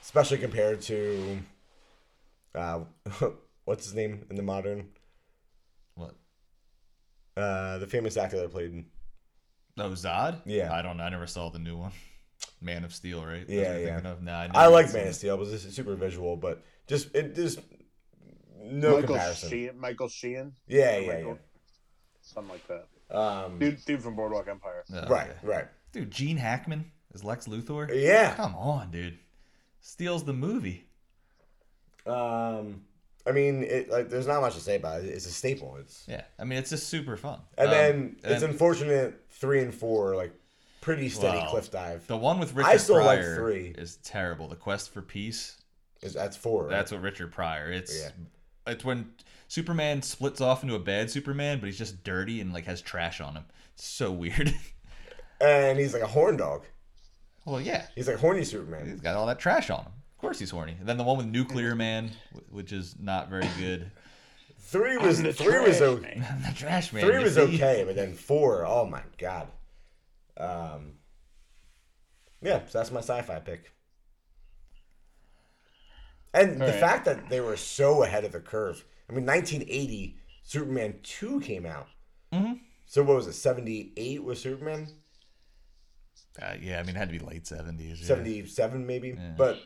especially 0.00 0.38
compared 0.38 0.80
to 0.82 1.40
uh, 2.54 2.80
what's 3.64 3.84
his 3.84 3.94
name 3.94 4.24
in 4.30 4.36
the 4.36 4.42
modern, 4.42 4.90
What? 5.96 6.14
uh, 7.36 7.78
the 7.78 7.86
famous 7.88 8.16
actor 8.16 8.38
that 8.40 8.50
played. 8.52 8.84
Oh, 9.78 9.90
Zod? 9.90 10.40
Yeah. 10.46 10.72
I 10.72 10.82
don't 10.82 10.96
know. 10.96 11.04
I 11.04 11.10
never 11.10 11.26
saw 11.26 11.48
the 11.50 11.58
new 11.58 11.76
one. 11.76 11.92
Man 12.60 12.84
of 12.84 12.94
Steel, 12.94 13.24
right? 13.24 13.40
That's 13.46 13.50
Yeah, 13.50 13.72
what 13.72 14.04
yeah. 14.04 14.10
Of? 14.12 14.22
Nah, 14.22 14.32
I, 14.40 14.50
I 14.54 14.66
like 14.68 14.92
Man 14.92 15.08
of 15.08 15.14
Steel, 15.14 15.36
but 15.36 15.50
this 15.50 15.64
is 15.64 15.74
super 15.74 15.94
visual, 15.94 16.36
but 16.36 16.62
just 16.86 17.14
it 17.14 17.34
just 17.34 17.60
no 18.62 18.92
Michael 18.96 19.14
comparison. 19.16 19.50
Sheehan, 19.50 19.78
Michael 19.78 20.08
Sheehan, 20.08 20.52
Yeah, 20.66 20.96
Or 20.96 21.00
yeah, 21.00 21.12
Michael- 21.14 21.38
something 22.22 22.52
like 22.52 22.66
that. 22.68 23.16
Um, 23.16 23.58
Dude, 23.58 23.84
dude 23.84 24.02
from 24.02 24.16
Boardwalk 24.16 24.48
Empire. 24.48 24.84
Oh, 24.92 25.06
right, 25.08 25.30
okay. 25.30 25.38
right. 25.46 25.64
Dude, 25.92 26.10
Gene 26.10 26.36
Hackman 26.38 26.90
is 27.12 27.22
Lex 27.22 27.46
Luthor? 27.46 27.90
Yeah. 27.94 28.34
Come 28.34 28.54
on, 28.54 28.90
dude. 28.90 29.18
Steals 29.80 30.24
the 30.24 30.32
movie. 30.32 30.86
Um, 32.06 32.82
I 33.26 33.32
mean, 33.32 33.62
it 33.64 33.88
like 33.90 34.10
there's 34.10 34.26
not 34.26 34.40
much 34.42 34.54
to 34.54 34.60
say 34.60 34.76
about 34.76 35.02
it. 35.02 35.06
It's 35.06 35.26
a 35.26 35.30
staple. 35.30 35.76
It's 35.80 36.04
Yeah. 36.06 36.22
I 36.38 36.44
mean, 36.44 36.58
it's 36.58 36.70
just 36.70 36.88
super 36.88 37.16
fun. 37.16 37.40
and 37.56 37.68
Um, 37.68 37.74
then 37.74 38.16
it's 38.22 38.42
and 38.42 38.52
unfortunate 38.52 39.24
three 39.30 39.60
and 39.62 39.74
four 39.74 40.12
are, 40.12 40.16
like 40.16 40.32
pretty 40.80 41.08
steady 41.08 41.38
Well, 41.38 41.50
cliff 41.50 41.70
dive. 41.70 42.06
the 42.06 42.16
one 42.18 42.38
with 42.38 42.52
Richard 42.54 42.68
I 42.70 42.76
still 42.76 42.96
like 42.96 43.18
Pryor 43.20 43.36
three. 43.36 43.74
is 43.78 43.96
terrible. 44.04 44.48
The 44.48 44.56
Quest 44.56 44.90
for 44.92 45.00
Peace. 45.00 45.56
Is 46.02 46.12
that's 46.12 46.36
four? 46.36 46.64
Right? 46.64 46.70
That's 46.70 46.92
what 46.92 47.00
Richard 47.00 47.32
Pryor. 47.32 47.70
It's 47.72 47.98
Yeah. 47.98 48.10
it's 48.66 48.84
when 48.84 49.12
Superman 49.48 50.02
splits 50.02 50.42
off 50.42 50.62
into 50.62 50.74
a 50.74 50.78
bad 50.78 51.10
Superman, 51.10 51.60
but 51.60 51.66
he's 51.66 51.78
just 51.78 52.04
dirty 52.04 52.42
and 52.42 52.52
like 52.52 52.66
has 52.66 52.82
trash 52.82 53.20
on 53.22 53.34
him. 53.36 53.44
It's 53.74 53.86
so 53.86 54.12
weird. 54.12 54.54
and 55.40 55.78
he's 55.78 55.94
like 55.94 56.02
a 56.02 56.06
horn 56.06 56.36
dog. 56.36 56.64
well, 57.46 57.60
yeah, 57.60 57.86
He's 57.94 58.06
like 58.08 58.18
horny 58.18 58.44
Superman. 58.44 58.90
he's 58.90 59.00
got 59.00 59.16
all 59.16 59.26
that 59.26 59.38
trash 59.38 59.70
on 59.70 59.84
him. 59.84 59.92
Of 60.24 60.28
course, 60.28 60.38
he's 60.38 60.50
horny. 60.52 60.74
And 60.80 60.88
then 60.88 60.96
the 60.96 61.04
one 61.04 61.18
with 61.18 61.26
Nuclear 61.26 61.74
Man, 61.74 62.10
which 62.48 62.72
is 62.72 62.96
not 62.98 63.28
very 63.28 63.46
good. 63.58 63.90
Three 64.58 64.96
was 64.96 65.22
the 65.22 65.34
three 65.34 65.60
was 65.60 65.82
okay. 65.82 66.16
man. 66.18 66.42
the 66.48 66.54
trash 66.54 66.94
man. 66.94 67.04
Three 67.04 67.22
was 67.22 67.34
see? 67.34 67.42
okay, 67.42 67.84
but 67.86 67.94
then 67.94 68.14
four, 68.14 68.64
oh 68.64 68.86
my 68.86 69.02
god. 69.18 69.48
Um, 70.38 70.92
yeah, 72.40 72.60
so 72.66 72.78
that's 72.78 72.90
my 72.90 73.00
sci-fi 73.00 73.38
pick. 73.40 73.70
And 76.32 76.58
the 76.58 76.64
Alright. 76.64 76.80
fact 76.80 77.04
that 77.04 77.28
they 77.28 77.42
were 77.42 77.58
so 77.58 78.02
ahead 78.02 78.24
of 78.24 78.32
the 78.32 78.40
curve. 78.40 78.82
I 79.10 79.12
mean, 79.12 79.26
1980, 79.26 80.16
Superman 80.42 80.94
2 81.02 81.40
came 81.40 81.66
out. 81.66 81.88
Mhm. 82.32 82.60
So 82.86 83.02
what 83.02 83.16
was 83.16 83.26
it? 83.26 83.34
78 83.34 84.24
was 84.24 84.40
Superman? 84.40 84.88
Uh, 86.40 86.54
yeah, 86.60 86.80
I 86.80 86.82
mean, 86.82 86.96
it 86.96 86.98
had 86.98 87.10
to 87.12 87.18
be 87.18 87.24
late 87.24 87.46
seventies. 87.46 88.04
77 88.06 88.86
maybe? 88.86 89.16
But 89.36 89.58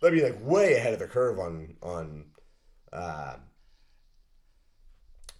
that'd 0.00 0.18
be 0.18 0.24
like 0.24 0.38
way 0.42 0.74
ahead 0.74 0.92
of 0.92 0.98
the 0.98 1.06
curve 1.06 1.38
on 1.38 1.74
on 1.82 2.24
uh, 2.92 3.36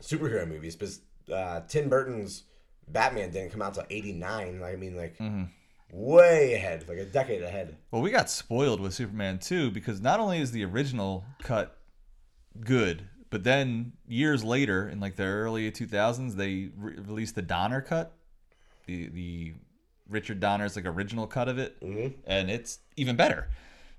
superhero 0.03 0.47
movies 0.47 0.77
because 0.77 1.01
uh, 1.33 1.61
Tim 1.69 1.89
Burton's 1.89 2.45
Batman 2.89 3.31
didn't 3.31 3.51
come 3.51 3.63
out 3.63 3.75
till 3.75 3.85
89. 3.89 4.63
I 4.63 4.77
mean, 4.77 4.97
like 4.97 5.17
way 5.93 6.55
ahead, 6.55 6.89
like 6.89 6.99
a 6.99 7.05
decade 7.05 7.43
ahead. 7.43 7.77
Well, 7.91 8.03
we 8.03 8.11
got 8.11 8.31
spoiled 8.31 8.81
with 8.81 8.95
Superman 8.95 9.39
2 9.39 9.71
because 9.71 10.01
not 10.01 10.21
only 10.21 10.41
is 10.41 10.53
the 10.53 10.65
original 10.65 11.25
cut 11.43 11.77
good, 12.61 13.09
but 13.31 13.45
then 13.45 13.93
years 14.09 14.43
later, 14.43 14.89
in 14.89 14.99
like 15.01 15.17
the 15.17 15.25
early 15.25 15.71
2000s, 15.71 16.35
they 16.35 16.71
re- 16.77 16.97
released 16.97 17.35
the 17.37 17.43
Donner 17.43 17.81
cut, 17.81 18.13
the 18.87 19.09
the 19.09 19.55
Richard 20.09 20.41
Donner's 20.41 20.75
like 20.75 20.87
original 20.87 21.29
cut 21.29 21.49
of 21.49 21.59
it, 21.59 21.77
and 22.27 22.51
it's 22.51 22.81
even 22.97 23.15
better. 23.15 23.49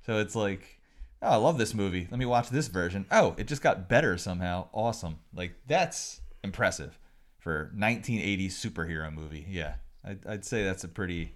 So 0.06 0.20
it's 0.20 0.36
like, 0.36 0.80
oh, 1.22 1.30
I 1.30 1.36
love 1.36 1.58
this 1.58 1.74
movie. 1.74 2.08
Let 2.10 2.20
me 2.20 2.26
watch 2.26 2.50
this 2.50 2.68
version. 2.68 3.06
Oh, 3.12 3.36
it 3.38 3.48
just 3.48 3.62
got 3.62 3.90
better 3.90 4.18
somehow. 4.18 4.68
Awesome. 4.74 5.20
Like 5.34 5.54
that's 5.68 6.22
impressive 6.44 6.98
for 7.40 7.72
1980 7.76 8.50
superhero 8.50 9.14
movie. 9.14 9.46
Yeah, 9.50 9.76
I'd, 10.04 10.26
I'd 10.26 10.46
say 10.46 10.64
that's 10.64 10.84
a 10.84 10.88
pretty 10.88 11.34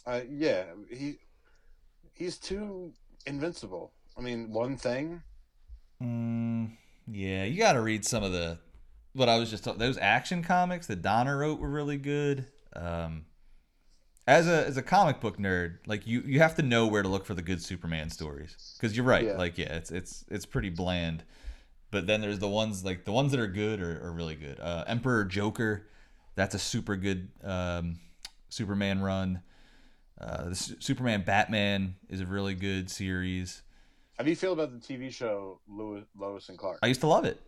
Uh, 0.06 0.22
yeah, 0.30 0.64
he 0.90 1.18
he's 2.14 2.38
too 2.38 2.94
invincible. 3.26 3.92
I 4.16 4.22
mean, 4.22 4.50
one 4.50 4.78
thing. 4.78 5.22
Mm, 6.02 6.70
yeah, 7.06 7.44
you 7.44 7.58
got 7.58 7.74
to 7.74 7.82
read 7.82 8.06
some 8.06 8.22
of 8.24 8.32
the 8.32 8.58
what 9.12 9.28
I 9.28 9.38
was 9.38 9.50
just 9.50 9.64
talking. 9.64 9.78
Those 9.78 9.98
action 9.98 10.42
comics 10.42 10.86
that 10.86 11.02
Donner 11.02 11.36
wrote 11.36 11.60
were 11.60 11.68
really 11.68 11.98
good. 11.98 12.46
Um, 12.74 13.26
as 14.26 14.48
a 14.48 14.66
as 14.66 14.76
a 14.76 14.82
comic 14.82 15.20
book 15.20 15.38
nerd, 15.38 15.78
like 15.86 16.06
you 16.06 16.22
you 16.26 16.40
have 16.40 16.56
to 16.56 16.62
know 16.62 16.86
where 16.86 17.02
to 17.02 17.08
look 17.08 17.24
for 17.24 17.34
the 17.34 17.42
good 17.42 17.62
Superman 17.62 18.10
stories 18.10 18.76
because 18.76 18.96
you're 18.96 19.06
right. 19.06 19.24
Yeah. 19.24 19.36
Like 19.36 19.56
yeah, 19.56 19.74
it's 19.74 19.90
it's 19.90 20.24
it's 20.28 20.46
pretty 20.46 20.70
bland. 20.70 21.24
But 21.92 22.06
then 22.06 22.20
there's 22.20 22.40
the 22.40 22.48
ones 22.48 22.84
like 22.84 23.04
the 23.04 23.12
ones 23.12 23.30
that 23.32 23.40
are 23.40 23.46
good 23.46 23.80
are, 23.80 24.04
are 24.04 24.12
really 24.12 24.34
good. 24.34 24.58
Uh, 24.60 24.84
Emperor 24.86 25.24
Joker, 25.24 25.86
that's 26.34 26.54
a 26.54 26.58
super 26.58 26.96
good 26.96 27.28
um, 27.44 28.00
Superman 28.48 29.00
run. 29.00 29.42
Uh, 30.20 30.48
the 30.48 30.54
Su- 30.56 30.76
Superman 30.80 31.22
Batman 31.24 31.94
is 32.08 32.20
a 32.20 32.26
really 32.26 32.54
good 32.54 32.90
series. 32.90 33.62
How 34.18 34.24
do 34.24 34.30
you 34.30 34.36
feel 34.36 34.54
about 34.54 34.72
the 34.72 34.78
TV 34.78 35.12
show 35.12 35.60
Lois, 35.68 36.04
Lois 36.18 36.48
and 36.48 36.58
Clark? 36.58 36.78
I 36.82 36.86
used 36.86 37.02
to 37.02 37.06
love 37.06 37.26
it. 37.26 37.40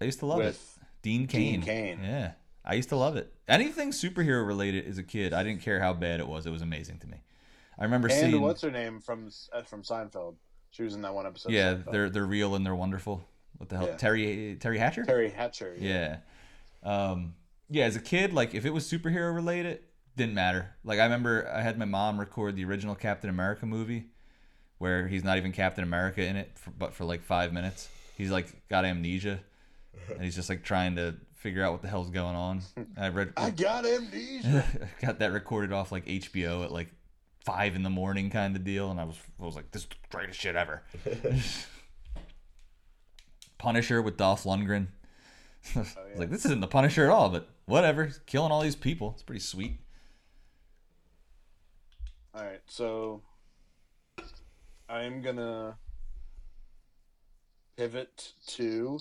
I 0.00 0.06
used 0.06 0.20
to 0.20 0.26
love 0.26 0.40
it. 0.40 0.58
Dean 1.02 1.26
Cain. 1.26 1.60
Dean 1.60 1.62
Cain. 1.62 2.00
Yeah. 2.02 2.32
I 2.64 2.74
used 2.74 2.88
to 2.88 2.96
love 2.96 3.16
it. 3.16 3.32
Anything 3.46 3.90
superhero 3.90 4.46
related 4.46 4.86
as 4.86 4.98
a 4.98 5.02
kid, 5.02 5.34
I 5.34 5.42
didn't 5.42 5.62
care 5.62 5.80
how 5.80 5.92
bad 5.92 6.20
it 6.20 6.26
was. 6.26 6.46
It 6.46 6.50
was 6.50 6.62
amazing 6.62 6.98
to 7.00 7.06
me. 7.06 7.18
I 7.78 7.84
remember 7.84 8.08
and 8.08 8.32
seeing 8.32 8.40
what's 8.40 8.62
her 8.62 8.70
name 8.70 9.00
from 9.00 9.30
uh, 9.52 9.62
from 9.62 9.82
Seinfeld? 9.82 10.36
She 10.70 10.82
was 10.82 10.94
in 10.94 11.02
that 11.02 11.14
one 11.14 11.26
episode. 11.26 11.52
Yeah, 11.52 11.74
they're 11.90 12.08
they're 12.08 12.24
real 12.24 12.54
and 12.54 12.64
they're 12.64 12.74
wonderful. 12.74 13.26
What 13.58 13.68
the 13.68 13.76
hell? 13.76 13.86
Yeah. 13.88 13.96
Terry 13.96 14.56
Teri 14.58 14.78
Hatcher? 14.78 15.04
Teri 15.04 15.32
Hatcher. 15.32 15.76
Yeah. 15.78 16.18
Um 16.82 17.34
yeah, 17.68 17.84
as 17.84 17.96
a 17.96 18.00
kid, 18.00 18.32
like 18.32 18.54
if 18.54 18.64
it 18.64 18.70
was 18.70 18.90
superhero 18.90 19.34
related, 19.34 19.80
didn't 20.16 20.34
matter. 20.34 20.74
Like 20.84 21.00
I 21.00 21.04
remember 21.04 21.50
I 21.52 21.62
had 21.62 21.78
my 21.78 21.84
mom 21.84 22.18
record 22.18 22.56
the 22.56 22.64
original 22.64 22.94
Captain 22.94 23.30
America 23.30 23.66
movie 23.66 24.06
where 24.78 25.06
he's 25.06 25.24
not 25.24 25.38
even 25.38 25.52
Captain 25.52 25.84
America 25.84 26.22
in 26.22 26.36
it, 26.36 26.58
for, 26.58 26.70
but 26.70 26.92
for 26.92 27.04
like 27.04 27.22
5 27.22 27.52
minutes. 27.52 27.88
He's 28.16 28.30
like 28.30 28.68
got 28.68 28.84
amnesia 28.84 29.40
and 30.10 30.22
he's 30.22 30.34
just 30.34 30.48
like 30.48 30.62
trying 30.62 30.96
to 30.96 31.14
figure 31.44 31.62
out 31.62 31.72
what 31.72 31.82
the 31.82 31.88
hell's 31.88 32.08
going 32.08 32.34
on. 32.34 32.62
I 32.96 33.08
read 33.10 33.34
I 33.36 33.50
got 33.66 33.84
amnesia. 33.84 34.64
got 35.02 35.18
that 35.18 35.30
recorded 35.30 35.72
off 35.72 35.92
like 35.92 36.06
HBO 36.06 36.64
at 36.64 36.72
like 36.72 36.88
five 37.44 37.76
in 37.76 37.82
the 37.82 37.90
morning 37.90 38.30
kind 38.30 38.56
of 38.56 38.64
deal, 38.64 38.90
and 38.90 38.98
I 38.98 39.04
was 39.04 39.16
I 39.38 39.44
was 39.44 39.54
like, 39.54 39.70
this 39.70 39.82
is 39.82 39.88
the 39.88 39.94
greatest 40.10 40.40
shit 40.40 40.56
ever. 40.56 40.82
Punisher 43.58 44.00
with 44.00 44.16
Dolph 44.16 44.44
Lundgren. 44.44 44.86
I 45.76 45.80
was 45.80 45.94
oh, 45.98 46.18
like, 46.18 46.30
this 46.30 46.46
isn't 46.46 46.60
the 46.60 46.66
Punisher 46.66 47.04
at 47.04 47.10
all, 47.10 47.28
but 47.28 47.46
whatever. 47.66 48.06
He's 48.06 48.20
killing 48.20 48.50
all 48.50 48.62
these 48.62 48.74
people. 48.74 49.12
It's 49.12 49.22
pretty 49.22 49.40
sweet. 49.40 49.78
All 52.34 52.42
right, 52.42 52.62
so 52.66 53.20
I'm 54.88 55.20
gonna 55.20 55.76
pivot 57.76 58.32
to 58.46 58.98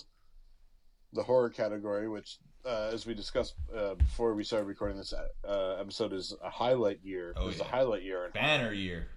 the 1.13 1.23
horror 1.23 1.49
category, 1.49 2.07
which, 2.07 2.37
uh, 2.65 2.89
as 2.93 3.05
we 3.05 3.13
discussed 3.13 3.55
uh, 3.75 3.95
before 3.95 4.33
we 4.33 4.43
started 4.43 4.65
recording 4.65 4.97
this 4.97 5.13
uh, 5.13 5.75
episode, 5.79 6.13
is 6.13 6.33
a 6.43 6.49
highlight 6.49 6.99
year. 7.03 7.33
Oh, 7.35 7.43
it 7.43 7.47
was 7.47 7.59
a 7.59 7.65
highlight 7.65 8.03
year, 8.03 8.25
in 8.25 8.31
horror. 8.31 8.47
Banner 8.47 8.73
year. 8.73 9.07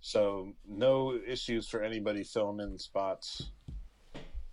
so 0.00 0.52
no 0.68 1.18
issues 1.26 1.68
for 1.68 1.82
anybody 1.82 2.24
filming 2.24 2.78
spots 2.78 3.50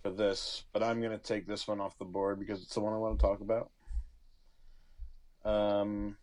for 0.02 0.10
this, 0.10 0.64
but 0.72 0.82
I'm 0.82 1.02
gonna 1.02 1.18
take 1.18 1.46
this 1.46 1.66
one 1.68 1.80
off 1.80 1.98
the 1.98 2.04
board 2.04 2.38
because 2.38 2.62
it's 2.62 2.74
the 2.74 2.80
one 2.80 2.92
I 2.94 2.96
want 2.98 3.18
to 3.18 3.26
talk 3.26 3.40
about. 3.40 3.70
Um, 5.44 6.16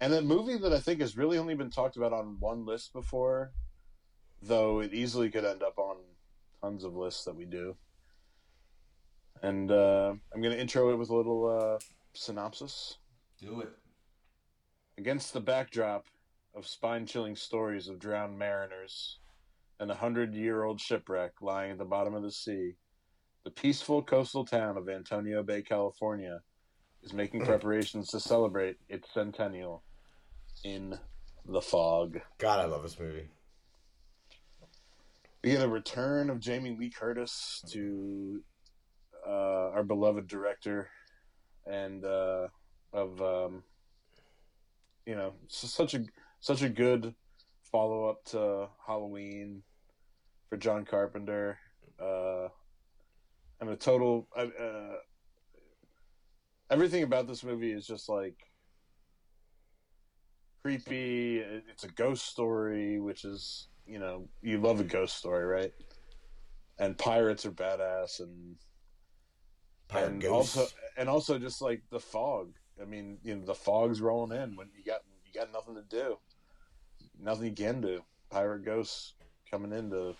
and 0.00 0.12
a 0.12 0.22
movie 0.22 0.58
that 0.58 0.72
I 0.72 0.80
think 0.80 1.00
has 1.00 1.16
really 1.16 1.38
only 1.38 1.54
been 1.54 1.70
talked 1.70 1.96
about 1.96 2.12
on 2.12 2.36
one 2.40 2.66
list 2.66 2.92
before, 2.92 3.52
though 4.42 4.80
it 4.80 4.92
easily 4.92 5.30
could 5.30 5.44
end 5.44 5.62
up 5.62 5.78
on 5.78 5.96
tons 6.60 6.84
of 6.84 6.94
lists 6.96 7.24
that 7.24 7.36
we 7.36 7.44
do. 7.44 7.76
And 9.44 9.70
uh, 9.70 10.14
I'm 10.34 10.40
gonna 10.40 10.56
intro 10.56 10.90
it 10.90 10.96
with 10.96 11.10
a 11.10 11.14
little 11.14 11.46
uh, 11.46 11.78
synopsis. 12.14 12.96
Do 13.38 13.60
it. 13.60 13.68
Against 14.96 15.34
the 15.34 15.40
backdrop 15.40 16.06
of 16.54 16.66
spine 16.66 17.04
chilling 17.04 17.36
stories 17.36 17.88
of 17.88 17.98
drowned 17.98 18.38
mariners 18.38 19.18
and 19.80 19.90
a 19.90 19.94
hundred 19.94 20.34
year 20.34 20.64
old 20.64 20.80
shipwreck 20.80 21.32
lying 21.42 21.72
at 21.72 21.78
the 21.78 21.84
bottom 21.84 22.14
of 22.14 22.22
the 22.22 22.30
sea, 22.30 22.72
the 23.44 23.50
peaceful 23.50 24.02
coastal 24.02 24.46
town 24.46 24.78
of 24.78 24.88
Antonio 24.88 25.42
Bay, 25.42 25.60
California, 25.60 26.40
is 27.02 27.12
making 27.12 27.40
preparations 27.44 28.08
to 28.12 28.20
celebrate 28.20 28.78
its 28.88 29.12
centennial 29.12 29.82
in 30.64 30.98
the 31.44 31.60
fog. 31.60 32.18
God, 32.38 32.60
I 32.60 32.64
love 32.64 32.82
this 32.82 32.98
movie. 32.98 33.28
We 35.42 35.50
get 35.50 35.62
a 35.62 35.68
return 35.68 36.30
of 36.30 36.40
Jamie 36.40 36.74
Lee 36.80 36.88
Curtis 36.88 37.62
to 37.68 38.42
uh, 39.26 39.70
our 39.74 39.82
beloved 39.82 40.26
director 40.26 40.88
and 41.66 42.04
uh, 42.04 42.48
of 42.92 43.20
um, 43.22 43.62
you 45.06 45.14
know 45.14 45.34
such 45.48 45.94
a 45.94 46.04
such 46.40 46.62
a 46.62 46.68
good 46.68 47.14
follow 47.70 48.08
up 48.08 48.24
to 48.24 48.68
Halloween 48.86 49.62
for 50.48 50.56
John 50.56 50.84
Carpenter 50.84 51.58
uh, 52.00 52.48
and 53.60 53.70
a 53.70 53.76
total 53.76 54.28
uh, 54.36 54.46
everything 56.70 57.02
about 57.02 57.26
this 57.26 57.44
movie 57.44 57.72
is 57.72 57.86
just 57.86 58.08
like 58.08 58.36
creepy. 60.64 61.38
It's 61.38 61.84
a 61.84 61.88
ghost 61.88 62.26
story, 62.26 62.98
which 62.98 63.24
is 63.24 63.68
you 63.86 63.98
know 63.98 64.28
you 64.42 64.58
love 64.58 64.80
a 64.80 64.84
ghost 64.84 65.16
story, 65.16 65.44
right? 65.44 65.72
And 66.78 66.98
pirates 66.98 67.46
are 67.46 67.52
badass, 67.52 68.20
and 68.20 68.56
Pirate 69.88 70.12
and 70.12 70.22
Ghosts. 70.22 70.56
also 70.56 70.70
and 70.96 71.08
also 71.08 71.38
just 71.38 71.60
like 71.62 71.82
the 71.90 72.00
fog. 72.00 72.52
I 72.80 72.84
mean, 72.84 73.18
you 73.22 73.36
know, 73.36 73.44
the 73.44 73.54
fog's 73.54 74.00
rolling 74.00 74.36
in 74.40 74.56
when 74.56 74.68
you 74.76 74.84
got 74.84 75.00
you 75.26 75.32
got 75.38 75.52
nothing 75.52 75.74
to 75.76 75.82
do, 75.82 76.16
nothing 77.20 77.46
you 77.46 77.52
can 77.52 77.80
do. 77.80 78.02
Pirate 78.30 78.64
ghosts 78.64 79.12
coming 79.50 79.72
in 79.72 79.90
to 79.90 80.14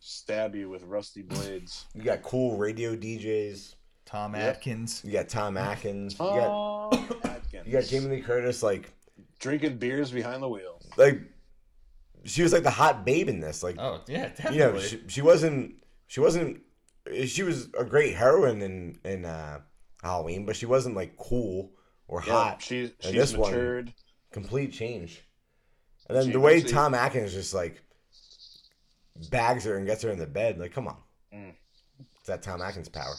stab 0.00 0.54
you 0.54 0.68
with 0.68 0.82
rusty 0.84 1.22
blades. 1.22 1.84
you 1.94 2.02
got 2.02 2.22
cool 2.22 2.56
radio 2.56 2.96
DJs. 2.96 3.74
Tom 4.06 4.34
Yep. 4.34 4.56
Atkins. 4.56 5.02
You 5.04 5.12
got 5.12 5.28
Tom 5.28 5.56
Atkins. 5.56 6.14
You 6.14 6.18
got 6.18 6.90
Tom 6.92 7.20
Atkins. 7.24 7.66
you 7.66 7.72
got 7.72 7.84
Jamie 7.84 8.16
Lee 8.16 8.22
Curtis. 8.22 8.62
Like 8.62 8.90
drinking 9.38 9.76
beers 9.78 10.10
behind 10.10 10.42
the 10.42 10.48
wheel. 10.48 10.80
like 10.96 11.20
she 12.24 12.42
was 12.42 12.52
like 12.52 12.64
the 12.64 12.70
hot 12.70 13.04
babe 13.06 13.28
in 13.28 13.38
this. 13.40 13.62
Like 13.62 13.76
Oh 13.78 14.00
yeah, 14.08 14.28
definitely. 14.28 14.58
you 14.58 14.64
know, 14.64 14.78
she, 14.80 15.00
she 15.06 15.22
wasn't 15.22 15.76
she 16.08 16.18
wasn't 16.20 16.60
she 17.26 17.42
was 17.42 17.68
a 17.78 17.84
great 17.84 18.14
heroine 18.14 18.62
in 18.62 18.98
in 19.04 19.24
uh, 19.24 19.60
Halloween, 20.02 20.44
but 20.46 20.56
she 20.56 20.66
wasn't 20.66 20.96
like 20.96 21.16
cool 21.16 21.72
or 22.08 22.22
Yeah, 22.26 22.32
hot. 22.32 22.62
she 22.62 22.80
And 22.84 22.92
she's 23.00 23.12
this 23.12 23.36
one- 23.36 23.50
matured. 23.52 23.94
Complete 24.32 24.72
change. 24.72 25.22
And 26.08 26.16
then 26.16 26.26
She- 26.26 26.32
the 26.32 26.40
way 26.40 26.60
she- 26.60 26.68
Tom 26.68 26.94
Atkins 26.94 27.32
just 27.32 27.52
like 27.54 27.82
bags 29.30 29.64
her 29.64 29.76
and 29.76 29.86
gets 29.86 30.02
her 30.02 30.10
in 30.10 30.18
the 30.18 30.26
bed, 30.26 30.58
like 30.58 30.72
come 30.72 30.88
on, 30.88 30.96
Mm. 31.34 31.54
it's 32.16 32.26
that 32.26 32.42
Tom 32.42 32.62
Atkins 32.62 32.88
power. 32.88 33.14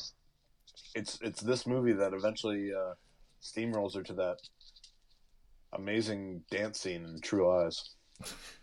It's 0.96 1.20
it's 1.22 1.42
this 1.42 1.66
movie 1.68 1.94
that 1.94 2.14
eventually 2.14 2.74
uh, 2.74 2.94
steamrolls 3.42 3.96
her 3.96 4.04
to 4.04 4.14
that 4.14 4.38
amazing 5.74 6.44
dance 6.50 6.80
scene 6.80 7.06
in 7.06 7.20
True 7.22 7.48
Lies. 7.48 7.92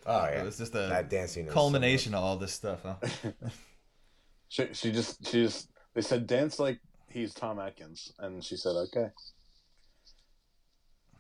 Oh 0.07 0.25
It 0.25 0.35
yeah, 0.35 0.43
was 0.45 0.59
just 0.59 0.75
a 0.75 0.79
that 0.89 1.11
dancing 1.11 1.47
is 1.47 1.51
so 1.51 1.55
culmination 1.55 2.15
of 2.15 2.23
all 2.23 2.37
this 2.37 2.53
stuff, 2.53 2.81
huh? 2.83 2.97
She 4.49 4.73
she 4.73 4.93
just 4.93 5.27
she 5.27 5.45
just 5.45 5.69
they 5.95 6.01
said 6.01 6.27
dance 6.27 6.59
like 6.59 6.81
he's 7.11 7.35
Tom 7.35 7.59
Atkins, 7.59 8.13
and 8.19 8.43
she 8.43 8.57
said 8.57 8.77
okay. 8.77 9.09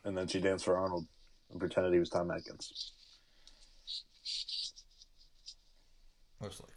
And 0.04 0.16
then 0.16 0.26
she 0.28 0.40
danced 0.40 0.64
for 0.64 0.76
Arnold 0.76 1.06
and 1.50 1.60
pretended 1.60 1.92
he 1.92 1.98
was 1.98 2.08
Tom 2.10 2.30
Atkins. 2.30 2.92
Most 6.40 6.60
likely. 6.60 6.74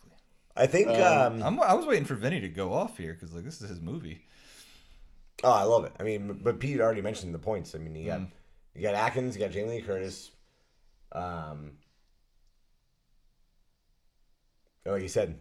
I 0.55 0.67
think. 0.67 0.89
Um, 0.89 1.41
Um, 1.41 1.43
I'm, 1.43 1.59
I 1.61 1.73
was 1.73 1.85
waiting 1.85 2.05
for 2.05 2.15
Vinny 2.15 2.39
to 2.41 2.49
go 2.49 2.73
off 2.73 2.97
here 2.97 3.13
because 3.13 3.33
like 3.33 3.43
this 3.45 3.61
is 3.61 3.69
his 3.69 3.79
movie. 3.79 4.25
oh, 5.43 5.51
I 5.51 5.63
love 5.63 5.85
it. 5.85 5.93
I 5.99 6.03
mean, 6.03 6.39
but 6.43 6.59
Pete 6.59 6.81
already 6.81 7.01
mentioned 7.01 7.33
the 7.33 7.39
points. 7.39 7.73
I 7.75 7.77
mean, 7.77 7.95
you 7.95 8.07
got 8.07 8.21
Mm. 8.21 8.31
you 8.75 8.81
got 8.81 8.95
Atkins, 8.95 9.35
you 9.35 9.41
got 9.41 9.51
Jamie 9.51 9.69
Lee 9.69 9.81
Curtis. 9.81 10.31
Um, 11.13 11.73
like 14.85 15.01
you 15.01 15.07
said, 15.07 15.37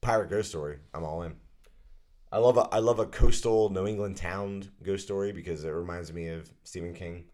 pirate 0.00 0.30
ghost 0.30 0.50
story. 0.50 0.78
I'm 0.94 1.04
all 1.04 1.22
in. 1.22 1.36
I 2.32 2.38
love 2.38 2.56
a 2.56 2.62
I 2.72 2.78
love 2.78 2.98
a 3.00 3.06
coastal 3.06 3.70
New 3.70 3.86
England 3.86 4.16
town 4.16 4.70
ghost 4.82 5.04
story 5.04 5.32
because 5.32 5.64
it 5.64 5.70
reminds 5.70 6.12
me 6.12 6.28
of 6.28 6.50
Stephen 6.62 6.94
King. 6.94 7.24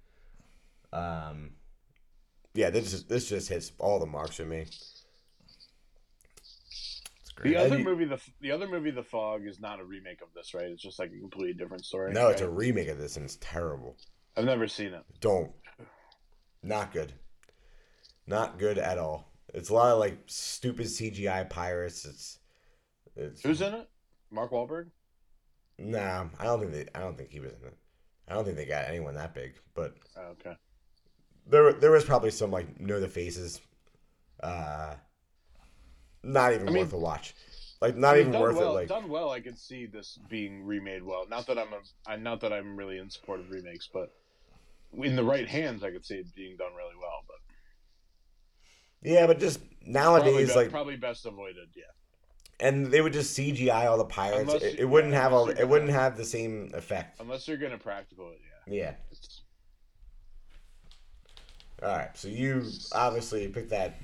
Um, 0.92 1.50
yeah, 2.54 2.70
this 2.70 2.90
just 2.90 3.08
this 3.08 3.28
just 3.28 3.48
hits 3.48 3.72
all 3.78 3.98
the 3.98 4.06
marks 4.06 4.36
for 4.36 4.46
me. 4.46 4.64
It's 6.30 7.32
great. 7.34 7.50
The 7.52 7.56
other 7.56 7.78
you- 7.78 7.84
movie, 7.84 8.04
the 8.06 8.20
the 8.40 8.50
other 8.52 8.66
movie, 8.66 8.90
The 8.90 9.02
Fog, 9.02 9.46
is 9.46 9.60
not 9.60 9.80
a 9.80 9.84
remake 9.84 10.22
of 10.22 10.28
this, 10.34 10.54
right? 10.54 10.64
It's 10.64 10.82
just 10.82 10.98
like 10.98 11.12
a 11.12 11.20
completely 11.20 11.54
different 11.54 11.84
story. 11.84 12.12
No, 12.12 12.28
it's 12.28 12.40
a 12.40 12.48
remake 12.48 12.88
of 12.88 12.98
this 12.98 13.16
and 13.16 13.24
it's 13.26 13.36
terrible. 13.40 13.96
I've 14.36 14.44
never 14.44 14.66
seen 14.68 14.92
it. 14.94 15.02
Don't. 15.20 15.52
Not 16.62 16.92
good. 16.92 17.12
Not 18.26 18.58
good 18.58 18.78
at 18.78 18.98
all. 18.98 19.30
It's 19.54 19.68
a 19.68 19.74
lot 19.74 19.92
of 19.92 19.98
like 19.98 20.18
stupid 20.26 20.86
CGI 20.86 21.48
pirates. 21.48 22.04
It's 22.04 22.38
it's 23.16 23.42
Who's 23.42 23.60
in 23.60 23.74
it? 23.74 23.88
Mark 24.30 24.50
Wahlberg. 24.52 24.90
Nah, 25.78 26.26
I 26.38 26.44
don't 26.44 26.60
think 26.60 26.72
they 26.72 26.86
I 26.94 27.00
don't 27.00 27.16
think 27.16 27.30
he 27.30 27.40
was 27.40 27.52
in 27.52 27.68
it. 27.68 27.76
I 28.28 28.34
don't 28.34 28.44
think 28.44 28.56
they 28.56 28.66
got 28.66 28.88
anyone 28.88 29.14
that 29.14 29.34
big, 29.34 29.54
but 29.74 29.94
Oh, 30.16 30.28
okay. 30.32 30.56
there 31.46 31.72
there 31.72 31.90
was 31.90 32.04
probably 32.04 32.30
some 32.30 32.50
like 32.50 32.80
know 32.80 33.00
the 33.00 33.08
faces. 33.08 33.60
Uh 34.42 34.94
not 36.22 36.52
even 36.54 36.68
I 36.68 36.70
mean- 36.72 36.82
worth 36.82 36.92
a 36.92 36.98
watch. 36.98 37.34
Like 37.80 37.94
not 37.94 38.14
I 38.14 38.18
mean, 38.20 38.28
even 38.28 38.40
worth 38.40 38.56
well, 38.56 38.70
it 38.70 38.74
like 38.74 38.88
done 38.88 39.08
well. 39.10 39.30
I 39.30 39.40
could 39.40 39.58
see 39.58 39.84
this 39.84 40.18
being 40.30 40.64
remade 40.64 41.02
well. 41.02 41.26
Not 41.28 41.46
that 41.46 41.58
I'm 41.58 41.68
a, 41.74 41.80
I 42.10 42.16
not 42.16 42.40
that 42.40 42.52
I'm 42.52 42.74
really 42.76 42.98
in 42.98 43.10
support 43.10 43.38
of 43.40 43.50
remakes, 43.50 43.86
but 43.92 44.12
in 44.94 45.14
the 45.14 45.22
right 45.22 45.46
hands, 45.46 45.84
I 45.84 45.90
could 45.90 46.04
see 46.04 46.14
it 46.14 46.34
being 46.34 46.56
done 46.56 46.72
really 46.74 46.96
well. 46.98 47.20
But 47.28 47.36
Yeah, 49.10 49.26
but 49.26 49.38
just 49.38 49.60
probably, 49.60 49.92
nowadays 49.92 50.48
be- 50.48 50.54
like 50.54 50.70
probably 50.70 50.96
best 50.96 51.26
avoided. 51.26 51.68
Yeah. 51.76 51.82
And 52.60 52.86
they 52.86 53.00
would 53.00 53.12
just 53.12 53.36
CGI 53.36 53.86
all 53.86 53.98
the 53.98 54.04
pirates. 54.04 54.40
Unless 54.40 54.62
It, 54.62 54.80
it 54.80 54.84
wouldn't 54.84 55.12
yeah, 55.12 55.22
have 55.22 55.32
all 55.32 55.48
it 55.48 55.68
wouldn't 55.68 55.90
have 55.90 56.16
the 56.16 56.24
same 56.24 56.70
effect. 56.74 57.20
Unless 57.20 57.46
you're 57.48 57.56
gonna 57.56 57.78
practical 57.78 58.30
it, 58.30 58.40
yeah. 58.66 58.74
Yeah. 58.74 58.94
It's, 59.10 59.42
All 61.82 61.88
right. 61.90 62.16
So 62.16 62.28
you 62.28 62.64
obviously 62.92 63.46
picked 63.48 63.70
that 63.70 63.94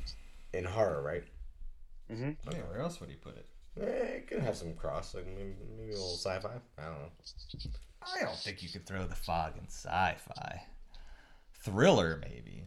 in 0.52 0.64
horror, 0.64 1.02
right? 1.02 1.24
mm-hmm. 2.10 2.30
Yeah, 2.50 2.58
where 2.70 2.80
else 2.80 3.00
would 3.00 3.08
he 3.08 3.16
put 3.16 3.36
it? 3.36 3.46
Eh, 3.80 3.84
it 3.84 4.26
could 4.26 4.40
have 4.40 4.56
some 4.56 4.74
cross, 4.74 5.14
like 5.14 5.26
maybe, 5.26 5.54
maybe 5.78 5.92
a 5.92 5.94
little 5.94 6.16
sci-fi. 6.16 6.50
I 6.78 6.82
don't 6.84 6.92
know. 6.98 7.70
I 8.02 8.24
don't 8.24 8.36
think 8.36 8.62
you 8.62 8.68
could 8.68 8.86
throw 8.86 9.06
the 9.06 9.14
fog 9.14 9.56
in 9.56 9.66
sci-fi. 9.66 10.62
Thriller, 11.54 12.20
maybe. 12.22 12.64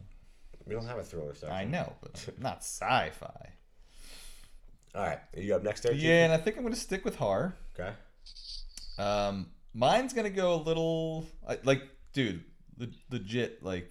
We 0.66 0.74
don't 0.74 0.86
have 0.86 0.98
a 0.98 1.04
thriller 1.04 1.34
section. 1.34 1.56
I 1.56 1.64
know, 1.64 1.92
but 2.00 2.28
not 2.38 2.58
sci-fi. 2.58 3.52
All 4.96 5.02
right. 5.02 5.18
Are 5.36 5.40
you 5.40 5.54
up 5.54 5.62
next, 5.62 5.82
there? 5.82 5.92
Yeah, 5.92 6.24
and 6.24 6.32
I 6.32 6.38
think 6.38 6.56
I'm 6.56 6.62
going 6.62 6.74
to 6.74 6.80
stick 6.80 7.04
with 7.04 7.16
Har. 7.16 7.54
Okay. 7.78 7.92
Um, 8.98 9.50
mine's 9.74 10.12
gonna 10.14 10.30
go 10.30 10.54
a 10.54 10.62
little 10.62 11.26
like, 11.64 11.82
dude, 12.12 12.42
le- 12.78 12.86
legit 13.10 13.62
like 13.62 13.90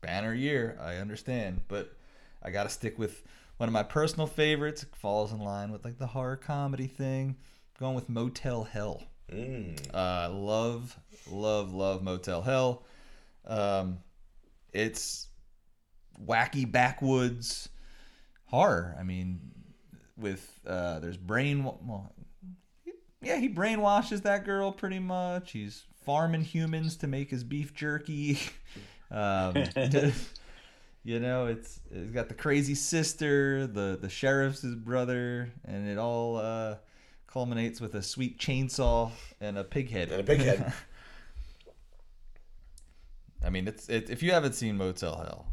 banner 0.00 0.34
year. 0.34 0.78
I 0.80 0.96
understand, 0.96 1.62
but 1.68 1.96
I 2.42 2.50
gotta 2.50 2.68
stick 2.68 2.98
with 2.98 3.22
one 3.56 3.68
of 3.68 3.72
my 3.72 3.82
personal 3.82 4.26
favorites. 4.26 4.82
It 4.82 4.94
falls 4.94 5.32
in 5.32 5.40
line 5.40 5.72
with 5.72 5.84
like 5.84 5.98
the 5.98 6.06
horror 6.06 6.36
comedy 6.36 6.86
thing. 6.86 7.36
going 7.78 7.94
with 7.94 8.08
Motel 8.08 8.64
Hell. 8.64 9.02
Mm. 9.32 9.78
Uh, 9.94 10.30
love, 10.32 10.98
love, 11.30 11.72
love 11.72 12.02
Motel 12.02 12.42
Hell. 12.42 12.84
Um, 13.46 13.98
it's 14.72 15.28
wacky 16.22 16.70
backwoods 16.70 17.68
horror. 18.46 18.96
I 18.98 19.02
mean, 19.02 19.40
with 20.18 20.60
uh, 20.66 20.98
there's 20.98 21.16
brain. 21.16 21.64
Well, 21.64 22.12
yeah, 23.22 23.36
he 23.36 23.48
brainwashes 23.48 24.22
that 24.22 24.44
girl 24.44 24.72
pretty 24.72 24.98
much. 24.98 25.52
He's 25.52 25.84
farming 26.04 26.42
humans 26.42 26.96
to 26.96 27.06
make 27.06 27.30
his 27.30 27.44
beef 27.44 27.74
jerky. 27.74 28.38
um, 29.10 29.64
you 31.04 31.20
know, 31.20 31.46
it's 31.46 31.80
it's 31.90 32.10
got 32.10 32.28
the 32.28 32.34
crazy 32.34 32.74
sister, 32.74 33.66
the 33.66 33.98
the 34.00 34.08
sheriff's 34.08 34.62
his 34.62 34.74
brother, 34.74 35.50
and 35.64 35.88
it 35.88 35.98
all 35.98 36.36
uh, 36.36 36.76
culminates 37.26 37.80
with 37.80 37.94
a 37.94 38.02
sweet 38.02 38.38
chainsaw 38.38 39.10
and 39.40 39.58
a 39.58 39.64
pig 39.64 39.90
head. 39.90 40.10
And 40.10 40.20
a 40.20 40.24
pig 40.24 40.40
head. 40.40 40.72
I 43.44 43.50
mean, 43.50 43.68
it's 43.68 43.88
it, 43.88 44.10
if 44.10 44.22
you 44.22 44.32
haven't 44.32 44.54
seen 44.54 44.76
Motel 44.76 45.16
Hell, 45.16 45.46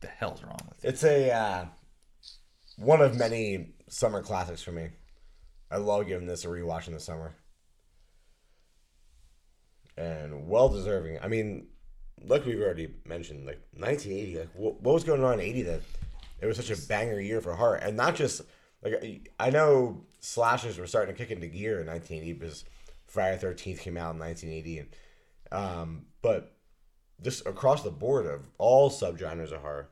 the 0.00 0.06
hell's 0.06 0.42
wrong 0.42 0.60
with 0.68 0.84
you? 0.84 0.90
It's 0.90 1.04
a 1.04 1.30
uh, 1.30 1.64
one 2.76 3.00
of 3.00 3.16
many 3.16 3.74
summer 3.88 4.22
classics 4.22 4.62
for 4.62 4.72
me. 4.72 4.88
I 5.70 5.76
love 5.76 6.06
giving 6.06 6.26
this 6.26 6.44
a 6.44 6.48
rewatch 6.48 6.86
in 6.86 6.94
the 6.94 7.00
summer, 7.00 7.34
and 9.96 10.48
well 10.48 10.68
deserving. 10.68 11.18
I 11.22 11.28
mean, 11.28 11.68
like 12.22 12.44
we've 12.44 12.60
already 12.60 12.94
mentioned, 13.06 13.46
like 13.46 13.60
1980. 13.76 14.38
Like, 14.38 14.48
what, 14.54 14.82
what 14.82 14.94
was 14.94 15.04
going 15.04 15.24
on 15.24 15.34
in 15.34 15.40
'80 15.40 15.62
that 15.62 15.80
it 16.40 16.46
was 16.46 16.56
such 16.56 16.70
a 16.70 16.88
banger 16.88 17.20
year 17.20 17.40
for 17.40 17.54
horror, 17.54 17.76
and 17.76 17.96
not 17.96 18.16
just 18.16 18.42
like 18.82 19.30
I 19.38 19.50
know 19.50 20.04
slashers 20.20 20.78
were 20.78 20.86
starting 20.86 21.14
to 21.14 21.18
kick 21.18 21.30
into 21.30 21.46
gear 21.46 21.80
in 21.80 21.86
1980 21.86 22.32
because 22.32 22.64
Friday 23.06 23.38
the 23.38 23.46
13th 23.46 23.80
came 23.80 23.96
out 23.96 24.14
in 24.14 24.20
1980, 24.20 24.78
and 24.78 24.88
um, 25.52 26.06
but 26.20 26.56
just 27.22 27.46
across 27.46 27.82
the 27.82 27.90
board 27.90 28.26
of 28.26 28.48
all 28.58 28.90
subgenres 28.90 29.52
of 29.52 29.60
horror. 29.60 29.88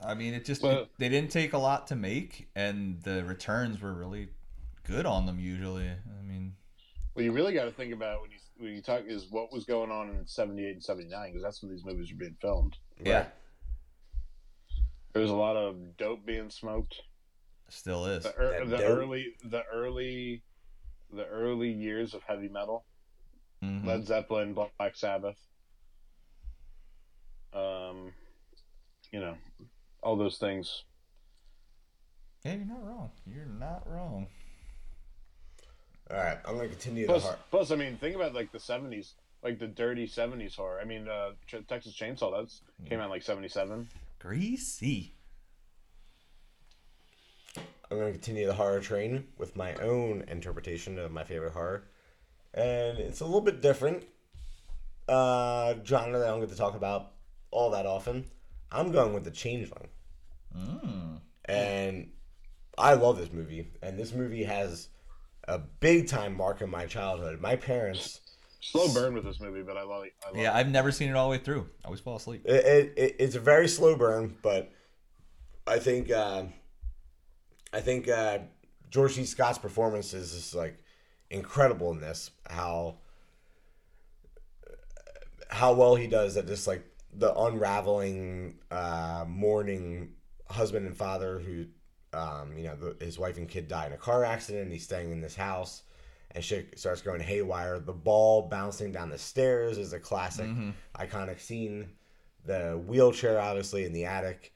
I 0.00 0.14
mean, 0.14 0.34
it 0.34 0.44
just 0.44 0.62
Well- 0.62 0.88
they 0.98 1.08
didn't 1.08 1.30
take 1.30 1.52
a 1.52 1.58
lot 1.58 1.86
to 1.88 1.96
make, 1.96 2.48
and 2.54 3.00
the 3.02 3.24
returns 3.24 3.80
were 3.80 3.92
really 3.94 4.28
good 4.84 5.06
on 5.06 5.26
them. 5.26 5.38
Usually, 5.38 5.88
I 5.88 6.22
mean, 6.22 6.56
Well, 7.14 7.24
you 7.24 7.32
really 7.32 7.54
got 7.54 7.64
to 7.66 7.70
think 7.72 7.92
about 7.92 8.20
when 8.22 8.30
you 8.30 8.38
when 8.56 8.72
you 8.72 8.82
talk 8.82 9.04
is 9.06 9.30
what 9.30 9.50
was 9.52 9.64
going 9.64 9.90
on 9.90 10.10
in 10.10 10.26
'78 10.26 10.72
and 10.74 10.82
'79 10.82 11.28
because 11.30 11.42
that's 11.42 11.60
when 11.62 11.70
these 11.72 11.84
movies 11.84 12.10
were 12.12 12.18
being 12.18 12.36
filmed. 12.40 12.76
yeah, 13.00 13.30
There 15.12 15.22
was 15.22 15.30
a 15.30 15.34
lot 15.36 15.56
of 15.56 15.96
dope 15.96 16.24
being 16.26 16.50
smoked. 16.50 17.00
still 17.68 18.06
is. 18.06 18.22
The, 18.24 18.38
er, 18.40 18.64
the 18.66 18.82
early 18.84 19.34
the 19.44 19.64
early 19.72 20.42
the 21.12 21.26
early 21.26 21.70
years 21.72 22.14
of 22.14 22.22
heavy 22.24 22.48
metal, 22.48 22.84
Mhm. 23.62 23.84
Led 23.86 24.04
Zeppelin, 24.06 24.54
Black 24.54 24.94
Sabbath. 24.96 25.38
Um, 27.52 28.12
you 29.12 29.20
know, 29.20 29.36
all 30.04 30.16
those 30.16 30.36
things. 30.38 30.84
Yeah, 32.44 32.54
you're 32.54 32.66
not 32.66 32.84
wrong. 32.84 33.10
You're 33.26 33.46
not 33.46 33.82
wrong. 33.90 34.26
All 36.10 36.16
right, 36.18 36.38
I'm 36.46 36.56
gonna 36.56 36.68
continue 36.68 37.06
the 37.06 37.12
Plus, 37.14 37.22
horror. 37.22 37.38
plus, 37.50 37.70
I 37.70 37.76
mean, 37.76 37.96
think 37.96 38.14
about 38.14 38.34
like 38.34 38.52
the 38.52 38.58
'70s, 38.58 39.12
like 39.42 39.58
the 39.58 39.66
dirty 39.66 40.06
'70s 40.06 40.54
horror. 40.54 40.78
I 40.80 40.84
mean, 40.84 41.08
uh, 41.08 41.30
Ch- 41.46 41.66
Texas 41.66 41.94
Chainsaw 41.98 42.36
that's 42.36 42.60
came 42.86 43.00
out 43.00 43.04
in 43.06 43.10
like 43.10 43.22
'77. 43.22 43.88
Greasy. 44.18 45.14
I'm 47.90 47.98
going 47.98 48.12
to 48.12 48.18
continue 48.18 48.46
the 48.46 48.54
horror 48.54 48.80
train 48.80 49.24
with 49.38 49.56
my 49.56 49.74
own 49.76 50.24
interpretation 50.28 50.98
of 50.98 51.12
my 51.12 51.22
favorite 51.22 51.52
horror. 51.52 51.84
And 52.54 52.98
it's 52.98 53.20
a 53.20 53.24
little 53.24 53.40
bit 53.42 53.60
different 53.60 54.04
uh, 55.06 55.74
genre 55.84 56.18
that 56.18 56.26
I 56.26 56.30
don't 56.30 56.40
get 56.40 56.48
to 56.48 56.56
talk 56.56 56.74
about 56.74 57.12
all 57.50 57.70
that 57.70 57.84
often. 57.86 58.24
I'm 58.72 58.90
going 58.90 59.12
with 59.12 59.24
The 59.24 59.30
Changeling. 59.30 59.88
Mm. 60.56 61.20
And 61.46 62.10
I 62.78 62.94
love 62.94 63.18
this 63.18 63.32
movie. 63.32 63.68
And 63.82 63.98
this 63.98 64.12
movie 64.12 64.44
has 64.44 64.88
a 65.46 65.58
big 65.58 66.08
time 66.08 66.36
mark 66.36 66.60
in 66.62 66.70
my 66.70 66.86
childhood. 66.86 67.40
My 67.40 67.56
parents, 67.56 68.20
Slow 68.60 68.88
burn 68.94 69.12
with 69.12 69.24
this 69.24 69.40
movie, 69.40 69.62
but 69.62 69.76
I 69.76 69.82
love 69.82 70.04
it. 70.04 70.14
I 70.24 70.28
love 70.28 70.36
Yeah, 70.38 70.50
it. 70.56 70.58
I've 70.58 70.70
never 70.70 70.90
seen 70.90 71.10
it 71.10 71.16
all 71.16 71.28
the 71.28 71.36
way 71.36 71.42
through. 71.42 71.68
I 71.84 71.88
always 71.88 72.00
fall 72.00 72.16
asleep. 72.16 72.42
it, 72.46 72.64
it, 72.64 72.94
it, 72.96 73.16
it's 73.18 73.34
a 73.34 73.40
very 73.40 73.68
slow 73.68 73.94
burn, 73.94 74.34
but 74.42 74.72
I 75.66 75.78
think 75.78 76.10
uh, 76.10 76.44
I 77.74 77.80
think 77.80 78.08
uh, 78.08 78.38
George 78.90 79.12
C. 79.14 79.24
Scott's 79.26 79.58
performance 79.58 80.14
is 80.14 80.32
just 80.32 80.54
like 80.54 80.78
incredible 81.30 81.90
in 81.92 82.00
this. 82.00 82.30
How 82.48 82.96
how 85.50 85.74
well 85.74 85.94
he 85.94 86.06
does 86.06 86.36
at 86.36 86.46
just 86.46 86.66
like 86.66 86.84
the 87.12 87.34
unraveling, 87.38 88.58
uh, 88.70 89.24
mourning 89.28 90.10
husband 90.48 90.86
and 90.86 90.96
father 90.96 91.38
who, 91.38 91.66
um, 92.16 92.56
you 92.56 92.64
know, 92.64 92.76
the, 92.76 93.04
his 93.04 93.18
wife 93.18 93.38
and 93.38 93.48
kid 93.48 93.68
die 93.68 93.86
in 93.86 93.92
a 93.92 93.96
car 93.96 94.24
accident. 94.24 94.70
He's 94.70 94.84
staying 94.84 95.10
in 95.10 95.20
this 95.20 95.34
house, 95.34 95.82
and 96.32 96.44
shit 96.44 96.78
starts 96.78 97.02
going 97.02 97.20
haywire. 97.20 97.78
The 97.78 97.92
ball 97.92 98.48
bouncing 98.48 98.92
down 98.92 99.10
the 99.10 99.18
stairs 99.18 99.78
is 99.78 99.92
a 99.92 99.98
classic, 100.00 100.46
iconic 100.98 101.40
scene. 101.40 101.88
The 102.44 102.82
wheelchair, 102.86 103.40
obviously, 103.40 103.84
in 103.84 103.92
the 103.92 104.04
attic, 104.04 104.52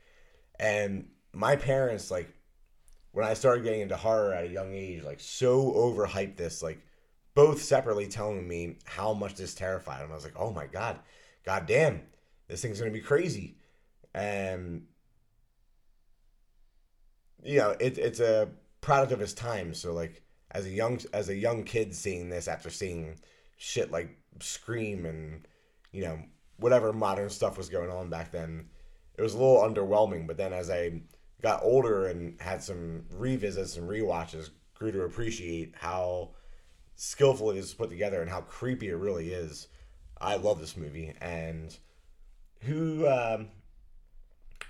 and 0.60 1.08
my 1.32 1.56
parents 1.56 2.10
like 2.10 2.28
when 3.12 3.26
I 3.26 3.34
started 3.34 3.64
getting 3.64 3.80
into 3.80 3.96
horror 3.96 4.32
at 4.32 4.44
a 4.44 4.48
young 4.48 4.74
age, 4.74 5.02
like 5.02 5.20
so 5.20 5.72
overhyped 5.72 6.36
this, 6.36 6.62
like 6.62 6.80
both 7.34 7.62
separately 7.62 8.06
telling 8.06 8.46
me 8.46 8.76
how 8.84 9.14
much 9.14 9.34
this 9.34 9.54
terrified 9.54 10.02
them. 10.02 10.10
I 10.12 10.14
was 10.14 10.24
like, 10.24 10.38
oh 10.38 10.52
my 10.52 10.66
god, 10.66 10.98
god 11.44 11.66
damn, 11.66 12.02
this 12.46 12.60
thing's 12.60 12.78
gonna 12.78 12.90
be 12.90 13.00
crazy, 13.00 13.56
and 14.14 14.82
you 17.42 17.58
know, 17.58 17.70
it, 17.78 17.98
it's 17.98 18.20
a 18.20 18.48
product 18.80 19.12
of 19.12 19.20
his 19.20 19.34
time. 19.34 19.74
So 19.74 19.92
like 19.92 20.22
as 20.50 20.66
a 20.66 20.70
young 20.70 21.00
as 21.12 21.28
a 21.28 21.36
young 21.36 21.64
kid 21.64 21.94
seeing 21.94 22.28
this 22.28 22.48
after 22.48 22.70
seeing 22.70 23.18
shit 23.56 23.90
like 23.90 24.16
Scream 24.40 25.04
and 25.04 25.46
you 25.92 26.02
know 26.02 26.18
whatever 26.58 26.92
modern 26.92 27.30
stuff 27.30 27.56
was 27.56 27.68
going 27.68 27.90
on 27.90 28.10
back 28.10 28.32
then, 28.32 28.68
it 29.16 29.22
was 29.22 29.34
a 29.34 29.38
little 29.38 29.62
underwhelming. 29.62 30.26
But 30.26 30.36
then 30.36 30.52
as 30.52 30.70
I 30.70 31.02
got 31.42 31.62
older 31.62 32.06
and 32.06 32.40
had 32.40 32.62
some 32.62 33.04
revisits 33.12 33.76
and 33.76 33.88
rewatches, 33.88 34.50
grew 34.74 34.92
to 34.92 35.02
appreciate 35.02 35.74
how 35.76 36.30
skillful 36.96 37.50
it 37.50 37.56
is 37.56 37.74
put 37.74 37.90
together 37.90 38.20
and 38.20 38.30
how 38.30 38.40
creepy 38.40 38.88
it 38.88 38.96
really 38.96 39.32
is. 39.32 39.68
I 40.20 40.36
love 40.36 40.60
this 40.60 40.76
movie 40.76 41.14
and 41.20 41.76
who 42.62 43.06
um 43.06 43.48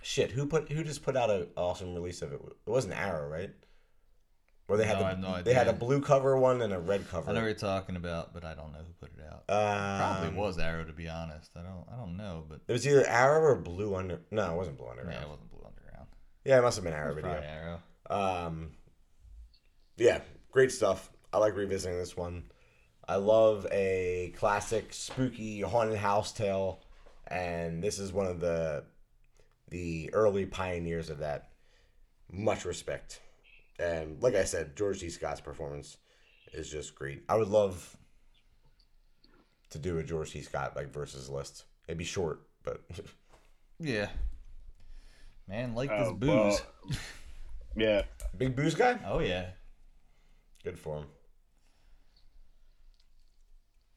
shit 0.09 0.31
who 0.31 0.47
put 0.47 0.73
who 0.73 0.83
just 0.83 1.03
put 1.03 1.17
out 1.17 1.29
an 1.31 1.49
awesome 1.57 1.95
release 1.95 2.23
of 2.23 2.33
it? 2.33 2.41
It 2.43 2.71
wasn't 2.71 2.95
Arrow, 2.95 3.29
right? 3.29 3.51
Where 4.67 4.79
they 4.79 4.87
had 4.87 4.95
No, 4.95 5.01
the, 5.01 5.05
I 5.07 5.11
have 5.11 5.19
no 5.21 5.43
they 5.43 5.55
had 5.55 5.69
a 5.69 5.73
blue 5.73 6.01
cover 6.01 6.37
one 6.39 6.61
and 6.63 6.73
a 6.73 6.79
red 6.79 7.09
cover. 7.09 7.31
I 7.31 7.35
know 7.35 7.41
what 7.41 7.47
you're 7.47 7.55
talking 7.55 7.97
about, 7.97 8.35
but 8.35 8.45
I 8.45 8.55
don't 8.55 8.73
know 8.73 8.79
who 8.81 8.93
put 9.01 9.11
it 9.17 9.25
out. 9.25 9.45
Um, 9.49 9.99
Probably 10.21 10.39
was 10.39 10.59
Arrow, 10.59 10.85
to 10.85 10.93
be 10.93 11.09
honest. 11.09 11.51
I 11.57 11.61
don't. 11.63 11.85
I 11.93 11.97
don't 11.97 12.17
know, 12.17 12.45
but 12.49 12.61
It 12.69 12.73
was 12.73 12.87
either 12.87 13.07
Arrow 13.07 13.41
or 13.43 13.57
Blue 13.57 13.95
Under. 13.95 14.21
No, 14.31 14.53
it 14.53 14.57
wasn't 14.57 14.77
Blue 14.79 14.89
Underground. 14.89 15.17
yeah, 15.21 15.27
it 15.27 15.31
wasn't 15.31 15.51
Blue 15.51 15.65
Underground. 15.67 16.07
Yeah, 16.45 16.59
it 16.59 16.63
must 16.63 16.77
have 16.77 16.85
been 16.85 16.95
Arrow 16.95 17.15
video. 17.15 17.31
Arrow. 17.31 17.81
Um, 18.11 18.71
yeah, 19.97 20.21
great 20.51 20.73
stuff. 20.73 21.11
I 21.33 21.39
like 21.39 21.57
revisiting 21.57 21.99
this 21.99 22.17
one. 22.17 22.45
I 23.07 23.17
love 23.17 23.67
a 23.73 24.35
classic 24.37 24.93
spooky 24.93 25.61
haunted 25.63 25.97
house 25.99 26.33
tale, 26.33 26.83
and 27.27 27.83
this 27.83 27.99
is 27.99 28.13
one 28.13 28.27
of 28.27 28.39
the 28.41 28.85
the 29.71 30.11
early 30.13 30.47
pioneers 30.47 31.11
of 31.11 31.19
that. 31.19 31.51
Much 32.31 32.67
respect, 32.67 33.21
and 33.79 34.23
like 34.23 34.35
I 34.35 34.45
said, 34.45 34.77
George 34.77 35.01
C. 35.01 35.09
Scott's 35.09 35.41
performance 35.41 35.97
is 36.53 36.71
just 36.71 36.95
great. 36.95 37.23
I 37.29 37.37
would 37.37 37.49
love 37.49 37.97
to 39.71 39.79
do 39.79 39.97
a 39.99 40.03
George 40.03 40.33
C. 40.33 40.43
Scott 40.43 40.77
like 40.77 40.93
versus 40.93 41.31
list. 41.31 41.65
It'd 41.87 41.97
be 41.97 42.05
short, 42.05 42.43
but 42.65 42.83
Yeah. 43.81 44.09
Man, 45.49 45.75
like 45.75 45.91
Oh, 45.91 46.05
this 46.05 46.13
booze. 46.19 46.29
well, 46.91 46.99
yeah. 47.77 48.03
big 48.37 48.55
booze 48.55 48.75
guy, 48.75 48.99
Oh 49.07 49.21
yeah. 49.21 49.47
good 50.65 50.79
for 50.79 50.99
him. 50.99 51.07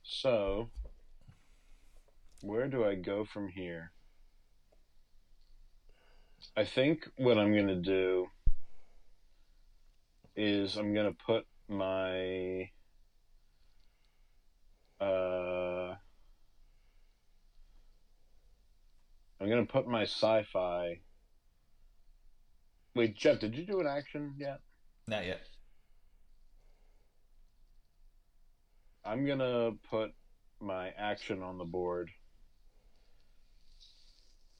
So, 0.03 0.69
where 2.41 2.67
do 2.67 2.85
I 2.85 2.95
go 2.95 3.25
from 3.25 3.49
here? 3.49 3.91
I 6.55 6.63
think 6.63 7.07
what 7.17 7.37
I'm 7.37 7.53
going 7.53 7.67
to 7.67 7.75
do 7.75 8.27
is 10.35 10.77
I'm 10.77 10.93
going 10.93 11.07
to 11.07 11.17
put 11.25 11.45
my 11.67 12.69
uh 14.99 15.95
I'm 19.39 19.47
going 19.47 19.65
to 19.65 19.71
put 19.71 19.87
my 19.87 20.03
sci-fi 20.03 20.99
Wait, 22.93 23.15
Jeff, 23.15 23.39
did 23.39 23.55
you 23.55 23.65
do 23.65 23.79
an 23.79 23.87
action 23.87 24.33
yet? 24.37 24.59
Not 25.07 25.25
yet. 25.25 25.41
I'm 29.03 29.25
gonna 29.25 29.71
put 29.89 30.11
my 30.59 30.89
action 30.97 31.41
on 31.41 31.57
the 31.57 31.65
board 31.65 32.11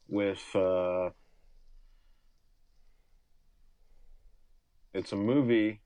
with 0.08 0.42
uh 0.54 1.10
it's 4.94 5.12
a 5.12 5.16
movie 5.16 5.80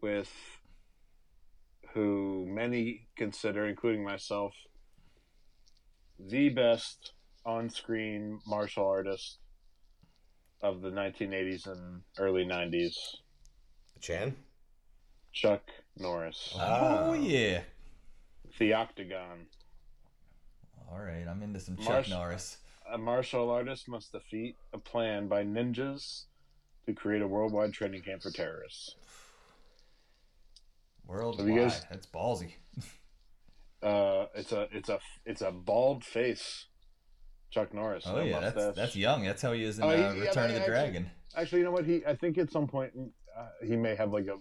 with 0.00 0.30
who 1.92 2.46
many 2.48 3.08
consider, 3.16 3.66
including 3.66 4.04
myself, 4.04 4.54
the 6.18 6.48
best 6.50 7.12
on-screen 7.44 8.38
martial 8.46 8.86
artist 8.86 9.38
of 10.62 10.82
the 10.82 10.90
1980s 10.90 11.66
and 11.66 12.02
early 12.18 12.44
90s. 12.44 12.94
Chan, 14.00 14.36
Chuck 15.32 15.62
Norris, 15.96 16.52
Oh, 16.54 16.58
Ah. 16.60 17.12
yeah. 17.14 17.62
the 18.58 18.74
Octagon. 18.74 19.46
All 20.90 20.98
right, 21.00 21.26
I'm 21.26 21.42
into 21.42 21.60
some 21.60 21.76
Chuck 21.76 21.88
Marsh- 21.88 22.10
Norris. 22.10 22.56
A 22.92 22.98
martial 22.98 23.50
artist 23.50 23.88
must 23.88 24.12
defeat 24.12 24.56
a 24.72 24.78
plan 24.78 25.28
by 25.28 25.44
ninjas 25.44 26.24
to 26.86 26.92
create 26.94 27.22
a 27.22 27.26
worldwide 27.28 27.72
training 27.72 28.02
camp 28.02 28.22
for 28.22 28.30
terrorists. 28.30 28.94
Worldwide. 31.06 31.48
you 31.48 31.56
guys- 31.60 31.84
That's 31.90 32.06
ballsy. 32.06 32.54
Uh, 33.82 34.26
it's 34.34 34.52
a 34.52 34.68
it's 34.72 34.90
a 34.90 34.98
it's 35.24 35.40
a 35.40 35.50
bald 35.50 36.04
face, 36.04 36.66
Chuck 37.50 37.72
Norris. 37.72 38.04
Oh 38.06 38.16
no 38.16 38.22
yeah, 38.24 38.38
that's 38.40 38.54
mustache. 38.54 38.74
that's 38.76 38.94
young. 38.94 39.24
That's 39.24 39.40
how 39.40 39.52
he 39.52 39.64
is 39.64 39.78
in 39.78 39.84
Oh, 39.84 39.88
uh, 39.88 39.92
he- 40.12 40.18
yeah, 40.18 40.24
Return 40.26 40.26
of 40.26 40.34
the 40.34 40.56
actually- 40.56 40.66
Dragon. 40.66 41.10
Actually, 41.34 41.58
you 41.60 41.64
know 41.64 41.70
what? 41.70 41.86
He 41.86 42.04
I 42.04 42.14
think 42.14 42.36
at 42.36 42.50
some 42.52 42.66
point 42.68 42.92
uh, 43.34 43.46
he 43.64 43.76
may 43.76 43.94
have 43.94 44.12
like 44.12 44.26
a 44.26 44.34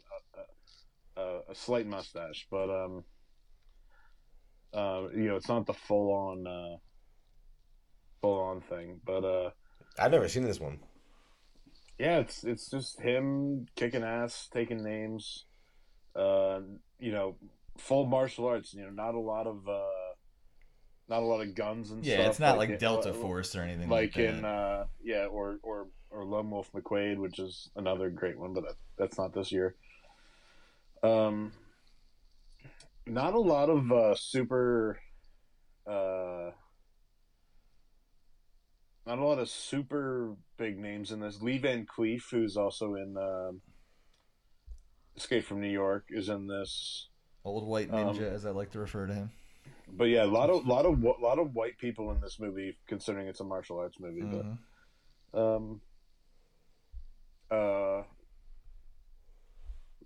a, 1.17 1.21
a 1.21 1.39
a 1.51 1.55
slight 1.55 1.87
mustache, 1.87 2.47
but 2.51 2.69
um, 2.69 3.05
uh, 4.73 5.03
you 5.15 5.29
know, 5.29 5.37
it's 5.37 5.47
not 5.47 5.65
the 5.65 5.73
full 5.73 6.11
on 6.11 6.45
uh, 6.45 6.75
full 8.19 8.41
on 8.41 8.59
thing. 8.59 8.99
But 9.05 9.23
uh, 9.23 9.51
I've 9.97 10.11
never 10.11 10.27
seen 10.27 10.43
this 10.43 10.59
one. 10.59 10.81
Yeah, 11.99 12.19
it's 12.19 12.43
it's 12.43 12.69
just 12.69 12.99
him 13.01 13.67
kicking 13.75 14.03
ass, 14.03 14.47
taking 14.53 14.83
names. 14.83 15.45
Uh, 16.15 16.61
you 16.99 17.11
know, 17.11 17.35
full 17.77 18.05
martial 18.05 18.47
arts. 18.47 18.73
You 18.73 18.83
know, 18.83 18.89
not 18.89 19.15
a 19.15 19.19
lot 19.19 19.45
of 19.47 19.67
uh, 19.67 19.83
not 21.07 21.21
a 21.21 21.25
lot 21.25 21.41
of 21.41 21.53
guns 21.55 21.91
and 21.91 22.03
Yeah, 22.05 22.13
stuff. 22.13 22.23
Yeah, 22.23 22.29
it's 22.29 22.39
not 22.39 22.57
like, 22.57 22.69
it- 22.69 22.79
Delta 22.79 23.09
uh, 23.09 23.13
Force 23.13 23.55
or 23.55 23.61
anything 23.61 23.89
like, 23.89 24.15
like 24.15 24.15
that. 24.15 24.37
in 24.37 24.45
uh 24.45 24.85
yeah 25.03 25.25
or 25.25 25.59
or 25.63 25.87
or 26.11 26.23
lone 26.25 26.49
wolf 26.49 26.71
mcquade 26.73 27.17
which 27.17 27.37
is 27.39 27.69
another 27.75 28.09
great 28.09 28.37
one 28.37 28.53
but 28.53 28.63
that, 28.63 28.75
that's 28.97 29.17
not 29.17 29.33
this 29.33 29.51
year 29.51 29.75
um 31.03 31.51
not 33.05 33.33
a 33.33 33.39
lot 33.39 33.69
of 33.69 33.91
uh 33.91 34.15
super 34.15 34.99
uh 35.89 36.49
not 39.09 39.17
a 39.19 39.25
lot 39.25 39.39
of 39.39 39.49
super 39.49 40.35
big 40.57 40.77
names 40.77 41.11
in 41.11 41.19
this 41.19 41.41
lee 41.41 41.57
van 41.57 41.85
cleef 41.85 42.23
who's 42.29 42.55
also 42.55 42.93
in 42.95 43.17
um 43.17 43.59
escape 45.17 45.43
from 45.43 45.59
new 45.59 45.67
york 45.69 46.05
is 46.09 46.29
in 46.29 46.47
this 46.47 47.07
Old 47.43 47.67
white 47.67 47.89
um, 47.91 48.15
ninja, 48.15 48.31
as 48.31 48.45
I 48.45 48.51
like 48.51 48.71
to 48.71 48.79
refer 48.79 49.07
to 49.07 49.13
him. 49.13 49.31
but 49.87 50.05
yeah 50.05 50.23
a 50.23 50.27
lot 50.39 50.49
of 50.49 50.65
lot 50.67 50.85
of 50.85 51.01
lot 51.03 51.39
of 51.39 51.55
white 51.55 51.77
people 51.79 52.11
in 52.11 52.21
this 52.21 52.39
movie 52.39 52.77
considering 52.87 53.27
it's 53.27 53.39
a 53.39 53.43
martial 53.43 53.79
arts 53.79 53.97
movie 53.99 54.21
but 54.21 54.45
Mhm. 54.45 54.57
Um, 55.31 55.81
uh, 57.51 58.03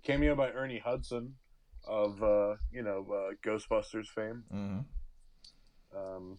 cameo 0.02 0.34
by 0.34 0.50
Ernie 0.50 0.78
Hudson 0.84 1.34
of 1.86 2.22
uh, 2.22 2.56
you 2.72 2.82
know 2.82 3.06
uh, 3.10 3.34
Ghostbusters 3.46 4.06
fame. 4.06 4.44
Mhm. 4.52 4.84
Um, 5.96 6.38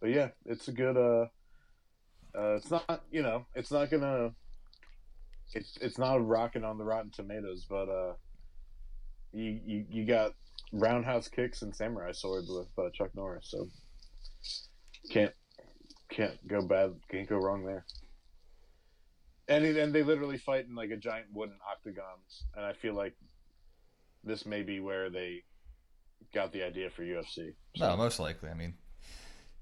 but 0.00 0.10
yeah, 0.10 0.30
it's 0.44 0.66
a 0.68 0.72
good. 0.72 0.96
Uh, 0.96 1.26
uh, 2.36 2.54
it's 2.54 2.70
not 2.70 3.04
you 3.10 3.22
know 3.22 3.46
it's 3.54 3.70
not 3.70 3.90
gonna. 3.90 4.32
It's 5.54 5.78
it's 5.80 5.98
not 5.98 6.26
rocking 6.26 6.64
on 6.64 6.76
the 6.76 6.84
Rotten 6.84 7.10
Tomatoes, 7.10 7.66
but 7.68 7.88
uh, 7.88 8.12
you 9.32 9.60
you 9.64 9.84
you 9.88 10.04
got 10.04 10.32
roundhouse 10.72 11.28
kicks 11.28 11.62
and 11.62 11.74
samurai 11.74 12.12
swords 12.12 12.48
with 12.50 12.68
uh, 12.78 12.90
Chuck 12.92 13.10
Norris, 13.14 13.48
so 13.50 13.66
can't 15.10 15.32
can't 16.10 16.46
go 16.46 16.62
bad, 16.62 16.94
can't 17.10 17.28
go 17.28 17.36
wrong 17.36 17.64
there. 17.64 17.84
And 19.48 19.64
and 19.64 19.94
they 19.94 20.02
literally 20.02 20.38
fight 20.38 20.66
in 20.66 20.74
like 20.74 20.90
a 20.90 20.96
giant 20.96 21.28
wooden 21.32 21.56
octagon, 21.70 22.18
and 22.56 22.64
I 22.66 22.74
feel 22.74 22.94
like 22.94 23.14
this 24.24 24.44
may 24.44 24.62
be 24.62 24.80
where 24.80 25.08
they 25.08 25.44
got 26.34 26.52
the 26.52 26.62
idea 26.62 26.90
for 26.90 27.02
UFC. 27.02 27.54
No, 27.78 27.96
most 27.96 28.18
likely. 28.18 28.50
I 28.50 28.54
mean, 28.54 28.74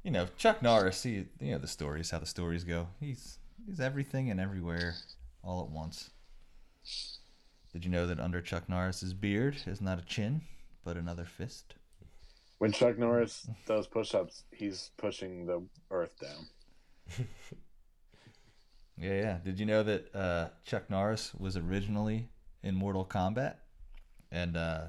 you 0.07 0.13
know, 0.13 0.29
Chuck 0.39 0.63
Norris. 0.63 1.03
He, 1.03 1.27
you 1.41 1.51
know, 1.51 1.59
the 1.59 1.67
stories, 1.67 2.13
how 2.13 2.21
the 2.21 2.27
stories 2.27 2.63
go. 2.63 2.87
He's 3.01 3.39
he's 3.67 3.81
everything 3.81 4.31
and 4.31 4.39
everywhere, 4.39 4.95
all 5.43 5.61
at 5.61 5.69
once. 5.69 6.11
Did 7.73 7.85
you 7.85 7.91
know 7.91 8.07
that 8.07 8.21
under 8.21 8.41
Chuck 8.41 8.69
Norris's 8.69 9.13
beard 9.13 9.57
is 9.67 9.81
not 9.81 9.99
a 9.99 10.03
chin, 10.03 10.43
but 10.85 10.97
another 10.97 11.25
fist? 11.25 11.75
When 12.59 12.71
Chuck 12.71 12.97
Norris 12.97 13.49
does 13.67 13.89
push-ups, 13.89 14.45
he's 14.51 14.93
pushing 14.97 15.45
the 15.45 15.63
earth 15.91 16.13
down. 16.21 17.27
Yeah, 18.99 19.21
yeah. 19.21 19.39
Did 19.45 19.61
you 19.61 19.67
know 19.67 19.83
that 19.83 20.15
uh, 20.15 20.49
Chuck 20.65 20.89
Norris 20.89 21.35
was 21.35 21.55
originally 21.59 22.31
in 22.63 22.75
Mortal 22.75 23.05
Kombat, 23.05 23.57
and 24.33 24.57
uh, 24.57 24.87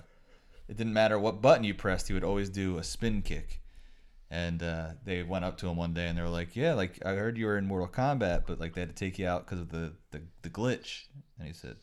it 0.69 0.77
didn't 0.77 0.93
matter 0.93 1.19
what 1.19 1.41
button 1.41 1.65
you 1.65 1.73
pressed, 1.73 2.07
he 2.07 2.13
would 2.13 2.23
always 2.23 2.49
do 2.49 2.77
a 2.77 2.83
spin 2.83 3.21
kick. 3.21 3.59
And 4.29 4.61
uh, 4.61 4.89
they 5.05 5.23
went 5.23 5.45
up 5.45 5.57
to 5.59 5.69
him 5.69 5.77
one 5.77 5.93
day 5.93 6.07
and 6.07 6.17
they 6.17 6.21
were 6.21 6.27
like, 6.27 6.53
"Yeah, 6.55 6.73
like 6.73 6.99
I 7.05 7.11
heard 7.13 7.37
you 7.37 7.45
were 7.45 7.57
in 7.57 7.65
Mortal 7.65 7.87
Kombat, 7.87 8.43
but 8.45 8.59
like 8.59 8.73
they 8.73 8.81
had 8.81 8.89
to 8.89 8.95
take 8.95 9.17
you 9.17 9.25
out 9.27 9.45
because 9.45 9.59
of 9.61 9.69
the, 9.69 9.93
the 10.11 10.21
the 10.41 10.49
glitch." 10.49 11.03
And 11.39 11.47
he 11.47 11.53
said, 11.53 11.77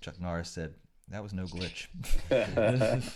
Chuck 0.00 0.20
Norris 0.20 0.50
said, 0.50 0.74
"That 1.10 1.22
was 1.22 1.32
no 1.32 1.44
glitch." 1.44 1.86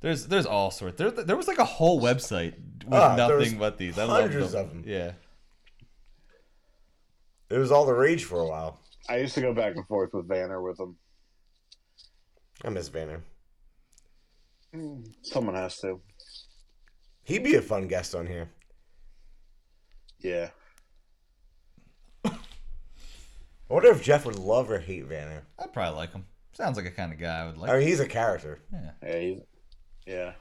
there's 0.00 0.26
there's 0.26 0.46
all 0.46 0.70
sorts. 0.70 0.96
There 0.96 1.10
there 1.10 1.36
was 1.36 1.48
like 1.48 1.58
a 1.58 1.64
whole 1.66 2.00
website 2.00 2.54
with 2.84 2.94
Ah, 2.94 3.14
nothing 3.16 3.58
but 3.58 3.76
these. 3.78 3.98
I 3.98 4.04
love 4.04 4.22
hundreds 4.22 4.52
them. 4.52 4.64
of 4.64 4.70
'em. 4.70 4.84
Yeah. 4.86 5.12
It 7.50 7.58
was 7.58 7.70
all 7.70 7.84
the 7.84 7.92
rage 7.94 8.24
for 8.24 8.40
a 8.40 8.46
while. 8.48 8.80
I 9.08 9.18
used 9.18 9.34
to 9.34 9.42
go 9.42 9.52
back 9.52 9.76
and 9.76 9.86
forth 9.86 10.14
with 10.14 10.26
Vanner 10.26 10.62
with 10.66 10.80
him. 10.80 10.96
I 12.64 12.70
miss 12.70 12.88
Vanner. 12.88 13.20
Someone 15.22 15.54
has 15.54 15.78
to. 15.80 16.00
He'd 17.24 17.42
be 17.44 17.54
a 17.54 17.62
fun 17.62 17.88
guest 17.88 18.14
on 18.14 18.26
here. 18.26 18.48
Yeah. 20.20 20.50
I 22.24 22.32
wonder 23.68 23.90
if 23.90 24.02
Jeff 24.02 24.26
would 24.26 24.38
love 24.38 24.70
or 24.70 24.78
hate 24.78 25.08
Vanner. 25.08 25.42
I'd 25.58 25.72
probably 25.72 25.96
like 25.96 26.12
him. 26.12 26.26
Sounds 26.52 26.76
like 26.76 26.86
a 26.86 26.90
kind 26.90 27.12
of 27.12 27.18
guy 27.18 27.40
I 27.42 27.46
would 27.46 27.56
like. 27.58 27.70
I 27.70 27.78
mean, 27.78 27.88
he's 27.88 28.00
a 28.00 28.06
character. 28.06 28.60
yeah. 28.72 28.90
Yeah. 29.02 29.18
He's, 29.18 29.38
yeah. 30.06 30.32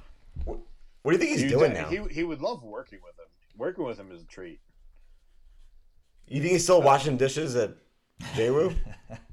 What 0.45 0.59
do 1.05 1.11
you 1.11 1.17
think 1.17 1.31
he's 1.31 1.41
He- 1.41 1.47
doing 1.49 1.73
now? 1.73 1.87
He, 1.89 1.99
he 2.11 2.23
would 2.23 2.41
love 2.41 2.63
working 2.63 2.99
with 3.03 3.17
him. 3.17 3.25
Working 3.57 3.85
with 3.85 3.97
him 3.99 4.11
is 4.11 4.21
a 4.21 4.25
treat. 4.25 4.59
You 6.27 6.41
think 6.41 6.53
he's 6.53 6.63
still 6.63 6.81
uh, 6.81 6.85
washing 6.85 7.17
dishes 7.17 7.55
at 7.55 7.75
JWoo? 8.35 8.75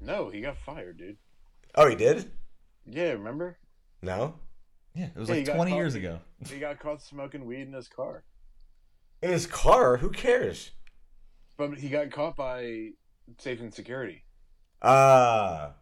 No, 0.03 0.29
he 0.31 0.41
got 0.41 0.57
fired, 0.59 0.99
dude. 0.99 1.17
oh, 1.75 1.89
he 1.89 1.95
did? 1.95 2.31
Yeah, 2.87 3.11
remember? 3.13 3.59
No? 4.03 4.35
Yeah, 4.95 5.07
it 5.07 5.17
was 5.17 5.29
Yeah, 5.29 5.37
like 5.37 5.45
20 5.47 5.71
caught- 5.71 5.77
years 5.77 5.95
ago. 5.95 6.21
He 6.49 6.59
got 6.59 6.79
caught 6.81 7.03
smoking 7.03 7.45
weed 7.45 7.63
in 7.63 7.73
his 7.73 7.89
car. 7.89 8.25
In 9.23 9.31
his 9.31 9.47
car? 9.47 9.99
Who 9.99 10.11
cares? 10.11 10.71
But 11.57 11.79
he 11.79 11.89
got 11.89 12.11
caught 12.11 12.37
by 12.37 12.91
safety 13.39 13.65
and 13.65 13.75
security. 13.75 14.25
Ah. 14.83 15.75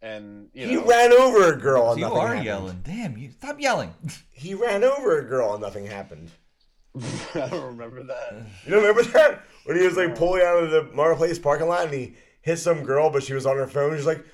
And, 0.00 0.48
you 0.52 0.66
know, 0.66 0.70
he 0.82 0.88
ran 0.88 1.12
over 1.12 1.52
a 1.52 1.56
girl 1.56 1.90
and 1.90 2.00
you 2.00 2.06
nothing 2.06 2.18
are 2.20 2.26
happened. 2.28 2.44
yelling. 2.44 2.80
Damn, 2.84 3.16
you 3.16 3.30
stop 3.30 3.60
yelling. 3.60 3.94
He 4.30 4.54
ran 4.54 4.82
over 4.82 5.20
a 5.20 5.24
girl 5.24 5.52
and 5.52 5.62
nothing 5.62 5.86
happened. 5.86 6.30
I 6.96 7.48
don't 7.48 7.64
remember 7.76 8.02
that. 8.02 8.34
You 8.64 8.72
don't 8.72 8.80
remember 8.82 9.04
that? 9.12 9.42
When 9.64 9.76
he 9.78 9.86
was 9.86 9.96
like 9.96 10.16
pulling 10.16 10.42
out 10.42 10.64
of 10.64 10.70
the 10.72 10.82
Mara 10.94 11.14
Place 11.16 11.38
parking 11.38 11.68
lot 11.68 11.84
and 11.84 11.94
he 11.94 12.16
hit 12.42 12.58
some 12.58 12.82
girl, 12.82 13.08
but 13.10 13.22
she 13.22 13.34
was 13.34 13.46
on 13.46 13.56
her 13.56 13.68
phone. 13.68 13.96
She's 13.96 14.04
like, 14.06 14.24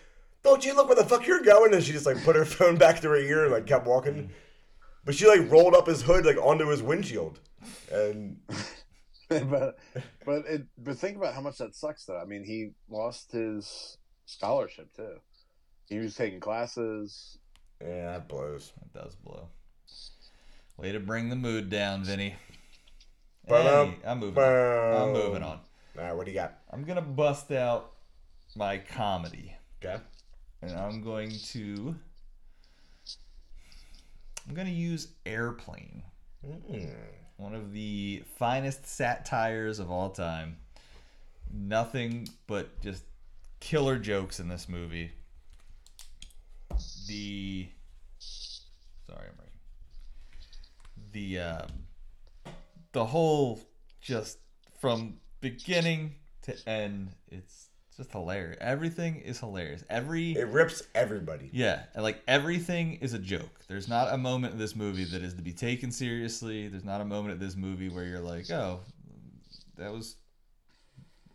"Don't 0.42 0.64
you 0.64 0.74
look 0.74 0.86
where 0.88 0.96
the 0.96 1.04
fuck 1.04 1.26
you're 1.26 1.42
going?" 1.42 1.74
And 1.74 1.82
she 1.82 1.92
just 1.92 2.06
like 2.06 2.22
put 2.24 2.36
her 2.36 2.44
phone 2.56 2.76
back 2.76 3.00
to 3.00 3.08
her 3.08 3.16
ear 3.16 3.44
and 3.44 3.52
like 3.52 3.66
kept 3.66 3.86
walking. 3.86 4.30
But 5.04 5.14
she 5.14 5.26
like 5.26 5.50
rolled 5.50 5.74
up 5.74 5.86
his 5.86 6.02
hood 6.02 6.26
like 6.26 6.36
onto 6.36 6.68
his 6.68 6.82
windshield, 6.82 7.40
and 7.90 8.38
but 9.28 9.78
but 10.24 10.46
it 10.46 10.66
but 10.76 10.98
think 10.98 11.16
about 11.16 11.34
how 11.34 11.40
much 11.40 11.58
that 11.58 11.74
sucks 11.74 12.04
though. 12.04 12.20
I 12.20 12.24
mean, 12.24 12.44
he 12.44 12.70
lost 12.88 13.32
his 13.32 13.96
scholarship 14.26 14.92
too. 14.94 15.16
He 15.86 15.98
was 15.98 16.14
taking 16.14 16.40
classes. 16.40 17.38
yeah, 17.80 18.12
that 18.12 18.28
blows. 18.28 18.72
It 18.82 18.92
does 18.92 19.14
blow. 19.14 19.48
Way 20.76 20.92
to 20.92 21.00
bring 21.00 21.30
the 21.30 21.36
mood 21.36 21.70
down, 21.70 22.04
Vinny. 22.04 22.36
Ba-dum, 23.48 23.92
Hey, 24.02 24.08
I'm 24.08 24.18
moving. 24.20 24.42
On. 24.42 25.02
I'm 25.02 25.12
moving 25.12 25.42
on. 25.42 25.60
All 25.98 26.04
right, 26.04 26.12
what 26.12 26.26
do 26.26 26.30
you 26.32 26.36
got? 26.38 26.58
I'm 26.70 26.84
gonna 26.84 27.00
bust 27.02 27.50
out 27.50 27.92
my 28.54 28.78
comedy, 28.78 29.56
Okay. 29.82 29.96
And 30.62 30.72
I'm 30.72 31.02
going 31.02 31.30
to. 31.50 31.94
I'm 34.48 34.54
gonna 34.54 34.70
use 34.70 35.08
Airplane, 35.26 36.02
Mm. 36.46 36.94
one 37.36 37.54
of 37.54 37.72
the 37.72 38.22
finest 38.38 38.86
satires 38.86 39.78
of 39.78 39.90
all 39.90 40.10
time. 40.10 40.56
Nothing 41.52 42.28
but 42.46 42.80
just 42.80 43.04
killer 43.60 43.98
jokes 43.98 44.40
in 44.40 44.48
this 44.48 44.68
movie. 44.68 45.12
The 47.06 47.68
sorry, 48.18 49.26
I'm 49.28 49.34
writing. 49.38 49.52
The 51.12 51.38
um, 51.40 51.68
the 52.92 53.04
whole 53.06 53.60
just 54.00 54.38
from 54.80 55.18
beginning 55.40 56.14
to 56.42 56.56
end, 56.68 57.10
it's 57.30 57.67
just 57.98 58.10
hilarious. 58.12 58.56
Everything 58.60 59.16
is 59.16 59.38
hilarious. 59.38 59.84
Every 59.90 60.32
It 60.32 60.48
rips 60.48 60.82
everybody. 60.94 61.50
yeah, 61.52 61.82
and 61.94 62.02
like 62.02 62.22
everything 62.26 62.94
is 63.02 63.12
a 63.12 63.18
joke. 63.18 63.60
There's 63.68 63.88
not 63.88 64.14
a 64.14 64.16
moment 64.16 64.54
in 64.54 64.58
this 64.58 64.74
movie 64.74 65.04
that 65.04 65.20
is 65.22 65.34
to 65.34 65.42
be 65.42 65.52
taken 65.52 65.90
seriously. 65.90 66.68
There's 66.68 66.84
not 66.84 67.00
a 67.02 67.04
moment 67.04 67.34
in 67.34 67.40
this 67.40 67.56
movie 67.56 67.90
where 67.90 68.04
you're 68.04 68.20
like, 68.20 68.50
oh, 68.50 68.80
that 69.76 69.92
was 69.92 70.16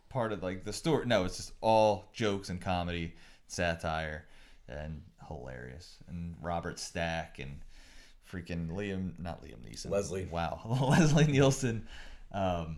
part 0.10 0.32
of 0.32 0.42
like 0.42 0.64
the 0.64 0.74
story. 0.74 1.06
No, 1.06 1.26
it's 1.26 1.38
just 1.38 1.52
all 1.62 2.10
jokes 2.14 2.50
and 2.50 2.60
comedy, 2.60 3.14
satire, 3.48 4.26
and 4.68 5.04
hilarious. 5.28 5.98
And 6.08 6.36
Robert 6.42 6.80
Stack 6.80 7.40
and 7.40 7.60
freaking 8.32 8.70
Liam, 8.72 9.20
not 9.20 9.44
Liam 9.44 9.60
Neeson, 9.70 9.90
Leslie. 9.92 10.28
Wow, 10.32 10.62
Leslie 10.90 11.28
Nielsen. 11.28 11.86
Um, 12.32 12.78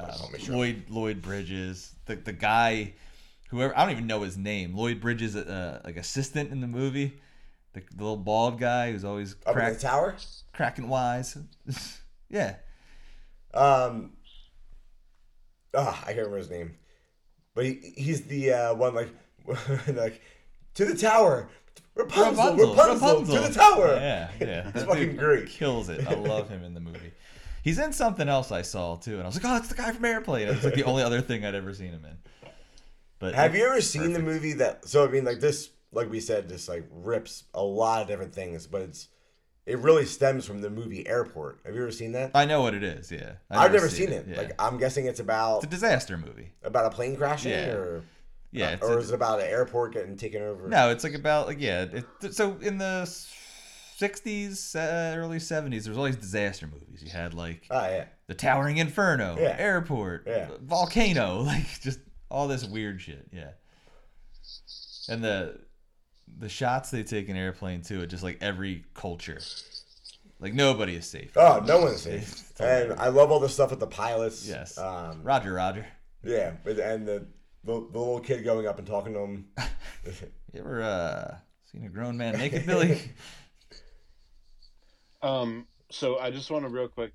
uh, 0.00 0.06
Cheryl. 0.38 0.48
Lloyd 0.56 0.84
Lloyd 0.88 1.22
Bridges, 1.22 1.94
the 2.06 2.16
the 2.16 2.32
guy, 2.32 2.94
whoever 3.50 3.76
I 3.76 3.82
don't 3.82 3.92
even 3.92 4.06
know 4.06 4.22
his 4.22 4.36
name. 4.36 4.74
Lloyd 4.76 5.00
Bridges, 5.00 5.36
uh, 5.36 5.80
like 5.84 5.96
assistant 5.96 6.50
in 6.52 6.60
the 6.60 6.66
movie, 6.66 7.20
the, 7.72 7.80
the 7.94 8.02
little 8.02 8.16
bald 8.16 8.58
guy 8.58 8.92
who's 8.92 9.04
always 9.04 9.32
Up 9.46 9.48
in 9.48 9.54
crack, 9.54 9.72
the 9.74 9.78
tower. 9.80 10.16
cracking 10.52 10.88
wise. 10.88 11.36
yeah, 12.30 12.56
Um. 13.52 14.12
Ah, 15.76 16.00
I 16.02 16.06
can't 16.06 16.18
remember 16.18 16.36
his 16.38 16.50
name, 16.50 16.76
but 17.54 17.64
he, 17.64 17.92
he's 17.96 18.22
the 18.22 18.52
uh, 18.52 18.74
one 18.74 18.94
like 18.94 19.10
like 19.88 20.20
to 20.74 20.84
the 20.84 20.96
tower. 20.96 21.48
Rapunzel, 21.96 22.56
Rapunzel, 22.74 23.24
to 23.24 23.48
the 23.48 23.54
tower. 23.54 23.94
Yeah, 23.94 24.28
yeah, 24.40 24.46
It's 24.68 24.72
That 24.72 24.86
fucking 24.88 25.16
great. 25.16 25.48
Kills 25.48 25.88
it. 25.88 26.04
I 26.08 26.14
love 26.14 26.48
him 26.48 26.64
in 26.64 26.74
the 26.74 26.80
movie. 26.80 27.12
He's 27.64 27.78
in 27.78 27.94
something 27.94 28.28
else 28.28 28.52
I 28.52 28.60
saw 28.60 28.96
too, 28.96 29.14
and 29.14 29.22
I 29.22 29.26
was 29.26 29.36
like, 29.36 29.44
oh, 29.50 29.54
that's 29.54 29.68
the 29.68 29.74
guy 29.74 29.90
from 29.90 30.04
Airplane. 30.04 30.48
It's 30.48 30.62
like 30.62 30.74
the 30.74 30.84
only 30.84 31.02
other 31.02 31.22
thing 31.22 31.46
I'd 31.46 31.54
ever 31.54 31.72
seen 31.72 31.92
him 31.92 32.04
in. 32.04 32.50
But 33.18 33.34
Have 33.34 33.56
you 33.56 33.64
ever 33.66 33.80
seen 33.80 34.12
the 34.12 34.18
movie 34.20 34.52
that? 34.54 34.86
So 34.86 35.02
I 35.02 35.08
mean, 35.10 35.24
like 35.24 35.40
this, 35.40 35.70
like 35.90 36.10
we 36.10 36.20
said, 36.20 36.48
just 36.50 36.68
like 36.68 36.84
rips 36.90 37.44
a 37.54 37.62
lot 37.62 38.02
of 38.02 38.08
different 38.08 38.34
things, 38.34 38.66
but 38.66 38.82
it's 38.82 39.08
it 39.64 39.78
really 39.78 40.04
stems 40.04 40.44
from 40.44 40.60
the 40.60 40.68
movie 40.68 41.06
Airport. 41.08 41.60
Have 41.64 41.74
you 41.74 41.80
ever 41.80 41.90
seen 41.90 42.12
that? 42.12 42.32
I 42.34 42.44
know 42.44 42.60
what 42.60 42.74
it 42.74 42.82
is. 42.84 43.10
Yeah, 43.10 43.32
I've 43.50 43.72
never 43.72 43.88
seen 43.88 44.10
it. 44.10 44.26
yeah. 44.28 44.36
Like 44.36 44.52
I'm 44.60 44.76
guessing 44.76 45.06
it's 45.06 45.20
about 45.20 45.58
it's 45.64 45.66
a 45.66 45.70
disaster 45.70 46.18
movie. 46.18 46.52
about 46.64 46.84
a 46.84 46.90
plane 46.90 47.16
crashing, 47.16 47.52
Yeah. 47.52 47.72
or 47.72 48.02
Yeah, 48.52 48.66
uh, 48.66 48.70
it's 48.72 48.82
or 48.82 48.98
a- 48.98 49.00
is 49.00 49.10
it 49.10 49.14
about 49.14 49.40
an 49.40 49.46
airport 49.46 49.94
getting 49.94 50.18
taken 50.18 50.42
over? 50.42 50.68
No, 50.68 50.90
it's 50.90 51.02
like 51.02 51.14
about 51.14 51.46
like 51.46 51.62
yeah. 51.62 51.86
It, 52.20 52.34
so 52.34 52.58
in 52.60 52.76
the 52.76 53.06
'60s, 54.00 54.74
uh, 54.76 55.16
early 55.16 55.38
'70s, 55.38 55.84
there's 55.84 55.96
all 55.98 56.04
these 56.04 56.16
disaster 56.16 56.66
movies. 56.66 57.02
You 57.02 57.10
had 57.10 57.34
like 57.34 57.66
Oh 57.70 57.80
yeah. 57.86 58.06
the 58.26 58.34
Towering 58.34 58.78
Inferno, 58.78 59.36
Yeah. 59.38 59.54
Airport, 59.58 60.24
Yeah. 60.26 60.48
Volcano, 60.60 61.40
like 61.46 61.80
just 61.80 62.00
all 62.30 62.48
this 62.48 62.64
weird 62.64 63.00
shit. 63.00 63.26
Yeah, 63.32 63.50
and 65.08 65.22
the 65.22 65.60
the 66.38 66.48
shots 66.48 66.90
they 66.90 67.02
take 67.02 67.28
in 67.28 67.36
Airplane 67.36 67.82
too, 67.82 68.02
at 68.02 68.08
just 68.08 68.22
like 68.22 68.38
every 68.40 68.84
culture, 68.94 69.40
like 70.40 70.52
nobody 70.54 70.96
is 70.96 71.06
safe. 71.06 71.32
Oh, 71.36 71.62
no 71.66 71.80
one's 71.80 72.02
safe. 72.02 72.52
And. 72.60 72.92
I 72.94 73.08
love 73.08 73.30
all 73.30 73.40
the 73.40 73.48
stuff 73.48 73.70
with 73.70 73.80
the 73.80 73.86
pilots. 73.86 74.46
Yes, 74.48 74.78
Um, 74.78 75.22
Roger, 75.22 75.52
Roger. 75.52 75.86
yeah, 76.22 76.52
but- 76.64 76.78
and 76.78 77.06
the, 77.06 77.26
the 77.64 77.72
the 77.72 77.98
little 77.98 78.20
kid 78.20 78.42
going 78.44 78.66
up 78.66 78.78
and 78.78 78.86
talking 78.86 79.12
to 79.14 79.20
him. 79.20 79.46
You 80.52 80.60
ever 80.60 80.82
uh, 80.82 81.36
seen 81.72 81.84
a 81.84 81.88
grown 81.88 82.16
man 82.16 82.36
naked, 82.38 82.64
Billy? 82.66 83.00
Um, 85.24 85.66
so 85.90 86.18
I 86.18 86.30
just 86.30 86.50
want 86.50 86.64
to 86.64 86.68
real 86.70 86.88
quick 86.88 87.12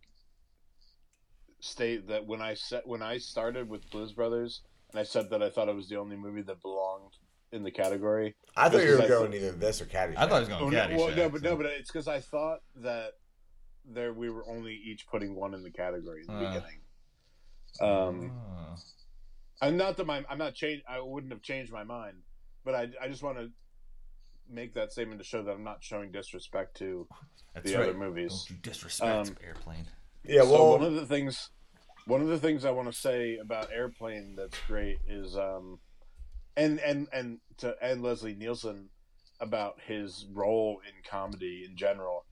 state 1.62 2.08
that 2.08 2.26
when 2.26 2.42
I 2.42 2.54
set 2.56 2.88
when 2.88 3.02
I 3.02 3.18
started 3.20 3.70
with 3.70 3.90
Blues 3.92 4.14
Brothers, 4.14 4.62
and 4.92 5.00
I 5.00 5.04
said 5.04 5.30
that 5.30 5.44
I 5.44 5.50
thought 5.50 5.70
it 5.70 5.76
was 5.76 5.90
the 5.90 5.98
only 5.98 6.16
movie 6.16 6.42
that 6.42 6.62
belonged 6.62 7.12
in 7.52 7.64
the 7.64 7.72
category. 7.72 8.36
I 8.56 8.70
thought 8.70 8.84
you 8.84 8.92
were 8.92 8.98
like- 8.98 9.08
going 9.08 9.34
either 9.34 9.52
this 9.52 9.82
or 9.82 9.86
Caddyshack. 9.86 10.18
I 10.18 10.28
thought 10.28 10.36
he 10.36 10.40
was 10.40 10.50
going 10.50 10.64
Oh, 10.64 10.70
no, 10.70 10.78
Caddyshack. 10.80 10.98
well, 10.98 11.16
no, 11.16 11.30
but 11.30 11.42
no, 11.42 11.56
but 11.56 11.66
it's 11.68 11.92
because 11.92 12.08
I 12.08 12.20
thought 12.20 12.60
that 12.78 13.14
there 13.86 14.14
we 14.14 14.30
were 14.30 14.48
only 14.48 14.74
each 14.74 15.08
putting 15.08 15.36
one 15.36 15.54
in 15.54 15.64
the 15.64 15.72
category 15.72 16.22
in 16.22 16.28
the 16.28 16.34
Uh. 16.34 16.54
beginning. 16.54 16.82
Um, 17.82 18.32
Oh. 18.32 18.76
I'm 19.62 19.78
not 19.78 19.98
that 19.98 20.06
my 20.08 20.24
I'm 20.30 20.38
not 20.40 20.56
change. 20.56 20.82
I 20.88 21.00
wouldn't 21.00 21.32
have 21.34 21.42
changed 21.44 21.72
my 21.72 21.84
mind, 21.84 22.24
but 22.64 22.74
I 22.76 22.90
I 23.02 23.08
just 23.08 23.22
want 23.22 23.38
to 23.38 23.52
make 24.50 24.74
that 24.74 24.92
statement 24.92 25.20
to 25.22 25.26
show 25.26 25.44
that 25.44 25.52
I'm 25.52 25.64
not 25.64 25.84
showing 25.84 26.12
disrespect 26.12 26.78
to 26.78 27.08
That's 27.54 27.70
the 27.72 27.78
right. 27.78 27.90
other 27.90 27.98
movies. 27.98 28.30
Don't 28.48 28.50
you 28.50 28.56
disrespect 28.62 29.30
Um, 29.30 29.38
airplane. 29.44 29.86
Yeah, 30.24 30.42
so 30.44 30.52
well, 30.52 30.70
one 30.72 30.84
of 30.84 30.94
the 30.96 31.06
things, 31.06 31.50
one 32.06 32.22
of 32.22 32.28
the 32.28 32.40
things 32.40 32.66
I 32.66 32.72
want 32.72 32.92
to 32.92 32.98
say 32.98 33.38
about 33.38 33.72
Airplane 33.72 34.36
that's 34.36 34.58
great 34.68 34.98
is, 35.08 35.38
um, 35.38 35.80
and 36.58 36.80
and 36.80 37.08
and 37.14 37.40
to 37.58 37.76
and 37.82 38.02
Leslie 38.04 38.36
Nielsen 38.36 38.90
about 39.40 39.80
his 39.88 40.26
role 40.34 40.82
in 40.86 40.94
comedy 41.10 41.66
in 41.70 41.78
general 41.78 42.26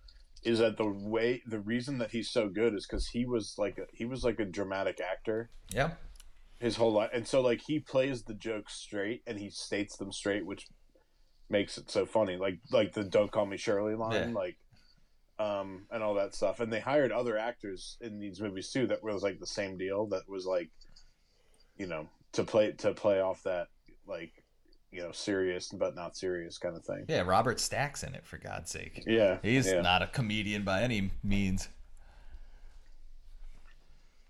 is 0.44 0.60
that 0.60 0.78
the 0.78 0.86
way 0.86 1.42
the 1.48 1.60
reason 1.60 1.98
that 2.00 2.12
he's 2.12 2.30
so 2.30 2.50
good 2.50 2.74
is 2.76 2.86
because 2.86 3.08
he 3.08 3.26
was 3.26 3.56
like 3.58 3.78
a, 3.78 3.86
he 3.94 4.04
was 4.06 4.24
like 4.24 4.40
a 4.40 4.46
dramatic 4.46 5.00
actor 5.00 5.50
Yeah. 5.74 5.92
his 6.60 6.76
whole 6.76 6.92
life, 6.92 7.10
and 7.14 7.26
so 7.28 7.40
like 7.42 7.62
he 7.66 7.80
plays 7.80 8.24
the 8.24 8.34
jokes 8.34 8.74
straight 8.76 9.22
and 9.26 9.40
he 9.40 9.50
states 9.50 9.96
them 9.98 10.12
straight, 10.12 10.46
which 10.46 10.68
makes 11.50 11.78
it 11.78 11.90
so 11.90 12.06
funny. 12.06 12.36
Like 12.38 12.60
like 12.72 12.94
the 12.94 13.04
"Don't 13.04 13.32
call 13.32 13.46
me 13.46 13.58
Shirley" 13.58 13.96
line, 13.96 14.30
Yeah. 14.30 14.36
like 14.36 14.58
um 15.40 15.86
and 15.92 16.02
all 16.04 16.16
that 16.16 16.34
stuff. 16.36 16.60
And 16.60 16.72
they 16.74 16.80
hired 16.80 17.12
other 17.12 17.38
actors 17.38 17.98
in 18.02 18.20
these 18.20 18.42
movies 18.42 18.72
too 18.72 18.88
that 18.88 19.04
was 19.04 19.24
like 19.24 19.40
the 19.40 19.48
same 19.48 19.78
deal. 19.78 20.08
That 20.08 20.28
was 20.28 20.46
like, 20.46 20.70
you 21.78 21.88
know, 21.88 22.10
to 22.34 22.44
play 22.44 22.72
to 22.74 22.94
play 22.94 23.20
off 23.22 23.44
that 23.44 23.68
like 24.08 24.32
you 24.92 25.02
know 25.04 25.12
serious 25.12 25.68
but 25.70 25.96
not 25.96 26.16
serious 26.18 26.58
kind 26.58 26.76
of 26.76 26.84
thing. 26.86 27.06
Yeah, 27.08 27.22
Robert 27.22 27.60
Stack's 27.60 28.04
in 28.04 28.16
it 28.16 28.26
for 28.26 28.38
God's 28.38 28.72
sake. 28.72 29.04
Yeah, 29.06 29.38
He's 29.44 29.68
yeah. 29.68 29.82
not 29.82 30.02
a 30.02 30.08
comedian 30.08 30.64
by 30.64 30.82
any 30.82 31.12
means. 31.24 31.70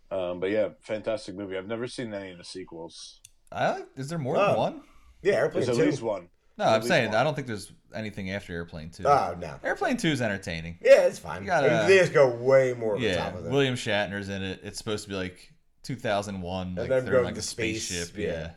Um, 0.10 0.40
but 0.40 0.52
yeah, 0.52 0.70
fantastic 0.82 1.36
movie. 1.36 1.58
I've 1.58 1.68
never 1.68 1.88
seen 1.88 2.14
any 2.14 2.32
of 2.32 2.38
the 2.38 2.44
sequels. 2.44 3.20
Uh, 3.52 3.80
is 3.96 4.10
there 4.10 4.18
more 4.18 4.38
Oh. 4.38 4.48
than 4.48 4.58
one? 4.58 4.82
yeah, 5.22 5.34
Airplane 5.34 5.66
There's 5.66 5.78
at 5.78 5.84
too. 5.84 5.90
least 5.90 6.02
one. 6.02 6.30
No, 6.58 6.66
I'm 6.66 6.82
saying. 6.82 7.14
I 7.14 7.24
don't 7.24 7.36
think 7.36 7.48
there's 7.48 7.72
anything 7.94 8.32
after 8.32 8.52
Airplane 8.54 8.90
2. 8.90 9.04
Oh 9.08 9.36
no. 9.40 9.60
Airplane 9.64 9.98
2 9.98 10.08
is 10.08 10.22
entertaining. 10.22 10.78
Yeah, 10.82 11.02
it's 11.04 11.20
fine. 11.20 11.42
You 11.44 11.48
gotta- 11.48 11.86
they 11.88 12.00
just 12.00 12.14
go 12.14 12.30
way 12.30 12.74
more 12.74 12.98
Yeah, 12.98 13.18
top 13.18 13.36
of 13.36 13.46
it. 13.46 13.52
William 13.52 13.76
Shatner's 13.76 14.30
in 14.30 14.42
it. 14.42 14.62
It's 14.64 14.78
supposed 14.78 15.04
to 15.04 15.10
be 15.10 15.16
like 15.16 15.54
2001, 15.84 16.76
like 16.76 16.90
them 16.90 17.04
they're 17.06 17.14
going 17.14 17.20
in 17.20 17.26
like 17.26 17.34
to 17.36 17.40
a 17.40 17.44
space, 17.44 17.88
spaceship. 17.88 18.18
yeah. 18.18 18.28
Yeah. 18.28 18.50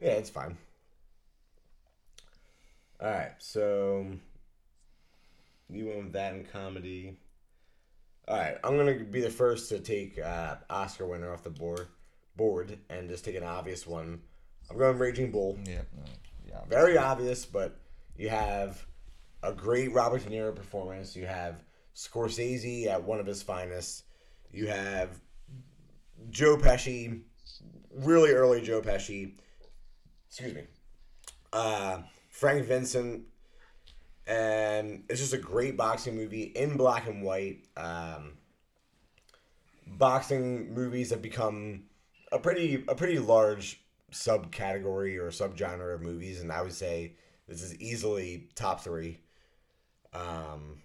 Yeah, 0.00 0.12
it's 0.12 0.30
fine. 0.30 0.56
All 3.00 3.10
right, 3.10 3.32
so 3.38 4.06
you 5.68 5.86
went 5.86 6.04
with 6.04 6.12
that 6.12 6.34
in 6.34 6.44
comedy. 6.44 7.18
All 8.28 8.36
right, 8.38 8.56
I'm 8.62 8.76
gonna 8.76 8.94
be 9.00 9.20
the 9.20 9.30
first 9.30 9.68
to 9.70 9.80
take 9.80 10.18
uh, 10.20 10.56
Oscar 10.70 11.06
winner 11.06 11.32
off 11.32 11.42
the 11.42 11.50
board, 11.50 11.88
board, 12.36 12.78
and 12.88 13.08
just 13.08 13.24
take 13.24 13.34
an 13.34 13.42
obvious 13.42 13.86
one. 13.88 14.20
I'm 14.70 14.78
going 14.78 14.98
Raging 14.98 15.32
Bull. 15.32 15.58
Yeah. 15.64 15.82
Yeah. 16.52 16.60
Very 16.68 16.98
obvious, 16.98 17.44
but 17.46 17.80
you 18.16 18.28
have 18.28 18.84
a 19.42 19.52
great 19.52 19.92
Robert 19.92 20.22
De 20.22 20.30
Niro 20.30 20.54
performance. 20.54 21.16
You 21.16 21.26
have 21.26 21.64
Scorsese 21.96 22.86
at 22.86 23.02
one 23.02 23.20
of 23.20 23.26
his 23.26 23.42
finest. 23.42 24.04
You 24.52 24.68
have 24.68 25.18
Joe 26.30 26.56
Pesci, 26.56 27.22
really 27.94 28.32
early 28.32 28.60
Joe 28.60 28.82
Pesci. 28.82 29.34
Excuse 30.28 30.54
me. 30.54 30.62
Uh, 31.52 32.02
Frank 32.30 32.66
Vincent, 32.66 33.24
and 34.26 35.04
it's 35.08 35.20
just 35.20 35.34
a 35.34 35.38
great 35.38 35.76
boxing 35.76 36.16
movie 36.16 36.44
in 36.44 36.76
black 36.76 37.06
and 37.06 37.22
white. 37.22 37.64
Um, 37.76 38.38
boxing 39.86 40.72
movies 40.74 41.10
have 41.10 41.22
become 41.22 41.84
a 42.30 42.38
pretty 42.38 42.84
a 42.88 42.94
pretty 42.94 43.18
large 43.18 43.81
subcategory 44.12 45.18
or 45.18 45.28
subgenre 45.30 45.94
of 45.94 46.02
movies, 46.02 46.40
and 46.40 46.52
I 46.52 46.62
would 46.62 46.72
say 46.72 47.16
this 47.48 47.62
is 47.62 47.74
easily 47.80 48.48
top 48.54 48.82
three. 48.82 49.20
Um, 50.14 50.82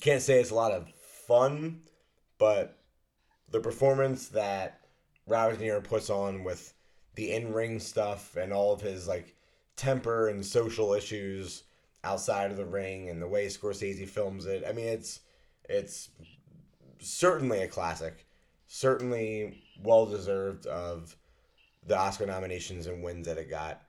can't 0.00 0.22
say 0.22 0.40
it's 0.40 0.50
a 0.50 0.54
lot 0.54 0.72
of 0.72 0.88
fun, 1.26 1.82
but 2.38 2.78
the 3.50 3.60
performance 3.60 4.28
that 4.28 4.80
Robert 5.26 5.84
puts 5.84 6.10
on 6.10 6.44
with 6.44 6.74
the 7.14 7.32
in-ring 7.32 7.78
stuff 7.78 8.36
and 8.36 8.52
all 8.52 8.72
of 8.72 8.80
his 8.80 9.06
like 9.06 9.36
temper 9.76 10.28
and 10.28 10.44
social 10.44 10.92
issues 10.92 11.64
outside 12.02 12.50
of 12.50 12.56
the 12.56 12.64
ring 12.64 13.08
and 13.08 13.20
the 13.20 13.28
way 13.28 13.46
Scorsese 13.46 14.08
films 14.08 14.46
it. 14.46 14.64
I 14.68 14.72
mean, 14.72 14.86
it's 14.86 15.20
it's 15.68 16.10
certainly 17.00 17.62
a 17.62 17.68
classic. 17.68 18.26
Certainly 18.66 19.63
well 19.82 20.06
deserved 20.06 20.66
of 20.66 21.16
the 21.86 21.96
Oscar 21.98 22.26
nominations 22.26 22.86
and 22.86 23.02
wins 23.02 23.26
that 23.26 23.38
it 23.38 23.50
got. 23.50 23.82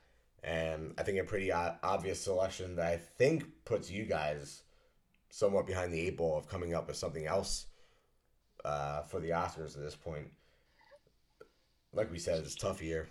And 0.44 0.94
I 0.98 1.04
think 1.04 1.20
a 1.20 1.24
pretty 1.24 1.52
obvious 1.52 2.22
selection 2.22 2.76
that 2.76 2.86
I 2.88 2.98
think 2.98 3.46
puts 3.66 3.90
you 3.90 4.06
guys 4.06 4.64
somewhat 5.30 5.66
behind 5.68 5.94
the 5.94 6.00
eight 6.00 6.18
ball 6.18 6.38
of 6.38 6.48
coming 6.48 6.74
up 6.74 6.88
with 6.88 6.98
something 6.98 7.26
else 7.26 7.66
uh, 8.64 9.02
for 9.04 9.20
the 9.20 9.30
Oscars 9.30 9.76
at 9.76 9.84
this 9.84 9.96
point. 9.96 10.28
like 11.94 12.12
we 12.12 12.20
said, 12.20 12.40
it's 12.40 12.56
a 12.56 12.58
tough 12.58 12.82
year. 12.82 13.08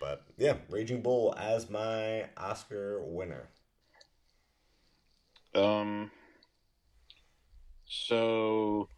But 0.00 0.24
yeah, 0.36 0.56
Raging 0.70 1.02
Bull 1.02 1.34
as 1.36 1.68
my 1.70 2.26
Oscar 2.36 3.02
winner. 3.02 3.48
Um. 5.54 6.10
So 7.86 8.88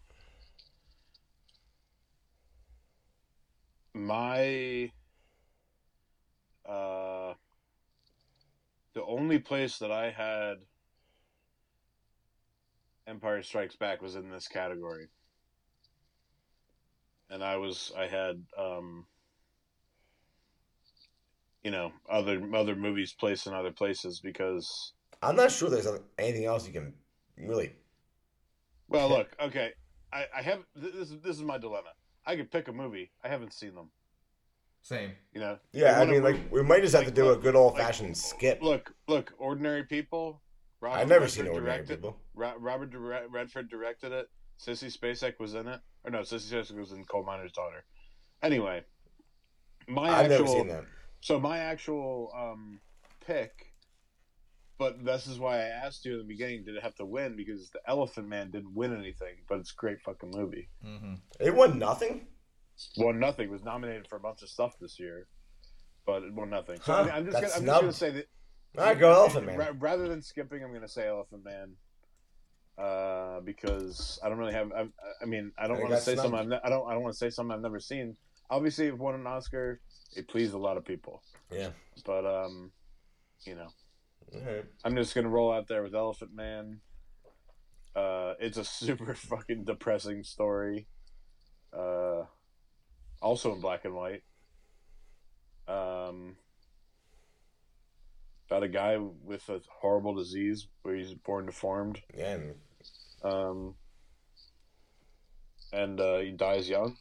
my 3.95 4.91
uh 6.69 7.35
the 8.95 9.05
only 9.05 9.39
place 9.39 9.79
that 9.79 9.91
I 9.91 10.11
had 10.11 10.55
Empire 13.07 13.43
Strikes 13.43 13.77
Back 13.77 14.03
was 14.03 14.15
in 14.15 14.31
this 14.31 14.47
category. 14.49 15.09
And 17.29 17.43
I 17.43 17.57
was 17.57 17.93
I 17.97 18.07
had 18.07 18.43
um 18.59 19.07
you 21.63 21.71
know, 21.71 21.93
other 22.09 22.43
other 22.55 22.75
movies 22.75 23.15
placed 23.19 23.47
in 23.47 23.53
other 23.55 23.73
places 23.73 24.21
because 24.21 24.93
I'm 25.23 25.37
not 25.37 25.51
sure 25.53 25.69
there's 25.69 25.89
anything 26.19 26.47
else 26.47 26.67
you 26.67 26.73
can 26.73 26.95
really. 27.37 27.73
well, 28.89 29.09
look, 29.09 29.37
okay, 29.41 29.73
I, 30.13 30.25
I 30.37 30.43
have 30.43 30.61
this. 30.75 30.95
is- 31.11 31.21
This 31.21 31.37
is 31.37 31.43
my 31.43 31.59
dilemma. 31.59 31.91
I 32.27 32.37
could 32.37 32.51
pick 32.51 32.69
a 32.69 32.73
movie. 32.73 33.11
I 33.25 33.29
haven't 33.29 33.53
seen 33.53 33.75
them. 33.75 33.91
Same. 34.83 35.13
You 35.33 35.41
know. 35.41 35.59
Yeah, 35.73 36.01
I 36.01 36.05
mean, 36.05 36.23
them- 36.23 36.25
like 36.25 36.53
we 36.53 36.63
might 36.63 36.83
just 36.83 36.95
have 36.95 37.03
to 37.05 37.09
like, 37.09 37.15
do 37.15 37.31
a 37.31 37.37
good 37.37 37.57
old 37.57 37.75
like, 37.75 37.83
fashioned 37.83 38.17
skip. 38.17 38.63
Look, 38.63 38.93
look, 39.09 39.33
Ordinary 39.39 39.85
People. 39.85 40.41
Robert 40.81 40.99
I've 40.99 41.09
never 41.09 41.21
Redford 41.23 41.31
seen 41.33 41.47
Ordinary 41.49 41.77
directed, 41.79 41.97
People. 41.97 42.17
Robert 42.35 43.29
Redford 43.31 43.69
directed 43.69 44.13
it. 44.13 44.29
Sissy 44.59 44.97
Spacek 44.97 45.39
was 45.39 45.55
in 45.55 45.69
it. 45.69 45.81
Or 46.05 46.11
no, 46.11 46.21
Sissy 46.21 46.53
Spacek 46.53 46.79
was 46.79 46.93
in 46.93 47.05
Coal 47.05 47.25
Miner's 47.25 47.53
Daughter. 47.53 47.85
Anyway, 48.43 48.83
my 49.89 50.09
I've 50.09 50.31
actual 50.31 50.47
never 50.47 50.59
seen 50.59 50.69
that. 50.69 50.85
so 51.21 51.39
my 51.39 51.59
actual 51.59 52.33
um, 52.35 52.81
pick, 53.27 53.70
but 54.81 55.05
this 55.05 55.27
is 55.27 55.39
why 55.39 55.59
I 55.59 55.65
asked 55.85 56.07
you 56.07 56.13
in 56.15 56.19
the 56.21 56.25
beginning, 56.25 56.65
did 56.65 56.75
it 56.75 56.83
have 56.83 56.95
to 56.95 57.05
win? 57.05 57.37
Because 57.37 57.69
the 57.69 57.81
Elephant 57.87 58.27
Man 58.27 58.51
didn't 58.51 58.75
win 58.75 58.97
anything, 58.97 59.35
but 59.47 59.59
it's 59.59 59.73
a 59.73 59.77
great 59.77 60.01
fucking 60.01 60.31
movie. 60.35 60.71
Mm-hmm. 60.85 61.17
It 61.39 61.55
won 61.55 61.79
nothing. 61.79 62.27
Won 62.97 63.21
nothing. 63.21 63.51
Was 63.51 63.63
nominated 63.63 64.09
for 64.09 64.17
a 64.17 64.21
bunch 64.21 64.41
of 64.43 64.49
stuff 64.49 64.73
this 64.81 64.99
year, 64.99 65.27
but 66.07 66.23
it 66.23 66.33
won 66.33 66.49
nothing. 66.49 66.79
So 66.83 66.95
Huh, 66.95 67.01
I 67.01 67.05
mean, 67.05 67.13
I'm 67.13 67.25
just 67.27 67.35
gonna, 67.35 67.55
I'm 67.55 67.65
just 67.67 67.81
gonna 67.83 67.93
say 67.93 68.11
that. 68.13 68.27
All 68.79 68.85
right, 68.87 68.99
go 68.99 69.13
Elephant 69.13 69.47
Man. 69.47 69.59
Ra- 69.59 69.73
rather 69.79 70.09
than 70.09 70.23
skipping, 70.23 70.65
I'm 70.65 70.73
gonna 70.73 70.89
say 70.89 71.07
Elephant 71.07 71.45
Man. 71.45 71.75
Uh, 72.79 73.41
because 73.41 74.19
I 74.25 74.31
don't 74.31 74.39
really 74.39 74.55
have. 74.55 74.73
I, 74.73 74.87
I 75.21 75.27
mean, 75.27 75.53
I 75.59 75.69
don't 75.69 75.79
want 75.81 75.91
to 75.91 75.99
say 75.99 76.15
snubbed. 76.15 76.31
something. 76.31 76.41
I've 76.41 76.49
ne- 76.49 76.61
I 76.65 76.71
don't. 76.71 76.89
I 76.89 76.95
don't 76.95 77.03
want 77.03 77.13
to 77.13 77.19
say 77.19 77.29
something 77.29 77.55
I've 77.55 77.61
never 77.61 77.81
seen. 77.81 78.17
Obviously, 78.49 78.87
it 78.87 78.97
won 78.97 79.15
an 79.15 79.27
Oscar. 79.27 79.79
It 80.17 80.27
pleased 80.29 80.55
a 80.55 80.59
lot 80.59 80.79
of 80.79 80.87
people, 80.87 81.23
Yeah. 81.53 81.69
but 82.07 82.25
um, 82.25 82.73
you 83.45 83.55
know, 83.57 83.69
All 84.35 84.41
right. 84.41 84.65
I'm 84.85 84.97
just 84.97 85.15
gonna 85.15 85.29
roll 85.29 85.53
out 85.53 85.69
there 85.69 85.83
with 85.83 85.95
Elephant 85.95 86.35
Man. 86.35 86.81
Uh, 87.95 88.35
it's 88.39 88.57
a 88.59 88.65
super 88.81 89.15
fucking 89.15 89.65
depressing 89.65 90.23
story. 90.23 90.87
Uh, 91.73 92.25
also 93.21 93.55
in 93.55 93.61
black 93.61 93.85
and 93.85 93.95
white. 93.95 94.23
Um, 95.69 96.37
about 98.49 98.63
a 98.65 98.69
guy 98.69 98.97
with 98.99 99.49
a 99.49 99.61
horrible 99.81 100.15
disease 100.15 100.67
where 100.83 100.97
he's 100.97 101.15
born 101.15 101.47
deformed. 101.47 102.01
Yeah. 102.17 102.35
And 102.35 102.55
Um, 103.23 103.75
and 105.73 106.01
uh, 106.01 106.19
he 106.19 106.33
dies 106.33 106.69
young. 106.69 106.97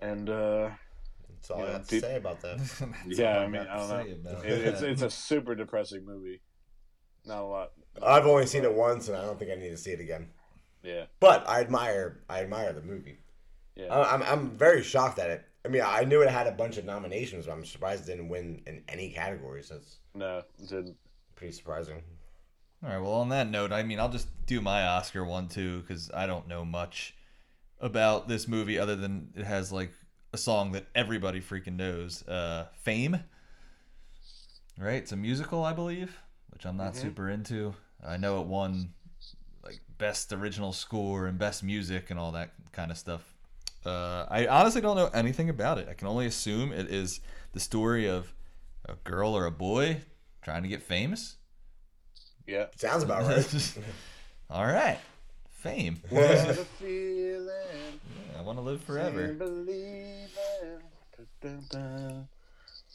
And 0.00 0.28
uh, 0.28 0.70
that's 1.40 1.50
all 1.50 1.58
Yeah, 1.60 1.64
I 1.64 1.72
have 1.72 1.82
to 1.86 1.90
peop- 1.90 2.02
say 2.02 2.16
about 2.16 2.40
that. 2.42 2.88
yeah, 3.06 3.38
I 3.40 3.48
mean, 3.48 3.62
I 3.62 3.76
don't 3.76 3.88
know. 4.24 4.38
It, 4.42 4.50
it's 4.50 4.82
it's 4.82 5.02
a 5.02 5.10
super 5.10 5.54
depressing 5.54 6.04
movie. 6.04 6.40
Not 7.26 7.38
a 7.42 7.44
lot. 7.46 7.72
I've 8.02 8.26
only 8.26 8.46
seen 8.46 8.64
it 8.64 8.72
once, 8.74 9.08
and 9.08 9.16
I 9.16 9.22
don't 9.22 9.38
think 9.38 9.50
I 9.50 9.54
need 9.56 9.70
to 9.70 9.76
see 9.76 9.90
it 9.90 10.00
again. 10.00 10.28
Yeah, 10.82 11.04
But 11.20 11.46
I 11.48 11.60
admire, 11.60 12.22
I 12.30 12.40
admire 12.40 12.72
the 12.72 12.80
movie. 12.82 13.18
yeah. 13.76 13.86
I- 13.94 14.14
I'm, 14.14 14.22
I'm 14.22 14.50
very 14.50 14.82
shocked 14.82 15.18
at 15.18 15.28
it. 15.28 15.44
I 15.62 15.68
mean, 15.68 15.82
I 15.84 16.04
knew 16.04 16.22
it 16.22 16.30
had 16.30 16.46
a 16.46 16.52
bunch 16.52 16.78
of 16.78 16.86
nominations, 16.86 17.44
but 17.44 17.52
I'm 17.52 17.66
surprised 17.66 18.04
it 18.08 18.12
didn't 18.12 18.30
win 18.30 18.62
in 18.66 18.82
any 18.88 19.10
categories. 19.10 19.68
That's 19.68 19.98
No, 20.14 20.38
it 20.38 20.68
didn't. 20.68 20.96
pretty 21.36 21.52
surprising. 21.52 22.02
All 22.82 22.88
right. 22.88 22.98
Well, 22.98 23.12
on 23.12 23.28
that 23.28 23.50
note, 23.50 23.70
I 23.72 23.82
mean, 23.82 24.00
I'll 24.00 24.08
just 24.08 24.28
do 24.46 24.62
my 24.62 24.86
Oscar 24.86 25.22
one 25.22 25.48
too 25.48 25.80
because 25.82 26.10
I 26.14 26.26
don't 26.26 26.48
know 26.48 26.64
much 26.64 27.14
about 27.78 28.26
this 28.26 28.48
movie 28.48 28.78
other 28.78 28.96
than 28.96 29.28
it 29.36 29.44
has 29.44 29.70
like 29.70 29.90
a 30.32 30.38
song 30.38 30.72
that 30.72 30.86
everybody 30.94 31.40
freaking 31.40 31.76
knows. 31.76 32.26
Uh, 32.26 32.66
Fame. 32.82 33.18
Right. 34.78 34.94
It's 34.94 35.12
a 35.12 35.16
musical, 35.16 35.64
I 35.64 35.72
believe, 35.72 36.18
which 36.50 36.64
I'm 36.64 36.76
not 36.76 36.96
super 36.96 37.28
into. 37.28 37.74
I 38.06 38.16
know 38.16 38.40
it 38.40 38.46
won 38.46 38.94
like 39.62 39.80
best 39.98 40.32
original 40.32 40.72
score 40.72 41.26
and 41.26 41.38
best 41.38 41.62
music 41.62 42.10
and 42.10 42.18
all 42.18 42.32
that 42.32 42.52
kind 42.72 42.90
of 42.90 42.96
stuff. 42.96 43.22
Uh, 43.84 44.24
I 44.28 44.46
honestly 44.46 44.80
don't 44.80 44.96
know 44.96 45.10
anything 45.12 45.50
about 45.50 45.78
it. 45.78 45.88
I 45.90 45.94
can 45.94 46.08
only 46.08 46.26
assume 46.26 46.72
it 46.72 46.90
is 46.90 47.20
the 47.52 47.60
story 47.60 48.08
of 48.08 48.32
a 48.88 48.94
girl 49.04 49.36
or 49.36 49.46
a 49.46 49.50
boy 49.50 50.00
trying 50.42 50.62
to 50.62 50.68
get 50.68 50.82
famous. 50.82 51.36
Yeah. 52.46 52.66
Sounds 52.76 53.02
about 53.02 53.22
right. 53.26 53.78
All 54.48 54.64
right. 54.66 54.98
Fame. 55.50 56.00
What 56.08 56.24
a 56.24 56.54
feeling. 56.78 57.48
I 58.40 58.42
want 58.42 58.56
to 58.56 58.62
live 58.62 58.82
forever. 58.82 59.36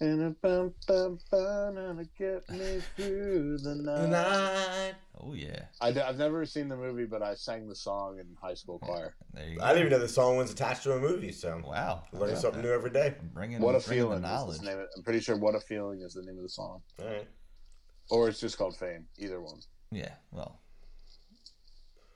and 0.02 0.22
a 0.24 0.30
bum 0.42 0.74
bum 0.88 1.20
bum 1.30 1.78
and 1.78 2.10
get 2.18 2.50
me 2.50 2.82
through 2.96 3.60
the 3.60 3.76
night. 3.76 4.94
Oh 5.22 5.36
yeah. 5.36 5.66
I, 5.80 5.92
have 5.92 6.18
never 6.18 6.48
seen 6.48 6.68
the 6.68 6.76
movie, 6.76 7.06
but 7.06 7.22
I 7.22 7.36
sang 7.36 7.70
the 7.70 7.76
song 7.76 8.18
in 8.18 8.26
high 8.42 8.56
school 8.56 8.80
choir. 8.80 9.16
There 9.36 9.48
you 9.48 9.58
go. 9.60 9.64
I 9.64 9.68
didn't 9.74 9.82
even 9.86 9.92
know 9.92 10.00
the 10.00 10.08
song 10.08 10.38
was 10.38 10.52
attached 10.52 10.82
to 10.84 10.94
a 10.94 11.00
movie, 11.00 11.32
so 11.32 11.62
Wow. 11.64 12.06
learning 12.12 12.38
something 12.38 12.62
about 12.62 12.68
new 12.70 12.74
every 12.74 12.90
day. 12.90 13.10
that? 13.10 13.32
Bringing, 13.32 13.62
What 13.62 13.76
a 13.76 13.88
bringing 13.88 14.04
feeling! 14.06 14.22
The 14.24 14.28
knowledge. 14.28 14.62
name 14.64 14.80
of- 14.80 14.88
I'm 14.98 15.04
pretty 15.04 15.20
sure 15.20 15.38
"What 15.38 15.54
a 15.54 15.60
Feeling" 15.60 16.02
is 16.02 16.16
the 16.16 16.24
name 16.24 16.38
of 16.38 16.44
the 16.44 16.50
song, 16.50 16.82
All 17.00 17.06
right. 17.08 17.28
or 18.10 18.30
it's 18.30 18.40
just 18.40 18.58
called 18.58 18.76
"Fame." 18.78 19.06
Either 19.20 19.40
one. 19.40 19.60
Yeah. 19.92 20.16
Well, 20.32 20.60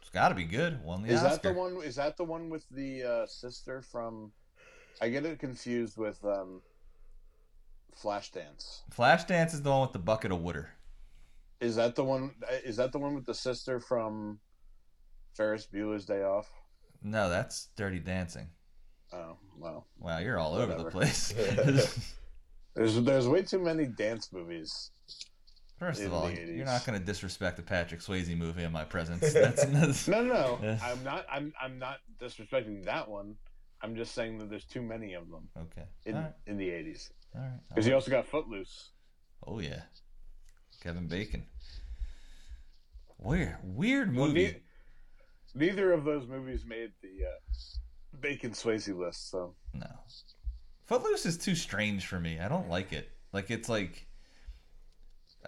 it's 0.10 0.16
got 0.16 0.30
to 0.30 0.36
be 0.36 0.46
good. 0.46 0.84
Won 0.84 1.04
the 1.04 1.14
Is 1.14 1.22
that 1.22 1.44
the 1.44 1.54
one? 1.54 1.84
Is 1.84 1.98
that 1.98 2.18
the 2.18 2.24
one 2.24 2.50
with 2.50 2.68
the 2.72 3.04
uh, 3.04 3.26
sister 3.28 3.84
from? 3.84 4.32
I 5.00 5.10
get 5.10 5.24
it 5.24 5.38
confused 5.38 5.98
with 5.98 6.18
um, 6.26 6.64
Flashdance. 7.96 8.82
Flashdance 8.92 9.54
is 9.54 9.62
the 9.62 9.70
one 9.70 9.82
with 9.82 9.94
the 9.94 10.00
bucket 10.00 10.32
of 10.32 10.42
water. 10.42 10.72
Is 11.62 11.76
that 11.76 11.96
the 11.96 12.04
one? 12.04 12.32
Is 12.66 12.78
that 12.78 12.92
the 12.92 12.98
one 12.98 13.14
with 13.14 13.28
the 13.28 13.36
sister 13.36 13.80
from 13.80 14.40
Ferris 15.36 15.68
Bueller's 15.72 16.08
Day 16.08 16.24
Off? 16.24 16.50
No, 17.04 17.30
that's 17.30 17.68
Dirty 17.76 18.00
Dancing. 18.00 18.48
Oh 19.14 19.38
well, 19.60 19.86
Wow, 20.00 20.18
you're 20.18 20.40
all 20.40 20.56
over 20.56 20.74
the 20.74 20.90
place. 20.90 21.34
there's 22.74 23.00
there's 23.04 23.28
way 23.28 23.44
too 23.44 23.60
many 23.60 23.86
dance 23.86 24.30
movies. 24.34 24.90
First 25.80 26.02
of 26.02 26.14
all, 26.14 26.28
the 26.28 26.34
you're 26.34 26.66
not 26.66 26.86
going 26.86 27.00
to 27.00 27.06
disrespect 27.06 27.56
the 27.56 27.64
Patrick 27.64 28.02
Swayze 28.02 28.36
movie 28.38 28.64
in 28.64 28.72
my 28.72 28.84
presence. 28.84 29.22
That's, 29.34 29.66
that's 29.66 30.08
No, 30.10 30.24
no, 30.24 30.60
no. 30.62 30.78
I'm 30.84 31.04
not. 31.04 31.26
I'm 31.32 31.54
I'm 31.62 31.80
not 31.80 32.00
disrespecting 32.22 32.84
that 32.86 33.08
one. 33.10 33.36
I'm 33.82 33.96
just 33.96 34.14
saying 34.14 34.40
that 34.40 34.50
there's 34.50 34.66
too 34.66 34.82
many 34.82 35.14
of 35.14 35.30
them 35.30 35.48
okay. 35.58 35.88
in 36.06 36.16
right. 36.16 36.34
in 36.48 36.58
the 36.58 36.68
'80s. 36.68 37.12
All 37.34 37.42
right. 37.42 37.60
Because 37.70 37.88
you 37.88 37.94
also 37.94 38.12
got 38.12 38.28
Footloose. 38.28 38.90
Oh 39.48 39.60
yeah, 39.60 39.84
Kevin 40.84 41.08
Bacon. 41.08 41.46
Weird, 43.18 43.58
weird 43.64 44.16
Well, 44.16 44.28
movie. 44.28 44.44
ne- 44.44 44.62
neither 45.54 45.92
of 45.94 46.06
those 46.06 46.28
movies 46.28 46.66
made 46.66 46.92
the 47.02 47.26
uh, 47.26 48.20
Bacon 48.20 48.52
Swayze 48.52 48.98
list. 48.98 49.30
So 49.30 49.56
No. 49.74 49.88
Footloose 50.86 51.26
is 51.26 51.38
too 51.38 51.56
strange 51.56 52.06
for 52.06 52.20
me. 52.20 52.40
I 52.40 52.48
don't 52.48 52.70
like 52.70 52.92
it. 52.94 53.10
Like 53.32 53.52
it's 53.52 53.70
like 53.70 54.09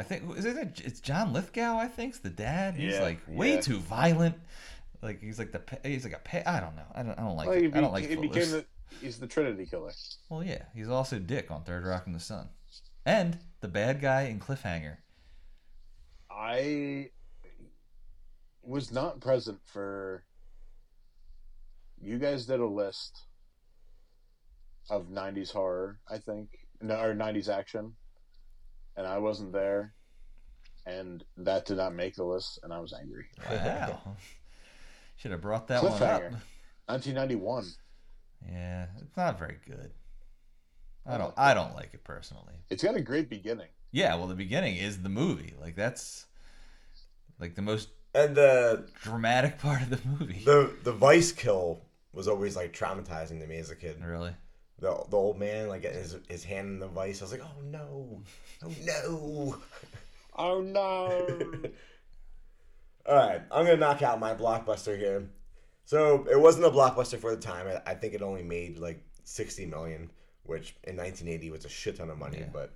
I 0.02 0.04
think 0.04 0.38
is 0.38 0.46
it 0.46 0.82
it's 0.84 1.00
John 1.00 1.32
Lithgow, 1.34 1.78
I 1.78 1.88
think's 1.88 2.20
the 2.20 2.30
dad. 2.30 2.76
He's 2.76 2.96
Yeah, 2.96 3.02
like 3.02 3.20
way 3.28 3.56
yeah. 3.56 3.62
too 3.62 3.78
violent. 3.80 4.36
Like 5.02 5.22
he's 5.22 5.40
like 5.40 5.52
the 5.52 5.62
he's 5.88 6.04
like 6.04 6.14
a 6.14 6.20
pe- 6.20 6.44
I 6.46 6.60
don't 6.60 6.76
know. 6.76 6.86
I 6.94 7.04
don't 7.04 7.18
I 7.20 7.22
don't 7.24 7.36
like 7.36 7.48
well, 7.48 7.58
it. 7.58 7.62
he, 7.62 7.74
I 7.74 7.82
don't 7.82 7.94
like 7.94 8.08
Footloose. 8.08 8.32
became 8.32 8.52
the 8.52 8.66
he's 9.00 9.20
the 9.20 9.28
Trinity 9.28 9.66
killer. 9.66 9.94
Well, 10.30 10.44
yeah, 10.44 10.64
he's 10.74 10.90
also 10.90 11.20
Dick 11.20 11.52
on 11.52 11.64
Third 11.64 11.86
Rock 11.86 12.04
from 12.06 12.14
the 12.14 12.20
Sun. 12.20 12.50
And 13.06 13.40
the 13.62 13.68
bad 13.68 14.02
guy 14.02 14.24
in 14.24 14.40
Cliffhanger. 14.40 14.98
I 16.30 17.12
was 18.64 18.92
not 18.92 19.20
present 19.22 19.60
for. 19.66 20.24
You 22.02 22.18
guys 22.18 22.46
did 22.48 22.60
a 22.60 22.66
list 22.66 23.28
of 24.90 25.10
'90s 25.10 25.52
horror, 25.52 26.00
I 26.10 26.18
think, 26.18 26.50
no, 26.82 27.00
or 27.00 27.14
'90s 27.16 27.50
action, 27.50 27.96
and 29.02 29.08
I 29.12 29.18
wasn't 29.18 29.52
there, 29.52 29.94
and 30.86 31.24
that 31.38 31.66
did 31.66 31.78
not 31.78 31.96
make 31.96 32.16
the 32.16 32.24
list, 32.24 32.60
and 32.62 32.72
I 32.72 32.80
was 32.80 32.94
angry. 32.94 33.26
Wow. 33.50 34.16
Should 35.18 35.32
have 35.32 35.42
brought 35.42 35.68
that 35.70 35.82
one 35.82 35.94
up. 35.94 36.22
1991. 36.86 37.66
Yeah, 38.48 38.86
it's 39.00 39.18
not 39.18 39.40
very 39.40 39.58
good. 39.66 39.92
I 41.08 41.18
don't. 41.18 41.30
Uh, 41.30 41.42
I 41.42 41.54
don't 41.56 41.74
like 41.74 41.96
it 41.96 42.04
personally. 42.04 42.54
It's 42.70 42.84
got 42.84 42.96
a 42.96 43.02
great 43.02 43.28
beginning. 43.28 43.70
Yeah, 43.92 44.14
well, 44.16 44.28
the 44.28 44.36
beginning 44.36 44.76
is 44.78 45.02
the 45.02 45.10
movie. 45.10 45.56
Like 45.60 45.76
that's 45.76 46.28
like 47.40 47.56
the 47.56 47.64
most 47.64 47.90
And 48.14 48.36
the 48.36 48.88
dramatic 49.02 49.58
part 49.66 49.82
of 49.82 49.90
the 49.90 50.00
movie. 50.08 50.44
the 50.46 50.72
the 50.84 50.92
vice 50.94 51.32
kill 51.32 51.82
was 52.14 52.28
always 52.28 52.56
like 52.56 52.72
traumatizing 52.72 53.40
to 53.40 53.48
me 53.48 53.58
as 53.58 53.72
a 53.72 53.76
kid. 53.76 54.00
really? 54.06 54.36
The 54.82 55.06
the 55.10 55.18
old 55.18 55.40
man 55.40 55.70
like 55.70 55.84
his 55.84 56.18
his 56.28 56.44
hand 56.44 56.68
in 56.68 56.80
the 56.80 56.88
vice. 56.88 57.22
I 57.22 57.26
was 57.26 57.32
like, 57.32 57.44
oh 57.44 57.62
no, 57.64 58.22
oh 58.64 58.74
no. 58.84 59.58
Oh 60.34 60.62
no! 60.62 61.28
All 63.06 63.16
right, 63.16 63.42
I'm 63.52 63.66
gonna 63.66 63.76
knock 63.76 64.02
out 64.02 64.20
my 64.20 64.34
blockbuster 64.34 64.98
here. 64.98 65.30
So 65.86 66.26
it 66.32 66.40
wasn't 66.40 66.66
a 66.66 66.70
blockbuster 66.70 67.20
for 67.20 67.36
the 67.36 67.42
time. 67.42 67.68
I, 67.68 67.92
I 67.92 67.96
think 67.96 68.14
it 68.14 68.22
only 68.22 68.44
made 68.44 68.78
like 68.78 69.04
60 69.26 69.66
million, 69.66 70.10
which 70.44 70.76
in 70.86 70.96
1980 70.96 71.52
was 71.52 71.66
a 71.66 71.70
shit 71.70 71.98
ton 71.98 72.10
of 72.10 72.18
money. 72.18 72.40
Yeah. 72.40 72.48
But 72.54 72.74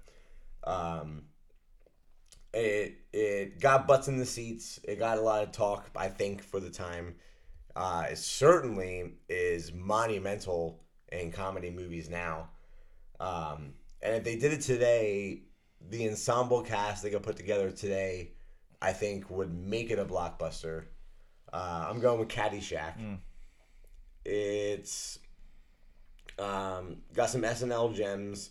um, 0.70 1.24
it 2.54 2.98
it 3.14 3.60
got 3.62 3.88
butts 3.88 4.08
in 4.08 4.18
the 4.18 4.26
seats. 4.26 4.80
It 4.84 5.00
got 5.00 5.18
a 5.18 5.22
lot 5.22 5.44
of 5.44 5.52
talk. 5.52 5.90
I 5.96 6.10
think 6.10 6.44
for 6.44 6.60
the 6.60 6.70
time, 6.70 7.16
uh, 7.76 8.08
it 8.12 8.18
certainly 8.18 9.14
is 9.30 9.72
monumental 9.72 10.82
in 11.20 11.32
comedy 11.32 11.70
movies 11.70 12.10
now. 12.10 12.50
Um, 13.20 13.74
and 14.02 14.16
if 14.16 14.24
they 14.24 14.36
did 14.38 14.54
it 14.54 14.62
today, 14.62 15.42
the 15.90 16.10
ensemble 16.10 16.62
cast 16.62 17.04
they 17.04 17.10
could 17.10 17.24
put 17.24 17.38
together 17.38 17.72
today, 17.72 18.32
I 18.82 18.94
think 18.94 19.30
would 19.30 19.54
make 19.54 19.92
it 19.92 20.00
a 20.00 20.06
blockbuster. 20.06 20.86
Uh, 21.52 21.88
I'm 21.90 22.00
going 22.00 22.20
with 22.20 22.28
Caddyshack. 22.30 23.00
It's 24.26 25.20
um, 26.40 26.98
got 27.14 27.30
some 27.30 27.42
SNL 27.42 27.96
gems. 27.96 28.50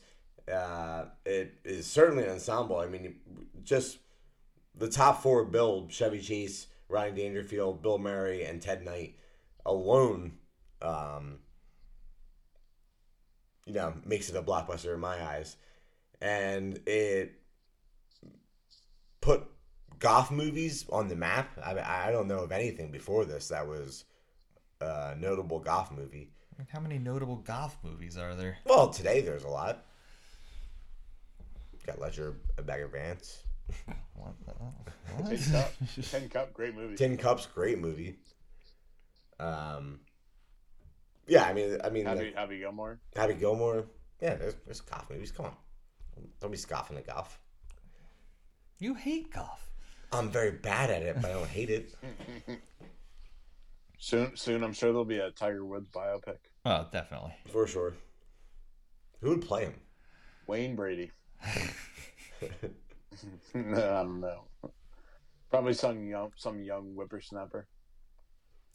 Uh, 0.50 1.06
it 1.24 1.54
is 1.64 1.86
certainly 1.86 2.24
an 2.24 2.30
ensemble. 2.30 2.78
I 2.78 2.86
mean, 2.86 3.16
just 3.62 3.98
the 4.74 4.88
top 4.88 5.22
four 5.22 5.44
build 5.44 5.90
Chevy 5.90 6.20
Chase, 6.20 6.66
Rodney 6.88 7.22
Dangerfield, 7.22 7.82
Bill 7.82 7.98
Murray, 7.98 8.44
and 8.44 8.60
Ted 8.60 8.84
Knight 8.84 9.16
alone, 9.64 10.38
um, 10.82 11.38
you 13.66 13.74
know, 13.74 13.94
makes 14.04 14.28
it 14.28 14.36
a 14.36 14.42
blockbuster 14.42 14.94
in 14.94 15.00
my 15.00 15.22
eyes. 15.22 15.56
And 16.20 16.80
it 16.86 17.40
put 19.20 19.44
goth 19.98 20.30
movies 20.30 20.86
on 20.90 21.08
the 21.08 21.16
map. 21.16 21.50
I, 21.62 22.08
I 22.08 22.12
don't 22.12 22.28
know 22.28 22.40
of 22.40 22.52
anything 22.52 22.90
before 22.90 23.24
this 23.24 23.48
that 23.48 23.66
was 23.66 24.04
a 24.80 25.14
notable 25.18 25.58
goth 25.58 25.92
movie. 25.92 26.30
How 26.68 26.80
many 26.80 26.98
notable 26.98 27.36
goth 27.36 27.76
movies 27.82 28.16
are 28.16 28.34
there? 28.34 28.58
Well, 28.64 28.90
today 28.90 29.20
there's 29.20 29.44
a 29.44 29.48
lot. 29.48 29.86
Got 31.86 32.00
Ledger, 32.00 32.36
a 32.58 32.62
bag 32.62 32.82
of 32.82 32.92
Vance. 32.92 33.42
What? 34.14 34.34
Tin 35.28 35.36
what? 35.36 35.52
Cup, 35.52 35.72
Tin 36.10 36.28
Cup, 36.28 36.54
great 36.54 36.74
movie. 36.74 36.96
Ten 36.96 37.16
Cups, 37.16 37.46
great 37.46 37.78
movie. 37.78 38.16
Um, 39.38 40.00
yeah, 41.26 41.44
I 41.44 41.52
mean, 41.52 41.78
I 41.84 41.90
mean, 41.90 42.06
Happy 42.06 42.24
like, 42.26 42.34
Happy 42.34 42.58
Gilmore. 42.58 43.00
Happy 43.16 43.34
Gilmore. 43.34 43.86
Yeah, 44.20 44.34
there's, 44.36 44.54
there's 44.64 44.80
goth 44.80 45.08
movies. 45.10 45.32
Come 45.32 45.46
on, 45.46 45.54
don't 46.40 46.50
be 46.50 46.56
scoffing 46.56 46.96
at 46.96 47.06
golf. 47.06 47.38
you 48.78 48.94
hate 48.94 49.32
golf. 49.32 49.70
I'm 50.12 50.30
very 50.30 50.52
bad 50.52 50.90
at 50.90 51.02
it, 51.02 51.16
but 51.20 51.30
I 51.30 51.34
don't 51.34 51.48
hate 51.48 51.70
it. 51.70 51.94
Soon, 53.98 54.36
soon, 54.36 54.62
I'm 54.62 54.74
sure 54.74 54.90
there'll 54.90 55.06
be 55.06 55.16
a 55.18 55.30
Tiger 55.30 55.64
Woods 55.64 55.88
biopic. 55.88 56.36
Oh, 56.66 56.86
definitely. 56.92 57.32
For 57.50 57.66
sure. 57.66 57.94
Who 59.22 59.30
would 59.30 59.40
play 59.40 59.62
him? 59.64 59.74
Wayne 60.46 60.76
Brady. 60.76 61.10
no, 62.42 62.50
I 63.54 64.02
don't 64.02 64.20
know. 64.20 64.44
Probably 65.50 65.72
some 65.72 66.06
young, 66.06 66.32
some 66.36 66.62
young 66.62 66.92
whippersnapper. 66.94 67.66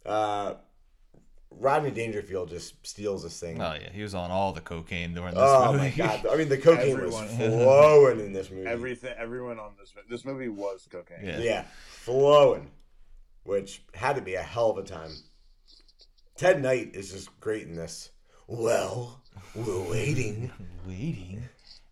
Uh, 0.03 0.55
Rodney 1.51 1.91
Dangerfield 1.91 2.49
just 2.49 2.85
steals 2.85 3.23
this 3.23 3.39
thing. 3.39 3.61
Oh 3.61 3.73
yeah, 3.73 3.89
he 3.91 4.03
was 4.03 4.13
on 4.13 4.29
all 4.31 4.53
the 4.53 4.61
cocaine 4.61 5.13
during 5.13 5.33
this 5.33 5.43
Oh 5.43 5.73
movie. 5.73 5.85
my 5.85 5.89
god! 5.91 6.25
I 6.31 6.35
mean, 6.35 6.47
the 6.49 6.57
cocaine 6.57 6.91
Everyone. 6.93 7.23
was 7.25 7.35
flowing 7.35 8.19
in 8.19 8.33
this 8.33 8.49
movie. 8.51 8.67
Everything, 8.67 9.13
everyone 9.17 9.59
on 9.59 9.71
this 9.79 9.93
this 10.09 10.25
movie 10.25 10.47
was 10.47 10.87
cocaine. 10.89 11.25
Yeah. 11.25 11.39
Yeah, 11.39 11.65
flowing, 11.89 12.69
which 13.43 13.81
had 13.93 14.15
to 14.15 14.21
be 14.21 14.35
a 14.35 14.41
hell 14.43 14.69
of 14.69 14.77
a 14.77 14.83
time. 14.83 15.11
Ted 16.37 16.61
Knight 16.61 16.91
is 16.93 17.11
just 17.11 17.37
great 17.39 17.63
in 17.67 17.75
this. 17.75 18.11
Well, 18.47 19.21
we're 19.55 19.89
waiting, 19.89 20.51
Waiting. 20.87 21.43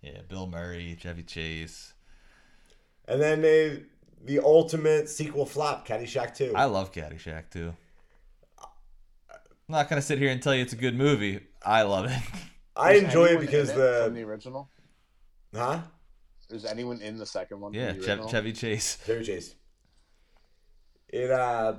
Yeah, 0.01 0.21
Bill 0.29 0.47
Murray, 0.47 0.95
Chevy 0.99 1.23
Chase. 1.23 1.93
and 3.07 3.19
then 3.21 3.41
they, 3.41 3.83
the 4.23 4.39
ultimate 4.39 5.09
sequel 5.09 5.45
flop, 5.45 5.87
Caddyshack 5.87 6.35
Two. 6.35 6.53
I 6.55 6.65
love 6.65 6.93
Caddyshack 6.93 7.49
too. 7.51 7.73
I'm 9.69 9.73
not 9.73 9.89
gonna 9.89 10.01
sit 10.01 10.17
here 10.19 10.29
and 10.29 10.41
tell 10.41 10.55
you 10.55 10.61
it's 10.61 10.71
a 10.71 10.77
good 10.77 10.95
movie. 10.95 11.41
I 11.61 11.81
love 11.81 12.05
it. 12.05 12.17
I 12.77 12.93
Is 12.93 13.03
enjoy 13.03 13.25
it 13.25 13.27
anyone 13.31 13.45
because 13.45 13.69
in 13.71 13.75
it 13.75 13.79
from 14.05 14.13
the 14.13 14.19
the 14.21 14.23
original. 14.25 14.69
huh 15.53 15.81
Is 16.49 16.63
anyone 16.63 17.01
in 17.01 17.17
the 17.17 17.25
second 17.25 17.59
one? 17.59 17.73
from 17.73 17.79
Yeah, 17.81 17.87
the 17.91 17.99
Chev- 17.99 18.07
original? 18.07 18.29
Chevy 18.29 18.53
Chase. 18.53 18.97
Chevy 19.05 19.25
Chase. 19.25 19.55
It 21.09 21.31
uh 21.31 21.73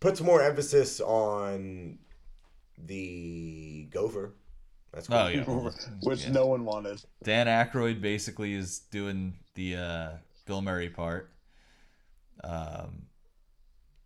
puts 0.00 0.22
more 0.22 0.40
emphasis 0.42 1.00
on 1.02 1.98
the 2.78 3.88
gopher. 3.90 4.34
That's 4.94 5.06
cool. 5.08 5.16
Oh 5.18 5.28
yeah. 5.28 5.44
which 6.04 6.24
Yeah. 6.24 6.32
no 6.32 6.46
one 6.46 6.64
wanted. 6.64 7.02
Dan 7.22 7.46
Aykroyd 7.46 8.00
basically 8.00 8.54
is 8.54 8.78
doing 8.90 9.34
the 9.54 9.76
uh, 9.76 10.10
Bill 10.46 10.62
Murray 10.62 10.88
part. 10.88 11.30
Um, 12.42 13.02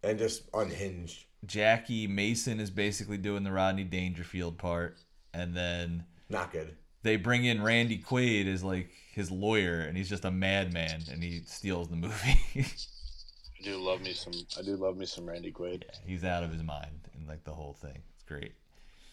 and 0.02 0.18
just 0.18 0.42
unhinged. 0.52 1.25
Jackie 1.44 2.06
Mason 2.06 2.60
is 2.60 2.70
basically 2.70 3.18
doing 3.18 3.44
the 3.44 3.52
Rodney 3.52 3.84
Dangerfield 3.84 4.58
part, 4.58 4.96
and 5.34 5.54
then 5.54 6.04
Not 6.28 6.50
good. 6.52 6.76
they 7.02 7.16
bring 7.16 7.44
in 7.44 7.62
Randy 7.62 7.98
Quaid 7.98 8.46
as 8.52 8.64
like 8.64 8.90
his 9.12 9.30
lawyer, 9.30 9.80
and 9.80 9.96
he's 9.96 10.08
just 10.08 10.24
a 10.24 10.30
madman, 10.30 11.02
and 11.10 11.22
he 11.22 11.40
steals 11.46 11.88
the 11.88 11.96
movie. 11.96 12.40
I 12.56 13.62
do 13.64 13.76
love 13.76 14.00
me 14.00 14.12
some. 14.12 14.32
I 14.58 14.62
do 14.62 14.76
love 14.76 14.96
me 14.96 15.06
some 15.06 15.26
Randy 15.26 15.52
Quaid. 15.52 15.82
he's 16.06 16.24
out 16.24 16.42
of 16.42 16.52
his 16.52 16.62
mind 16.62 17.08
in 17.18 17.26
like 17.26 17.44
the 17.44 17.52
whole 17.52 17.74
thing. 17.74 18.02
It's 18.14 18.24
great. 18.24 18.52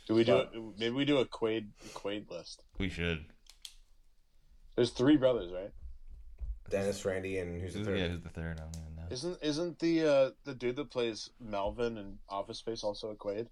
Do 0.08 0.16
we 0.16 0.24
do 0.24 0.38
it? 0.38 0.50
Maybe 0.78 0.90
we 0.94 1.06
do 1.06 1.18
a 1.20 1.26
Quaid 1.26 1.68
Quaid 1.94 2.30
list. 2.30 2.64
We 2.78 2.90
should. 2.90 3.26
There's 4.76 4.90
three 4.92 5.18
brothers, 5.18 5.52
right? 5.54 5.72
Dennis, 6.74 7.06
Randy, 7.06 7.38
and 7.38 7.62
who's 7.62 7.74
the 7.76 7.84
third? 7.84 7.98
yeah, 8.00 8.08
who's 8.08 8.22
the 8.22 8.30
third? 8.30 8.60
I 8.60 8.64
don't 8.64 8.76
even 8.84 8.96
know. 8.96 9.04
Isn't 9.12 9.38
isn't 9.42 9.80
the 9.80 10.06
uh, 10.06 10.30
the 10.44 10.54
dude 10.56 10.76
that 10.78 10.90
plays 10.90 11.30
Melvin 11.40 11.98
in 11.98 12.18
Office 12.30 12.58
Space 12.58 12.84
also 12.84 13.12
a 13.12 13.16
Quaid? 13.16 13.48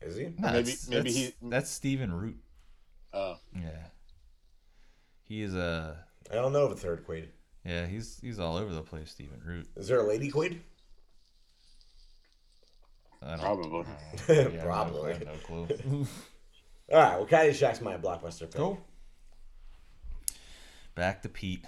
Is 0.00 0.16
he? 0.16 0.32
No, 0.38 0.52
maybe- 0.52 0.62
that's, 0.70 0.88
maybe 0.88 1.02
that's, 1.10 1.14
he- 1.16 1.34
that's 1.42 1.70
Stephen 1.70 2.12
Root. 2.12 2.36
Oh, 3.12 3.36
Yeah, 3.54 3.68
he 5.26 5.42
is 5.42 5.54
a 5.54 6.04
I 6.30 6.34
don't 6.36 6.52
know 6.52 6.64
of 6.64 6.72
a 6.72 6.76
third 6.76 7.06
Quaid. 7.06 7.26
yeah. 7.64 7.86
He's 7.86 8.18
he's 8.22 8.38
all 8.40 8.56
over 8.56 8.72
the 8.72 8.82
place. 8.82 9.10
Stephen 9.10 9.40
Root. 9.44 9.66
Is 9.76 9.88
there 9.88 10.00
a 10.00 10.06
lady 10.08 10.30
Quaid? 10.30 10.58
Probably. 13.20 13.84
Yeah, 14.28 14.34
I 14.34 14.44
no- 14.44 14.62
Probably. 14.62 15.10
I 15.10 15.14
have 15.14 15.26
no 15.26 15.32
clue. 15.44 15.66
All 16.92 16.98
right. 16.98 17.16
Well, 17.18 17.26
Caddyshack's 17.26 17.80
my 17.82 17.96
blockbuster 17.98 18.40
pick. 18.40 18.52
cool. 18.54 18.80
Back 20.94 21.22
to 21.22 21.28
Pete. 21.28 21.64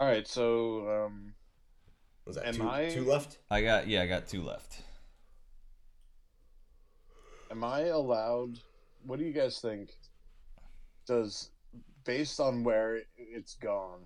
All 0.00 0.06
right, 0.08 0.26
so 0.26 1.06
um, 1.06 1.34
Was 2.26 2.36
that 2.36 2.46
Am 2.46 2.54
two, 2.54 2.68
I- 2.68 2.88
two 2.90 3.04
left? 3.04 3.38
I 3.50 3.60
got 3.62 3.86
yeah. 3.86 4.02
I 4.02 4.06
got 4.06 4.26
two 4.26 4.42
left. 4.42 4.82
am 7.50 7.62
I 7.64 7.80
allowed? 7.86 8.58
What 9.04 9.18
do 9.18 9.24
you 9.24 9.32
guys 9.32 9.58
think? 9.60 9.90
Does 11.06 11.50
based 12.04 12.40
on 12.40 12.64
where 12.64 13.02
it's 13.18 13.56
gone, 13.56 14.00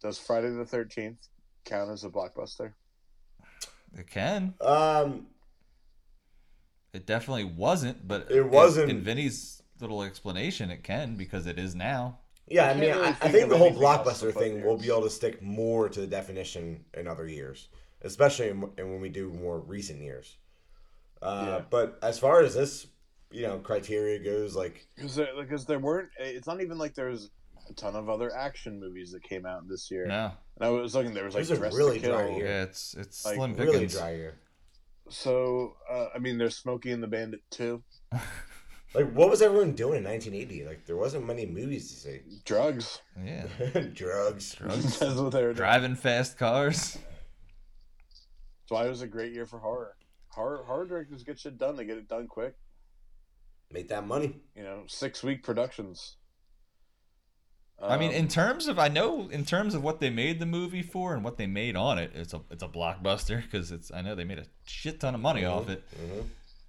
does 0.00 0.18
Friday 0.18 0.50
the 0.50 0.64
Thirteenth 0.64 1.28
count 1.64 1.90
as 1.90 2.04
a 2.04 2.08
blockbuster? 2.08 2.72
It 3.96 4.08
can. 4.08 4.54
Um, 4.60 5.26
It 6.94 7.04
definitely 7.06 7.44
wasn't, 7.44 8.06
but 8.08 8.30
It 8.30 8.42
wasn't- 8.46 8.90
In, 8.90 9.02
Vinny's 9.02 9.62
little 9.80 10.02
explanation, 10.02 10.70
it 10.70 10.82
can 10.82 11.16
because 11.16 11.46
it 11.46 11.58
is 11.58 11.74
now. 11.74 12.20
Yeah. 12.50 12.64
I 12.64 12.66
can't 12.68 12.80
mean, 12.80 12.90
really 12.90 13.04
I, 13.06 13.08
I 13.08 13.12
think 13.14 13.32
think 13.32 13.48
the 13.50 13.56
whole 13.58 13.66
anything 13.68 13.84
else 13.84 14.20
to 14.20 14.26
blockbuster 14.26 14.34
thing 14.34 14.52
here. 14.58 14.66
will 14.66 14.76
be 14.78 14.88
able 14.88 15.02
to 15.02 15.10
stick 15.10 15.42
more 15.42 15.88
to 15.88 16.00
the 16.00 16.06
definition 16.06 16.84
in 16.94 17.06
other 17.06 17.26
years, 17.26 17.68
especially 18.02 18.48
in, 18.48 18.68
in 18.78 18.90
when 18.90 19.00
we 19.00 19.08
do 19.08 19.30
more 19.30 19.60
recent 19.60 20.00
years. 20.00 20.36
Uh, 21.22 21.44
Yeah. 21.46 21.64
But 21.70 21.98
as 22.02 22.18
far 22.18 22.42
as 22.42 22.54
this, 22.54 22.86
you 23.30 23.42
know, 23.42 23.58
criteria 23.58 24.18
goes, 24.18 24.54
like 24.56 24.86
Because 24.96 25.16
there, 25.16 25.28
because 25.38 25.66
there 25.66 25.78
weren't. 25.78 26.08
It's 26.18 26.46
not 26.46 26.60
even 26.60 26.78
like 26.78 26.94
there's 26.94 27.30
a 27.68 27.74
ton 27.74 27.94
of 27.96 28.08
other 28.08 28.34
action 28.34 28.80
movies 28.80 29.12
that 29.12 29.22
came 29.22 29.44
out 29.44 29.68
this 29.68 29.90
year. 29.90 30.06
No, 30.06 30.32
And 30.56 30.66
I 30.66 30.70
was 30.70 30.94
looking. 30.94 31.12
There 31.12 31.24
was 31.24 31.34
like 31.34 31.44
Those 31.46 31.58
Dress 31.58 31.74
really 31.76 31.98
to 32.00 32.06
Kill. 32.06 32.16
dry 32.16 32.30
here. 32.30 32.46
yeah, 32.46 32.62
it's 32.62 32.94
it's 32.94 33.24
Like, 33.24 33.34
slim 33.34 33.54
really 33.56 33.72
pickings. 33.72 33.92
dry 33.94 34.14
here. 34.14 34.34
So 35.10 35.74
uh, 35.90 36.06
I 36.14 36.18
mean, 36.18 36.38
there's 36.38 36.56
Smokey 36.56 36.92
and 36.92 37.02
the 37.02 37.06
Bandit 37.08 37.40
too. 37.50 37.82
Like, 38.94 39.12
what 39.12 39.28
was 39.28 39.42
everyone 39.42 39.72
doing 39.72 39.98
in 39.98 40.04
1980? 40.04 40.64
Like, 40.66 40.86
there 40.86 40.96
wasn't 40.96 41.26
many 41.26 41.44
movies 41.44 41.88
to 41.90 41.94
see. 41.94 42.20
Drugs. 42.44 43.02
Yeah. 43.22 43.46
Drugs. 43.94 44.54
Drugs. 44.54 44.98
That's 44.98 45.14
what 45.16 45.32
they 45.32 45.40
were 45.42 45.48
doing. 45.48 45.56
Driving 45.56 45.94
fast 45.94 46.38
cars. 46.38 46.94
That's 46.94 48.70
why 48.70 48.86
it 48.86 48.88
was 48.88 49.02
a 49.02 49.06
great 49.06 49.32
year 49.34 49.46
for 49.46 49.58
horror. 49.58 49.94
Horror 50.30 50.62
horror 50.66 50.86
directors 50.86 51.22
get 51.22 51.38
shit 51.38 51.58
done. 51.58 51.76
They 51.76 51.84
get 51.84 51.98
it 51.98 52.08
done 52.08 52.26
quick. 52.28 52.54
Make 53.72 53.88
that 53.88 54.06
money. 54.06 54.40
You 54.54 54.62
know, 54.62 54.82
six 54.86 55.22
week 55.22 55.42
productions. 55.42 56.16
I 57.80 57.96
mean, 57.96 58.10
Um, 58.10 58.16
in 58.16 58.28
terms 58.28 58.66
of 58.68 58.78
I 58.78 58.88
know 58.88 59.28
in 59.28 59.44
terms 59.44 59.74
of 59.74 59.82
what 59.82 60.00
they 60.00 60.10
made 60.10 60.38
the 60.40 60.46
movie 60.46 60.82
for 60.82 61.14
and 61.14 61.22
what 61.24 61.36
they 61.36 61.46
made 61.46 61.76
on 61.76 61.98
it, 61.98 62.10
it's 62.14 62.34
a 62.34 62.40
it's 62.50 62.62
a 62.62 62.68
blockbuster 62.68 63.40
because 63.42 63.70
it's 63.70 63.90
I 63.92 64.02
know 64.02 64.14
they 64.14 64.24
made 64.24 64.38
a 64.38 64.46
shit 64.66 65.00
ton 65.00 65.14
of 65.14 65.20
money 65.20 65.44
off 65.44 65.68
it. 65.68 65.82
hmm 65.96 66.20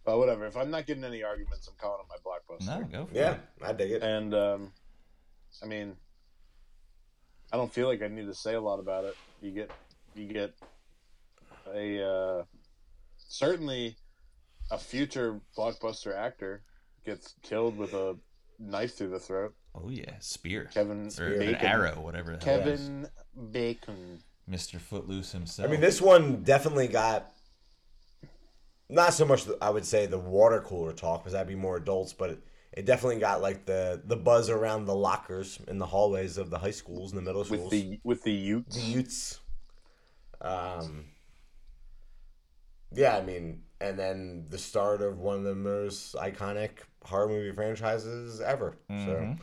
but 0.10 0.18
whatever. 0.18 0.48
If 0.48 0.57
I'm 0.57 0.72
not 0.72 0.88
getting 0.88 1.03
any 1.03 1.22
arguments, 1.22 1.68
I'm 1.68 1.76
calling 1.80 1.99
it 2.02 2.10
my 2.10 2.18
blockbuster. 2.26 2.80
No, 2.80 2.88
go 2.88 3.06
for 3.06 3.14
Yeah, 3.15 3.34
it. 3.34 3.40
I 3.61 3.73
dig 3.73 3.91
it. 3.91 4.02
And 4.02 4.34
um, 4.34 4.72
I 5.61 5.68
mean, 5.68 5.95
I 7.53 7.57
don't 7.57 7.72
feel 7.72 7.88
like 7.88 8.02
I 8.02 8.07
need 8.07 8.26
to 8.26 8.34
say 8.34 8.56
a 8.56 8.61
lot 8.61 8.80
about 8.80 9.06
it. 9.06 9.15
You 9.40 9.52
get, 9.52 9.69
you 10.15 10.26
get 10.26 10.56
a 11.76 12.03
uh, 12.03 12.44
certainly 13.19 13.98
a 14.72 14.80
future 14.80 15.40
blockbuster 15.56 16.15
actor 16.18 16.64
gets 17.06 17.36
killed 17.44 17.77
with 17.77 17.94
a 17.94 18.15
knife 18.57 18.95
through 18.95 19.10
the 19.10 19.19
throat. 19.19 19.53
Oh 19.76 19.90
yeah, 19.90 20.15
spear 20.22 20.72
Kevin 20.73 21.11
or 21.19 21.27
an 21.34 21.40
Bacon. 21.40 21.65
arrow, 21.68 21.99
whatever. 22.02 22.36
The 22.36 22.45
hell 22.45 22.61
it 22.61 22.68
is. 22.68 22.80
Kevin 22.81 23.07
Bacon. 23.52 24.23
Mr. 24.49 24.80
Footloose 24.81 25.34
himself. 25.34 25.68
I 25.68 25.72
mean, 25.72 25.81
this 25.81 26.02
one 26.02 26.41
definitely 26.41 26.88
got 26.88 27.31
not 28.90 29.14
so 29.14 29.26
much. 29.26 29.45
The, 29.45 29.57
I 29.61 29.70
would 29.70 29.86
say 29.86 30.06
the 30.06 30.18
water 30.20 30.61
cooler 30.61 30.94
talk 30.94 31.22
because 31.22 31.34
that'd 31.34 31.48
be 31.48 31.56
more 31.56 31.78
adults, 31.78 32.14
but 32.14 32.32
it, 32.32 32.40
it 32.74 32.86
definitely 32.86 33.20
got 33.20 33.41
like 33.41 33.66
the 33.66 34.02
the 34.06 34.16
buzz 34.18 34.49
around 34.49 34.86
the 34.86 34.95
lockers 34.95 35.60
in 35.68 35.78
the 35.78 35.86
hallways 35.86 36.38
of 36.38 36.49
the 36.49 36.57
high 36.60 36.72
schools 36.72 37.11
and 37.11 37.18
the 37.20 37.24
middle 37.24 37.44
schools. 37.45 37.72
with 37.72 37.72
the 37.72 37.99
with 38.03 38.24
the 38.24 38.32
the 38.32 38.38
Utes. 38.38 38.84
Utes. 38.86 39.40
Um. 40.41 41.06
Yeah, 42.91 43.18
I 43.18 43.22
mean, 43.22 43.61
and 43.80 43.99
then 43.99 44.45
the 44.49 44.57
start 44.57 45.02
of 45.03 45.20
one 45.20 45.38
of 45.38 45.44
the 45.44 45.53
most 45.53 46.16
iconic 46.16 46.72
horror 47.03 47.28
movie 47.28 47.52
franchises 47.52 48.41
ever. 48.41 48.78
So, 48.90 48.95
Mhm. 48.95 49.40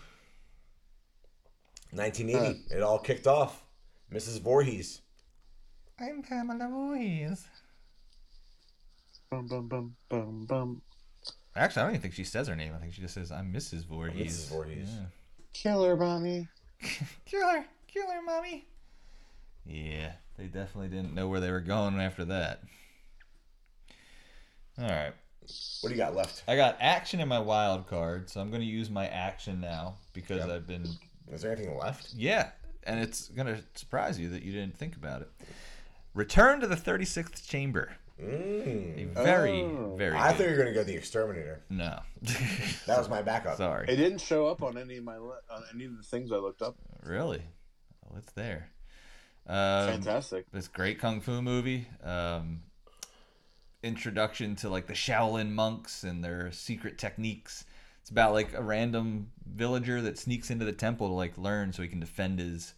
1980, 1.92 2.74
it 2.74 2.82
all 2.82 2.98
kicked 2.98 3.26
off. 3.28 3.64
Mrs. 4.12 4.40
Voorhees. 4.40 5.00
I'm 6.00 6.22
Pamela 6.22 6.68
Voorhees. 6.68 7.46
Bum, 9.30 9.46
bum, 9.46 9.68
bum, 9.68 9.96
bum, 10.08 10.46
bum. 10.46 10.82
Actually, 11.54 11.82
I 11.82 11.84
don't 11.86 11.92
even 11.94 12.02
think 12.02 12.14
she 12.14 12.24
says 12.24 12.48
her 12.48 12.56
name. 12.56 12.72
I 12.74 12.78
think 12.78 12.92
she 12.92 13.00
just 13.00 13.14
says, 13.14 13.32
"I'm 13.32 13.52
Mrs. 13.52 13.84
Voorhees." 13.86 14.46
Mrs. 14.46 14.48
Voorhees. 14.50 14.88
Yeah. 14.90 15.06
Killer 15.52 15.96
mommy. 15.96 16.48
Killer, 17.24 17.64
killer, 17.86 18.20
mommy. 18.24 18.66
Yeah, 19.64 20.12
they 20.36 20.44
definitely 20.44 20.88
didn't 20.88 21.14
know 21.14 21.28
where 21.28 21.40
they 21.40 21.50
were 21.50 21.60
going 21.62 21.98
after 21.98 22.24
that. 22.26 22.60
All 24.78 24.84
right, 24.88 25.14
What 25.80 25.88
do 25.88 25.94
you 25.94 25.96
got 25.96 26.14
left? 26.14 26.44
I 26.46 26.54
got 26.56 26.76
action 26.80 27.18
in 27.20 27.28
my 27.28 27.38
wild 27.38 27.86
card, 27.86 28.28
so 28.28 28.40
I'm 28.42 28.50
going 28.50 28.60
to 28.60 28.66
use 28.66 28.90
my 28.90 29.08
action 29.08 29.58
now 29.60 29.96
because 30.12 30.38
Yep. 30.40 30.50
I've 30.50 30.66
been 30.66 30.86
Is 31.32 31.40
there 31.42 31.52
anything 31.52 31.78
left? 31.78 32.12
yeah, 32.14 32.50
and 32.84 33.00
it's 33.00 33.28
going 33.28 33.46
to 33.46 33.62
surprise 33.74 34.20
you 34.20 34.28
that 34.28 34.42
you 34.42 34.52
didn't 34.52 34.76
think 34.76 34.94
about 34.96 35.22
it. 35.22 35.30
Return 36.12 36.60
to 36.60 36.66
the 36.66 36.76
36th 36.76 37.48
chamber. 37.48 37.92
A 38.18 38.22
Mm. 38.22 39.12
very, 39.14 39.62
Oh. 39.62 39.94
very. 39.96 40.16
I 40.16 40.28
good. 40.30 40.36
thought 40.38 40.44
you 40.44 40.50
were 40.50 40.56
going 40.56 40.68
to 40.68 40.74
go 40.74 40.84
the 40.84 40.94
Exterminator. 40.96 41.62
no. 41.68 42.00
That 42.86 42.98
was 42.98 43.08
my 43.08 43.20
backup. 43.22 43.56
Sorry. 43.58 43.86
It 43.88 43.96
didn't 43.96 44.20
show 44.20 44.46
up 44.46 44.62
on 44.62 44.78
any 44.78 44.96
of 44.96 45.04
my 45.04 45.16
on 45.16 45.62
any 45.74 45.84
of 45.84 45.96
the 45.96 46.02
things 46.02 46.32
I 46.32 46.36
looked 46.36 46.62
up. 46.62 46.76
Really? 47.02 47.42
Well, 48.02 48.18
it's 48.18 48.32
there. 48.32 48.70
Um, 49.46 49.88
Fantastic. 50.02 50.50
this 50.50 50.66
great 50.68 50.98
kung 50.98 51.20
fu 51.20 51.42
movie. 51.42 51.88
Um, 52.02 52.62
introduction 53.82 54.56
to 54.56 54.68
like 54.68 54.86
the 54.86 54.94
Shaolin 54.94 55.50
monks 55.50 56.02
and 56.04 56.24
their 56.24 56.50
secret 56.52 56.98
techniques. 56.98 57.64
It's 58.00 58.10
about 58.10 58.32
like 58.32 58.54
a 58.54 58.62
random 58.62 59.30
villager 59.44 60.00
that 60.02 60.18
sneaks 60.18 60.50
into 60.50 60.64
the 60.64 60.72
temple 60.72 61.08
to 61.08 61.14
like 61.14 61.36
learn 61.38 61.72
so 61.72 61.82
he 61.82 61.88
can 61.88 62.00
defend 62.00 62.38
his. 62.38 62.74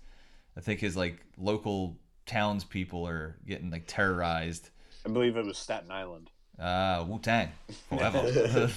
I 0.57 0.61
think 0.61 0.81
his 0.81 0.97
like 0.97 1.21
local 1.37 1.97
townspeople 2.27 3.07
are 3.07 3.37
getting 3.47 3.71
like 3.71 3.85
terrorized. 3.87 4.71
I 5.09 5.11
believe 5.11 5.37
it 5.37 5.47
was 5.47 5.57
Staten 5.57 5.91
Island. 5.91 6.31
Uh, 6.59 7.05
Wu 7.09 7.19
Tang, 7.19 7.49
forever. 7.89 8.19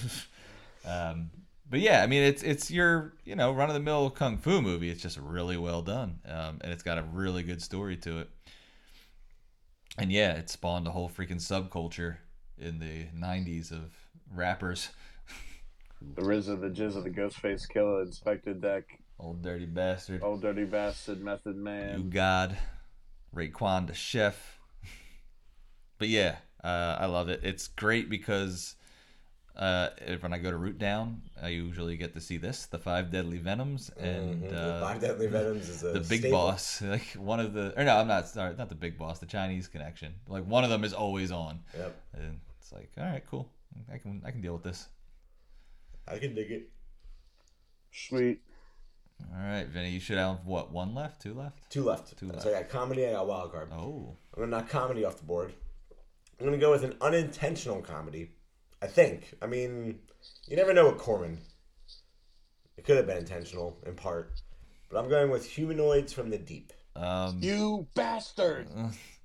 um, 0.85 1.29
but 1.69 1.81
yeah, 1.81 2.03
I 2.03 2.07
mean, 2.07 2.23
it's 2.23 2.41
it's 2.41 2.71
your 2.71 3.13
you 3.25 3.35
know 3.35 3.51
run 3.51 3.69
of 3.69 3.73
the 3.73 3.81
mill 3.81 4.09
kung 4.09 4.37
fu 4.37 4.61
movie. 4.61 4.89
It's 4.89 5.01
just 5.01 5.17
really 5.17 5.57
well 5.57 5.81
done, 5.81 6.19
um, 6.25 6.59
and 6.61 6.71
it's 6.71 6.83
got 6.83 6.97
a 6.97 7.03
really 7.03 7.43
good 7.43 7.61
story 7.61 7.97
to 7.97 8.19
it. 8.19 8.29
And 9.97 10.11
yeah, 10.11 10.33
it 10.33 10.49
spawned 10.49 10.87
a 10.87 10.91
whole 10.91 11.09
freaking 11.09 11.41
subculture 11.41 12.17
in 12.57 12.79
the 12.79 13.07
'90s 13.17 13.71
of 13.71 13.93
rappers. 14.33 14.89
The 16.15 16.23
RZA, 16.23 16.59
the 16.59 16.69
GZA 16.69 17.03
the 17.03 17.11
Ghostface 17.11 17.69
Killah, 17.71 18.07
Inspectah 18.07 18.59
Deck, 18.59 18.85
Old 19.19 19.43
dirty 19.43 19.67
bastard, 19.67 20.23
Old 20.23 20.41
Dirty 20.41 20.63
Bastard, 20.63 21.23
Method 21.23 21.55
Man, 21.55 21.99
you 21.99 22.03
god, 22.05 22.57
Raekwon 23.35 23.85
the 23.85 23.93
chef. 23.93 24.57
But 26.01 26.09
yeah, 26.09 26.37
uh, 26.63 26.97
I 26.99 27.05
love 27.05 27.29
it. 27.29 27.41
It's 27.43 27.67
great 27.67 28.09
because 28.09 28.73
uh, 29.55 29.89
when 30.21 30.33
I 30.33 30.39
go 30.39 30.49
to 30.49 30.57
Root 30.57 30.79
Down, 30.79 31.21
I 31.39 31.49
usually 31.49 31.95
get 31.95 32.15
to 32.15 32.19
see 32.19 32.37
this, 32.37 32.65
the 32.65 32.79
Five 32.79 33.11
Deadly 33.11 33.37
Venoms, 33.37 33.91
and 33.99 34.41
Mhm. 34.41 34.49
The 34.49 34.59
uh, 34.59 34.81
Five 34.81 34.99
Deadly 34.99 35.27
Venoms 35.27 35.69
is 35.69 35.83
a 35.83 35.91
the 35.91 35.99
big 35.99 36.21
staple. 36.21 36.31
boss, 36.39 36.81
like 36.95 37.05
one 37.13 37.39
of 37.39 37.53
the, 37.53 37.79
or 37.79 37.83
no, 37.83 37.97
I'm 37.97 38.07
not 38.07 38.27
sorry, 38.27 38.55
not 38.55 38.69
the 38.69 38.73
big 38.73 38.97
boss, 38.97 39.19
the 39.19 39.27
Chinese 39.27 39.67
connection. 39.67 40.15
Like 40.27 40.43
one 40.45 40.63
of 40.63 40.71
them 40.71 40.83
is 40.83 40.91
always 40.91 41.31
on, 41.31 41.59
Yep, 41.77 41.95
and 42.15 42.39
it's 42.57 42.71
like, 42.71 42.89
all 42.97 43.03
right, 43.03 43.23
cool, 43.29 43.47
I 43.93 43.99
can 43.99 44.23
I 44.25 44.31
can 44.31 44.41
deal 44.41 44.53
with 44.53 44.63
this. 44.63 44.87
I 46.07 46.17
can 46.17 46.33
dig 46.33 46.49
it. 46.49 46.69
Sweet. 47.91 48.41
All 49.31 49.43
right, 49.43 49.67
Vinny, 49.67 49.91
you 49.91 49.99
should 49.99 50.17
have 50.17 50.47
what 50.47 50.71
one 50.71 50.95
left, 50.95 51.21
two 51.21 51.35
left. 51.35 51.69
Two 51.69 51.83
left. 51.83 52.17
Two 52.17 52.31
So 52.39 52.49
I 52.49 52.53
got 52.61 52.69
comedy. 52.69 53.05
I 53.05 53.11
got 53.11 53.27
wild 53.27 53.51
card. 53.51 53.69
Oh, 53.71 54.17
I'm 54.35 54.41
gonna 54.41 54.57
knock 54.57 54.67
comedy 54.67 55.05
off 55.05 55.17
the 55.17 55.25
board. 55.25 55.53
I'm 56.41 56.45
gonna 56.47 56.57
go 56.57 56.71
with 56.71 56.83
an 56.83 56.95
unintentional 57.01 57.81
comedy. 57.83 58.31
I 58.81 58.87
think. 58.87 59.35
I 59.43 59.45
mean, 59.45 59.99
you 60.47 60.55
never 60.55 60.73
know 60.73 60.89
with 60.89 60.97
Corman. 60.97 61.37
It 62.77 62.83
could 62.83 62.97
have 62.97 63.05
been 63.05 63.17
intentional 63.19 63.77
in 63.85 63.93
part, 63.93 64.41
but 64.89 64.97
I'm 64.97 65.07
going 65.07 65.29
with 65.29 65.45
humanoids 65.47 66.11
from 66.13 66.31
the 66.31 66.39
deep. 66.39 66.73
um, 66.95 67.37
You 67.41 67.85
bastard! 67.93 68.67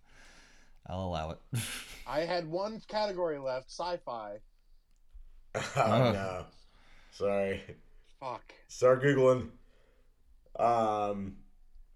I'll 0.86 1.05
allow 1.06 1.30
it. 1.30 1.38
I 2.06 2.20
had 2.20 2.47
one 2.47 2.82
category 2.86 3.38
left 3.38 3.70
sci 3.70 3.97
fi. 4.05 4.36
oh 5.55 5.62
Oh. 5.76 6.12
no, 6.12 6.44
sorry. 7.12 7.62
Fuck. 8.20 8.52
Start 8.68 9.02
googling. 9.02 9.48
Um, 10.59 11.36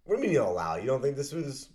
what 0.04 0.16
do 0.16 0.22
you 0.22 0.28
mean 0.28 0.32
you'll 0.32 0.50
allow? 0.50 0.76
You 0.76 0.86
don't 0.86 1.02
think 1.02 1.16
this 1.16 1.32
was 1.32 1.68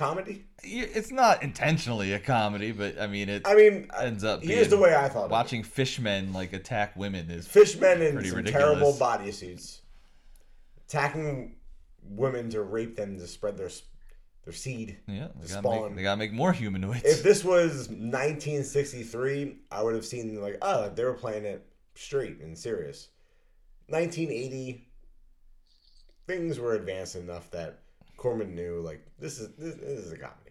comedy? 0.00 0.44
It's 0.64 1.10
not 1.12 1.42
intentionally 1.42 2.12
a 2.14 2.18
comedy, 2.18 2.72
but 2.72 2.98
I 3.00 3.06
mean 3.06 3.28
it 3.28 3.42
I 3.46 3.54
mean, 3.54 3.88
ends 4.00 4.24
up 4.24 4.42
here's 4.42 4.68
being- 4.68 4.70
the 4.70 4.78
way 4.78 4.94
I 4.96 5.08
thought. 5.08 5.30
watching 5.30 5.62
fishmen 5.62 6.32
like 6.32 6.52
attack 6.52 6.96
women 6.96 7.30
is 7.30 7.46
fishmen 7.46 8.00
in 8.02 8.12
some 8.24 8.36
ridiculous. 8.38 8.50
terrible 8.52 8.92
bodysuits, 8.94 9.80
attacking 10.88 11.56
women 12.02 12.50
to 12.50 12.62
rape 12.62 12.96
them 12.96 13.18
to 13.18 13.26
spread 13.26 13.56
their 13.56 13.70
their 14.44 14.54
seed. 14.54 14.98
yeah. 15.06 15.28
to 15.28 15.32
They 15.38 15.48
gotta, 15.54 15.68
make, 15.88 15.96
they 15.96 16.02
gotta 16.02 16.16
make 16.18 16.32
more 16.32 16.52
humanoids. 16.52 17.02
If 17.04 17.22
this 17.22 17.44
was 17.44 17.88
1963, 17.90 19.58
I 19.70 19.82
would 19.82 19.94
have 19.94 20.04
seen 20.06 20.40
like, 20.40 20.56
oh, 20.62 20.88
they 20.88 21.04
were 21.04 21.12
playing 21.14 21.44
it 21.44 21.66
straight 21.94 22.40
and 22.40 22.56
serious. 22.56 23.08
1980, 23.88 24.86
things 26.26 26.58
were 26.58 26.74
advanced 26.74 27.16
enough 27.16 27.50
that 27.50 27.80
Corman 28.20 28.54
knew 28.54 28.82
like 28.82 29.00
this 29.18 29.40
is 29.40 29.48
this, 29.56 29.76
this 29.76 29.98
is 29.98 30.12
a 30.12 30.18
comedy. 30.18 30.50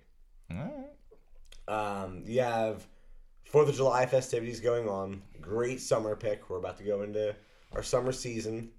All 0.51 0.57
right. 0.57 2.01
Um, 2.01 2.23
you 2.25 2.41
have 2.41 2.87
Fourth 3.45 3.69
of 3.69 3.75
July 3.75 4.07
festivities 4.07 4.59
going 4.59 4.89
on. 4.89 5.21
Great 5.39 5.79
summer 5.79 6.15
pick. 6.15 6.49
We're 6.49 6.57
about 6.57 6.79
to 6.79 6.83
go 6.83 7.03
into 7.03 7.35
our 7.71 7.83
summer 7.83 8.11
season. 8.11 8.71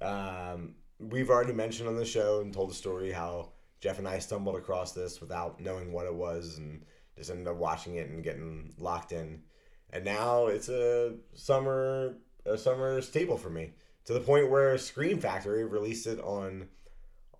Um, 0.00 0.76
we've 1.00 1.28
already 1.28 1.52
mentioned 1.52 1.88
on 1.88 1.96
the 1.96 2.04
show 2.04 2.40
and 2.40 2.54
told 2.54 2.70
the 2.70 2.74
story 2.74 3.10
how 3.10 3.50
Jeff 3.80 3.98
and 3.98 4.06
I 4.06 4.20
stumbled 4.20 4.54
across 4.54 4.92
this 4.92 5.20
without 5.20 5.60
knowing 5.60 5.92
what 5.92 6.06
it 6.06 6.14
was 6.14 6.56
and 6.56 6.84
just 7.18 7.30
ended 7.30 7.48
up 7.48 7.56
watching 7.56 7.96
it 7.96 8.10
and 8.10 8.22
getting 8.22 8.72
locked 8.78 9.10
in. 9.10 9.42
And 9.92 10.04
now 10.04 10.46
it's 10.46 10.68
a 10.68 11.16
summer 11.34 12.14
a 12.46 12.56
summer 12.56 13.00
staple 13.00 13.36
for 13.36 13.50
me 13.50 13.72
to 14.04 14.12
the 14.12 14.20
point 14.20 14.50
where 14.50 14.78
Scream 14.78 15.18
Factory 15.18 15.64
released 15.64 16.06
it 16.06 16.20
on 16.20 16.68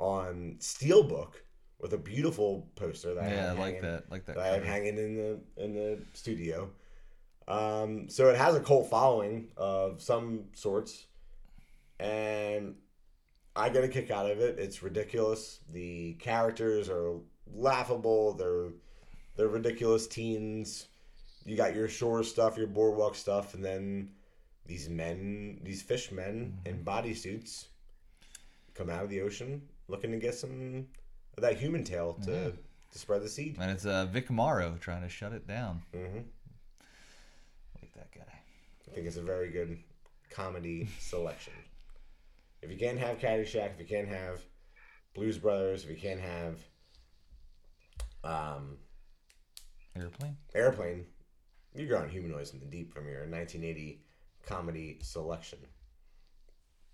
on 0.00 0.56
Steelbook 0.60 1.34
with 1.78 1.92
a 1.92 1.98
beautiful 1.98 2.66
poster 2.74 3.14
that 3.14 3.24
I 3.24 3.28
Yeah, 3.28 3.32
I 3.32 3.48
have 3.48 3.58
like 3.58 3.74
hanging- 3.74 3.82
that. 3.82 4.10
Like 4.10 4.24
that. 4.26 4.36
that 4.36 4.44
I 4.44 4.54
have 4.54 4.64
hanging 4.64 4.98
in 4.98 5.16
the 5.16 5.40
in 5.62 5.74
the 5.74 5.98
studio. 6.14 6.70
Um, 7.48 8.08
so 8.08 8.28
it 8.28 8.36
has 8.36 8.54
a 8.54 8.60
cult 8.60 8.88
following 8.88 9.48
of 9.56 10.00
some 10.00 10.44
sorts, 10.54 11.06
and 11.98 12.76
I 13.56 13.68
get 13.68 13.84
a 13.84 13.88
kick 13.88 14.10
out 14.10 14.30
of 14.30 14.40
it. 14.40 14.58
It's 14.58 14.82
ridiculous. 14.82 15.60
The 15.70 16.14
characters 16.14 16.88
are 16.88 17.14
laughable. 17.52 18.34
They're 18.34 18.70
they're 19.36 19.48
ridiculous 19.48 20.06
teens. 20.06 20.86
You 21.44 21.56
got 21.56 21.74
your 21.74 21.88
shore 21.88 22.22
stuff, 22.22 22.56
your 22.56 22.66
boardwalk 22.68 23.14
stuff, 23.14 23.54
and 23.54 23.64
then 23.64 24.10
these 24.66 24.88
men, 24.88 25.60
these 25.64 25.82
fish 25.82 26.12
men 26.12 26.58
in 26.66 26.84
bodysuits, 26.84 27.66
come 28.74 28.88
out 28.90 29.02
of 29.02 29.10
the 29.10 29.22
ocean 29.22 29.62
looking 29.90 30.12
to 30.12 30.18
get 30.18 30.34
some 30.34 30.86
of 31.36 31.42
that 31.42 31.56
human 31.58 31.84
tail 31.84 32.14
to, 32.24 32.30
Yeah. 32.30 32.50
to 32.92 32.98
spread 32.98 33.22
the 33.22 33.28
seed. 33.28 33.56
And 33.60 33.70
it's 33.70 33.84
uh, 33.86 34.06
Vic 34.06 34.30
Morrow 34.30 34.76
trying 34.80 35.02
to 35.02 35.08
shut 35.08 35.32
it 35.32 35.46
down. 35.46 35.82
hmm 35.92 36.18
Like 37.80 37.92
that 37.96 38.12
guy. 38.14 38.32
I 38.88 38.94
think 38.94 39.06
it's 39.06 39.16
a 39.16 39.22
very 39.22 39.50
good 39.50 39.78
comedy 40.30 40.88
selection. 40.98 41.52
If 42.62 42.70
you 42.70 42.76
can't 42.78 42.98
have 42.98 43.18
Caddyshack, 43.18 43.72
if 43.74 43.80
you 43.80 43.86
can't 43.86 44.08
have 44.08 44.40
Blues 45.14 45.38
Brothers, 45.38 45.84
if 45.84 45.90
you 45.90 45.96
can't 45.96 46.20
have 46.20 46.58
um, 48.22 48.76
Airplane. 49.96 50.36
Airplane, 50.54 51.06
you're 51.74 51.88
going 51.88 52.10
Humanoids 52.10 52.52
in 52.52 52.60
the 52.60 52.66
Deep 52.66 52.92
from 52.92 53.06
your 53.08 53.20
1980 53.20 54.02
comedy 54.46 54.98
selection. 55.02 55.58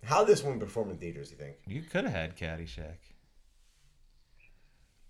How 0.04 0.24
this 0.24 0.42
one 0.42 0.60
perform 0.60 0.90
in 0.90 0.98
theaters, 0.98 1.30
you 1.30 1.36
think? 1.36 1.56
You 1.66 1.82
could 1.82 2.04
have 2.04 2.12
had 2.12 2.36
Caddyshack. 2.36 2.98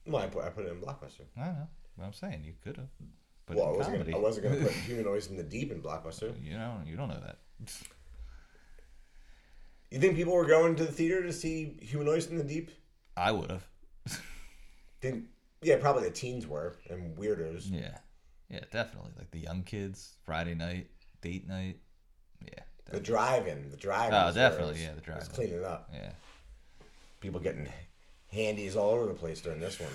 Well, 0.07 0.23
I 0.23 0.27
put, 0.29 0.45
I 0.45 0.49
put 0.51 0.67
it 0.67 0.73
in 0.73 0.81
Blockbuster. 0.81 1.27
I 1.37 1.45
don't 1.47 1.55
know. 1.55 1.69
What 1.97 2.07
I'm 2.07 2.13
saying 2.13 2.43
you 2.45 2.53
could 2.63 2.77
have. 2.77 2.89
But 3.47 3.57
well, 3.57 3.69
I 3.69 3.77
wasn't, 3.77 4.05
gonna, 4.05 4.17
I 4.17 4.21
wasn't 4.21 4.49
gonna 4.49 4.65
put 4.65 4.73
Humanoids 4.73 5.29
in 5.29 5.37
the 5.37 5.43
Deep 5.43 5.71
in 5.71 5.81
Blockbuster. 5.81 6.33
you 6.43 6.55
know, 6.55 6.81
you 6.87 6.97
don't 6.97 7.09
know 7.09 7.21
that. 7.21 7.39
You 9.91 10.01
think 10.01 10.17
people 10.17 10.35
were 10.35 10.47
going 10.47 10.75
to 10.77 10.85
the 10.85 10.93
theater 10.93 11.23
to 11.23 11.33
see 11.33 11.77
Humanoids 11.81 12.27
in 12.27 12.37
the 12.37 12.45
Deep? 12.45 12.71
I 13.17 13.31
would 13.33 13.51
have. 13.51 13.67
Think, 15.01 15.27
yeah, 15.63 15.77
probably 15.77 16.05
the 16.05 16.11
teens 16.11 16.47
were 16.47 16.77
and 16.91 17.17
weirdos. 17.17 17.71
Yeah, 17.71 17.99
yeah, 18.51 18.61
definitely. 18.73 19.13
Like 19.17 19.31
the 19.31 19.39
young 19.39 19.63
kids, 19.63 20.17
Friday 20.25 20.55
night, 20.55 20.89
date 21.21 21.47
night. 21.47 21.79
Yeah, 22.45 22.65
The 22.91 23.01
drive-in, 23.01 23.71
the 23.71 23.77
drive-in. 23.77 24.15
Oh, 24.15 24.29
is 24.29 24.37
where 24.37 24.47
it 24.47 24.49
definitely, 24.51 24.73
was- 24.75 24.83
yeah, 24.83 24.89
the 24.91 24.95
was 24.97 25.03
drive-in. 25.05 25.29
cleaning 25.35 25.65
up. 25.65 25.91
yeah. 25.93 26.11
People 27.21 27.41
getting 27.41 27.69
handies 28.31 28.77
all 28.77 28.91
over 28.91 29.07
the 29.07 29.15
place 29.15 29.41
during 29.41 29.59
this 29.61 29.81
one. 29.81 29.91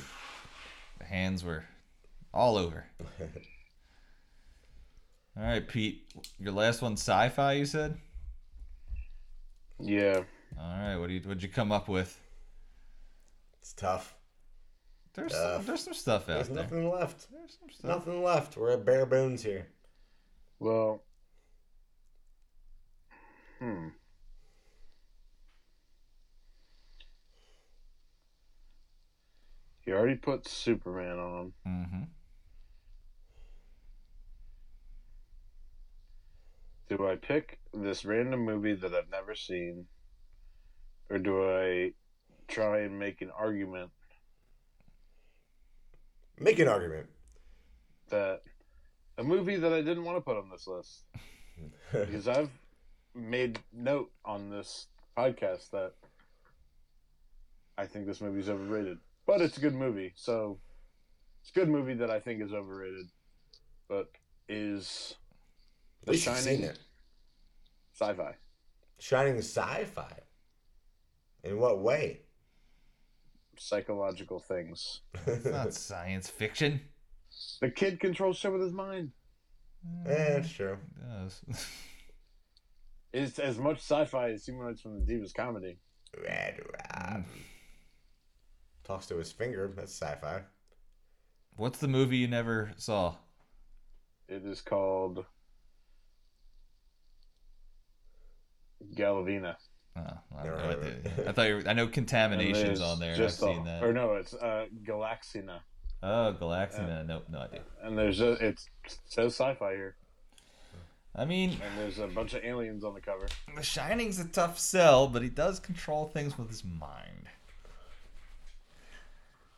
The 1.00 1.06
hands 1.06 1.44
were 1.44 1.64
all 2.34 2.58
over. 2.58 2.86
All 5.38 5.44
right, 5.44 5.66
Pete. 5.66 6.12
Your 6.40 6.52
last 6.52 6.82
one, 6.82 6.94
sci-fi. 6.94 7.54
You 7.54 7.66
said. 7.66 7.98
Yeah. 9.80 10.24
All 10.60 10.78
right. 10.80 10.98
What 10.98 11.08
do 11.08 11.14
you? 11.14 11.22
What'd 11.22 11.42
you 11.42 11.48
come 11.50 11.72
up 11.72 11.88
with? 11.88 12.20
It's 13.62 13.72
tough. 13.74 14.14
There's 15.14 15.34
Uh, 15.34 15.58
some, 15.58 15.66
there's 15.66 15.84
some 15.84 15.94
stuff 15.94 16.24
out 16.24 16.36
There's 16.36 16.48
there. 16.50 16.58
nothing 16.64 16.90
left. 16.92 17.28
There's 17.32 17.58
some 17.60 17.70
stuff. 17.70 17.90
Nothing 17.90 18.24
left. 18.24 18.58
We're 18.58 18.72
at 18.72 18.86
bare 18.86 19.06
bones 19.06 19.42
here. 19.44 19.68
Well. 20.60 21.02
Hmm. 23.62 23.90
You 29.86 29.94
already 29.94 30.16
put 30.16 30.48
Superman 30.48 31.20
on. 31.20 31.54
Mm-hmm. 31.68 32.04
Do 36.90 37.08
I 37.08 37.16
pick 37.16 37.60
this 37.74 38.04
random 38.04 38.46
movie 38.46 38.74
that 38.74 38.94
I've 38.94 39.12
never 39.12 39.36
seen? 39.36 39.86
Or 41.10 41.20
do 41.20 41.44
I 41.48 41.92
try 42.48 42.80
and 42.80 42.98
make 42.98 43.22
an 43.22 43.32
argument 43.38 43.92
Make 46.40 46.58
an 46.58 46.68
argument. 46.68 47.08
that 48.10 48.42
a 49.20 49.24
movie 49.24 49.58
that 49.58 49.72
I 49.72 49.82
didn't 49.82 50.04
want 50.04 50.18
to 50.18 50.22
put 50.22 50.38
on 50.38 50.50
this 50.50 50.66
list? 50.66 51.06
because 51.92 52.28
I've 52.28 52.50
made 53.14 53.60
note 53.74 54.12
on 54.26 54.50
this 54.50 54.88
podcast 55.18 55.70
that 55.72 55.94
I 57.78 57.86
think 57.86 58.06
this 58.06 58.22
movie's 58.22 58.50
overrated. 58.50 58.98
But 59.26 59.42
it's 59.42 59.58
a 59.58 59.62
good 59.62 59.76
movie, 59.76 60.14
so 60.16 60.60
it's 61.42 61.52
a 61.52 61.54
good 61.54 61.70
movie 61.70 61.94
that 61.96 62.10
I 62.10 62.20
think 62.20 62.42
is 62.42 62.54
overrated. 62.54 63.08
But 63.88 64.10
is 64.48 65.16
At 66.08 66.14
The 66.14 66.18
Shining 66.18 66.42
seen 66.42 66.64
it. 66.64 66.80
sci-fi? 67.94 68.36
Shining 69.00 69.38
sci-fi. 69.38 70.14
In 71.44 71.58
what 71.60 71.80
way? 71.82 72.22
Psychological 73.58 74.40
things. 74.40 75.02
It's 75.26 75.46
not 75.46 75.74
science 75.74 76.30
fiction. 76.30 76.82
The 77.62 77.70
kid 77.70 78.00
controls 78.00 78.38
shit 78.38 78.52
with 78.52 78.62
his 78.62 78.74
mind. 78.74 79.12
Eh, 80.06 80.38
it's 80.38 80.52
true. 80.52 80.78
It 81.00 81.08
does. 81.10 81.42
It's 83.14 83.40
as 83.40 83.58
much 83.58 83.78
sci-fi 83.78 84.30
as 84.32 84.46
Humanoids 84.46 84.82
from 84.82 85.00
the 85.00 85.06
Deep 85.06 85.24
as 85.24 85.34
comedy. 85.34 85.78
Red 86.24 86.60
Rob. 86.60 87.26
Talks 88.84 89.08
to 89.08 89.18
his 89.18 89.32
finger. 89.32 89.72
That's 89.76 89.94
sci-fi. 89.94 90.42
What's 91.56 91.80
the 91.80 91.88
movie 91.88 92.18
you 92.18 92.28
never 92.28 92.72
saw? 92.78 93.16
It 94.28 94.46
is 94.46 94.62
called 94.62 95.26
Galavina. 98.96 99.56
Oh, 99.98 100.02
I, 100.38 100.44
Never 100.44 100.58
have 100.58 100.70
no 100.80 100.86
heard 100.86 101.06
of 101.20 101.28
I 101.28 101.32
thought 101.34 101.48
you 101.50 101.56
were, 101.56 101.64
I 101.68 101.74
know 101.74 101.88
contaminations 101.88 102.80
on 102.80 103.00
there. 103.00 103.12
I've 103.12 103.18
just 103.18 103.40
seen 103.40 103.62
a- 103.62 103.66
that. 103.66 103.84
Or 103.84 103.92
no, 103.92 104.14
it's 104.16 104.34
uh, 104.34 104.66
Galaxina. 104.88 105.60
Oh, 106.02 106.36
Galaxina. 106.40 107.06
nope, 107.06 107.26
no 107.30 107.40
idea. 107.40 107.62
And 107.84 107.98
there's 107.98 108.22
a, 108.22 108.32
it 108.34 108.60
says 109.06 109.36
sci-fi 109.36 109.74
here, 109.74 109.98
I 111.16 111.26
mean, 111.26 111.50
and 111.52 111.78
there's 111.78 112.00
a 112.00 112.08
bunch 112.08 112.34
of 112.34 112.44
aliens 112.44 112.84
on 112.84 112.94
the 112.94 113.02
cover. 113.02 113.28
The 113.56 113.64
Shining's 113.64 114.20
a 114.20 114.26
tough 114.26 114.58
sell, 114.58 115.08
but 115.08 115.22
he 115.22 115.30
does 115.30 115.60
control 115.60 116.06
things 116.08 116.38
with 116.38 116.48
his 116.48 116.64
mind. 116.64 117.28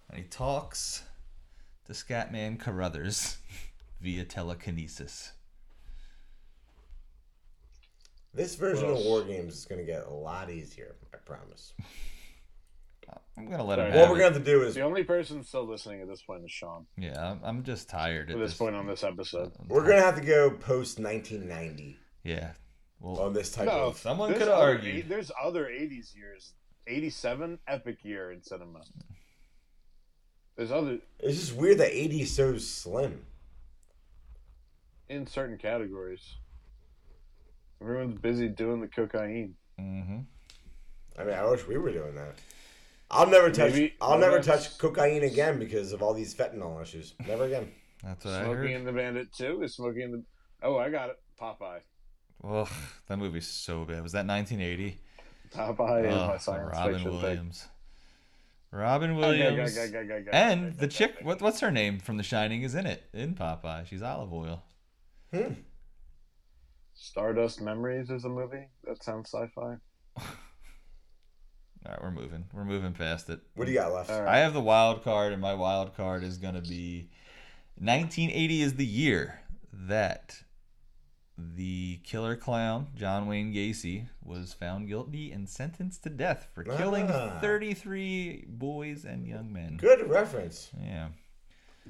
And 0.10 0.18
he 0.18 0.24
talks 0.24 1.04
to 1.86 1.94
Scatman 1.94 2.60
Crothers 2.60 3.38
via 4.02 4.24
telekinesis. 4.26 5.34
This 8.34 8.56
version 8.56 8.88
Well, 8.88 8.98
of 8.98 9.06
War 9.06 9.24
Games 9.24 9.54
is 9.56 9.66
going 9.66 9.80
to 9.80 9.86
get 9.86 10.08
a 10.08 10.14
lot 10.14 10.50
easier. 10.50 10.96
I 11.14 11.18
promise. 11.18 11.74
I'm 13.38 13.50
gonna 13.50 13.64
let 13.64 13.80
him 13.80 13.86
Sorry. 13.86 13.92
have 13.92 14.02
What 14.02 14.10
we're 14.12 14.16
it. 14.18 14.20
going 14.20 14.34
to 14.34 14.40
have 14.40 14.46
to 14.46 14.52
do 14.52 14.64
is 14.64 14.76
The 14.76 14.82
only 14.82 15.04
person 15.04 15.44
still 15.44 15.66
listening 15.66 16.02
at 16.02 16.08
this 16.08 16.22
point 16.22 16.44
is 16.46 16.52
Sean. 16.52 16.86
Yeah, 16.98 17.32
I'm, 17.32 17.40
I'm 17.44 17.64
just 17.64 17.90
tired 17.90 18.30
at 18.30 18.36
At 18.36 18.40
this 18.42 18.54
point 18.54 18.76
on 18.76 18.86
this 18.88 19.04
episode. 19.04 19.52
We're 19.68 19.84
going 19.84 19.98
to 19.98 20.04
have 20.04 20.16
to 20.16 20.22
go 20.26 20.52
post 20.52 21.00
1990 21.00 21.98
Yeah. 22.24 22.52
Well, 23.00 23.20
on 23.20 23.34
this 23.34 23.52
type 23.52 23.66
No, 23.66 23.88
of. 23.88 23.98
someone 23.98 24.34
could 24.34 24.44
other 24.44 24.54
argue. 24.54 24.94
eight- 25.00 25.10
there's 25.10 25.32
other 25.42 25.66
'80s 25.66 26.16
years. 26.16 26.54
'87, 26.88 27.60
epic 27.68 27.98
year 28.04 28.32
in 28.32 28.42
cinema. 28.44 28.82
There's 30.56 30.72
other 30.72 31.00
It's 31.20 31.38
just 31.40 31.56
weird 31.56 31.80
that 31.80 31.92
80 31.92 32.22
is 32.22 32.34
so 32.36 32.58
slim. 32.58 33.26
in 35.10 35.28
certain 35.28 35.58
categories. 35.58 36.36
Everyone's 37.82 38.20
busy 38.20 38.48
doing 38.48 38.80
the 38.80 38.88
cocaine. 38.88 39.56
hmm 39.78 40.20
I 41.18 41.24
mean, 41.26 41.34
I 41.36 41.46
wish 41.50 41.68
we 41.68 41.78
were 41.78 41.92
doing 41.92 42.16
that. 42.16 42.36
I'll 43.14 43.28
never 43.28 43.52
touch. 43.52 43.74
Maybe- 43.74 43.94
I'll 44.02 44.18
never 44.18 44.40
that's- 44.40 44.68
touch 44.70 44.78
cocaine 44.78 45.24
again 45.24 45.60
because 45.60 45.92
of 45.94 46.02
all 46.02 46.14
these 46.14 46.34
fentanyl 46.36 46.82
issues. 46.82 47.14
Never 47.28 47.46
again. 47.46 47.72
That's 48.04 48.26
what 48.26 48.34
I 48.34 48.44
Smoking 48.44 48.58
heard. 48.64 48.72
and 48.72 48.88
the 48.88 48.92
Bandit 48.92 49.32
2 49.34 49.62
is 49.64 49.76
Smoking 49.76 50.02
and 50.04 50.14
the. 50.16 50.24
Oh, 50.64 50.78
I 50.78 50.90
got 50.90 51.10
it. 51.10 51.20
Popeye. 51.40 51.80
Ugh, 52.44 52.68
that 53.08 53.18
movie's 53.18 53.48
so 53.48 53.86
bad. 53.86 54.04
Was 54.04 54.12
that 54.14 54.26
1980? 54.26 55.00
Popeye 55.54 56.08
is 56.10 56.14
Ugh, 56.16 56.28
my 56.30 56.38
science 56.38 56.70
Robin 56.74 56.94
fiction 56.96 57.12
thing. 57.12 57.22
Williams. 57.22 57.68
Robin 58.72 59.12
Okay, 59.12 59.20
Williams. 59.20 59.78
And 60.32 60.74
the 60.78 60.88
chick, 60.88 61.16
what, 61.22 61.42
what's 61.42 61.60
her 61.60 61.70
name 61.72 62.00
from 62.00 62.18
The 62.18 62.24
Shining, 62.24 62.64
is 62.64 62.74
in 62.76 62.86
it 62.88 63.04
in 63.14 63.36
Popeye. 63.36 63.86
She's 63.86 64.02
Olive 64.02 64.34
Oyl. 64.34 64.64
Hmm. 65.32 65.54
Stardust 66.96 67.62
Memories 67.62 68.10
is 68.10 68.26
a 68.26 68.30
movie. 68.30 68.68
That 68.86 69.04
sounds 69.04 69.30
sci-fi. 69.32 69.76
All 71.86 71.92
right, 71.92 72.02
we're 72.02 72.12
moving. 72.12 72.46
We're 72.54 72.64
moving 72.66 72.94
past 72.94 73.30
it. 73.30 73.40
What 73.56 73.66
do 73.66 73.72
you 73.72 73.80
got 73.80 73.92
left? 73.94 74.10
All 74.10 74.28
I 74.28 74.38
have 74.38 74.54
the 74.54 74.62
wild 74.62 75.04
card, 75.04 75.34
and 75.34 75.42
my 75.42 75.54
wild 75.54 75.96
card 75.96 76.24
is 76.24 76.38
going 76.38 76.56
to 76.56 76.62
be 76.62 77.10
1980 77.78 78.62
is 78.62 78.76
the 78.76 78.86
year 78.86 79.42
that 79.74 80.44
the 81.38 82.00
killer 82.04 82.36
clown, 82.36 82.88
John 82.96 83.28
Wayne 83.28 83.54
Gacy, 83.54 84.06
was 84.24 84.54
found 84.54 84.88
guilty 84.88 85.32
and 85.32 85.50
sentenced 85.50 86.04
to 86.04 86.10
death 86.10 86.48
for 86.54 86.64
killing 86.64 87.08
Ah. 87.10 87.40
33 87.42 88.46
boys 88.48 89.04
and 89.04 89.28
young 89.28 89.52
men. 89.52 89.78
Good 89.78 90.10
reference. 90.10 90.70
Yeah. 90.80 91.10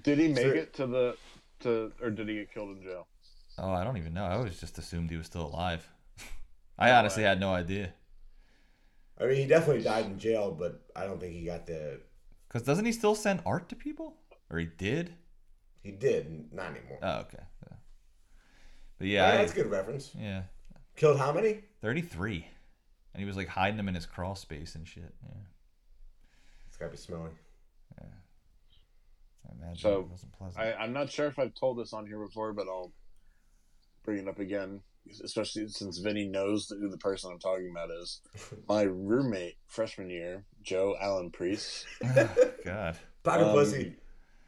Did 0.02 0.18
he 0.18 0.30
make 0.30 0.38
So- 0.44 0.50
it 0.50 0.74
to 0.76 0.88
the 0.88 1.18
to 1.60 1.92
or 2.02 2.10
did 2.10 2.28
he 2.30 2.36
get 2.36 2.52
killed 2.54 2.78
in 2.78 2.84
jail? 2.84 3.08
Oh, 3.60 3.72
I 3.72 3.84
don't 3.84 3.98
even 3.98 4.14
know. 4.14 4.24
I 4.26 4.32
always 4.36 4.60
just 4.60 4.78
assumed 4.80 5.12
he 5.12 5.18
was 5.18 5.28
still 5.28 5.46
alive. 5.46 5.88
I 6.80 6.92
honestly 6.92 7.22
had 7.24 7.40
no 7.40 7.54
idea. 7.54 7.94
I 9.20 9.26
mean, 9.26 9.36
he 9.38 9.46
definitely 9.46 9.84
died 9.84 10.06
in 10.06 10.18
jail, 10.20 10.52
but 10.52 10.82
I 10.96 11.06
don't 11.06 11.20
think 11.20 11.34
he 11.34 11.46
got 11.46 11.66
the. 11.66 12.02
Cause 12.50 12.64
doesn't 12.64 12.86
he 12.86 12.92
still 12.92 13.16
send 13.16 13.42
art 13.46 13.70
to 13.70 13.76
people? 13.76 14.16
Or 14.50 14.60
he 14.60 14.66
did? 14.66 15.14
He 15.82 15.92
did, 15.92 16.54
not 16.54 16.72
anymore. 16.72 17.00
Oh, 17.02 17.20
okay. 17.22 17.44
Yeah. 17.70 17.78
But 19.00 19.08
yeah, 19.08 19.32
yeah, 19.32 19.38
that's 19.38 19.52
I, 19.52 19.56
a 19.56 19.64
good 19.64 19.72
reference. 19.72 20.12
yeah, 20.18 20.44
Killed 20.96 21.18
how 21.18 21.32
many? 21.34 21.62
thirty-three, 21.82 22.48
and 23.14 23.20
he 23.22 23.26
was 23.26 23.36
like 23.36 23.48
hiding 23.48 23.78
them 23.78 23.90
in 23.90 23.96
his 23.96 24.06
crawl 24.06 24.36
space 24.36 24.76
and 24.76 24.88
shit. 24.88 25.14
Yeah, 25.24 25.42
It's 26.68 26.78
gotta 26.78 26.92
be 26.92 26.98
smelly. 26.98 27.32
Yeah. 28.00 28.08
I 29.50 29.56
imagine 29.62 29.82
So, 29.82 30.00
it 30.02 30.08
wasn't 30.10 30.34
pleasant. 30.34 30.64
I, 30.64 30.74
I'm 30.74 30.94
not 30.94 31.10
sure 31.12 31.28
if 31.28 31.38
I've 31.38 31.54
told 31.54 31.78
this 31.80 31.92
on 31.94 32.06
here 32.06 32.20
before, 32.20 32.54
but 32.54 32.68
I'll 32.68 32.92
bring 34.04 34.20
it 34.20 34.28
up 34.28 34.40
again, 34.40 34.82
especially 35.24 35.68
since 35.68 35.98
Vinny 35.98 36.26
knows 36.26 36.70
who 36.70 36.90
the 36.90 36.98
person 36.98 37.32
I'm 37.32 37.40
talking 37.40 37.70
about 37.72 37.90
is. 38.02 38.22
My 38.68 38.84
roommate 38.84 39.58
freshman 39.68 40.10
year, 40.10 40.46
Joe 40.62 40.96
Allen 41.00 41.32
Priest, 41.32 41.86
God, 42.66 42.98
Pocket 43.24 43.48
um, 43.48 43.54
pussy. 43.54 43.96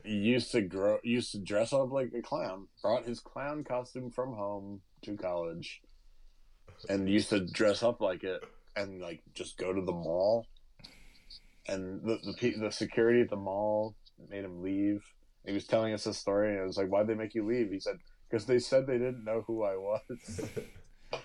used 0.03 0.51
to 0.51 0.61
grow, 0.61 0.99
used 1.03 1.31
to 1.33 1.39
dress 1.39 1.73
up 1.73 1.91
like 1.91 2.11
a 2.17 2.21
clown. 2.21 2.67
Brought 2.81 3.05
his 3.05 3.19
clown 3.19 3.63
costume 3.63 4.11
from 4.11 4.33
home 4.33 4.81
to 5.03 5.15
college, 5.15 5.81
and 6.89 7.09
used 7.09 7.29
to 7.29 7.45
dress 7.45 7.83
up 7.83 8.01
like 8.01 8.23
it, 8.23 8.43
and 8.75 9.01
like 9.01 9.21
just 9.33 9.57
go 9.57 9.73
to 9.73 9.81
the 9.81 9.91
mall. 9.91 10.45
And 11.67 12.01
the 12.03 12.19
the, 12.23 12.53
the 12.59 12.71
security 12.71 13.21
at 13.21 13.29
the 13.29 13.35
mall 13.35 13.95
made 14.29 14.45
him 14.45 14.61
leave. 14.61 15.03
He 15.45 15.53
was 15.53 15.67
telling 15.67 15.93
us 15.93 16.05
this 16.05 16.17
story, 16.17 16.51
and 16.51 16.61
I 16.61 16.65
was 16.65 16.77
like, 16.77 16.87
"Why'd 16.87 17.07
they 17.07 17.13
make 17.13 17.35
you 17.35 17.45
leave?" 17.45 17.71
He 17.71 17.79
said, 17.79 17.97
"Because 18.29 18.45
they 18.45 18.59
said 18.59 18.87
they 18.87 18.97
didn't 18.97 19.23
know 19.23 19.43
who 19.47 19.63
I 19.63 19.75
was." 19.75 20.49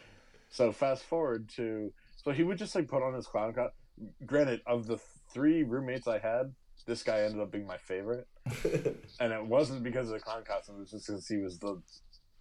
so 0.50 0.72
fast 0.72 1.04
forward 1.04 1.48
to 1.56 1.92
so 2.22 2.32
he 2.32 2.42
would 2.42 2.58
just 2.58 2.74
like 2.74 2.88
put 2.88 3.02
on 3.02 3.14
his 3.14 3.26
clown 3.26 3.52
costume. 3.52 3.72
Granted, 4.26 4.60
of 4.66 4.86
the 4.86 4.98
three 5.32 5.62
roommates 5.62 6.06
I 6.06 6.18
had, 6.18 6.54
this 6.86 7.02
guy 7.02 7.20
ended 7.20 7.40
up 7.40 7.50
being 7.50 7.66
my 7.66 7.76
favorite, 7.76 8.26
and 9.20 9.32
it 9.32 9.44
wasn't 9.44 9.82
because 9.82 10.08
of 10.08 10.14
the 10.14 10.20
clown 10.20 10.42
costume. 10.44 10.76
It 10.76 10.80
was 10.80 10.90
just 10.90 11.06
because 11.06 11.28
he 11.28 11.38
was 11.38 11.58
the 11.58 11.80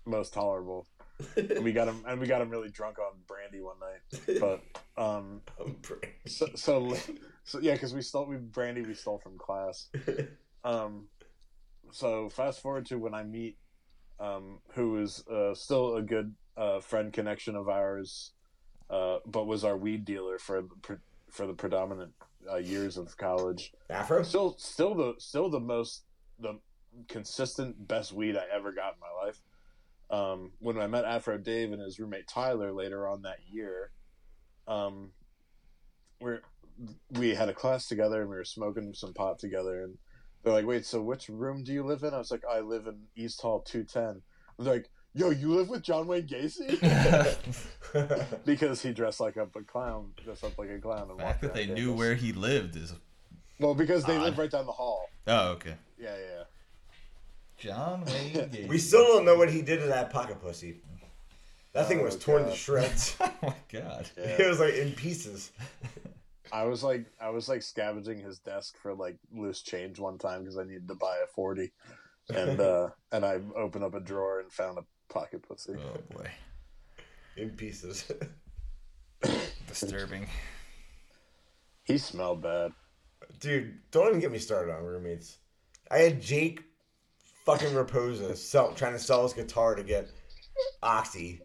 most 0.06 0.34
tolerable. 0.34 0.88
And 1.36 1.64
we 1.64 1.74
got 1.74 1.88
him, 1.88 2.04
and 2.08 2.20
we 2.20 2.28
got 2.28 2.42
him 2.42 2.50
really 2.50 2.70
drunk 2.70 2.98
on 3.00 3.20
brandy 3.28 3.62
one 3.62 3.76
night. 3.80 4.40
But 4.40 4.62
um, 5.02 5.42
so 6.26 6.48
so, 6.56 6.96
so 7.44 7.60
yeah, 7.60 7.74
because 7.74 7.94
we 7.94 8.02
stole 8.02 8.26
we 8.26 8.38
brandy 8.38 8.82
we 8.82 8.94
stole 8.94 9.20
from 9.20 9.38
class. 9.38 9.90
Um, 10.64 11.08
so 11.92 12.30
fast 12.30 12.62
forward 12.62 12.86
to 12.88 12.98
when 12.98 13.14
I 13.14 13.24
meet, 13.24 13.58
um, 14.20 14.60
who 14.74 15.02
is 15.02 15.26
uh, 15.28 15.54
still 15.54 15.96
a 15.96 16.02
good 16.02 16.34
uh, 16.58 16.80
friend 16.80 17.14
connection 17.14 17.56
of 17.56 17.70
ours, 17.70 18.32
uh, 18.90 19.20
but 19.26 19.48
was 19.48 19.64
our 19.64 19.78
weed 19.78 20.06
dealer 20.06 20.38
for 20.38 20.62
the 20.62 21.00
for 21.30 21.46
the 21.46 21.54
predominant 21.54 22.12
uh, 22.52 22.58
years 22.58 22.98
of 22.98 23.16
college. 23.18 23.72
Afro? 23.90 24.24
Still, 24.24 24.56
still 24.58 24.96
the 24.96 25.14
still 25.20 25.50
the 25.50 25.60
most 25.60 26.04
the 26.40 26.60
consistent 27.08 27.88
best 27.88 28.12
weed 28.12 28.36
I 28.36 28.44
ever 28.54 28.72
got 28.72 28.96
in 28.96 29.00
my 29.00 29.26
life. 29.26 29.42
Um, 30.10 30.52
when 30.60 30.80
I 30.80 30.88
met 30.88 31.06
Afro 31.06 31.38
Dave 31.38 31.72
and 31.72 31.82
his 31.82 32.00
roommate 32.00 32.28
Tyler 32.28 32.72
later 32.72 33.08
on 33.08 33.22
that 33.24 33.38
year, 33.52 33.92
um, 34.68 35.12
we're 36.20 36.42
we 37.12 37.36
had 37.36 37.50
a 37.50 37.54
class 37.54 37.88
together 37.88 38.22
and 38.22 38.30
we 38.30 38.38
were 38.38 38.46
smoking 38.46 38.94
some 38.94 39.14
pot 39.14 39.38
together 39.38 39.84
and 39.84 39.98
they're 40.44 40.54
like, 40.54 40.66
"Wait, 40.66 40.86
so 40.86 41.02
which 41.02 41.30
room 41.30 41.64
do 41.64 41.72
you 41.74 41.84
live 41.84 42.04
in?" 42.04 42.14
I 42.14 42.18
was 42.18 42.32
like, 42.32 42.44
"I 42.50 42.60
live 42.60 42.88
in 42.88 42.98
East 43.16 43.42
Hall 43.42 43.60
210." 43.62 44.22
They're 44.60 44.74
like, 44.76 44.90
"Yo, 45.14 45.30
you 45.30 45.54
live 45.54 45.70
with 45.70 45.82
John 45.84 46.08
Wayne 46.08 46.28
Gacy?" 46.28 46.80
because 48.46 48.82
he 48.82 48.92
dressed 48.94 49.20
like 49.20 49.36
a, 49.38 49.44
a 49.44 49.64
clown, 49.64 50.12
dressed 50.24 50.44
up 50.44 50.58
like 50.58 50.70
a 50.70 50.80
clown. 50.80 51.02
And 51.02 51.10
the 51.12 51.16
walked 51.16 51.42
fact 51.42 51.42
that 51.42 51.48
around 51.60 51.68
they 51.70 51.74
knew 51.74 51.94
where 51.94 52.16
he 52.16 52.32
lived 52.32 52.76
is. 52.76 52.94
Well, 53.60 53.74
because 53.76 54.06
they 54.06 54.16
Odd. 54.18 54.24
live 54.24 54.38
right 54.38 54.50
down 54.52 54.66
the 54.66 54.72
hall. 54.72 55.10
Oh, 55.28 55.50
okay. 55.50 55.76
Yeah, 55.98 56.16
yeah. 56.16 56.38
yeah. 56.38 56.44
John 57.58 58.06
Wayne 58.06 58.34
Gacy. 58.50 58.68
we 58.70 58.78
still 58.78 59.06
don't 59.06 59.26
know 59.26 59.36
what 59.36 59.50
he 59.52 59.62
did 59.62 59.82
to 59.82 59.88
that 59.88 60.12
pocket 60.12 60.42
pussy. 60.42 60.78
That 61.74 61.88
thing 61.88 62.00
Oh, 62.00 62.04
was 62.04 62.16
torn 62.18 62.46
to 62.46 62.56
shreds. 62.56 63.16
oh 63.20 63.32
my 63.44 63.54
god. 63.72 64.10
it 64.16 64.48
was 64.48 64.60
like 64.60 64.74
in 64.76 64.92
pieces. 64.94 65.52
I 66.52 66.64
was 66.66 66.84
like, 66.84 67.06
I 67.22 67.30
was 67.30 67.50
like 67.50 67.62
scavenging 67.62 68.20
his 68.20 68.40
desk 68.40 68.78
for 68.78 68.94
like 68.94 69.18
loose 69.34 69.62
change 69.62 70.00
one 70.00 70.18
time 70.18 70.42
because 70.42 70.58
I 70.58 70.64
needed 70.64 70.88
to 70.88 70.96
buy 70.96 71.18
a 71.24 71.28
forty, 71.28 71.72
and 72.30 72.60
uh 72.60 72.90
and 73.12 73.26
I 73.26 73.40
opened 73.56 73.84
up 73.84 73.96
a 73.96 74.00
drawer 74.00 74.40
and 74.40 74.52
found 74.52 74.78
a 74.78 75.14
pocket 75.14 75.44
pussy. 75.48 75.74
Oh 75.78 76.16
boy. 76.16 76.30
In 77.38 77.52
pieces. 77.52 78.12
Disturbing. 79.68 80.28
He 81.84 81.98
smelled 81.98 82.42
bad. 82.42 82.72
Dude, 83.40 83.80
don't 83.92 84.10
even 84.10 84.20
get 84.20 84.32
me 84.32 84.40
started 84.40 84.74
on 84.74 84.84
roommates. 84.84 85.38
I 85.90 86.00
had 86.00 86.22
Jake 86.22 86.62
fucking 87.46 87.70
Raposa 87.70 88.36
sell, 88.36 88.74
trying 88.74 88.94
to 88.94 89.00
sell 89.00 89.24
his 89.24 89.34
guitar 89.34 89.76
to 89.76 89.84
get 89.84 90.12
Oxy. 90.84 91.42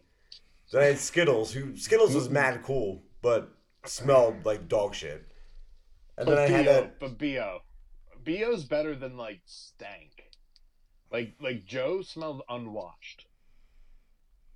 Then 0.71 0.81
I 0.81 0.85
had 0.85 0.99
Skittles, 0.99 1.51
who 1.51 1.75
Skittles 1.75 2.13
was 2.13 2.29
mad 2.29 2.61
cool, 2.63 3.03
but 3.21 3.54
smelled 3.87 4.45
like 4.45 4.67
dog 4.67 4.93
shit. 4.95 5.25
And 6.17 6.27
then 6.27 6.37
I 6.37 6.47
But 6.47 6.49
had 6.51 6.65
Bo, 6.65 6.71
a 6.79 6.89
but 6.99 7.17
Bo, 7.17 7.59
Bo's 8.25 8.63
better 8.63 8.95
than 8.95 9.17
like 9.17 9.41
stank. 9.45 10.31
Like 11.11 11.33
like 11.41 11.65
Joe 11.65 12.01
smelled 12.01 12.41
unwashed. 12.49 13.27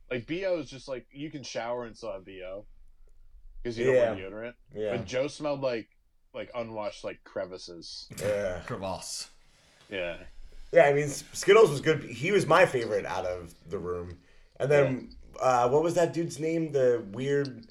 Like 0.09 0.25
Bo 0.27 0.59
is 0.59 0.69
just 0.69 0.87
like 0.87 1.05
you 1.11 1.29
can 1.29 1.43
shower 1.43 1.85
and 1.85 1.95
still 1.95 2.11
have 2.13 2.25
Bo 2.25 2.65
because 3.61 3.77
you 3.77 3.85
don't 3.85 3.95
wear 3.95 4.15
deodorant. 4.15 4.53
yeah, 4.75 4.97
But 4.97 5.05
Joe 5.05 5.27
smelled 5.27 5.61
like 5.61 5.87
like 6.33 6.49
unwashed 6.55 7.03
like 7.03 7.23
crevices. 7.23 8.07
yeah, 8.21 8.61
Crevasse. 8.65 9.29
Yeah. 9.89 10.17
yeah. 10.71 10.83
I 10.83 10.93
mean, 10.93 11.07
Skittles 11.07 11.69
was 11.71 11.81
good. 11.81 12.03
He 12.03 12.31
was 12.31 12.45
my 12.45 12.65
favorite 12.65 13.05
out 13.05 13.25
of 13.25 13.53
the 13.69 13.79
room. 13.79 14.17
And 14.59 14.69
then, 14.69 15.09
uh, 15.41 15.67
what 15.69 15.81
was 15.83 15.95
that 15.95 16.13
dude's 16.13 16.39
name? 16.39 16.71
The 16.71 17.03
weird. 17.11 17.65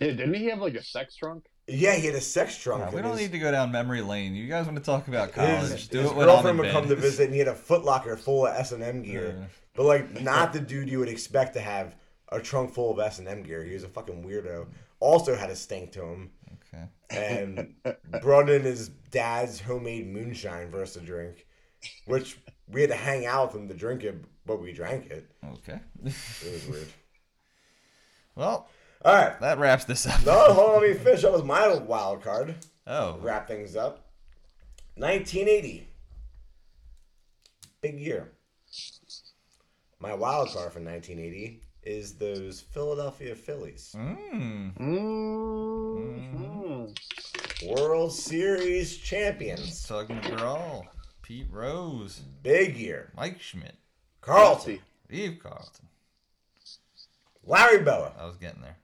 Yeah, 0.00 0.08
didn't 0.08 0.34
he 0.34 0.46
have 0.46 0.60
like 0.60 0.74
a 0.74 0.82
sex 0.82 1.14
trunk? 1.16 1.44
Yeah, 1.68 1.94
he 1.94 2.06
had 2.06 2.14
a 2.16 2.20
sex 2.20 2.56
trunk. 2.58 2.82
Yeah, 2.84 2.94
we 2.96 3.02
don't 3.02 3.12
his- 3.12 3.20
need 3.20 3.32
to 3.32 3.38
go 3.38 3.50
down 3.52 3.70
memory 3.70 4.00
lane. 4.02 4.34
You 4.34 4.48
guys 4.48 4.66
want 4.66 4.78
to 4.78 4.82
talk 4.82 5.06
about 5.08 5.32
college? 5.32 5.70
His, 5.70 5.86
Do 5.88 6.00
his 6.00 6.10
it 6.10 6.16
when 6.16 6.26
girlfriend 6.26 6.58
would 6.58 6.64
bed. 6.64 6.72
come 6.72 6.88
to 6.88 6.96
visit, 6.96 7.24
and 7.26 7.32
he 7.34 7.38
had 7.38 7.48
a 7.48 7.54
Footlocker 7.54 8.18
full 8.18 8.46
of 8.46 8.54
S 8.54 8.72
and 8.72 8.82
M 8.82 9.02
gear, 9.02 9.36
Yeah. 9.38 9.44
but 9.74 9.84
like 9.84 10.20
not 10.22 10.52
the 10.52 10.60
dude 10.60 10.88
you 10.88 10.98
would 10.98 11.08
expect 11.08 11.54
to 11.54 11.60
have 11.60 11.94
a 12.32 12.40
trunk 12.40 12.72
full 12.72 12.90
of 12.92 12.98
S 12.98 13.18
and 13.18 13.28
M 13.28 13.42
gear. 13.42 13.62
He 13.62 13.74
was 13.74 13.84
a 13.84 13.88
fucking 13.88 14.24
weirdo. 14.24 14.66
Also 15.00 15.34
had 15.36 15.50
a 15.50 15.56
stink 15.56 15.92
to 15.92 16.02
him, 16.04 16.30
Okay. 16.74 16.84
and 17.10 17.74
brought 18.20 18.48
in 18.50 18.62
his 18.62 18.88
dad's 19.10 19.60
homemade 19.60 20.06
moonshine 20.08 20.70
for 20.70 20.82
us 20.82 20.94
to 20.94 21.00
drink, 21.00 21.46
which 22.06 22.38
we 22.68 22.80
had 22.80 22.90
to 22.90 22.96
hang 22.96 23.26
out 23.26 23.52
with 23.52 23.62
him 23.62 23.68
to 23.68 23.74
drink 23.74 24.02
it, 24.04 24.16
but 24.46 24.60
we 24.60 24.72
drank 24.72 25.10
it. 25.10 25.26
Okay. 25.52 25.78
It 26.04 26.52
was 26.52 26.66
weird. 26.68 26.88
well, 28.34 28.68
All 29.02 29.14
right, 29.14 29.40
that 29.40 29.58
wraps 29.58 29.84
this 29.86 30.06
up. 30.06 30.24
no, 30.26 30.52
hold 30.52 30.76
on, 30.76 30.82
let 30.82 30.90
me 30.90 30.94
finish 30.96 31.24
up 31.24 31.32
with 31.32 31.44
my 31.44 31.74
wild 31.74 32.22
card. 32.22 32.54
Oh. 32.86 33.16
Wrap 33.20 33.48
things 33.48 33.74
up. 33.76 34.06
1980. 34.96 35.86
Big 37.80 37.98
year. 37.98 38.30
My 39.98 40.12
wild 40.14 40.48
card 40.48 40.72
for 40.72 40.80
1980 40.80 41.62
is 41.82 42.14
those 42.14 42.60
Philadelphia 42.60 43.34
Phillies. 43.34 43.94
Mm. 43.96 44.76
Mm-hmm. 44.78 46.84
World 47.68 48.12
Series 48.12 48.96
champions. 48.98 49.86
Tug 49.86 50.08
McGraw, 50.08 50.82
Pete 51.22 51.46
Rose, 51.50 52.20
Big 52.42 52.76
year. 52.76 53.10
Mike 53.16 53.40
Schmidt, 53.40 53.76
Carlton. 54.20 54.80
Steve 55.06 55.38
Carlton. 55.42 55.86
Larry 57.44 57.82
Bowa. 57.82 58.12
I 58.18 58.26
was 58.26 58.36
getting 58.36 58.60
there. 58.60 58.76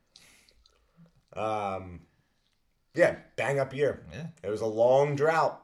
Um, 1.37 2.01
yeah, 2.95 3.17
bang 3.37 3.59
up 3.59 3.75
year. 3.75 4.05
Yeah. 4.13 4.27
It 4.43 4.51
was 4.51 4.63
a 4.63 4.67
long 4.67 5.17
drought. 5.17 5.63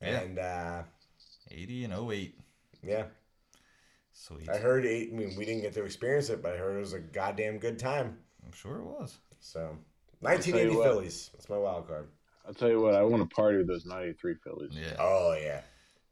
Yeah. 0.00 0.20
And 0.20 0.38
uh, 0.38 0.82
80 1.50 1.84
and 1.84 2.12
08. 2.12 2.38
yeah, 2.82 3.04
Sweet. 4.12 4.48
I 4.48 4.56
heard. 4.58 4.86
Eight, 4.86 5.10
I 5.12 5.16
mean, 5.16 5.34
we 5.36 5.44
didn't 5.44 5.62
get 5.62 5.74
to 5.74 5.84
experience 5.84 6.30
it, 6.30 6.42
but 6.42 6.54
I 6.54 6.56
heard 6.56 6.76
it 6.76 6.80
was 6.80 6.92
a 6.92 7.00
goddamn 7.00 7.58
good 7.58 7.78
time. 7.78 8.18
I'm 8.44 8.52
sure 8.52 8.76
it 8.78 8.84
was. 8.84 9.18
So, 9.40 9.76
1980 10.20 10.76
what. 10.76 10.84
Phillies. 10.84 11.30
That's 11.34 11.48
my 11.48 11.58
wild 11.58 11.86
card. 11.86 12.08
I'll 12.46 12.54
tell 12.54 12.70
you 12.70 12.80
what, 12.80 12.94
I 12.94 13.02
want 13.02 13.28
to 13.28 13.34
party 13.34 13.58
with 13.58 13.66
those 13.66 13.84
'93 13.84 14.34
Phillies. 14.42 14.72
Yeah. 14.72 14.96
Oh 14.98 15.36
yeah. 15.38 15.60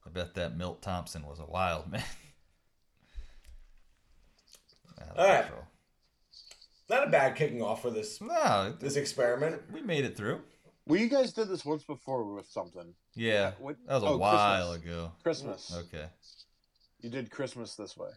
I 0.04 0.10
bet 0.10 0.34
that 0.34 0.56
Milt 0.56 0.82
Thompson 0.82 1.24
was 1.24 1.40
a 1.40 1.46
wild 1.46 1.90
man. 1.90 2.02
All 5.16 5.26
right. 5.26 5.42
control. 5.46 5.64
Not 6.88 7.06
a 7.08 7.10
bad 7.10 7.34
kicking 7.36 7.62
off 7.62 7.82
for 7.82 7.90
this 7.90 8.20
No, 8.20 8.74
this 8.78 8.96
experiment. 8.96 9.62
we 9.72 9.80
made 9.82 10.04
it 10.04 10.16
through. 10.16 10.40
Well, 10.86 11.00
you 11.00 11.08
guys 11.08 11.32
did 11.32 11.48
this 11.48 11.64
once 11.64 11.82
before 11.82 12.24
with 12.32 12.46
something. 12.48 12.94
Yeah. 13.14 13.52
What- 13.58 13.76
That 13.86 13.94
was 13.94 14.02
a 14.04 14.06
oh, 14.06 14.16
while 14.18 14.68
Christmas. 14.70 14.84
ago. 14.94 15.12
Christmas. 15.22 15.74
Okay. 15.88 16.06
You 17.00 17.10
did 17.10 17.30
Christmas 17.30 17.74
this 17.74 17.96
way. 17.96 18.10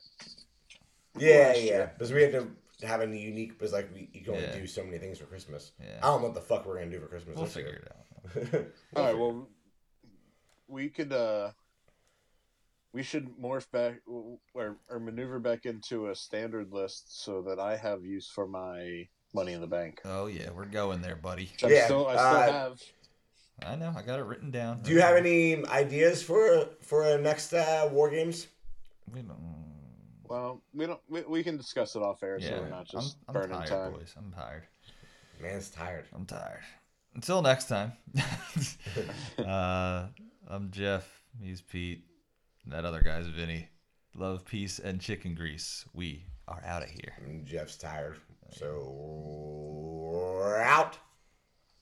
Yeah, 1.18 1.48
last 1.48 1.62
yeah. 1.64 1.86
Because 1.88 2.14
we 2.14 2.22
had 2.22 2.32
to 2.34 2.88
have 2.88 3.02
a 3.02 3.06
unique. 3.08 3.58
Because 3.58 3.74
like 3.74 3.90
we, 3.94 4.10
you 4.14 4.22
can 4.24 4.36
only 4.36 4.46
Yeah. 4.46 4.56
do 4.60 4.68
so 4.68 4.84
many 4.84 5.00
things 5.00 5.18
for 5.18 5.26
Christmas. 5.26 5.72
Yeah. 5.80 5.98
I 6.04 6.08
don't 6.08 6.22
know 6.22 6.28
what 6.28 6.36
the 6.36 6.42
fuck 6.42 6.66
we're 6.66 6.78
gonna 6.80 6.92
do 6.92 7.00
for 7.00 7.08
Christmas. 7.08 7.36
We'll 7.36 7.46
this 7.46 7.54
figure 7.56 7.72
year. 7.72 7.88
it 8.36 8.56
out. 8.56 8.66
All 8.96 9.04
right. 9.04 9.18
Well, 9.18 9.48
we 10.68 10.90
could. 10.90 11.12
uh 11.12 11.52
We 12.94 13.04
should 13.04 13.30
morph 13.40 13.70
back 13.72 14.02
or, 14.08 14.78
or 14.90 15.00
maneuver 15.00 15.40
back 15.40 15.66
into 15.66 16.08
a 16.08 16.16
standard 16.16 16.72
list 16.72 17.24
so 17.24 17.42
that 17.44 17.60
I 17.60 17.78
have 17.78 18.04
use 18.04 18.28
for 18.28 18.48
my 18.48 19.08
money 19.34 19.54
in 19.54 19.62
the 19.62 19.68
bank. 19.68 20.02
Oh 20.06 20.26
yeah, 20.26 20.50
we're 20.50 20.66
going 20.66 21.02
there, 21.02 21.16
buddy. 21.16 21.50
Which 21.54 21.64
I 21.66 21.70
Yeah, 21.70 21.86
still, 21.86 22.08
I 22.08 22.16
still 22.16 22.30
uh, 22.30 22.52
have. 22.52 22.82
I 23.66 23.76
know. 23.76 23.94
I 23.96 24.02
got 24.02 24.20
it 24.20 24.24
written 24.24 24.52
down. 24.52 24.82
Do 24.82 24.92
you 24.92 25.02
have 25.02 25.16
any 25.16 25.64
ideas 25.68 26.24
for 26.24 26.70
for 26.82 27.04
uh, 27.06 27.18
next 27.18 27.54
uh, 27.54 27.90
war 27.92 28.10
games? 28.10 28.48
We 29.14 29.22
don't. 29.22 29.38
Well, 30.24 30.62
we 30.74 30.86
don't. 30.86 31.00
We, 31.10 31.22
we 31.22 31.44
can 31.44 31.58
discuss 31.58 31.96
it 31.96 32.02
off 32.02 32.24
air, 32.24 32.40
so 32.40 32.48
Yeah, 32.48 32.60
we're 32.62 32.70
not 32.70 32.88
I'm, 32.96 33.04
I'm 33.28 33.34
burning 33.34 33.58
tired, 33.58 33.70
time. 33.70 33.92
boys. 33.94 34.16
I'm 34.18 34.32
tired. 34.32 34.64
Man's 35.42 35.70
tired. 35.70 36.06
I'm 36.14 36.26
tired. 36.26 36.62
Until 37.16 37.42
next 37.42 37.68
time. 37.68 37.94
uh, 39.46 40.08
I'm 40.48 40.72
Jeff. 40.72 41.24
He's 41.42 41.62
Pete. 41.62 42.04
That 42.70 42.86
other 42.86 43.02
guy's 43.02 43.28
Vinny. 43.28 43.68
Love, 44.14 44.46
peace, 44.46 44.78
and 44.78 45.02
chicken 45.02 45.34
grease. 45.34 45.86
We 45.94 46.26
are 46.48 46.62
out 46.64 46.84
of 46.84 46.90
here. 46.90 47.14
And 47.26 47.46
Jeff's 47.46 47.78
tired. 47.78 48.18
So 48.52 48.92
we're 50.42 50.62
out. 50.62 50.98